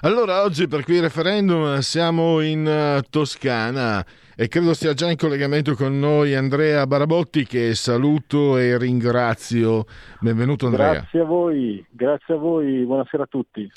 Allora, 0.00 0.42
oggi 0.42 0.66
per 0.68 0.84
qui 0.84 1.00
referendum 1.00 1.80
siamo 1.80 2.40
in 2.40 2.66
eh, 2.66 3.02
Toscana 3.10 4.02
e 4.40 4.46
credo 4.46 4.72
sia 4.72 4.94
già 4.94 5.10
in 5.10 5.16
collegamento 5.16 5.74
con 5.74 5.98
noi 5.98 6.36
Andrea 6.36 6.86
Barabotti 6.86 7.44
che 7.44 7.74
saluto 7.74 8.56
e 8.56 8.78
ringrazio. 8.78 9.84
Benvenuto 10.20 10.66
Andrea. 10.66 10.92
Grazie 10.92 11.20
a 11.22 11.24
voi, 11.24 11.84
grazie 11.90 12.34
a 12.34 12.36
voi, 12.36 12.84
buonasera 12.84 13.24
a 13.24 13.26
tutti. 13.26 13.68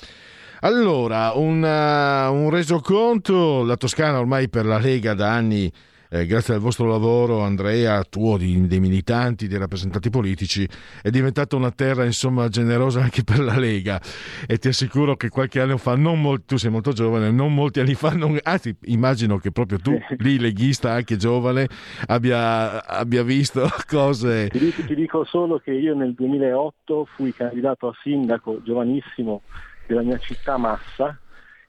Allora, 0.60 1.32
un, 1.34 1.64
uh, 1.64 2.32
un 2.32 2.52
resoconto, 2.52 3.64
la 3.64 3.76
Toscana 3.76 4.20
ormai 4.20 4.50
per 4.50 4.68
la 4.68 4.78
Lega 4.78 5.16
da 5.16 5.34
anni, 5.34 5.72
eh, 6.14 6.26
grazie 6.26 6.56
al 6.56 6.60
vostro 6.60 6.88
lavoro 6.88 7.40
Andrea, 7.40 8.04
tuo, 8.04 8.38
di- 8.38 8.68
dei 8.68 8.82
militanti, 8.82 9.48
dei 9.48 9.58
rappresentanti 9.58 10.10
politici, 10.10 10.68
è 11.02 11.10
diventata 11.10 11.56
una 11.56 11.72
terra 11.72 12.04
insomma 12.04 12.50
generosa 12.50 13.00
anche 13.02 13.24
per 13.24 13.40
la 13.40 13.58
Lega. 13.58 14.02
E 14.46 14.58
ti 14.58 14.68
assicuro 14.68 15.16
che 15.16 15.30
qualche 15.30 15.62
anno 15.62 15.78
fa, 15.78 15.96
non 15.96 16.20
mol- 16.20 16.44
tu 16.46 16.58
sei 16.58 16.70
molto 16.70 16.92
giovane, 16.92 17.32
non 17.32 17.54
molti 17.54 17.80
anni 17.80 17.94
fa, 17.94 18.12
non- 18.12 18.38
anzi 18.44 18.76
immagino 18.86 19.38
che 19.38 19.52
proprio 19.52 19.80
tu, 19.80 19.98
lì 20.20 20.38
leghista 20.38 20.92
anche 20.92 21.16
giovane, 21.16 21.70
abbia, 22.08 22.86
abbia 22.86 23.24
visto 23.24 23.70
cose... 23.88 24.50
Ti 24.50 24.60
dico, 24.60 24.84
ti 24.84 24.96
dico 24.96 25.24
solo 25.24 25.60
che 25.60 25.72
io 25.72 25.96
nel 25.96 26.14
2008 26.14 27.08
fui 27.16 27.34
candidato 27.34 27.88
a 27.88 27.94
sindaco 28.04 28.62
giovanissimo 28.64 29.44
della 29.88 30.02
mia 30.02 30.18
città 30.18 30.58
Massa, 30.58 31.18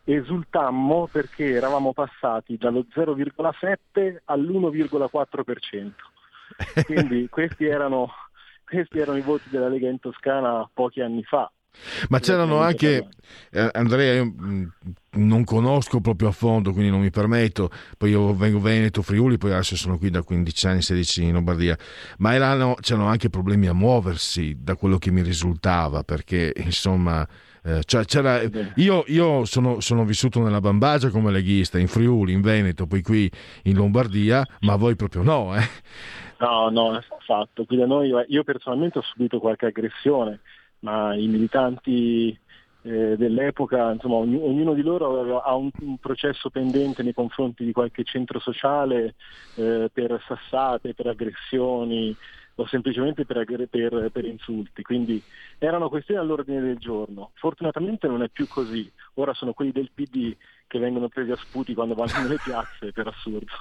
esultammo 0.05 1.09
perché 1.11 1.53
eravamo 1.53 1.93
passati 1.93 2.57
dallo 2.57 2.87
0,7 2.95 4.16
all'1,4%. 4.24 5.91
Quindi 6.85 7.29
questi 7.31 7.65
erano, 7.66 8.11
questi 8.65 8.99
erano 8.99 9.19
i 9.19 9.23
voti 9.23 9.49
della 9.49 9.69
Lega 9.69 9.89
in 9.89 10.01
Toscana 10.01 10.69
pochi 10.73 11.01
anni 11.01 11.23
fa. 11.23 11.51
Ma 12.11 12.19
c'erano 12.19 12.61
anche, 12.61 13.09
eh, 13.51 13.69
Andrea, 13.73 14.15
io 14.16 14.27
mh, 14.27 14.73
non 15.12 15.43
conosco 15.45 16.01
proprio 16.01 16.29
a 16.29 16.33
fondo, 16.33 16.73
quindi 16.73 16.91
non 16.91 17.01
mi 17.01 17.11
permetto, 17.11 17.70
poi 17.97 18.11
io 18.11 18.35
vengo 18.35 18.61
Veneto, 18.61 19.01
Friuli, 19.01 19.39
poi 19.39 19.53
adesso 19.53 19.74
sono 19.77 19.97
qui 19.97 20.11
da 20.11 20.23
15 20.23 20.66
anni, 20.66 20.83
16 20.83 21.24
in 21.24 21.33
Lombardia, 21.33 21.77
ma 22.19 22.35
erano, 22.35 22.74
c'erano 22.79 23.09
anche 23.09 23.31
problemi 23.31 23.69
a 23.69 23.73
muoversi 23.73 24.59
da 24.61 24.77
quello 24.77 24.99
che 24.99 25.11
mi 25.11 25.23
risultava, 25.23 26.03
perché 26.03 26.53
insomma... 26.57 27.27
eh, 27.64 27.82
cioè 27.84 28.05
c'era, 28.05 28.40
io 28.76 29.05
io 29.06 29.44
sono, 29.44 29.80
sono 29.80 30.05
vissuto 30.05 30.40
nella 30.40 30.60
Bambagia 30.60 31.10
come 31.10 31.30
leghista, 31.30 31.78
in 31.78 31.86
Friuli, 31.89 32.32
in 32.32 32.40
Veneto, 32.40 32.86
poi 32.86 33.02
qui 33.02 33.30
in 33.64 33.76
Lombardia, 33.76 34.44
ma 34.60 34.76
voi 34.76 34.97
proprio 34.97 35.22
no, 35.22 35.55
eh? 35.55 35.62
No, 36.39 36.70
no, 36.70 36.90
affatto. 36.97 37.64
Qui 37.64 37.76
da 37.76 37.86
noi, 37.86 38.12
io 38.26 38.43
personalmente 38.43 38.98
ho 38.98 39.02
subito 39.02 39.39
qualche 39.39 39.66
aggressione, 39.66 40.40
ma 40.80 41.14
i 41.14 41.28
militanti 41.28 42.36
eh, 42.82 43.16
dell'epoca, 43.16 43.93
insomma, 43.93 44.16
ogni- 44.16 44.43
ognuno 44.43 44.74
di 44.74 44.82
loro 44.82 45.40
ha 45.40 45.55
un, 45.55 45.70
un 45.80 45.98
processo 45.98 46.51
pendente 46.51 47.05
nei 47.05 47.14
confronti 47.14 47.64
di 47.64 47.70
qualche 47.70 48.02
centro 48.02 48.40
sociale 48.40 49.14
eh, 49.55 49.89
per 49.93 50.20
sassate, 50.26 50.94
per 50.94 51.06
aggressioni 51.06 52.16
o 52.57 52.66
semplicemente 52.66 53.24
per, 53.24 53.45
per- 53.69 54.11
per 54.12 54.24
insulti. 54.24 54.83
Quindi 54.83 55.23
erano 55.59 55.89
questioni 55.89 56.20
all'ordine 56.20 56.61
del 56.61 56.79
giorno. 56.79 57.31
Fortunatamente 57.35 58.07
non 58.07 58.23
è 58.23 58.29
più 58.29 58.47
così. 58.49 58.91
Ora 59.15 59.35
sono 59.35 59.53
quelli 59.53 59.73
del 59.73 59.91
PD 59.95 60.35
che 60.73 60.78
vengono 60.78 61.09
presi 61.09 61.31
a 61.31 61.36
sputi 61.36 61.74
quando 61.74 61.93
vanno 61.93 62.23
nelle 62.23 62.39
piazze, 62.43 62.93
per 62.93 63.07
assurdo. 63.07 63.53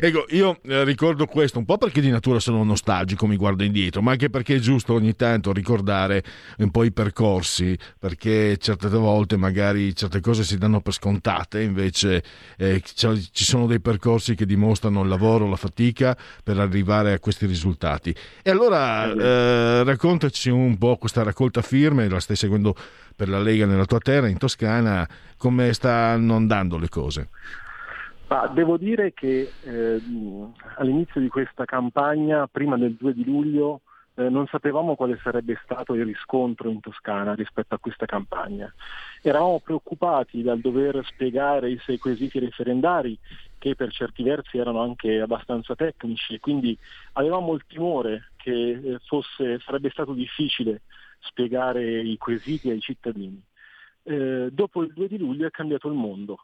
Ecco, 0.00 0.24
io 0.30 0.58
eh, 0.62 0.84
ricordo 0.84 1.26
questo 1.26 1.58
un 1.58 1.66
po' 1.66 1.76
perché 1.76 2.00
di 2.00 2.08
natura 2.08 2.40
sono 2.40 2.64
nostalgico, 2.64 3.26
mi 3.26 3.36
guardo 3.36 3.62
indietro, 3.62 4.00
ma 4.00 4.12
anche 4.12 4.30
perché 4.30 4.54
è 4.54 4.58
giusto 4.58 4.94
ogni 4.94 5.14
tanto 5.14 5.52
ricordare 5.52 6.24
un 6.56 6.70
po' 6.70 6.84
i 6.84 6.92
percorsi, 6.92 7.76
perché 7.98 8.56
certe 8.56 8.88
volte 8.88 9.36
magari 9.36 9.94
certe 9.94 10.20
cose 10.20 10.44
si 10.44 10.56
danno 10.56 10.80
per 10.80 10.94
scontate, 10.94 11.60
invece 11.60 12.24
eh, 12.56 12.82
ci 12.82 13.44
sono 13.44 13.66
dei 13.66 13.80
percorsi 13.80 14.34
che 14.34 14.46
dimostrano 14.46 15.02
il 15.02 15.08
lavoro, 15.10 15.50
la 15.50 15.56
fatica 15.56 16.16
per 16.42 16.58
arrivare 16.58 17.12
a 17.12 17.18
questi 17.18 17.44
risultati. 17.44 18.16
E 18.42 18.50
allora 18.50 19.12
eh, 19.12 19.84
raccontaci 19.84 20.48
un 20.48 20.78
po' 20.78 20.96
questa 20.96 21.22
raccolta 21.22 21.60
firme, 21.60 22.08
la 22.08 22.18
stai 22.18 22.36
seguendo 22.36 22.74
per 23.16 23.28
la 23.28 23.40
Lega 23.40 23.64
nella 23.64 23.86
tua 23.86 23.98
terra, 23.98 24.28
in 24.28 24.36
Toscana, 24.36 25.08
come 25.38 25.72
stanno 25.72 26.36
andando 26.36 26.76
le 26.76 26.88
cose? 26.88 27.28
Ma 28.28 28.46
devo 28.48 28.76
dire 28.76 29.12
che 29.14 29.50
eh, 29.62 30.00
all'inizio 30.76 31.20
di 31.20 31.28
questa 31.28 31.64
campagna, 31.64 32.46
prima 32.46 32.76
del 32.76 32.94
2 32.94 33.14
di 33.14 33.24
luglio, 33.24 33.80
eh, 34.16 34.28
non 34.28 34.46
sapevamo 34.46 34.96
quale 34.96 35.18
sarebbe 35.22 35.58
stato 35.62 35.94
il 35.94 36.04
riscontro 36.04 36.68
in 36.68 36.80
Toscana 36.80 37.34
rispetto 37.34 37.74
a 37.74 37.78
questa 37.78 38.04
campagna. 38.06 38.72
Eravamo 39.22 39.60
preoccupati 39.60 40.42
dal 40.42 40.58
dover 40.58 41.02
spiegare 41.06 41.70
i 41.70 41.78
sei 41.84 41.98
quesiti 41.98 42.38
referendari, 42.38 43.16
che 43.58 43.74
per 43.74 43.92
certi 43.92 44.22
versi 44.22 44.58
erano 44.58 44.80
anche 44.80 45.20
abbastanza 45.20 45.74
tecnici, 45.74 46.40
quindi 46.40 46.76
avevamo 47.12 47.54
il 47.54 47.64
timore 47.66 48.32
che 48.36 48.50
eh, 48.50 48.98
fosse, 49.04 49.60
sarebbe 49.60 49.90
stato 49.90 50.12
difficile 50.12 50.82
spiegare 51.26 52.00
i 52.00 52.16
quesiti 52.16 52.70
ai 52.70 52.80
cittadini. 52.80 53.42
Eh, 54.02 54.48
dopo 54.52 54.82
il 54.82 54.92
2 54.92 55.08
di 55.08 55.18
luglio 55.18 55.46
è 55.46 55.50
cambiato 55.50 55.88
il 55.88 55.94
mondo 55.94 56.38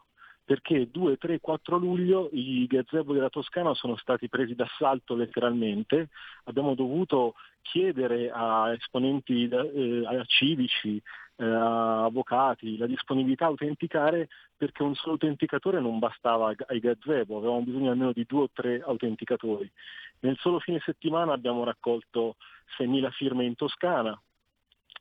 perché 0.45 0.89
2, 0.91 1.17
3, 1.17 1.39
4 1.39 1.77
luglio 1.77 2.29
i 2.33 2.65
gazebo 2.67 3.13
della 3.13 3.29
Toscana 3.29 3.73
sono 3.73 3.95
stati 3.95 4.27
presi 4.27 4.55
d'assalto 4.55 5.15
letteralmente, 5.15 6.09
abbiamo 6.45 6.75
dovuto 6.75 7.35
chiedere 7.61 8.29
a 8.29 8.73
esponenti 8.73 9.47
eh, 9.47 10.03
a 10.05 10.23
civici, 10.25 11.01
eh, 11.37 11.45
a 11.45 12.03
avvocati 12.03 12.77
la 12.77 12.87
disponibilità 12.87 13.45
a 13.45 13.49
autenticare 13.49 14.27
perché 14.57 14.83
un 14.83 14.95
solo 14.95 15.13
autenticatore 15.13 15.79
non 15.79 15.99
bastava 15.99 16.53
ai 16.67 16.79
gazebo, 16.79 17.37
avevamo 17.37 17.61
bisogno 17.61 17.91
almeno 17.91 18.11
di 18.11 18.25
due 18.27 18.43
o 18.43 18.49
tre 18.51 18.81
autenticatori. 18.81 19.71
Nel 20.19 20.37
solo 20.39 20.59
fine 20.59 20.81
settimana 20.83 21.31
abbiamo 21.31 21.63
raccolto 21.63 22.35
6.000 22.77 23.11
firme 23.11 23.45
in 23.45 23.55
Toscana 23.55 24.19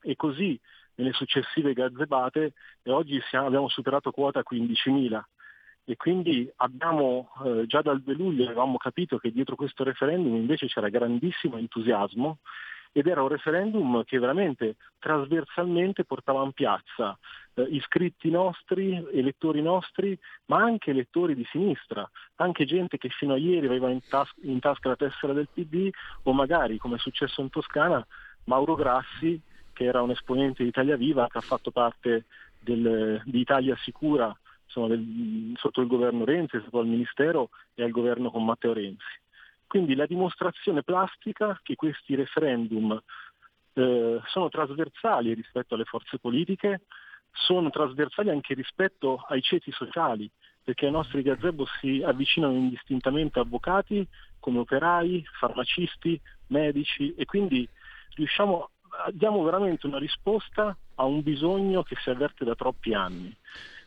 e 0.02 0.16
così 0.16 0.58
nelle 0.96 1.12
successive 1.12 1.72
gazzebate 1.72 2.52
e 2.82 2.90
oggi 2.90 3.20
siamo- 3.28 3.46
abbiamo 3.46 3.68
superato 3.68 4.10
quota 4.10 4.42
15.000 4.42 5.22
e 5.84 5.96
quindi 5.96 6.50
abbiamo 6.56 7.32
eh, 7.44 7.66
già 7.66 7.82
dal 7.82 8.00
2 8.02 8.14
luglio 8.14 8.44
avevamo 8.44 8.76
capito 8.76 9.18
che 9.18 9.32
dietro 9.32 9.56
questo 9.56 9.82
referendum 9.82 10.36
invece 10.36 10.66
c'era 10.66 10.88
grandissimo 10.88 11.56
entusiasmo 11.56 12.38
ed 12.92 13.06
era 13.06 13.22
un 13.22 13.28
referendum 13.28 14.04
che 14.04 14.18
veramente 14.18 14.76
trasversalmente 14.98 16.04
portava 16.04 16.44
in 16.44 16.52
piazza 16.52 17.18
eh, 17.54 17.62
iscritti 17.62 18.30
nostri, 18.30 18.94
elettori 19.12 19.62
nostri, 19.62 20.16
ma 20.46 20.58
anche 20.62 20.90
elettori 20.90 21.34
di 21.34 21.46
sinistra, 21.50 22.08
anche 22.36 22.66
gente 22.66 22.98
che 22.98 23.08
fino 23.08 23.32
a 23.32 23.38
ieri 23.38 23.66
aveva 23.66 23.88
in, 23.88 24.00
tas- 24.06 24.34
in 24.42 24.60
tasca 24.60 24.90
la 24.90 24.96
tessera 24.96 25.32
del 25.32 25.48
PD 25.52 25.88
o 26.24 26.32
magari, 26.34 26.76
come 26.76 26.96
è 26.96 26.98
successo 26.98 27.40
in 27.40 27.48
Toscana, 27.48 28.06
Mauro 28.44 28.74
Grassi, 28.74 29.40
che 29.72 29.84
era 29.84 30.02
un 30.02 30.10
esponente 30.10 30.62
di 30.62 30.68
Italia 30.68 30.96
Viva, 30.96 31.26
che 31.28 31.38
ha 31.38 31.42
fatto 31.42 31.70
parte 31.70 32.24
del- 32.58 33.20
di 33.24 33.40
Italia 33.40 33.76
Sicura 33.78 34.36
insomma, 34.64 34.88
del- 34.88 35.52
sotto 35.56 35.80
il 35.80 35.86
governo 35.86 36.24
Renzi, 36.24 36.60
sotto 36.62 36.80
il 36.80 36.88
Ministero 36.88 37.50
e 37.74 37.82
al 37.82 37.90
governo 37.90 38.30
con 38.30 38.44
Matteo 38.44 38.72
Renzi. 38.72 39.20
Quindi 39.66 39.94
la 39.94 40.06
dimostrazione 40.06 40.82
plastica 40.82 41.58
che 41.62 41.76
questi 41.76 42.14
referendum 42.14 43.00
eh, 43.74 44.20
sono 44.26 44.48
trasversali 44.50 45.32
rispetto 45.32 45.74
alle 45.74 45.84
forze 45.84 46.18
politiche, 46.18 46.82
sono 47.32 47.70
trasversali 47.70 48.28
anche 48.28 48.52
rispetto 48.52 49.24
ai 49.28 49.40
ceti 49.40 49.72
sociali, 49.72 50.30
perché 50.62 50.84
ai 50.86 50.92
nostri 50.92 51.22
gazebo 51.22 51.66
si 51.80 52.02
avvicinano 52.04 52.52
indistintamente 52.52 53.38
avvocati 53.38 54.06
come 54.38 54.58
operai, 54.58 55.24
farmacisti, 55.38 56.20
medici 56.48 57.14
e 57.14 57.24
quindi 57.24 57.66
riusciamo, 58.14 58.70
diamo 59.12 59.43
veramente 59.43 59.86
una 59.86 59.98
risposta 59.98 60.77
a 60.97 61.05
un 61.05 61.23
bisogno 61.23 61.82
che 61.82 61.97
si 62.02 62.10
avverte 62.10 62.44
da 62.44 62.55
troppi 62.55 62.94
anni, 62.94 63.35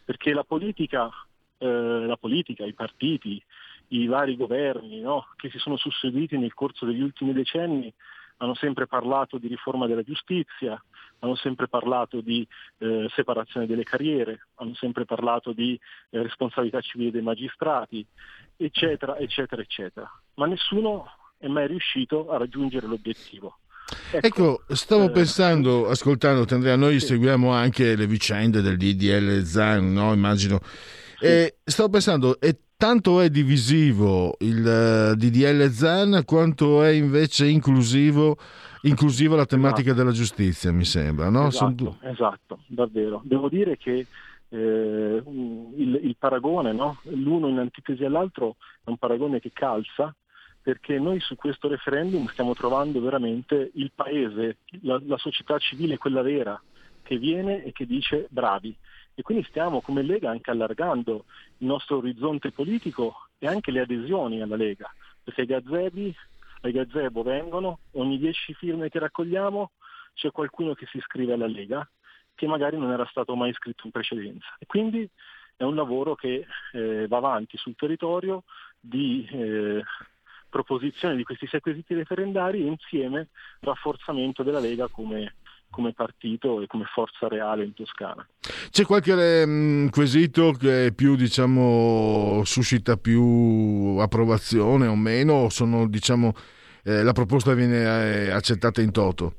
perché 0.04 0.34
la 0.34 0.44
politica, 0.44 1.10
eh, 1.58 1.68
la 2.06 2.18
politica 2.18 2.66
i 2.66 2.74
partiti, 2.74 3.42
i 3.90 4.08
vari 4.08 4.36
governi 4.36 5.00
no, 5.00 5.28
che 5.36 5.50
si 5.50 5.60
sono 5.60 5.78
susseguiti 5.78 6.38
nel 6.38 6.54
corso 6.54 6.86
degli 6.86 7.02
ultimi 7.02 7.34
decenni 7.34 7.94
hanno 8.38 8.56
sempre 8.56 8.88
parlato 8.88 9.38
di 9.38 9.48
riforma 9.48 9.88
della 9.88 10.04
giustizia, 10.04 10.82
hanno 11.20 11.36
sempre 11.36 11.68
parlato 11.68 12.22
di 12.22 12.46
eh, 12.80 13.08
separazione 13.16 13.66
delle 13.66 13.84
carriere, 13.84 14.48
hanno 14.56 14.74
sempre 14.76 15.06
parlato 15.06 15.54
di 15.54 15.80
eh, 16.10 16.22
responsabilità 16.22 16.82
civile 16.82 17.12
dei 17.12 17.22
magistrati, 17.22 18.06
eccetera, 18.58 19.18
eccetera, 19.18 19.62
eccetera. 19.62 20.12
Ma 20.36 20.48
nessuno 20.48 21.06
è 21.38 21.48
mai 21.48 21.68
riuscito 21.68 22.30
a 22.30 22.38
raggiungere 22.38 22.88
l'obiettivo. 22.88 23.60
Ecco, 24.12 24.64
stavo 24.70 25.06
eh, 25.06 25.12
pensando, 25.12 25.88
ascoltando 25.88 26.46
Andrea, 26.50 26.76
noi 26.76 27.00
seguiamo 27.00 27.52
anche 27.52 27.96
le 27.96 28.08
vicende 28.08 28.62
del 28.62 28.78
DDL 28.78 29.44
Zan, 29.44 29.94
no? 29.94 30.14
Immagino. 30.14 30.60
E 31.20 31.58
stavo 31.64 31.90
pensando, 31.90 32.40
e 32.40 32.60
tanto 32.76 33.22
è 33.22 33.30
divisivo 33.30 34.36
il 34.40 34.68
eh, 34.68 35.16
DDL 35.16 35.70
Zan 35.70 36.24
quanto 36.26 36.84
è 36.84 36.90
invece 36.90 37.48
inclusivo, 37.48 38.38
inclusiva 38.82 39.36
la 39.36 39.46
tematica 39.46 39.94
della 39.94 40.12
giustizia, 40.12 40.72
mi 40.72 40.86
sembra, 40.86 41.30
no? 41.30 41.48
Esatto, 41.48 41.98
esatto, 42.02 42.60
davvero. 42.68 43.22
Devo 43.24 43.50
dire 43.50 43.78
che 43.78 44.08
eh, 44.50 45.24
il, 45.26 46.00
il 46.04 46.16
paragone, 46.18 46.74
no? 46.74 46.98
l'uno 47.04 47.48
in 47.48 47.60
antitesi 47.60 48.04
all'altro, 48.04 48.56
è 48.84 48.90
un 48.90 48.98
paragone 48.98 49.40
che 49.40 49.52
calza, 49.54 50.14
perché 50.66 50.98
noi 50.98 51.20
su 51.20 51.36
questo 51.36 51.68
referendum 51.68 52.26
stiamo 52.30 52.56
trovando 52.56 53.00
veramente 53.00 53.70
il 53.76 53.92
paese, 53.94 54.58
la, 54.82 55.00
la 55.06 55.18
società 55.20 55.60
civile, 55.60 56.00
quella 56.00 56.24
vera, 56.24 56.60
che 57.04 57.20
viene 57.20 57.64
e 57.64 57.72
che 57.72 57.86
dice 57.86 58.26
bravi. 58.32 58.76
E 59.14 59.22
quindi 59.22 59.46
stiamo 59.48 59.82
come 59.82 60.02
Lega 60.02 60.32
anche 60.32 60.50
allargando 60.50 61.26
il 61.60 61.68
nostro 61.68 61.98
orizzonte 61.98 62.50
politico 62.50 63.28
e 63.38 63.46
anche 63.46 63.70
le 63.70 63.82
adesioni 63.82 64.42
alla 64.42 64.56
Lega, 64.56 64.92
perché 65.24 65.44
i 65.44 65.46
gazebi, 65.46 66.16
ai 66.62 66.72
gazebo 66.72 67.22
vengono, 67.22 67.82
ogni 67.92 68.18
10 68.18 68.56
firme 68.56 68.90
che 68.90 68.98
raccogliamo 68.98 69.70
c'è 70.16 70.32
qualcuno 70.32 70.74
che 70.74 70.88
si 70.88 70.98
iscrive 70.98 71.34
alla 71.34 71.46
Lega 71.46 71.88
che 72.34 72.48
magari 72.48 72.80
non 72.80 72.90
era 72.90 73.06
stato 73.06 73.36
mai 73.36 73.52
iscritto 73.52 73.84
in 73.86 73.92
precedenza. 73.92 74.48
E 74.58 74.66
quindi 74.66 75.08
è 75.56 75.62
un 75.64 75.76
lavoro 75.76 76.16
che 76.16 76.48
eh, 76.74 77.06
va 77.08 77.18
avanti 77.18 77.56
sul 77.56 77.76
territorio 77.76 78.42
di 78.80 79.28
eh, 79.32 79.84
proposizione 80.56 81.18
di 81.18 81.24
questi 81.24 81.48
sei 81.48 81.60
quesiti 81.60 81.94
referendari 81.94 82.62
e 82.62 82.68
insieme 82.68 83.28
rafforzamento 83.60 84.42
della 84.42 84.62
Lega 84.62 84.88
come, 84.88 85.36
come 85.70 85.92
partito 85.92 86.62
e 86.62 86.68
come 86.68 86.86
forza 86.86 87.28
reale 87.28 87.66
in 87.66 87.74
Toscana. 87.74 88.26
C'è 88.70 88.86
qualche 88.86 89.46
mm, 89.46 89.90
quesito 89.90 90.52
che 90.54 90.94
più, 90.96 91.18
diciamo, 91.18 92.42
suscita 92.46 92.96
più 92.96 93.98
approvazione 94.00 94.88
o 94.88 94.96
meno? 94.96 95.34
O 95.34 95.50
sono, 95.50 95.90
diciamo, 95.90 96.32
eh, 96.86 97.04
la 97.04 97.12
proposta 97.12 97.54
viene 97.54 97.82
eh, 97.82 98.32
accettata 98.32 98.82
in 98.82 98.94
toto? 98.94 99.34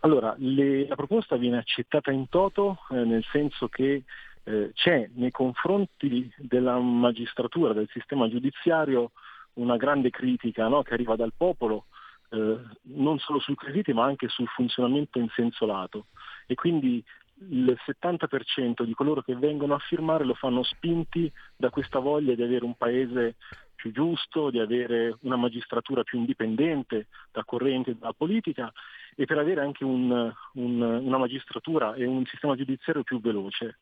Allora, 0.00 0.34
le- 0.36 0.86
la 0.86 0.94
proposta 0.94 1.36
viene 1.36 1.56
accettata 1.56 2.10
in 2.10 2.28
toto 2.28 2.80
eh, 2.90 2.96
nel 2.96 3.24
senso 3.32 3.68
che 3.68 4.02
eh, 4.44 4.70
c'è 4.74 5.08
nei 5.14 5.30
confronti 5.30 6.30
della 6.36 6.78
magistratura, 6.78 7.72
del 7.72 7.88
sistema 7.90 8.28
giudiziario, 8.28 9.12
una 9.56 9.76
grande 9.76 10.10
critica 10.10 10.68
no, 10.68 10.82
che 10.82 10.94
arriva 10.94 11.16
dal 11.16 11.32
popolo, 11.36 11.86
eh, 12.30 12.58
non 12.82 13.18
solo 13.18 13.38
sui 13.40 13.54
quesiti 13.54 13.92
ma 13.92 14.04
anche 14.04 14.28
sul 14.28 14.48
funzionamento 14.48 15.18
in 15.18 15.28
senso 15.34 15.66
lato. 15.66 16.06
E 16.46 16.54
quindi 16.54 17.02
il 17.50 17.76
70% 17.84 18.82
di 18.82 18.94
coloro 18.94 19.20
che 19.22 19.36
vengono 19.36 19.74
a 19.74 19.78
firmare 19.78 20.24
lo 20.24 20.34
fanno 20.34 20.62
spinti 20.62 21.30
da 21.56 21.70
questa 21.70 21.98
voglia 21.98 22.34
di 22.34 22.42
avere 22.42 22.64
un 22.64 22.74
paese 22.74 23.36
più 23.74 23.92
giusto, 23.92 24.50
di 24.50 24.58
avere 24.58 25.18
una 25.20 25.36
magistratura 25.36 26.02
più 26.02 26.18
indipendente 26.18 27.08
da 27.30 27.44
correnti 27.44 27.96
dalla 27.98 28.14
politica 28.14 28.72
e 29.14 29.26
per 29.26 29.38
avere 29.38 29.60
anche 29.60 29.84
un- 29.84 30.32
un- 30.54 30.80
una 30.80 31.18
magistratura 31.18 31.94
e 31.94 32.06
un 32.06 32.24
sistema 32.24 32.56
giudiziario 32.56 33.02
più 33.02 33.20
veloce. 33.20 33.78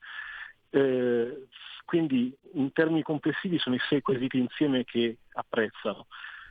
Eh, 0.74 1.46
quindi 1.84 2.36
in 2.55 2.72
termini 2.72 3.02
complessivi 3.02 3.59
sono 3.59 3.76
i 3.76 3.80
sei 3.88 4.01
quesiti 4.01 4.38
insieme 4.38 4.84
che 4.84 5.18
apprezzano. 5.34 6.06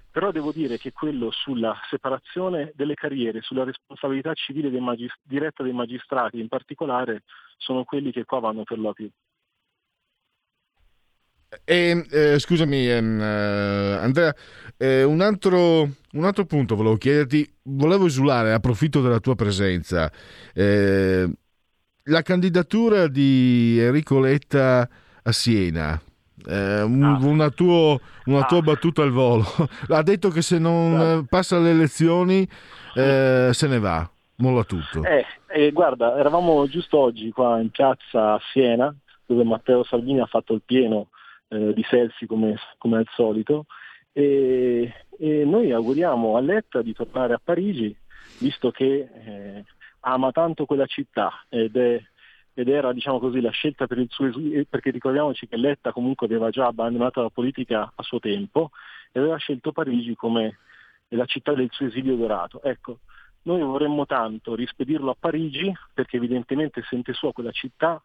Però 0.09 0.31
devo 0.31 0.51
dire 0.51 0.77
che 0.77 0.93
quello 0.93 1.31
sulla 1.31 1.75
separazione 1.89 2.71
delle 2.75 2.93
carriere, 2.93 3.41
sulla 3.41 3.63
responsabilità 3.63 4.33
civile 4.33 4.69
dei 4.69 4.79
magis- 4.79 5.19
diretta 5.23 5.63
dei 5.63 5.73
magistrati 5.73 6.39
in 6.39 6.47
particolare, 6.47 7.23
sono 7.57 7.83
quelli 7.83 8.11
che 8.11 8.23
qua 8.23 8.39
vanno 8.39 8.63
per 8.63 8.79
la 8.79 8.93
più. 8.93 9.09
E, 11.65 12.05
eh, 12.09 12.39
scusami, 12.39 12.89
ehm, 12.89 13.21
eh, 13.21 13.97
Andrea, 13.99 14.33
eh, 14.77 15.03
un, 15.03 15.21
altro, 15.21 15.81
un 16.11 16.23
altro 16.23 16.45
punto 16.45 16.75
volevo 16.75 16.95
chiederti, 16.95 17.57
volevo 17.63 18.05
esulare, 18.05 18.53
approfitto 18.53 19.01
della 19.01 19.19
tua 19.19 19.35
presenza. 19.35 20.11
La 22.07 22.21
candidatura 22.21 23.07
di 23.07 23.77
Enrico 23.80 24.19
Letta 24.19 24.89
a 25.23 25.31
Siena, 25.31 25.97
eh, 26.45 26.81
un- 26.81 27.01
una, 27.23 27.49
tuo- 27.49 27.97
una 28.25 28.43
tua 28.43 28.59
battuta 28.61 29.03
al 29.03 29.11
volo, 29.11 29.45
ha 29.88 30.03
detto 30.03 30.27
che 30.30 30.41
se 30.41 30.59
non 30.59 30.99
eh, 30.99 31.25
passa 31.30 31.59
le 31.59 31.69
elezioni 31.69 32.45
eh, 32.95 33.51
se 33.53 33.67
ne 33.69 33.80
va, 33.80 34.09
molla 34.38 34.65
tutto. 34.65 35.01
Eh, 35.05 35.25
eh, 35.47 35.71
guarda, 35.71 36.17
eravamo 36.17 36.67
giusto 36.67 36.97
oggi 36.99 37.31
qua 37.31 37.61
in 37.61 37.69
piazza 37.69 38.34
a 38.34 38.41
Siena, 38.51 38.93
dove 39.25 39.45
Matteo 39.45 39.85
Salvini 39.85 40.19
ha 40.19 40.25
fatto 40.25 40.53
il 40.53 40.61
pieno 40.65 41.07
eh, 41.47 41.73
di 41.73 41.85
selfie 41.89 42.27
come, 42.27 42.57
come 42.80 42.97
al 42.97 43.07
solito, 43.15 43.65
e, 44.11 44.91
e 45.17 45.45
noi 45.45 45.71
auguriamo 45.71 46.35
a 46.35 46.41
Letta 46.41 46.81
di 46.81 46.91
tornare 46.93 47.34
a 47.34 47.39
Parigi, 47.41 47.95
visto 48.39 48.71
che 48.71 49.07
eh, 49.25 49.63
ama 50.05 50.31
tanto 50.31 50.65
quella 50.65 50.85
città 50.85 51.45
ed, 51.49 51.75
è- 51.75 52.01
ed 52.53 52.67
era 52.67 52.93
diciamo 52.93 53.19
così, 53.19 53.41
la 53.41 53.51
scelta 53.51 53.88
per 53.88 53.97
il 53.97 54.07
suo 54.09 54.27
esilio, 54.27 54.65
perché 54.69 54.91
ricordiamoci 54.91 55.47
che 55.47 55.57
Letta 55.57 55.91
comunque 55.91 56.27
aveva 56.27 56.49
già 56.49 56.67
abbandonato 56.67 57.21
la 57.21 57.30
politica 57.30 57.91
a 57.95 58.03
suo 58.03 58.19
tempo 58.19 58.71
e 59.11 59.19
aveva 59.19 59.38
scelto 59.38 59.71
Parigi 59.71 60.15
come 60.15 60.57
la 61.09 61.25
città 61.25 61.53
del 61.53 61.69
suo 61.71 61.88
esilio 61.88 62.15
dorato. 62.15 62.61
Ecco, 62.63 62.99
noi 63.43 63.61
vorremmo 63.61 64.05
tanto 64.05 64.55
rispedirlo 64.55 65.11
a 65.11 65.15
Parigi 65.19 65.71
perché 65.93 66.17
evidentemente 66.17 66.84
sente 66.84 67.13
sua 67.13 67.34
quella 67.34 67.51
città, 67.51 68.01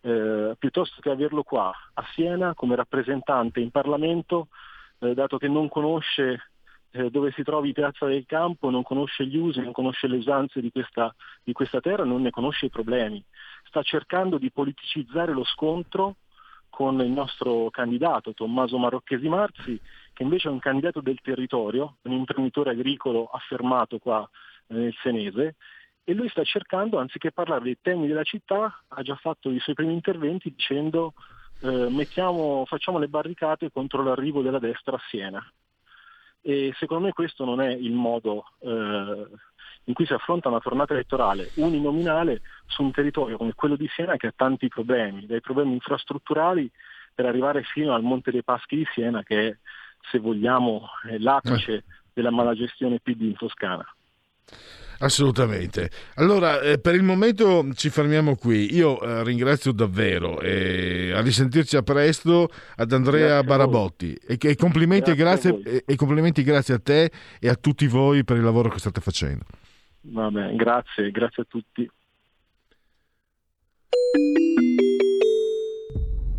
eh, 0.00 0.54
piuttosto 0.58 1.00
che 1.00 1.10
averlo 1.10 1.42
qua 1.42 1.72
a 1.94 2.04
Siena 2.14 2.54
come 2.54 2.76
rappresentante 2.76 3.60
in 3.60 3.70
Parlamento, 3.70 4.48
eh, 5.00 5.14
dato 5.14 5.38
che 5.38 5.48
non 5.48 5.68
conosce 5.68 6.50
eh, 6.90 7.10
dove 7.10 7.32
si 7.32 7.42
trovi 7.42 7.72
Piazza 7.72 8.06
del 8.06 8.24
Campo, 8.26 8.70
non 8.70 8.82
conosce 8.82 9.26
gli 9.26 9.36
usi, 9.36 9.60
non 9.60 9.72
conosce 9.72 10.06
le 10.06 10.16
usanze 10.16 10.60
di 10.60 10.70
questa, 10.70 11.14
di 11.42 11.52
questa 11.52 11.80
terra, 11.80 12.04
non 12.04 12.22
ne 12.22 12.30
conosce 12.30 12.66
i 12.66 12.70
problemi. 12.70 13.22
Sta 13.64 13.82
cercando 13.82 14.38
di 14.38 14.50
politicizzare 14.50 15.32
lo 15.32 15.44
scontro 15.44 16.16
con 16.70 17.00
il 17.00 17.10
nostro 17.10 17.70
candidato 17.70 18.34
Tommaso 18.34 18.78
Marocchesi 18.78 19.28
Marzi, 19.28 19.80
che 20.12 20.22
invece 20.22 20.48
è 20.48 20.52
un 20.52 20.58
candidato 20.58 21.00
del 21.00 21.18
territorio, 21.20 21.96
un 22.02 22.12
imprenditore 22.12 22.70
agricolo 22.70 23.26
affermato 23.26 23.98
qua 23.98 24.28
eh, 24.68 24.74
nel 24.74 24.94
Senese, 25.02 25.56
e 26.04 26.14
lui 26.14 26.28
sta 26.30 26.42
cercando, 26.42 26.98
anziché 26.98 27.32
parlare 27.32 27.64
dei 27.64 27.78
temi 27.82 28.06
della 28.06 28.22
città, 28.22 28.82
ha 28.88 29.02
già 29.02 29.14
fatto 29.16 29.50
i 29.50 29.58
suoi 29.58 29.74
primi 29.74 29.92
interventi 29.92 30.50
dicendo 30.50 31.12
eh, 31.60 31.88
mettiamo, 31.90 32.64
facciamo 32.64 32.98
le 32.98 33.08
barricate 33.08 33.70
contro 33.70 34.02
l'arrivo 34.02 34.40
della 34.40 34.58
destra 34.58 34.96
a 34.96 35.00
Siena. 35.08 35.52
E 36.40 36.72
secondo 36.78 37.06
me 37.06 37.12
questo 37.12 37.44
non 37.44 37.60
è 37.60 37.70
il 37.70 37.92
modo 37.92 38.44
eh, 38.60 39.26
in 39.84 39.94
cui 39.94 40.06
si 40.06 40.12
affronta 40.12 40.48
una 40.48 40.60
tornata 40.60 40.92
elettorale 40.92 41.50
uninominale 41.54 42.42
su 42.66 42.82
un 42.82 42.92
territorio 42.92 43.36
come 43.36 43.54
quello 43.54 43.76
di 43.76 43.88
Siena 43.88 44.16
che 44.16 44.28
ha 44.28 44.32
tanti 44.34 44.68
problemi, 44.68 45.26
dai 45.26 45.40
problemi 45.40 45.72
infrastrutturali 45.72 46.70
per 47.14 47.26
arrivare 47.26 47.62
fino 47.62 47.94
al 47.94 48.02
Monte 48.02 48.30
dei 48.30 48.44
Paschi 48.44 48.76
di 48.76 48.86
Siena 48.92 49.22
che 49.22 49.48
è, 49.48 49.56
se 50.10 50.18
vogliamo, 50.18 50.88
l'apice 51.18 51.84
della 52.12 52.30
malagestione 52.30 53.00
PD 53.00 53.22
in 53.22 53.36
Toscana. 53.36 53.84
Assolutamente. 55.00 55.90
Allora, 56.16 56.60
eh, 56.60 56.78
per 56.80 56.94
il 56.94 57.02
momento 57.04 57.64
ci 57.74 57.88
fermiamo 57.88 58.34
qui. 58.34 58.74
Io 58.74 59.00
eh, 59.00 59.22
ringrazio 59.22 59.70
davvero 59.72 60.40
e 60.40 61.12
a 61.14 61.20
risentirci 61.20 61.76
a 61.76 61.82
presto 61.82 62.48
ad 62.76 62.92
Andrea 62.92 63.40
Grazie. 63.40 63.46
Barabotti 63.46 64.14
e, 64.26 64.36
che- 64.36 64.48
e 64.48 64.56
complimenti, 64.56 65.10
e 65.10 65.14
Grazie 65.14 65.50
a 65.50 65.52
grazie, 65.52 65.84
e, 65.86 65.92
e 65.92 65.96
complimenti 65.96 66.42
grazie 66.42 66.74
a 66.74 66.78
te 66.80 67.10
e 67.38 67.48
a 67.48 67.54
tutti 67.54 67.86
voi 67.86 68.24
per 68.24 68.36
il 68.38 68.42
lavoro 68.42 68.68
che 68.70 68.78
state 68.80 69.00
facendo. 69.00 69.44
Va 70.00 70.30
bene, 70.30 70.56
grazie, 70.56 71.10
grazie 71.10 71.42
a 71.42 71.46
tutti. 71.48 71.88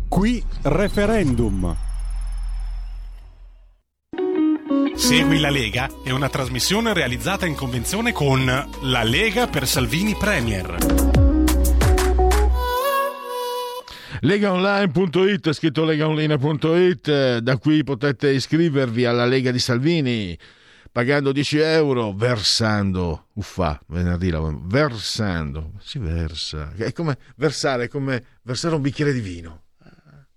Qui 0.08 0.42
referendum. 0.64 1.89
Segui 5.00 5.40
la 5.40 5.48
Lega 5.48 5.88
è 6.04 6.10
una 6.10 6.28
trasmissione 6.28 6.92
realizzata 6.92 7.46
in 7.46 7.54
convenzione 7.54 8.12
con 8.12 8.44
La 8.44 9.02
Lega 9.02 9.46
per 9.46 9.66
Salvini 9.66 10.14
Premier. 10.14 10.76
Legaonline.it, 14.20 15.52
scritto 15.52 15.84
legaonline.it, 15.84 17.38
da 17.38 17.56
qui 17.56 17.82
potete 17.82 18.28
iscrivervi 18.30 19.06
alla 19.06 19.24
Lega 19.24 19.50
di 19.50 19.58
Salvini 19.58 20.38
pagando 20.92 21.32
10 21.32 21.58
euro, 21.58 22.12
versando, 22.12 23.28
uffa, 23.34 23.80
venerdì, 23.86 24.28
la- 24.28 24.54
versando, 24.54 25.72
si 25.80 25.98
versa, 25.98 26.74
è 26.76 26.92
come 26.92 27.16
versare, 27.36 27.84
è 27.84 27.88
come 27.88 28.22
versare 28.42 28.74
un 28.74 28.82
bicchiere 28.82 29.14
di 29.14 29.20
vino, 29.20 29.62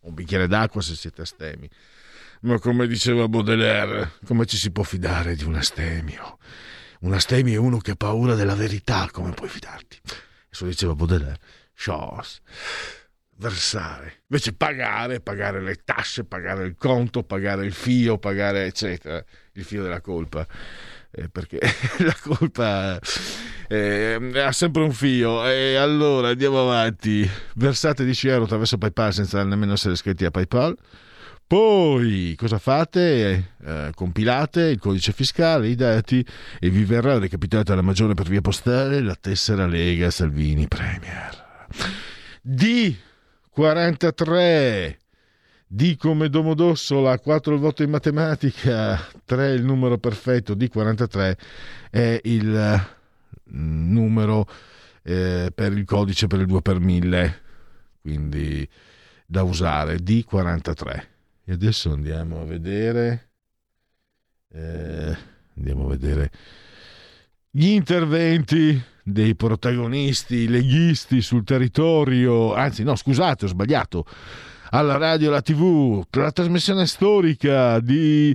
un 0.04 0.14
bicchiere 0.14 0.48
d'acqua 0.48 0.82
se 0.82 0.96
siete 0.96 1.22
astemi. 1.24 1.70
Ma 2.44 2.60
come 2.60 2.88
diceva 2.88 3.30
Baudelaire, 3.30 4.16
come 4.26 4.46
ci 4.46 4.58
si 4.58 4.70
può 4.72 4.84
fidare 4.84 5.34
di 5.36 5.46
un 5.46 5.56
astemio? 5.56 6.40
una 7.00 7.16
astemio 7.16 7.54
è 7.54 7.58
uno 7.58 7.78
che 7.78 7.92
ha 7.92 7.96
paura 7.96 8.36
della 8.36 8.56
verità, 8.56 9.08
come 9.12 9.32
puoi 9.32 9.48
fidarti? 9.48 10.00
Questo 10.48 10.66
diceva 10.66 10.94
Baudelaire. 10.94 11.40
Chance. 11.74 12.42
Versare. 13.38 14.24
Invece 14.28 14.52
pagare, 14.52 15.22
pagare 15.22 15.62
le 15.62 15.80
tasse, 15.86 16.26
pagare 16.26 16.66
il 16.66 16.76
conto, 16.78 17.24
pagare 17.24 17.66
il 17.66 17.72
fio, 17.72 18.18
pagare 18.18 18.66
eccetera, 18.66 19.24
il 19.54 19.64
fio 19.64 19.82
della 19.82 20.02
colpa. 20.02 20.46
Eh, 21.12 21.30
perché 21.30 21.60
la 22.00 22.16
colpa 22.22 23.00
eh, 23.70 24.32
ha 24.36 24.52
sempre 24.52 24.82
un 24.82 24.92
fio 24.92 25.48
e 25.48 25.76
allora 25.76 26.30
andiamo 26.30 26.62
avanti 26.62 27.30
versate 27.56 28.04
10 28.04 28.28
euro 28.30 28.44
attraverso 28.46 28.80
PayPal 28.80 29.14
senza 29.14 29.44
nemmeno 29.44 29.74
essere 29.74 29.94
iscritti 29.94 30.26
a 30.26 30.32
PayPal 30.32 30.76
poi 31.54 32.34
cosa 32.36 32.58
fate? 32.58 33.52
Eh, 33.64 33.92
compilate 33.94 34.70
il 34.70 34.80
codice 34.80 35.12
fiscale, 35.12 35.68
i 35.68 35.76
dati 35.76 36.26
e 36.60 36.72
vi 36.72 36.84
verrà 36.84 37.20
recapitata 37.20 37.76
la 37.76 37.84
maggiore 37.84 38.16
per 38.16 38.28
via 38.28 38.42
postale 38.42 39.02
la 39.02 39.14
tessera 39.14 39.68
Lega 39.68 40.10
Salvini 40.10 40.68
Premier. 40.68 41.68
D43 42.44 44.98
D 45.68 45.96
come 45.96 46.30
Domodossola, 46.30 47.20
4 47.20 47.54
il 47.54 47.60
voto 47.60 47.84
in 47.84 47.92
matematica, 47.92 49.00
3 49.24 49.52
il 49.52 49.64
numero 49.64 50.00
perfetto, 50.00 50.56
D43 50.56 51.38
è 51.92 52.20
il 52.24 52.84
numero 53.44 54.48
eh, 55.04 55.52
per 55.54 55.74
il 55.74 55.86
codice 55.86 56.26
per 56.26 56.40
il 56.40 56.48
2 56.48 56.62
per 56.64 56.80
1000, 56.80 57.42
quindi 58.02 58.68
da 59.28 59.44
usare, 59.44 59.98
D43. 59.98 61.12
E 61.46 61.52
adesso 61.52 61.92
andiamo 61.92 62.40
a 62.40 62.46
vedere, 62.46 63.32
eh, 64.54 65.18
andiamo 65.58 65.86
a 65.86 65.90
vedere 65.90 66.32
gli 67.50 67.68
interventi 67.68 68.82
dei 69.04 69.36
protagonisti 69.36 70.48
leghisti 70.48 71.22
sul 71.22 71.44
territorio, 71.44 72.54
anzi 72.54 72.84
no 72.84 72.96
scusate 72.96 73.44
ho 73.44 73.48
sbagliato, 73.50 74.06
alla 74.70 74.96
radio, 74.96 75.30
alla 75.30 75.42
tv, 75.42 76.04
la 76.12 76.32
trasmissione 76.32 76.88
storica 76.88 77.82
di 77.82 78.34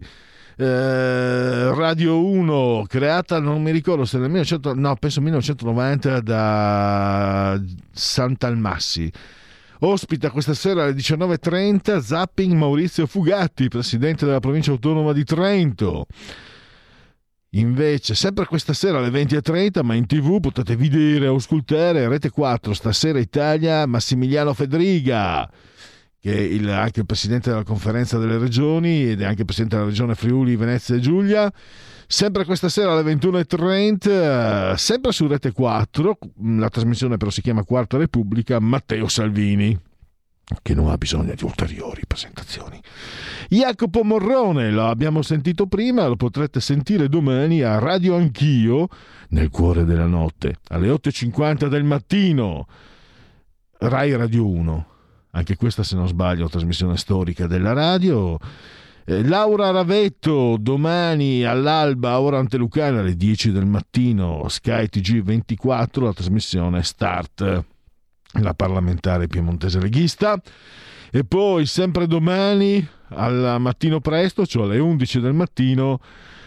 eh, 0.56 1.74
Radio 1.74 2.22
1 2.24 2.84
creata 2.86 3.40
non 3.40 3.62
mi 3.62 3.70
ricordo 3.70 4.04
se 4.04 4.18
nel 4.18 4.28
1900, 4.28 4.74
no, 4.74 4.96
penso 4.96 5.22
1990 5.22 6.20
da 6.20 7.58
Sant'Almassi 7.90 9.10
ospita 9.80 10.30
questa 10.30 10.54
sera 10.54 10.84
alle 10.84 10.92
19.30 10.92 12.00
Zapping 12.00 12.52
Maurizio 12.54 13.06
Fugatti 13.06 13.68
presidente 13.68 14.24
della 14.24 14.40
provincia 14.40 14.70
autonoma 14.70 15.12
di 15.12 15.24
Trento 15.24 16.06
Invece, 17.52 18.14
sempre 18.14 18.44
questa 18.44 18.74
sera 18.74 18.98
alle 18.98 19.08
20.30, 19.08 19.82
ma 19.82 19.94
in 19.94 20.06
tv 20.06 20.38
potete 20.38 20.76
vedere 20.76 21.28
o 21.28 21.36
ascoltare 21.36 22.06
Rete 22.06 22.28
4, 22.28 22.74
stasera 22.74 23.18
Italia, 23.18 23.86
Massimiliano 23.86 24.52
Fedriga, 24.52 25.50
che 26.20 26.30
è 26.30 26.38
il, 26.38 26.68
anche 26.68 27.00
il 27.00 27.06
presidente 27.06 27.48
della 27.48 27.62
conferenza 27.62 28.18
delle 28.18 28.36
regioni 28.36 29.08
ed 29.08 29.22
è 29.22 29.24
anche 29.24 29.46
presidente 29.46 29.76
della 29.76 29.88
regione 29.88 30.14
Friuli, 30.14 30.56
Venezia 30.56 30.94
e 30.94 31.00
Giulia. 31.00 31.50
Sempre 32.10 32.46
questa 32.46 32.70
sera 32.70 32.92
alle 32.92 33.14
21.30, 33.14 34.76
sempre 34.76 35.12
su 35.12 35.26
Rete 35.26 35.52
4, 35.52 36.18
la 36.56 36.70
trasmissione 36.70 37.18
però 37.18 37.30
si 37.30 37.42
chiama 37.42 37.64
Quarta 37.64 37.98
Repubblica, 37.98 38.58
Matteo 38.60 39.08
Salvini 39.08 39.78
che 40.62 40.72
non 40.74 40.88
ha 40.88 40.96
bisogno 40.96 41.34
di 41.34 41.44
ulteriori 41.44 42.02
presentazioni. 42.06 42.80
Jacopo 43.50 44.02
Morrone, 44.04 44.70
lo 44.70 44.86
abbiamo 44.86 45.20
sentito 45.20 45.66
prima, 45.66 46.06
lo 46.06 46.16
potrete 46.16 46.60
sentire 46.60 47.10
domani 47.10 47.60
a 47.60 47.78
Radio 47.78 48.16
Anch'io, 48.16 48.88
nel 49.28 49.50
cuore 49.50 49.84
della 49.84 50.06
notte, 50.06 50.60
alle 50.68 50.88
8.50 50.88 51.66
del 51.66 51.84
mattino. 51.84 52.66
Rai 53.80 54.16
Radio 54.16 54.48
1, 54.48 54.86
anche 55.32 55.56
questa 55.56 55.82
se 55.82 55.94
non 55.94 56.08
sbaglio, 56.08 56.48
trasmissione 56.48 56.96
storica 56.96 57.46
della 57.46 57.74
radio. 57.74 58.38
Eh, 59.10 59.26
Laura 59.26 59.70
Ravetto, 59.70 60.58
domani 60.60 61.42
all'alba, 61.42 62.20
ora 62.20 62.36
antelucana, 62.36 63.00
alle 63.00 63.16
10 63.16 63.52
del 63.52 63.64
mattino, 63.64 64.46
Sky 64.48 64.86
TG24, 64.92 66.02
la 66.02 66.12
trasmissione 66.12 66.82
Start 66.82 67.64
la 68.32 68.52
parlamentare 68.52 69.26
piemontese 69.26 69.80
leghista. 69.80 70.38
E 71.10 71.24
poi 71.24 71.64
sempre 71.64 72.06
domani 72.06 72.86
al 73.14 73.56
mattino 73.58 74.00
presto, 74.00 74.44
cioè 74.44 74.64
alle 74.64 74.78
11 74.78 75.20
del 75.20 75.32
mattino, 75.32 76.00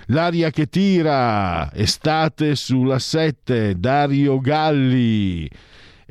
l'aria 0.05 0.51
che 0.51 0.67
tira, 0.67 1.73
estate 1.73 2.53
sulla 2.53 2.99
7, 2.99 3.79
Dario 3.79 4.39
Galli. 4.39 5.49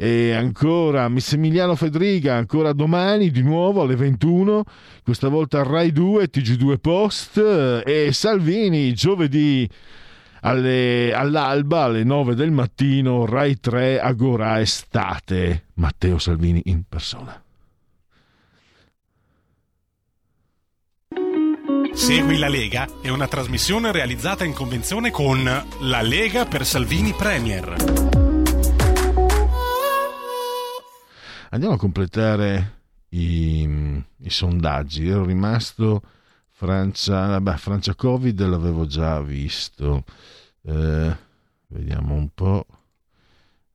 E 0.03 0.33
ancora 0.33 1.11
Missemiliano 1.11 1.77
Fedriga, 1.77 2.35
ancora 2.35 2.73
domani 2.73 3.31
di 3.31 3.43
nuovo 3.43 3.83
alle 3.83 3.97
21, 3.97 4.65
questa 5.05 5.29
volta 5.29 5.63
Rai 5.63 5.93
2, 5.93 6.31
TG2 6.31 6.79
Post 6.79 7.83
e 7.85 8.09
Salvini 8.11 8.95
giovedì 8.95 9.69
alle, 10.41 11.13
all'alba 11.13 11.83
alle 11.83 12.03
9 12.03 12.35
del 12.35 12.51
mattino 12.51 13.27
Rai 13.27 13.61
3 13.61 14.01
Agora 14.01 14.59
Estate. 14.59 15.67
Matteo 15.75 16.17
Salvini 16.17 16.63
in 16.65 16.85
persona. 16.89 17.39
Segui 21.93 22.39
la 22.39 22.49
Lega 22.49 22.89
è 23.03 23.11
una 23.11 23.29
trasmissione 23.29 23.93
realizzata 23.93 24.47
in 24.47 24.55
convenzione 24.55 25.11
con 25.11 25.45
La 25.45 26.01
Lega 26.01 26.47
per 26.47 26.65
Salvini 26.65 27.13
Premier 27.13 28.20
andiamo 31.51 31.75
a 31.75 31.79
completare 31.79 32.79
i, 33.11 33.63
i 33.63 34.31
sondaggi 34.31 35.09
ero 35.09 35.25
rimasto 35.25 36.03
Francia, 36.61 37.41
beh, 37.41 37.57
Francia 37.57 37.95
Covid 37.95 38.47
l'avevo 38.47 38.87
già 38.87 39.23
visto. 39.23 40.05
Eh, 40.63 41.17
vediamo 41.69 42.15
un 42.15 42.29
po'. 42.35 42.67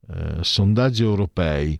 Eh, 0.07 0.38
sondaggi 0.41 1.02
europei. 1.02 1.80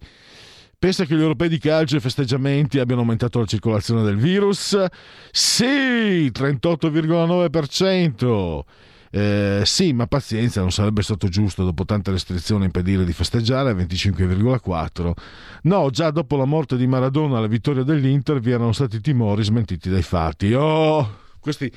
Pensa 0.80 1.06
che 1.06 1.16
gli 1.16 1.22
europei 1.22 1.48
di 1.48 1.60
calcio 1.60 1.98
e 1.98 2.00
festeggiamenti 2.00 2.80
abbiano 2.80 3.02
aumentato 3.02 3.38
la 3.38 3.46
circolazione 3.46 4.02
del 4.02 4.18
virus? 4.18 4.76
Sì, 5.32 6.32
38,9%. 6.32 8.64
Eh, 9.16 9.62
sì, 9.64 9.94
ma 9.94 10.08
pazienza, 10.08 10.60
non 10.60 10.74
sarebbe 10.74 11.02
stato 11.02 11.30
giusto 11.30 11.64
dopo 11.64 11.86
tante 11.86 12.12
restrizioni 12.12 12.66
impedire 12.66 13.06
di 13.06 13.14
festeggiare, 13.14 13.72
25,4. 13.72 15.14
No, 15.62 15.90
già 15.90 16.12
dopo 16.12 16.36
la 16.36 16.44
morte 16.44 16.76
di 16.76 16.86
Maradona 16.86 17.38
alla 17.38 17.48
vittoria 17.48 17.84
dell'Inter 17.84 18.42
vi 18.42 18.52
erano 18.52 18.74
stati 18.74 19.00
timori 19.00 19.42
smentiti 19.46 19.90
dai 19.90 20.02
fatti. 20.02 20.52
Oh, 20.52 21.20
questi 21.40 21.72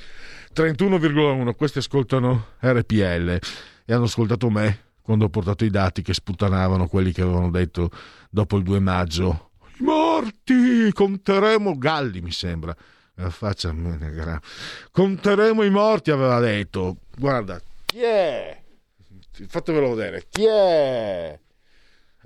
31,1, 0.52 1.54
questi 1.54 1.78
ascoltano 1.78 2.46
RPL 2.58 3.38
e 3.84 3.94
hanno 3.94 4.06
ascoltato 4.06 4.50
me 4.50 4.86
quando 5.00 5.26
ho 5.26 5.28
portato 5.28 5.64
i 5.64 5.70
dati 5.70 6.02
che 6.02 6.14
sputtanavano 6.14 6.88
quelli 6.88 7.12
che 7.12 7.22
avevano 7.22 7.52
detto 7.52 7.88
dopo 8.30 8.56
il 8.56 8.64
2 8.64 8.80
maggio. 8.80 9.50
I 9.78 9.84
morti, 9.84 10.90
conteremo 10.92 11.78
Galli, 11.78 12.20
mi 12.20 12.32
sembra 12.32 12.74
la 13.20 13.30
faccia 13.30 13.74
conteremo 14.92 15.64
i 15.64 15.70
morti 15.70 16.12
aveva 16.12 16.38
detto 16.38 16.98
guarda. 17.18 17.60
Chi 17.84 18.00
è? 18.00 18.62
Fatevelo 19.46 19.94
vedere. 19.94 20.26
Chi 20.28 20.44
è? 20.46 21.38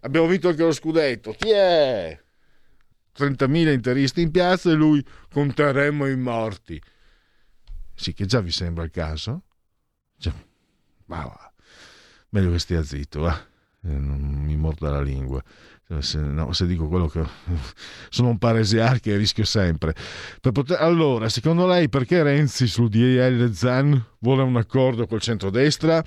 Abbiamo 0.01 0.27
vinto 0.27 0.49
anche 0.49 0.63
lo 0.63 0.73
scudetto. 0.73 1.33
Chi 1.33 1.51
è? 1.51 2.21
30.000 3.17 3.73
interisti 3.73 4.23
in 4.23 4.31
piazza 4.31 4.71
e 4.71 4.75
lui 4.75 5.05
conteremo 5.31 6.07
i 6.07 6.17
morti. 6.17 6.83
Sì 7.95 8.15
che 8.15 8.27
già 8.27 8.41
vi 8.41 8.51
sembra 8.51 8.85
il 8.85 8.91
caso? 8.91 9.43
Già. 10.17 10.33
ma 11.07 11.25
va. 11.25 11.53
meglio 12.31 12.53
che 12.53 12.59
stia 12.59 12.83
zitto 12.83 13.21
va. 13.21 13.47
non 13.81 14.21
mi 14.21 14.57
morda 14.57 14.91
la 14.91 15.03
lingua 15.03 15.43
se, 16.01 16.19
no, 16.19 16.53
se, 16.53 16.67
dico 16.67 16.89
quello 16.89 17.07
che 17.09 17.23
sono 18.09 18.29
un 18.29 18.39
paresiarchi 18.39 19.11
e 19.11 19.17
rischio 19.17 19.45
sempre. 19.45 19.95
Poter... 20.41 20.81
Allora, 20.81 21.29
secondo 21.29 21.67
lei 21.67 21.89
perché 21.89 22.23
Renzi 22.23 22.67
sul 22.67 22.89
DL 22.89 23.53
Zan 23.53 24.03
vuole 24.19 24.43
un 24.43 24.57
accordo 24.57 25.07
col 25.07 25.21
centrodestra? 25.21 26.03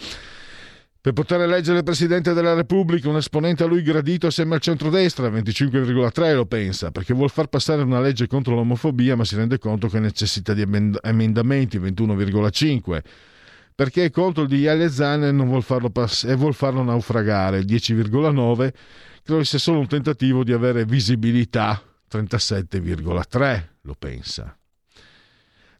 Per 1.06 1.14
poter 1.14 1.42
eleggere 1.42 1.78
il 1.78 1.84
Presidente 1.84 2.34
della 2.34 2.56
Repubblica, 2.56 3.08
un 3.08 3.18
esponente 3.18 3.64
a 3.64 3.68
lui 3.68 3.84
gradito 3.84 4.26
assieme 4.26 4.56
al 4.56 4.60
centrodestra, 4.60 5.30
25,3 5.30 6.34
lo 6.34 6.48
pensa, 6.48 6.90
perché 6.90 7.14
vuol 7.14 7.30
far 7.30 7.46
passare 7.46 7.84
una 7.84 8.00
legge 8.00 8.26
contro 8.26 8.56
l'omofobia, 8.56 9.16
ma 9.16 9.24
si 9.24 9.36
rende 9.36 9.60
conto 9.60 9.88
che 9.88 10.00
necessita 10.00 10.56
di 10.56 10.62
emendamenti, 10.64 11.78
21,5 11.78 13.02
perché 13.76 14.06
è 14.06 14.10
contro 14.10 14.44
il 14.44 14.50
DL 14.50 14.90
Zan 14.90 15.36
non 15.36 15.48
vuol 15.48 15.62
farlo 15.62 15.90
pass- 15.90 16.24
e 16.24 16.36
vuol 16.36 16.54
farlo 16.54 16.82
naufragare, 16.82 17.60
10,9 17.60 18.72
credo 19.26 19.44
sia 19.44 19.58
solo 19.58 19.80
un 19.80 19.88
tentativo 19.88 20.44
di 20.44 20.54
avere 20.54 20.86
visibilità, 20.86 21.82
37,3 22.12 23.68
lo 23.82 23.96
pensa. 23.96 24.56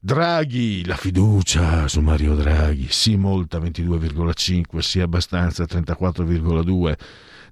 Draghi, 0.02 0.84
la 0.84 0.96
fiducia 0.96 1.88
su 1.88 2.02
Mario 2.02 2.34
Draghi, 2.34 2.88
sì 2.90 3.16
molta 3.16 3.60
22,5, 3.60 4.80
sì 4.80 5.00
abbastanza 5.00 5.64
34,2, 5.66 6.96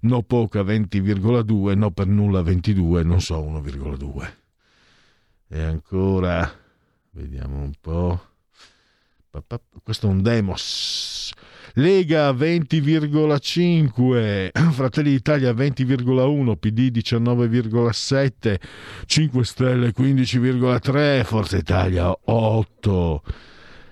no 0.01 0.23
poca 0.23 0.63
20,2, 0.63 1.77
no 1.77 1.91
per 1.91 2.07
nulla 2.07 2.41
22, 2.41 3.03
non 3.03 3.21
so 3.21 3.39
1,2. 3.39 4.33
E 5.49 5.61
ancora, 5.61 6.51
vediamo 7.11 7.57
un 7.61 7.73
po'. 7.79 8.19
Questo 9.83 10.07
è 10.07 10.09
un 10.09 10.23
demos. 10.23 11.22
Lega 11.75 12.31
20,5, 12.31 14.51
Fratelli 14.73 15.09
d'Italia 15.09 15.51
20,1, 15.53 16.55
PD 16.57 16.91
19,7, 16.91 18.59
5 19.07 19.43
Stelle 19.43 19.91
15,3, 19.91 21.23
Forza 21.23 21.57
Italia 21.57 22.15
8. 22.25 23.23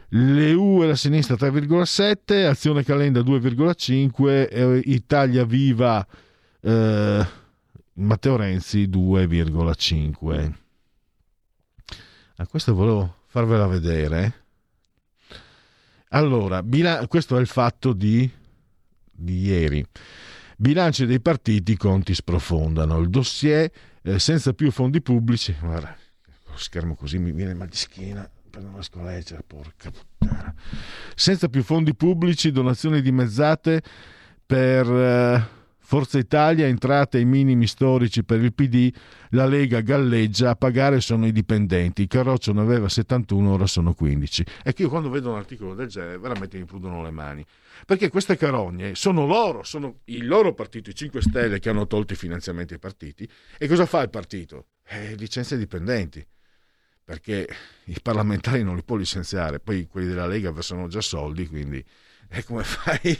L'EU 0.09 0.83
e 0.83 0.87
la 0.87 0.95
sinistra 0.95 1.35
3,7, 1.35 2.45
Azione 2.45 2.83
Calenda 2.83 3.21
2,5, 3.21 4.47
eh, 4.51 4.81
Italia 4.85 5.43
Viva 5.43 6.05
eh, 6.61 7.25
Matteo 7.93 8.35
Renzi 8.35 8.87
2,5. 8.87 10.53
A 12.35 12.45
questo 12.45 12.75
volevo 12.75 13.15
farvela 13.25 13.65
vedere. 13.65 14.40
Allora, 16.13 16.61
bila- 16.63 17.05
questo 17.07 17.37
è 17.37 17.39
il 17.39 17.47
fatto 17.47 17.93
di, 17.93 18.29
di 19.11 19.41
ieri. 19.45 19.85
Bilanci 20.57 21.05
dei 21.05 21.21
partiti, 21.21 21.77
conti 21.77 22.13
sprofondano. 22.13 22.97
Il 22.99 23.09
dossier 23.09 23.71
eh, 24.01 24.19
senza 24.19 24.53
più 24.53 24.71
fondi 24.71 25.01
pubblici. 25.01 25.55
Guarda, 25.59 25.95
lo 26.47 26.57
schermo 26.57 26.95
così 26.95 27.17
mi 27.17 27.31
viene 27.31 27.53
mal 27.53 27.67
di 27.67 27.77
schiena 27.77 28.29
per 28.49 28.61
non 28.61 28.73
riesco 28.73 28.99
a 28.99 29.03
leggere, 29.03 29.43
porca 29.47 29.89
puttana. 29.89 30.53
Senza 31.15 31.47
più 31.47 31.63
fondi 31.63 31.95
pubblici, 31.95 32.51
donazioni 32.51 33.01
dimezzate 33.01 33.81
per 34.45 34.91
eh, 34.91 35.47
Forza 35.91 36.17
Italia, 36.17 36.67
entrate 36.67 37.17
ai 37.17 37.25
minimi 37.25 37.67
storici 37.67 38.23
per 38.23 38.41
il 38.41 38.53
PD, 38.53 38.93
la 39.31 39.45
Lega 39.45 39.81
galleggia, 39.81 40.51
a 40.51 40.55
pagare 40.55 41.01
sono 41.01 41.27
i 41.27 41.33
dipendenti, 41.33 42.07
Carroccio 42.07 42.53
ne 42.53 42.61
aveva 42.61 42.87
71, 42.87 43.51
ora 43.51 43.67
sono 43.67 43.93
15. 43.93 44.45
E 44.63 44.71
che 44.71 44.83
io 44.83 44.89
quando 44.89 45.09
vedo 45.09 45.31
un 45.31 45.35
articolo 45.35 45.75
del 45.75 45.89
genere 45.89 46.17
veramente 46.17 46.57
mi 46.57 46.63
prudono 46.63 47.03
le 47.03 47.11
mani, 47.11 47.45
perché 47.85 48.07
queste 48.07 48.37
carogne 48.37 48.95
sono 48.95 49.25
loro, 49.25 49.63
sono 49.63 49.97
il 50.05 50.25
loro 50.27 50.53
partito, 50.53 50.91
i 50.91 50.95
5 50.95 51.21
Stelle 51.23 51.59
che 51.59 51.67
hanno 51.67 51.85
tolto 51.87 52.13
i 52.13 52.15
finanziamenti 52.15 52.71
ai 52.71 52.79
partiti. 52.79 53.27
E 53.57 53.67
cosa 53.67 53.85
fa 53.85 54.01
il 54.01 54.09
partito? 54.09 54.67
Eh, 54.87 55.15
licenzia 55.15 55.57
i 55.57 55.59
dipendenti 55.59 56.25
perché 57.03 57.45
i 57.83 57.97
parlamentari 58.01 58.63
non 58.63 58.77
li 58.77 58.83
può 58.83 58.95
licenziare, 58.95 59.59
poi 59.59 59.87
quelli 59.87 60.07
della 60.07 60.25
Lega 60.25 60.53
versano 60.53 60.87
già 60.87 61.01
soldi, 61.01 61.49
quindi 61.49 61.83
e 62.33 62.43
come 62.45 62.63
fai? 62.63 63.19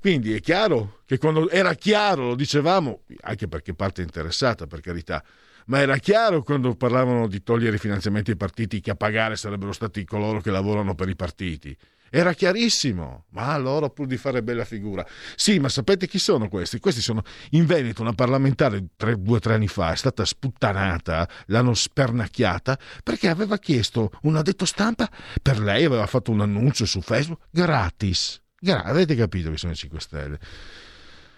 Quindi 0.00 0.34
è 0.34 0.40
chiaro 0.40 1.00
che 1.04 1.18
quando 1.18 1.50
era 1.50 1.74
chiaro, 1.74 2.28
lo 2.28 2.34
dicevamo, 2.34 3.02
anche 3.20 3.48
perché 3.48 3.74
parte 3.74 4.00
interessata, 4.00 4.66
per 4.66 4.80
carità, 4.80 5.22
ma 5.66 5.80
era 5.80 5.98
chiaro 5.98 6.42
quando 6.42 6.74
parlavano 6.74 7.28
di 7.28 7.42
togliere 7.42 7.76
i 7.76 7.78
finanziamenti 7.78 8.30
ai 8.30 8.36
partiti 8.36 8.80
che 8.80 8.90
a 8.90 8.94
pagare 8.96 9.36
sarebbero 9.36 9.72
stati 9.72 10.04
coloro 10.04 10.40
che 10.40 10.50
lavorano 10.50 10.94
per 10.94 11.10
i 11.10 11.16
partiti. 11.16 11.76
Era 12.10 12.32
chiarissimo, 12.32 13.26
ma 13.30 13.56
loro 13.56 13.88
pur 13.90 14.06
di 14.06 14.16
fare 14.16 14.42
bella 14.42 14.64
figura. 14.64 15.06
Sì, 15.36 15.60
ma 15.60 15.68
sapete 15.68 16.08
chi 16.08 16.18
sono 16.18 16.48
questi? 16.48 16.80
Questi 16.80 17.00
sono 17.00 17.22
in 17.50 17.66
Veneto 17.66 18.02
una 18.02 18.12
parlamentare 18.12 18.88
tre, 18.96 19.14
due 19.22 19.36
o 19.36 19.38
tre 19.38 19.54
anni 19.54 19.68
fa 19.68 19.92
è 19.92 19.96
stata 19.96 20.24
sputtanata, 20.24 21.28
l'hanno 21.46 21.72
spernacchiata 21.72 22.76
perché 23.04 23.28
aveva 23.28 23.58
chiesto 23.58 24.10
un 24.22 24.34
addetto 24.34 24.64
stampa 24.64 25.08
per 25.40 25.60
lei, 25.60 25.84
aveva 25.84 26.06
fatto 26.06 26.32
un 26.32 26.40
annuncio 26.40 26.84
su 26.84 27.00
Facebook 27.00 27.44
gratis. 27.50 28.40
Gra- 28.58 28.82
avete 28.82 29.14
capito 29.14 29.50
che 29.50 29.56
sono 29.56 29.72
i 29.72 29.76
5 29.76 30.00
Stelle? 30.00 30.38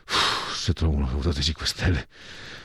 Uff, 0.09 0.55
se 0.57 0.73
trovo 0.73 0.97
uno 0.97 1.07
che 1.07 1.15
votate 1.15 1.41
i 1.41 1.45
5 1.45 1.67
Stelle. 1.67 2.09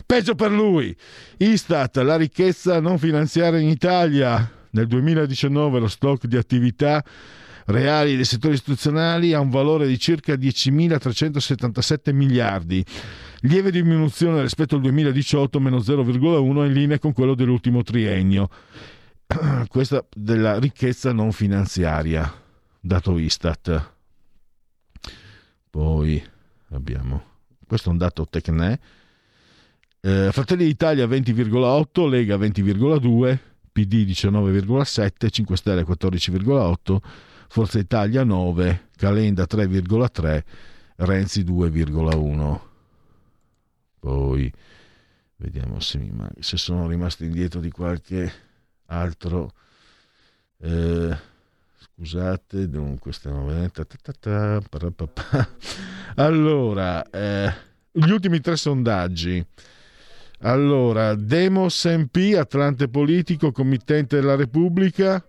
Peggio 0.05 0.33
per 0.35 0.51
lui. 0.51 0.95
Istat, 1.37 1.97
la 1.97 2.15
ricchezza 2.15 2.79
non 2.79 2.97
finanziaria 2.97 3.59
in 3.59 3.67
Italia. 3.67 4.49
Nel 4.71 4.87
2019 4.87 5.79
lo 5.79 5.87
stock 5.87 6.25
di 6.25 6.37
attività 6.37 7.03
reali 7.67 8.15
dei 8.15 8.25
settori 8.25 8.53
istituzionali 8.53 9.33
ha 9.33 9.39
un 9.39 9.49
valore 9.49 9.87
di 9.87 9.97
circa 9.99 10.33
10.377 10.33 12.13
miliardi, 12.13 12.83
lieve 13.41 13.71
diminuzione 13.71 14.41
rispetto 14.41 14.75
al 14.75 14.81
2018, 14.81 15.59
meno 15.59 15.77
0,1, 15.77 16.65
in 16.65 16.73
linea 16.73 16.99
con 16.99 17.13
quello 17.13 17.35
dell'ultimo 17.35 17.83
triennio. 17.83 18.49
Questa 19.67 20.05
della 20.13 20.59
ricchezza 20.59 21.11
non 21.11 21.31
finanziaria, 21.31 22.31
dato 22.79 23.17
Istat. 23.17 23.93
Poi 25.69 26.23
abbiamo, 26.69 27.23
questo 27.67 27.89
è 27.89 27.91
un 27.91 27.97
dato 27.97 28.25
Tecne, 28.29 28.79
eh, 29.99 30.29
Fratelli 30.31 30.63
d'Italia 30.63 31.05
20,8, 31.05 32.09
Lega 32.09 32.37
20,2, 32.37 33.37
PD 33.73 34.05
19,7, 34.05 35.29
5 35.29 35.57
Stelle 35.57 35.83
14,8, 35.83 36.97
Forza 37.49 37.79
Italia 37.79 38.23
9, 38.23 38.89
Calenda 38.95 39.45
3,3, 39.45 40.43
Renzi 40.97 41.43
2,1. 41.43 42.59
Poi 43.99 44.51
vediamo 45.37 45.79
se, 45.79 45.97
mi 45.97 46.11
man- 46.11 46.31
se 46.39 46.57
sono 46.57 46.87
rimasto 46.87 47.23
indietro 47.23 47.59
di 47.59 47.69
qualche 47.71 48.31
altro. 48.85 49.51
Eh, 50.59 51.17
scusate, 51.77 52.69
dunque 52.69 53.11
stiamo 53.13 53.45
vedendo. 53.45 53.85
Allora, 56.15 57.07
eh, 57.09 57.53
gli 57.91 58.09
ultimi 58.09 58.39
tre 58.39 58.55
sondaggi. 58.55 59.45
Allora, 60.41 61.15
Demos 61.15 61.83
MP, 61.85 62.35
Atlante 62.37 62.87
Politico, 62.89 63.51
Committente 63.51 64.17
della 64.19 64.35
Repubblica, 64.35 65.23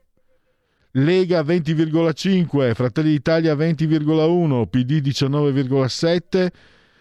Lega 1.05 1.43
20,5, 1.43 2.75
Fratelli 2.75 3.11
d'Italia 3.11 3.55
20,1, 3.55 4.66
PD 4.69 5.01
19,7, 5.01 6.49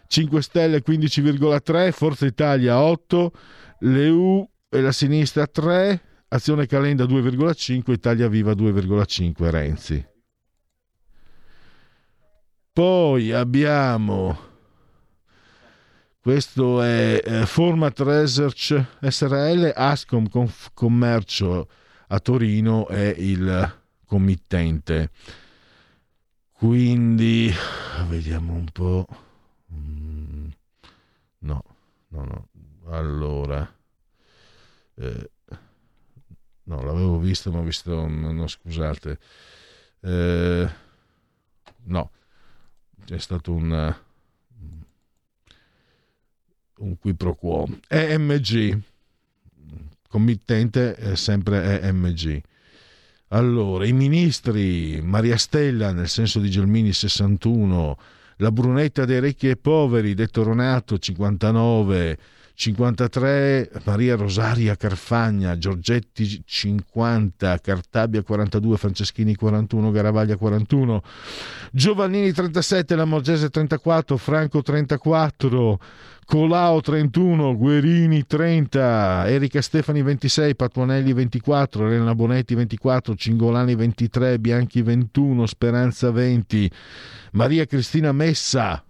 5 0.07 0.41
Stelle 0.41 0.83
15,3, 0.85 1.91
Forza 1.91 2.25
Italia 2.25 2.81
8, 2.81 3.31
l'EU 3.79 4.49
e 4.69 4.81
la 4.81 4.91
sinistra 4.91 5.47
3, 5.47 6.01
Azione 6.29 6.65
Calenda 6.65 7.05
2,5, 7.05 7.91
Italia 7.91 8.27
Viva 8.27 8.51
2,5, 8.51 9.49
Renzi. 9.49 10.05
Poi 12.73 13.31
abbiamo 13.31 14.37
questo 16.27 16.81
è 16.81 17.21
eh, 17.23 17.45
Format 17.45 17.97
Research 18.01 18.83
SRL, 18.99 19.71
Ascom 19.73 20.27
Commercio 20.73 21.69
a 22.09 22.19
Torino 22.19 22.87
è 22.87 23.15
il 23.17 23.85
committente. 24.07 25.11
Quindi 26.51 27.51
vediamo 28.07 28.53
un 28.53 28.65
po'. 28.71 29.05
Mm, 29.71 30.47
no, 31.39 31.63
no, 32.07 32.23
no. 32.23 32.47
Allora, 32.85 33.71
eh, 34.95 35.29
no, 36.63 36.81
l'avevo 36.81 37.19
visto, 37.19 37.51
ma 37.51 37.59
ho 37.59 37.63
visto. 37.63 38.07
No, 38.07 38.47
scusate. 38.47 39.19
Eh, 39.99 40.69
no, 41.83 42.11
è 43.07 43.17
stato 43.17 43.53
un 43.53 43.95
un 46.79 46.97
qui 46.97 47.13
pro 47.13 47.35
quo. 47.35 47.67
EMG, 47.87 48.79
committente 50.07 50.95
è 50.95 51.15
sempre 51.15 51.81
EMG. 51.81 52.41
Allora, 53.29 53.85
i 53.85 53.91
ministri, 53.91 55.01
Maria 55.03 55.35
Stella 55.35 55.91
nel 55.91 56.07
senso 56.07 56.39
di 56.39 56.49
Gelmini 56.49 56.93
61, 56.93 57.97
la 58.37 58.53
Brunetta 58.53 59.03
dei 59.03 59.19
ricchi 59.19 59.49
e 59.49 59.57
poveri, 59.57 60.13
detto 60.13 60.43
Ronato 60.43 60.97
59, 60.97 62.17
53 62.53 63.69
Maria 63.83 64.15
Rosaria 64.15 64.77
Carfagna, 64.77 65.57
Giorgetti 65.57 66.41
50, 66.45 67.59
Cartabia 67.59 68.23
42, 68.23 68.77
Franceschini 68.77 69.35
41, 69.35 69.91
Garavaglia 69.91 70.37
41, 70.37 71.03
Giovannini 71.73 72.31
37, 72.31 72.95
La 72.95 73.03
Morgese 73.03 73.49
34, 73.49 74.15
Franco 74.15 74.61
34, 74.61 75.79
Colao 76.27 76.81
31, 76.81 77.55
Guerini 77.55 78.25
30, 78.25 79.29
Erika 79.29 79.61
Stefani 79.61 80.01
26, 80.01 80.57
Patuanelli 80.57 81.13
24, 81.13 81.87
Elena 81.87 82.13
Bonetti 82.15 82.53
24, 82.53 83.15
Cingolani 83.15 83.75
23, 83.75 84.37
Bianchi 84.37 84.81
21, 84.81 85.45
Speranza 85.45 86.11
20, 86.11 86.69
Maria 87.31 87.65
Cristina 87.65 88.11
Messa, 88.11 88.83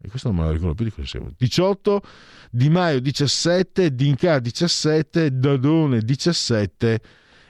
e 0.00 0.08
questo 0.08 0.32
non 0.32 0.38
me 0.38 0.44
la 0.46 0.50
ricordo 0.50 0.74
più 0.74 0.84
di 0.86 0.90
cosa 0.90 1.20
18, 1.36 2.02
Di 2.50 2.68
Maio 2.68 2.98
17, 2.98 3.94
Dinca 3.94 4.40
17, 4.40 5.38
Dadone 5.38 6.00
17 6.00 7.00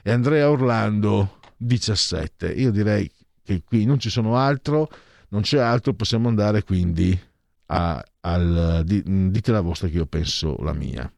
e 0.02 0.12
Andrea 0.12 0.50
Orlando 0.50 1.38
17. 1.56 2.52
Io 2.52 2.70
direi 2.70 3.10
che 3.42 3.62
qui 3.64 3.86
non 3.86 3.98
ci 3.98 4.10
sono 4.10 4.36
altro, 4.36 4.90
non 5.28 5.40
c'è 5.40 5.58
altro, 5.58 5.94
possiamo 5.94 6.28
andare 6.28 6.64
quindi 6.64 7.18
a, 7.68 8.04
al 8.22 8.82
dite 8.84 9.52
la 9.52 9.60
vostra 9.60 9.88
che 9.88 9.96
io 9.96 10.06
penso 10.06 10.56
la 10.60 10.72
mia. 10.72 11.12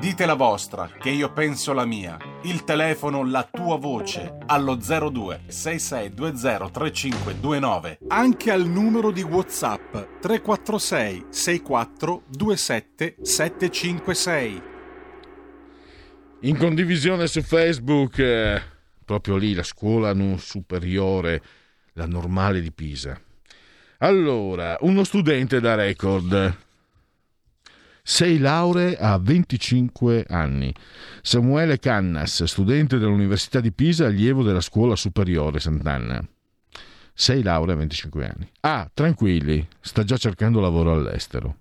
Dite 0.00 0.24
la 0.24 0.34
vostra, 0.34 0.90
che 0.98 1.10
io 1.10 1.32
penso 1.32 1.72
la 1.74 1.84
mia. 1.84 2.16
Il 2.44 2.64
telefono, 2.64 3.22
la 3.24 3.46
tua 3.50 3.76
voce, 3.76 4.38
allo 4.46 4.76
02 4.76 5.42
6620 5.46 6.70
3529. 6.70 7.98
Anche 8.08 8.50
al 8.50 8.66
numero 8.66 9.10
di 9.10 9.22
WhatsApp 9.22 9.92
346 10.20 11.26
64 11.28 12.22
27 12.28 13.16
756. 13.20 14.62
In 16.40 16.56
condivisione 16.56 17.26
su 17.26 17.42
Facebook, 17.42 18.18
eh, 18.18 18.62
proprio 19.04 19.36
lì, 19.36 19.54
la 19.54 19.62
scuola 19.62 20.14
superiore, 20.38 21.42
la 21.92 22.06
normale 22.06 22.60
di 22.60 22.72
Pisa. 22.72 23.18
Allora, 24.04 24.76
uno 24.80 25.02
studente 25.02 25.60
da 25.60 25.76
record 25.76 26.54
6 28.02 28.38
lauree 28.38 28.98
a 28.98 29.16
25 29.16 30.26
anni. 30.28 30.74
Samuele 31.22 31.78
Cannas, 31.78 32.44
studente 32.44 32.98
dell'Università 32.98 33.60
di 33.60 33.72
Pisa, 33.72 34.04
allievo 34.04 34.42
della 34.42 34.60
Scuola 34.60 34.94
Superiore 34.94 35.58
Sant'Anna. 35.58 36.22
6 37.14 37.42
lauree 37.42 37.72
a 37.72 37.78
25 37.78 38.26
anni. 38.26 38.50
A. 38.60 38.90
Tranquilli, 38.92 39.66
sta 39.80 40.04
già 40.04 40.18
cercando 40.18 40.60
lavoro 40.60 40.92
all'estero. 40.92 41.60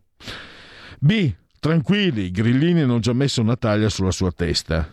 B. 0.99 1.34
Tranquilli, 1.61 2.30
grillini 2.30 2.82
hanno 2.82 2.99
già 2.99 3.14
messo 3.14 3.40
una 3.40 3.56
taglia 3.56 3.88
sulla 3.88 4.11
sua 4.11 4.34
testa. 4.34 4.86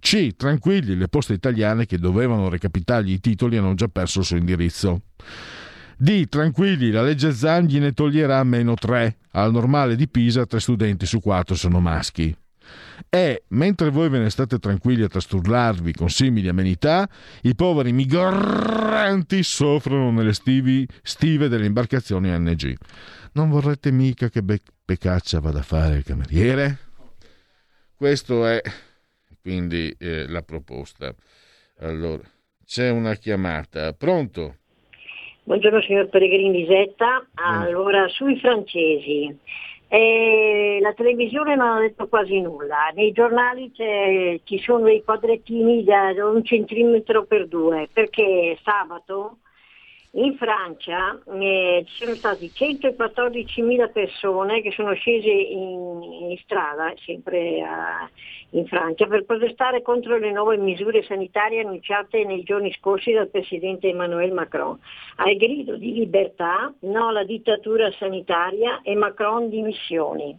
C. 0.00 0.34
Tranquilli, 0.34 0.96
le 0.96 1.06
poste 1.06 1.34
italiane 1.34 1.86
che 1.86 1.98
dovevano 1.98 2.48
recapitargli 2.48 3.12
i 3.12 3.20
titoli 3.20 3.58
hanno 3.58 3.74
già 3.74 3.86
perso 3.86 4.18
il 4.18 4.24
suo 4.24 4.36
indirizzo. 4.36 5.02
D. 5.98 6.28
Tranquilli, 6.28 6.90
la 6.90 7.02
legge 7.02 7.32
Zan 7.32 7.64
gliene 7.64 7.92
toglierà 7.92 8.42
meno 8.44 8.74
3. 8.74 9.16
Al 9.32 9.50
normale 9.50 9.96
di 9.96 10.08
Pisa 10.08 10.44
3 10.44 10.60
studenti 10.60 11.06
su 11.06 11.20
4 11.20 11.54
sono 11.54 11.80
maschi. 11.80 12.36
E, 13.08 13.44
mentre 13.48 13.90
voi 13.90 14.08
ve 14.08 14.18
ne 14.18 14.30
state 14.30 14.58
tranquilli 14.58 15.02
a 15.02 15.08
trasturlarvi 15.08 15.92
con 15.92 16.10
simili 16.10 16.48
amenità, 16.48 17.08
i 17.42 17.54
poveri 17.54 17.92
migranti 17.92 19.42
soffrono 19.42 20.10
nelle 20.10 20.34
stivi, 20.34 20.86
stive 21.02 21.48
delle 21.48 21.66
imbarcazioni 21.66 22.28
NG. 22.28 22.74
Non 23.32 23.48
vorrete 23.48 23.90
mica 23.90 24.28
che 24.28 24.42
Beppe 24.42 24.98
Caccia 24.98 25.40
vada 25.40 25.60
a 25.60 25.62
fare 25.62 25.96
il 25.96 26.04
cameriere? 26.04 26.78
Questa 27.94 28.52
è 28.52 28.62
quindi 29.40 29.94
eh, 29.98 30.26
la 30.28 30.42
proposta. 30.42 31.14
Allora, 31.78 32.22
c'è 32.64 32.90
una 32.90 33.14
chiamata. 33.14 33.92
Pronto? 33.94 34.56
Buongiorno 35.46 35.80
signor 35.80 36.08
Pellegrini 36.08 36.66
Lisetta. 36.66 37.24
Allora, 37.34 38.08
sui 38.08 38.36
francesi. 38.36 39.32
Eh, 39.86 40.78
la 40.80 40.92
televisione 40.92 41.54
non 41.54 41.68
ha 41.76 41.78
detto 41.78 42.08
quasi 42.08 42.40
nulla, 42.40 42.90
nei 42.92 43.12
giornali 43.12 43.70
ci 43.72 44.58
sono 44.58 44.82
dei 44.82 45.04
quadrettini 45.04 45.84
da 45.84 46.10
un 46.28 46.42
centimetro 46.42 47.26
per 47.26 47.46
due, 47.46 47.88
perché 47.92 48.58
sabato 48.64 49.36
in 50.16 50.36
Francia 50.36 51.18
eh, 51.38 51.84
ci 51.86 52.04
sono 52.04 52.14
stati 52.14 52.50
114.000 52.54 53.92
persone 53.92 54.62
che 54.62 54.70
sono 54.70 54.94
scese 54.94 55.28
in, 55.28 56.02
in 56.30 56.36
strada, 56.42 56.92
sempre 57.04 57.60
a, 57.62 58.08
in 58.50 58.66
Francia, 58.66 59.06
per 59.06 59.24
protestare 59.24 59.82
contro 59.82 60.16
le 60.16 60.32
nuove 60.32 60.56
misure 60.56 61.02
sanitarie 61.02 61.60
annunciate 61.60 62.24
nei 62.24 62.42
giorni 62.44 62.72
scorsi 62.72 63.12
dal 63.12 63.28
presidente 63.28 63.88
Emmanuel 63.88 64.32
Macron. 64.32 64.78
Al 65.16 65.36
grido 65.36 65.76
di 65.76 65.92
libertà, 65.92 66.72
no 66.80 67.08
alla 67.08 67.24
dittatura 67.24 67.90
sanitaria 67.92 68.80
e 68.82 68.94
Macron 68.94 69.50
dimissioni. 69.50 70.36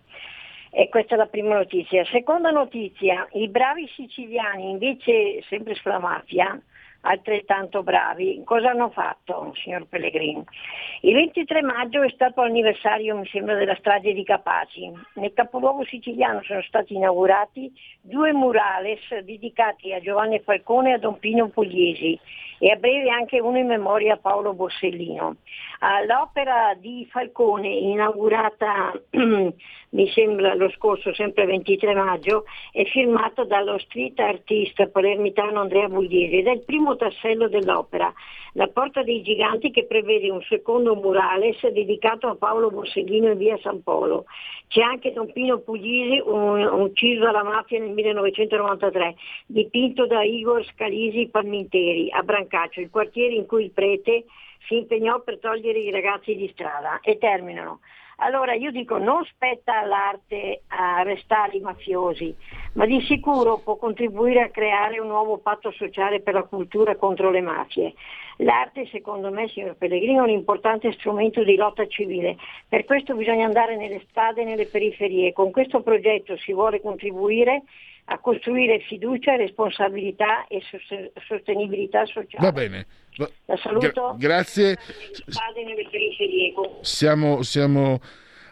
E 0.71 0.89
questa 0.89 1.15
è 1.15 1.17
la 1.17 1.27
prima 1.27 1.55
notizia. 1.55 2.03
Seconda 2.05 2.49
notizia, 2.49 3.27
i 3.33 3.47
bravi 3.47 3.87
siciliani 3.95 4.69
invece, 4.69 5.41
sempre 5.47 5.75
sulla 5.75 5.99
mafia, 5.99 6.59
altrettanto 7.01 7.83
bravi. 7.83 8.41
Cosa 8.43 8.69
hanno 8.69 8.89
fatto, 8.89 9.53
signor 9.55 9.85
Pellegrini? 9.87 10.43
Il 11.01 11.13
23 11.13 11.61
maggio 11.61 12.01
è 12.01 12.09
stato 12.09 12.41
l'anniversario, 12.41 13.17
mi 13.17 13.27
sembra, 13.27 13.55
della 13.55 13.75
strage 13.75 14.13
di 14.13 14.23
Capaci. 14.23 14.91
Nel 15.15 15.33
capoluogo 15.33 15.85
siciliano 15.85 16.41
sono 16.43 16.61
stati 16.63 16.95
inaugurati 16.95 17.71
due 18.01 18.33
murales 18.33 18.99
dedicati 19.23 19.93
a 19.93 19.99
Giovanni 19.99 20.39
Falcone 20.39 20.91
e 20.91 20.93
a 20.93 20.97
Don 20.97 21.19
Pino 21.19 21.47
Pugliesi 21.49 22.19
e 22.59 22.71
a 22.71 22.75
breve 22.75 23.09
anche 23.09 23.39
uno 23.39 23.57
in 23.57 23.67
memoria 23.67 24.13
a 24.13 24.17
Paolo 24.17 24.53
Borsellino. 24.53 25.35
L'opera 26.07 26.73
di 26.75 27.07
Falcone, 27.09 27.69
inaugurata 27.69 28.93
mi 29.89 30.09
sembra 30.09 30.53
lo 30.55 30.69
scorso, 30.71 31.13
sempre 31.13 31.45
23 31.45 31.93
maggio, 31.93 32.45
è 32.71 32.83
firmata 32.85 33.43
dallo 33.43 33.77
street 33.79 34.19
artist 34.19 34.87
palermitano 34.87 35.61
Andrea 35.61 35.87
Bugliesi 35.87 36.39
ed 36.39 36.47
è 36.47 36.51
il 36.51 36.63
primo 36.63 36.95
tassello 36.95 37.47
dell'opera, 37.47 38.11
La 38.57 38.69
Porta 38.69 39.03
dei 39.03 39.21
Giganti 39.21 39.69
che 39.69 39.85
prevede 39.85 40.31
un 40.31 40.41
secondo 40.41 40.95
murales 40.95 41.61
dedicato 41.67 42.25
a 42.25 42.35
Paolo 42.35 42.71
Borsellino 42.71 43.29
in 43.29 43.37
via 43.37 43.55
San 43.61 43.83
Polo. 43.83 44.25
C'è 44.67 44.81
anche 44.81 45.13
Don 45.13 45.31
Pino 45.31 45.59
Puglisi, 45.59 46.19
ucciso 46.25 47.23
dalla 47.23 47.43
mafia 47.43 47.77
nel 47.77 47.91
1993, 47.91 49.15
dipinto 49.45 50.07
da 50.07 50.23
Igor 50.23 50.65
Scalisi 50.73 51.27
Palminteri 51.27 52.09
a 52.09 52.23
Brancaccio, 52.23 52.81
il 52.81 52.89
quartiere 52.89 53.35
in 53.35 53.45
cui 53.45 53.65
il 53.65 53.71
prete 53.71 54.25
si 54.65 54.75
impegnò 54.77 55.21
per 55.21 55.37
togliere 55.37 55.77
i 55.77 55.91
ragazzi 55.91 56.35
di 56.35 56.49
strada. 56.51 56.99
E 57.01 57.19
terminano. 57.19 57.81
Allora 58.19 58.55
io 58.55 58.71
dico 58.71 58.97
non 58.97 59.23
spetta 59.25 59.79
all'arte 59.79 60.63
arrestare 60.69 61.57
i 61.57 61.59
mafiosi, 61.59 62.35
ma 62.73 62.87
di 62.87 62.99
sicuro 63.01 63.59
può 63.59 63.75
contribuire 63.75 64.41
a 64.41 64.49
creare 64.49 64.99
un 64.99 65.07
nuovo 65.07 65.37
patto 65.37 65.71
sociale 65.71 66.21
per 66.21 66.33
la 66.33 66.41
cultura 66.41 66.95
contro 66.95 67.29
le 67.29 67.41
mafie. 67.41 67.93
L'arte, 68.37 68.87
secondo 68.87 69.31
me, 69.31 69.47
signor 69.49 69.75
Pellegrino, 69.75 70.21
è 70.21 70.27
un 70.27 70.29
importante 70.29 70.91
strumento 70.93 71.43
di 71.43 71.55
lotta 71.55 71.85
civile. 71.87 72.37
Per 72.67 72.85
questo 72.85 73.15
bisogna 73.15 73.45
andare 73.45 73.75
nelle 73.75 74.03
strade 74.09 74.41
e 74.41 74.45
nelle 74.45 74.65
periferie. 74.65 75.31
Con 75.31 75.51
questo 75.51 75.81
progetto 75.81 76.37
si 76.37 76.53
vuole 76.53 76.81
contribuire 76.81 77.63
a 78.09 78.19
costruire 78.19 78.79
fiducia, 78.87 79.35
responsabilità 79.35 80.47
e 80.47 80.61
sostenibilità 81.27 82.05
sociale. 82.05 82.45
Va 82.45 82.51
bene. 82.51 82.85
La 83.45 83.57
saluto. 83.57 84.15
Gra- 84.15 84.15
grazie. 84.17 84.77
Siamo, 86.81 87.41
siamo, 87.41 87.99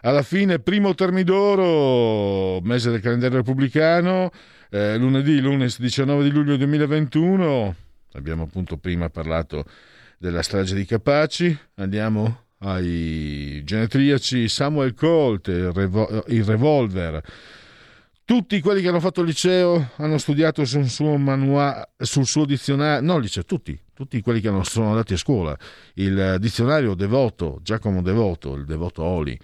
alla 0.02 0.22
fine, 0.22 0.58
primo 0.58 0.94
Termidoro, 0.94 2.60
mese 2.60 2.90
del 2.90 3.00
calendario 3.00 3.38
repubblicano, 3.38 4.30
eh, 4.70 4.98
lunedì, 4.98 5.40
lunedì 5.40 5.74
19 5.78 6.24
di 6.24 6.30
luglio 6.30 6.56
2021. 6.56 7.74
Abbiamo 8.12 8.42
appunto 8.42 8.76
prima 8.76 9.08
parlato 9.08 9.64
della 10.18 10.42
strage 10.42 10.74
di 10.74 10.84
Capaci. 10.84 11.56
Andiamo 11.76 12.44
ai 12.58 13.62
genetriaci 13.64 14.48
Samuel 14.48 14.92
Colt, 14.92 15.48
il, 15.48 15.72
revo- 15.72 16.24
il 16.26 16.44
revolver 16.44 17.22
tutti 18.26 18.60
quelli 18.60 18.82
che 18.82 18.88
hanno 18.88 18.98
fatto 18.98 19.20
il 19.20 19.28
liceo 19.28 19.92
hanno 19.96 20.18
studiato 20.18 20.64
sul 20.64 20.88
suo 20.88 21.16
manuale, 21.16 21.90
sul 21.96 22.26
suo 22.26 22.44
dizionario, 22.44 23.00
no, 23.00 23.18
liceo, 23.18 23.44
tutti, 23.44 23.78
tutti 23.94 24.20
quelli 24.20 24.40
che 24.40 24.50
sono 24.64 24.88
andati 24.88 25.14
a 25.14 25.16
scuola. 25.16 25.56
Il 25.94 26.36
dizionario 26.40 26.94
Devoto, 26.94 27.60
Giacomo 27.62 28.02
Devoto, 28.02 28.54
il 28.54 28.64
Devoto 28.64 29.04
Oli. 29.04 29.38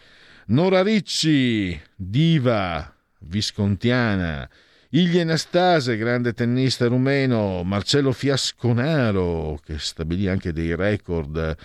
Nora 0.47 0.83
Ricci, 0.83 1.81
diva 1.95 2.93
viscontiana. 3.21 4.51
Igli 4.91 5.21
Anastase, 5.21 5.97
grande 5.97 6.35
tennista 6.35 6.89
rumeno. 6.89 7.63
Marcello 7.63 8.11
Fiasconaro, 8.11 9.61
che 9.65 9.79
stabilì 9.79 10.27
anche 10.27 10.53
dei 10.53 10.75
record. 10.75 11.57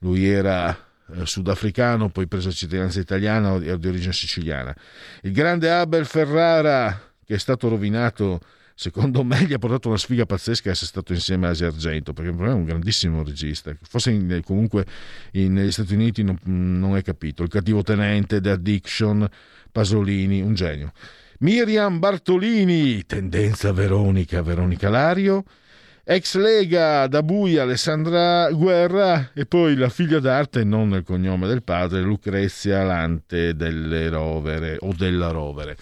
Lui 0.00 0.26
era 0.26 0.85
sudafricano, 1.24 2.08
poi 2.08 2.26
preso 2.26 2.52
cittadinanza 2.52 3.00
italiana 3.00 3.52
o 3.52 3.58
di 3.58 3.88
origine 3.88 4.12
siciliana. 4.12 4.74
Il 5.22 5.32
grande 5.32 5.70
Abel 5.70 6.06
Ferrara, 6.06 7.12
che 7.24 7.34
è 7.34 7.38
stato 7.38 7.68
rovinato, 7.68 8.40
secondo 8.74 9.24
me 9.24 9.42
gli 9.44 9.52
ha 9.52 9.58
portato 9.58 9.88
una 9.88 9.96
sfiga 9.96 10.26
pazzesca 10.26 10.70
essere 10.70 10.86
stato 10.86 11.12
insieme 11.12 11.46
a 11.46 11.50
Asia 11.50 11.68
Argento, 11.68 12.12
perché 12.12 12.30
è 12.30 12.52
un 12.52 12.64
grandissimo 12.64 13.22
regista. 13.22 13.74
Forse 13.82 14.10
in, 14.10 14.40
comunque 14.44 14.84
in, 15.32 15.54
negli 15.54 15.72
Stati 15.72 15.94
Uniti 15.94 16.22
non, 16.22 16.38
non 16.44 16.96
è 16.96 17.02
capito. 17.02 17.42
Il 17.42 17.48
cattivo 17.48 17.82
tenente, 17.82 18.40
The 18.40 18.50
Addiction, 18.50 19.26
Pasolini, 19.72 20.40
un 20.42 20.54
genio. 20.54 20.92
Miriam 21.38 21.98
Bartolini, 21.98 23.04
tendenza 23.04 23.72
Veronica, 23.72 24.42
Veronica 24.42 24.88
Lario 24.88 25.44
ex 26.08 26.36
Lega 26.36 27.08
da 27.08 27.20
Buia 27.20 27.62
Alessandra 27.62 28.48
Guerra 28.52 29.32
e 29.34 29.44
poi 29.44 29.74
la 29.74 29.88
figlia 29.88 30.20
d'arte, 30.20 30.62
non 30.62 30.90
nel 30.90 31.02
cognome 31.02 31.48
del 31.48 31.64
padre, 31.64 32.00
Lucrezia 32.00 32.84
Lante 32.84 33.56
delle 33.56 34.08
Rovere 34.08 34.76
o 34.78 34.92
della 34.96 35.30
Rovere. 35.30 35.76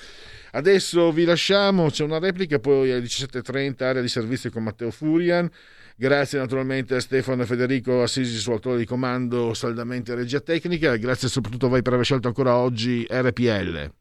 Adesso 0.53 1.13
vi 1.13 1.25
lasciamo, 1.27 1.91
c'è 1.91 2.05
una 2.05 2.19
replica, 2.19 2.59
poi 2.59 2.91
alle 2.93 3.03
17.30 3.03 3.83
area 3.85 4.01
di 4.01 4.09
servizio 4.09 4.51
con 4.51 4.63
Matteo 4.63 4.91
Furian. 4.91 5.51
Grazie 5.95 6.39
naturalmente 6.39 6.95
a 6.95 7.01
Stefano 7.01 7.43
e 7.43 7.47
Federico 7.47 8.03
Assisi, 8.03 8.39
suo 8.39 8.55
autore 8.55 8.79
di 8.79 8.87
comando, 8.87 9.53
saldamente 9.53 10.15
regia 10.15 10.41
tecnica. 10.41 10.97
Grazie 10.97 11.29
soprattutto 11.29 11.67
a 11.67 11.69
voi 11.69 11.83
per 11.83 11.93
aver 11.93 12.05
scelto 12.07 12.29
ancora 12.29 12.57
oggi 12.57 13.07
RPL. 13.11 13.93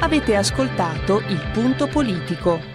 Avete 0.00 0.34
ascoltato 0.34 1.18
il 1.28 1.50
punto 1.52 1.88
politico. 1.88 2.73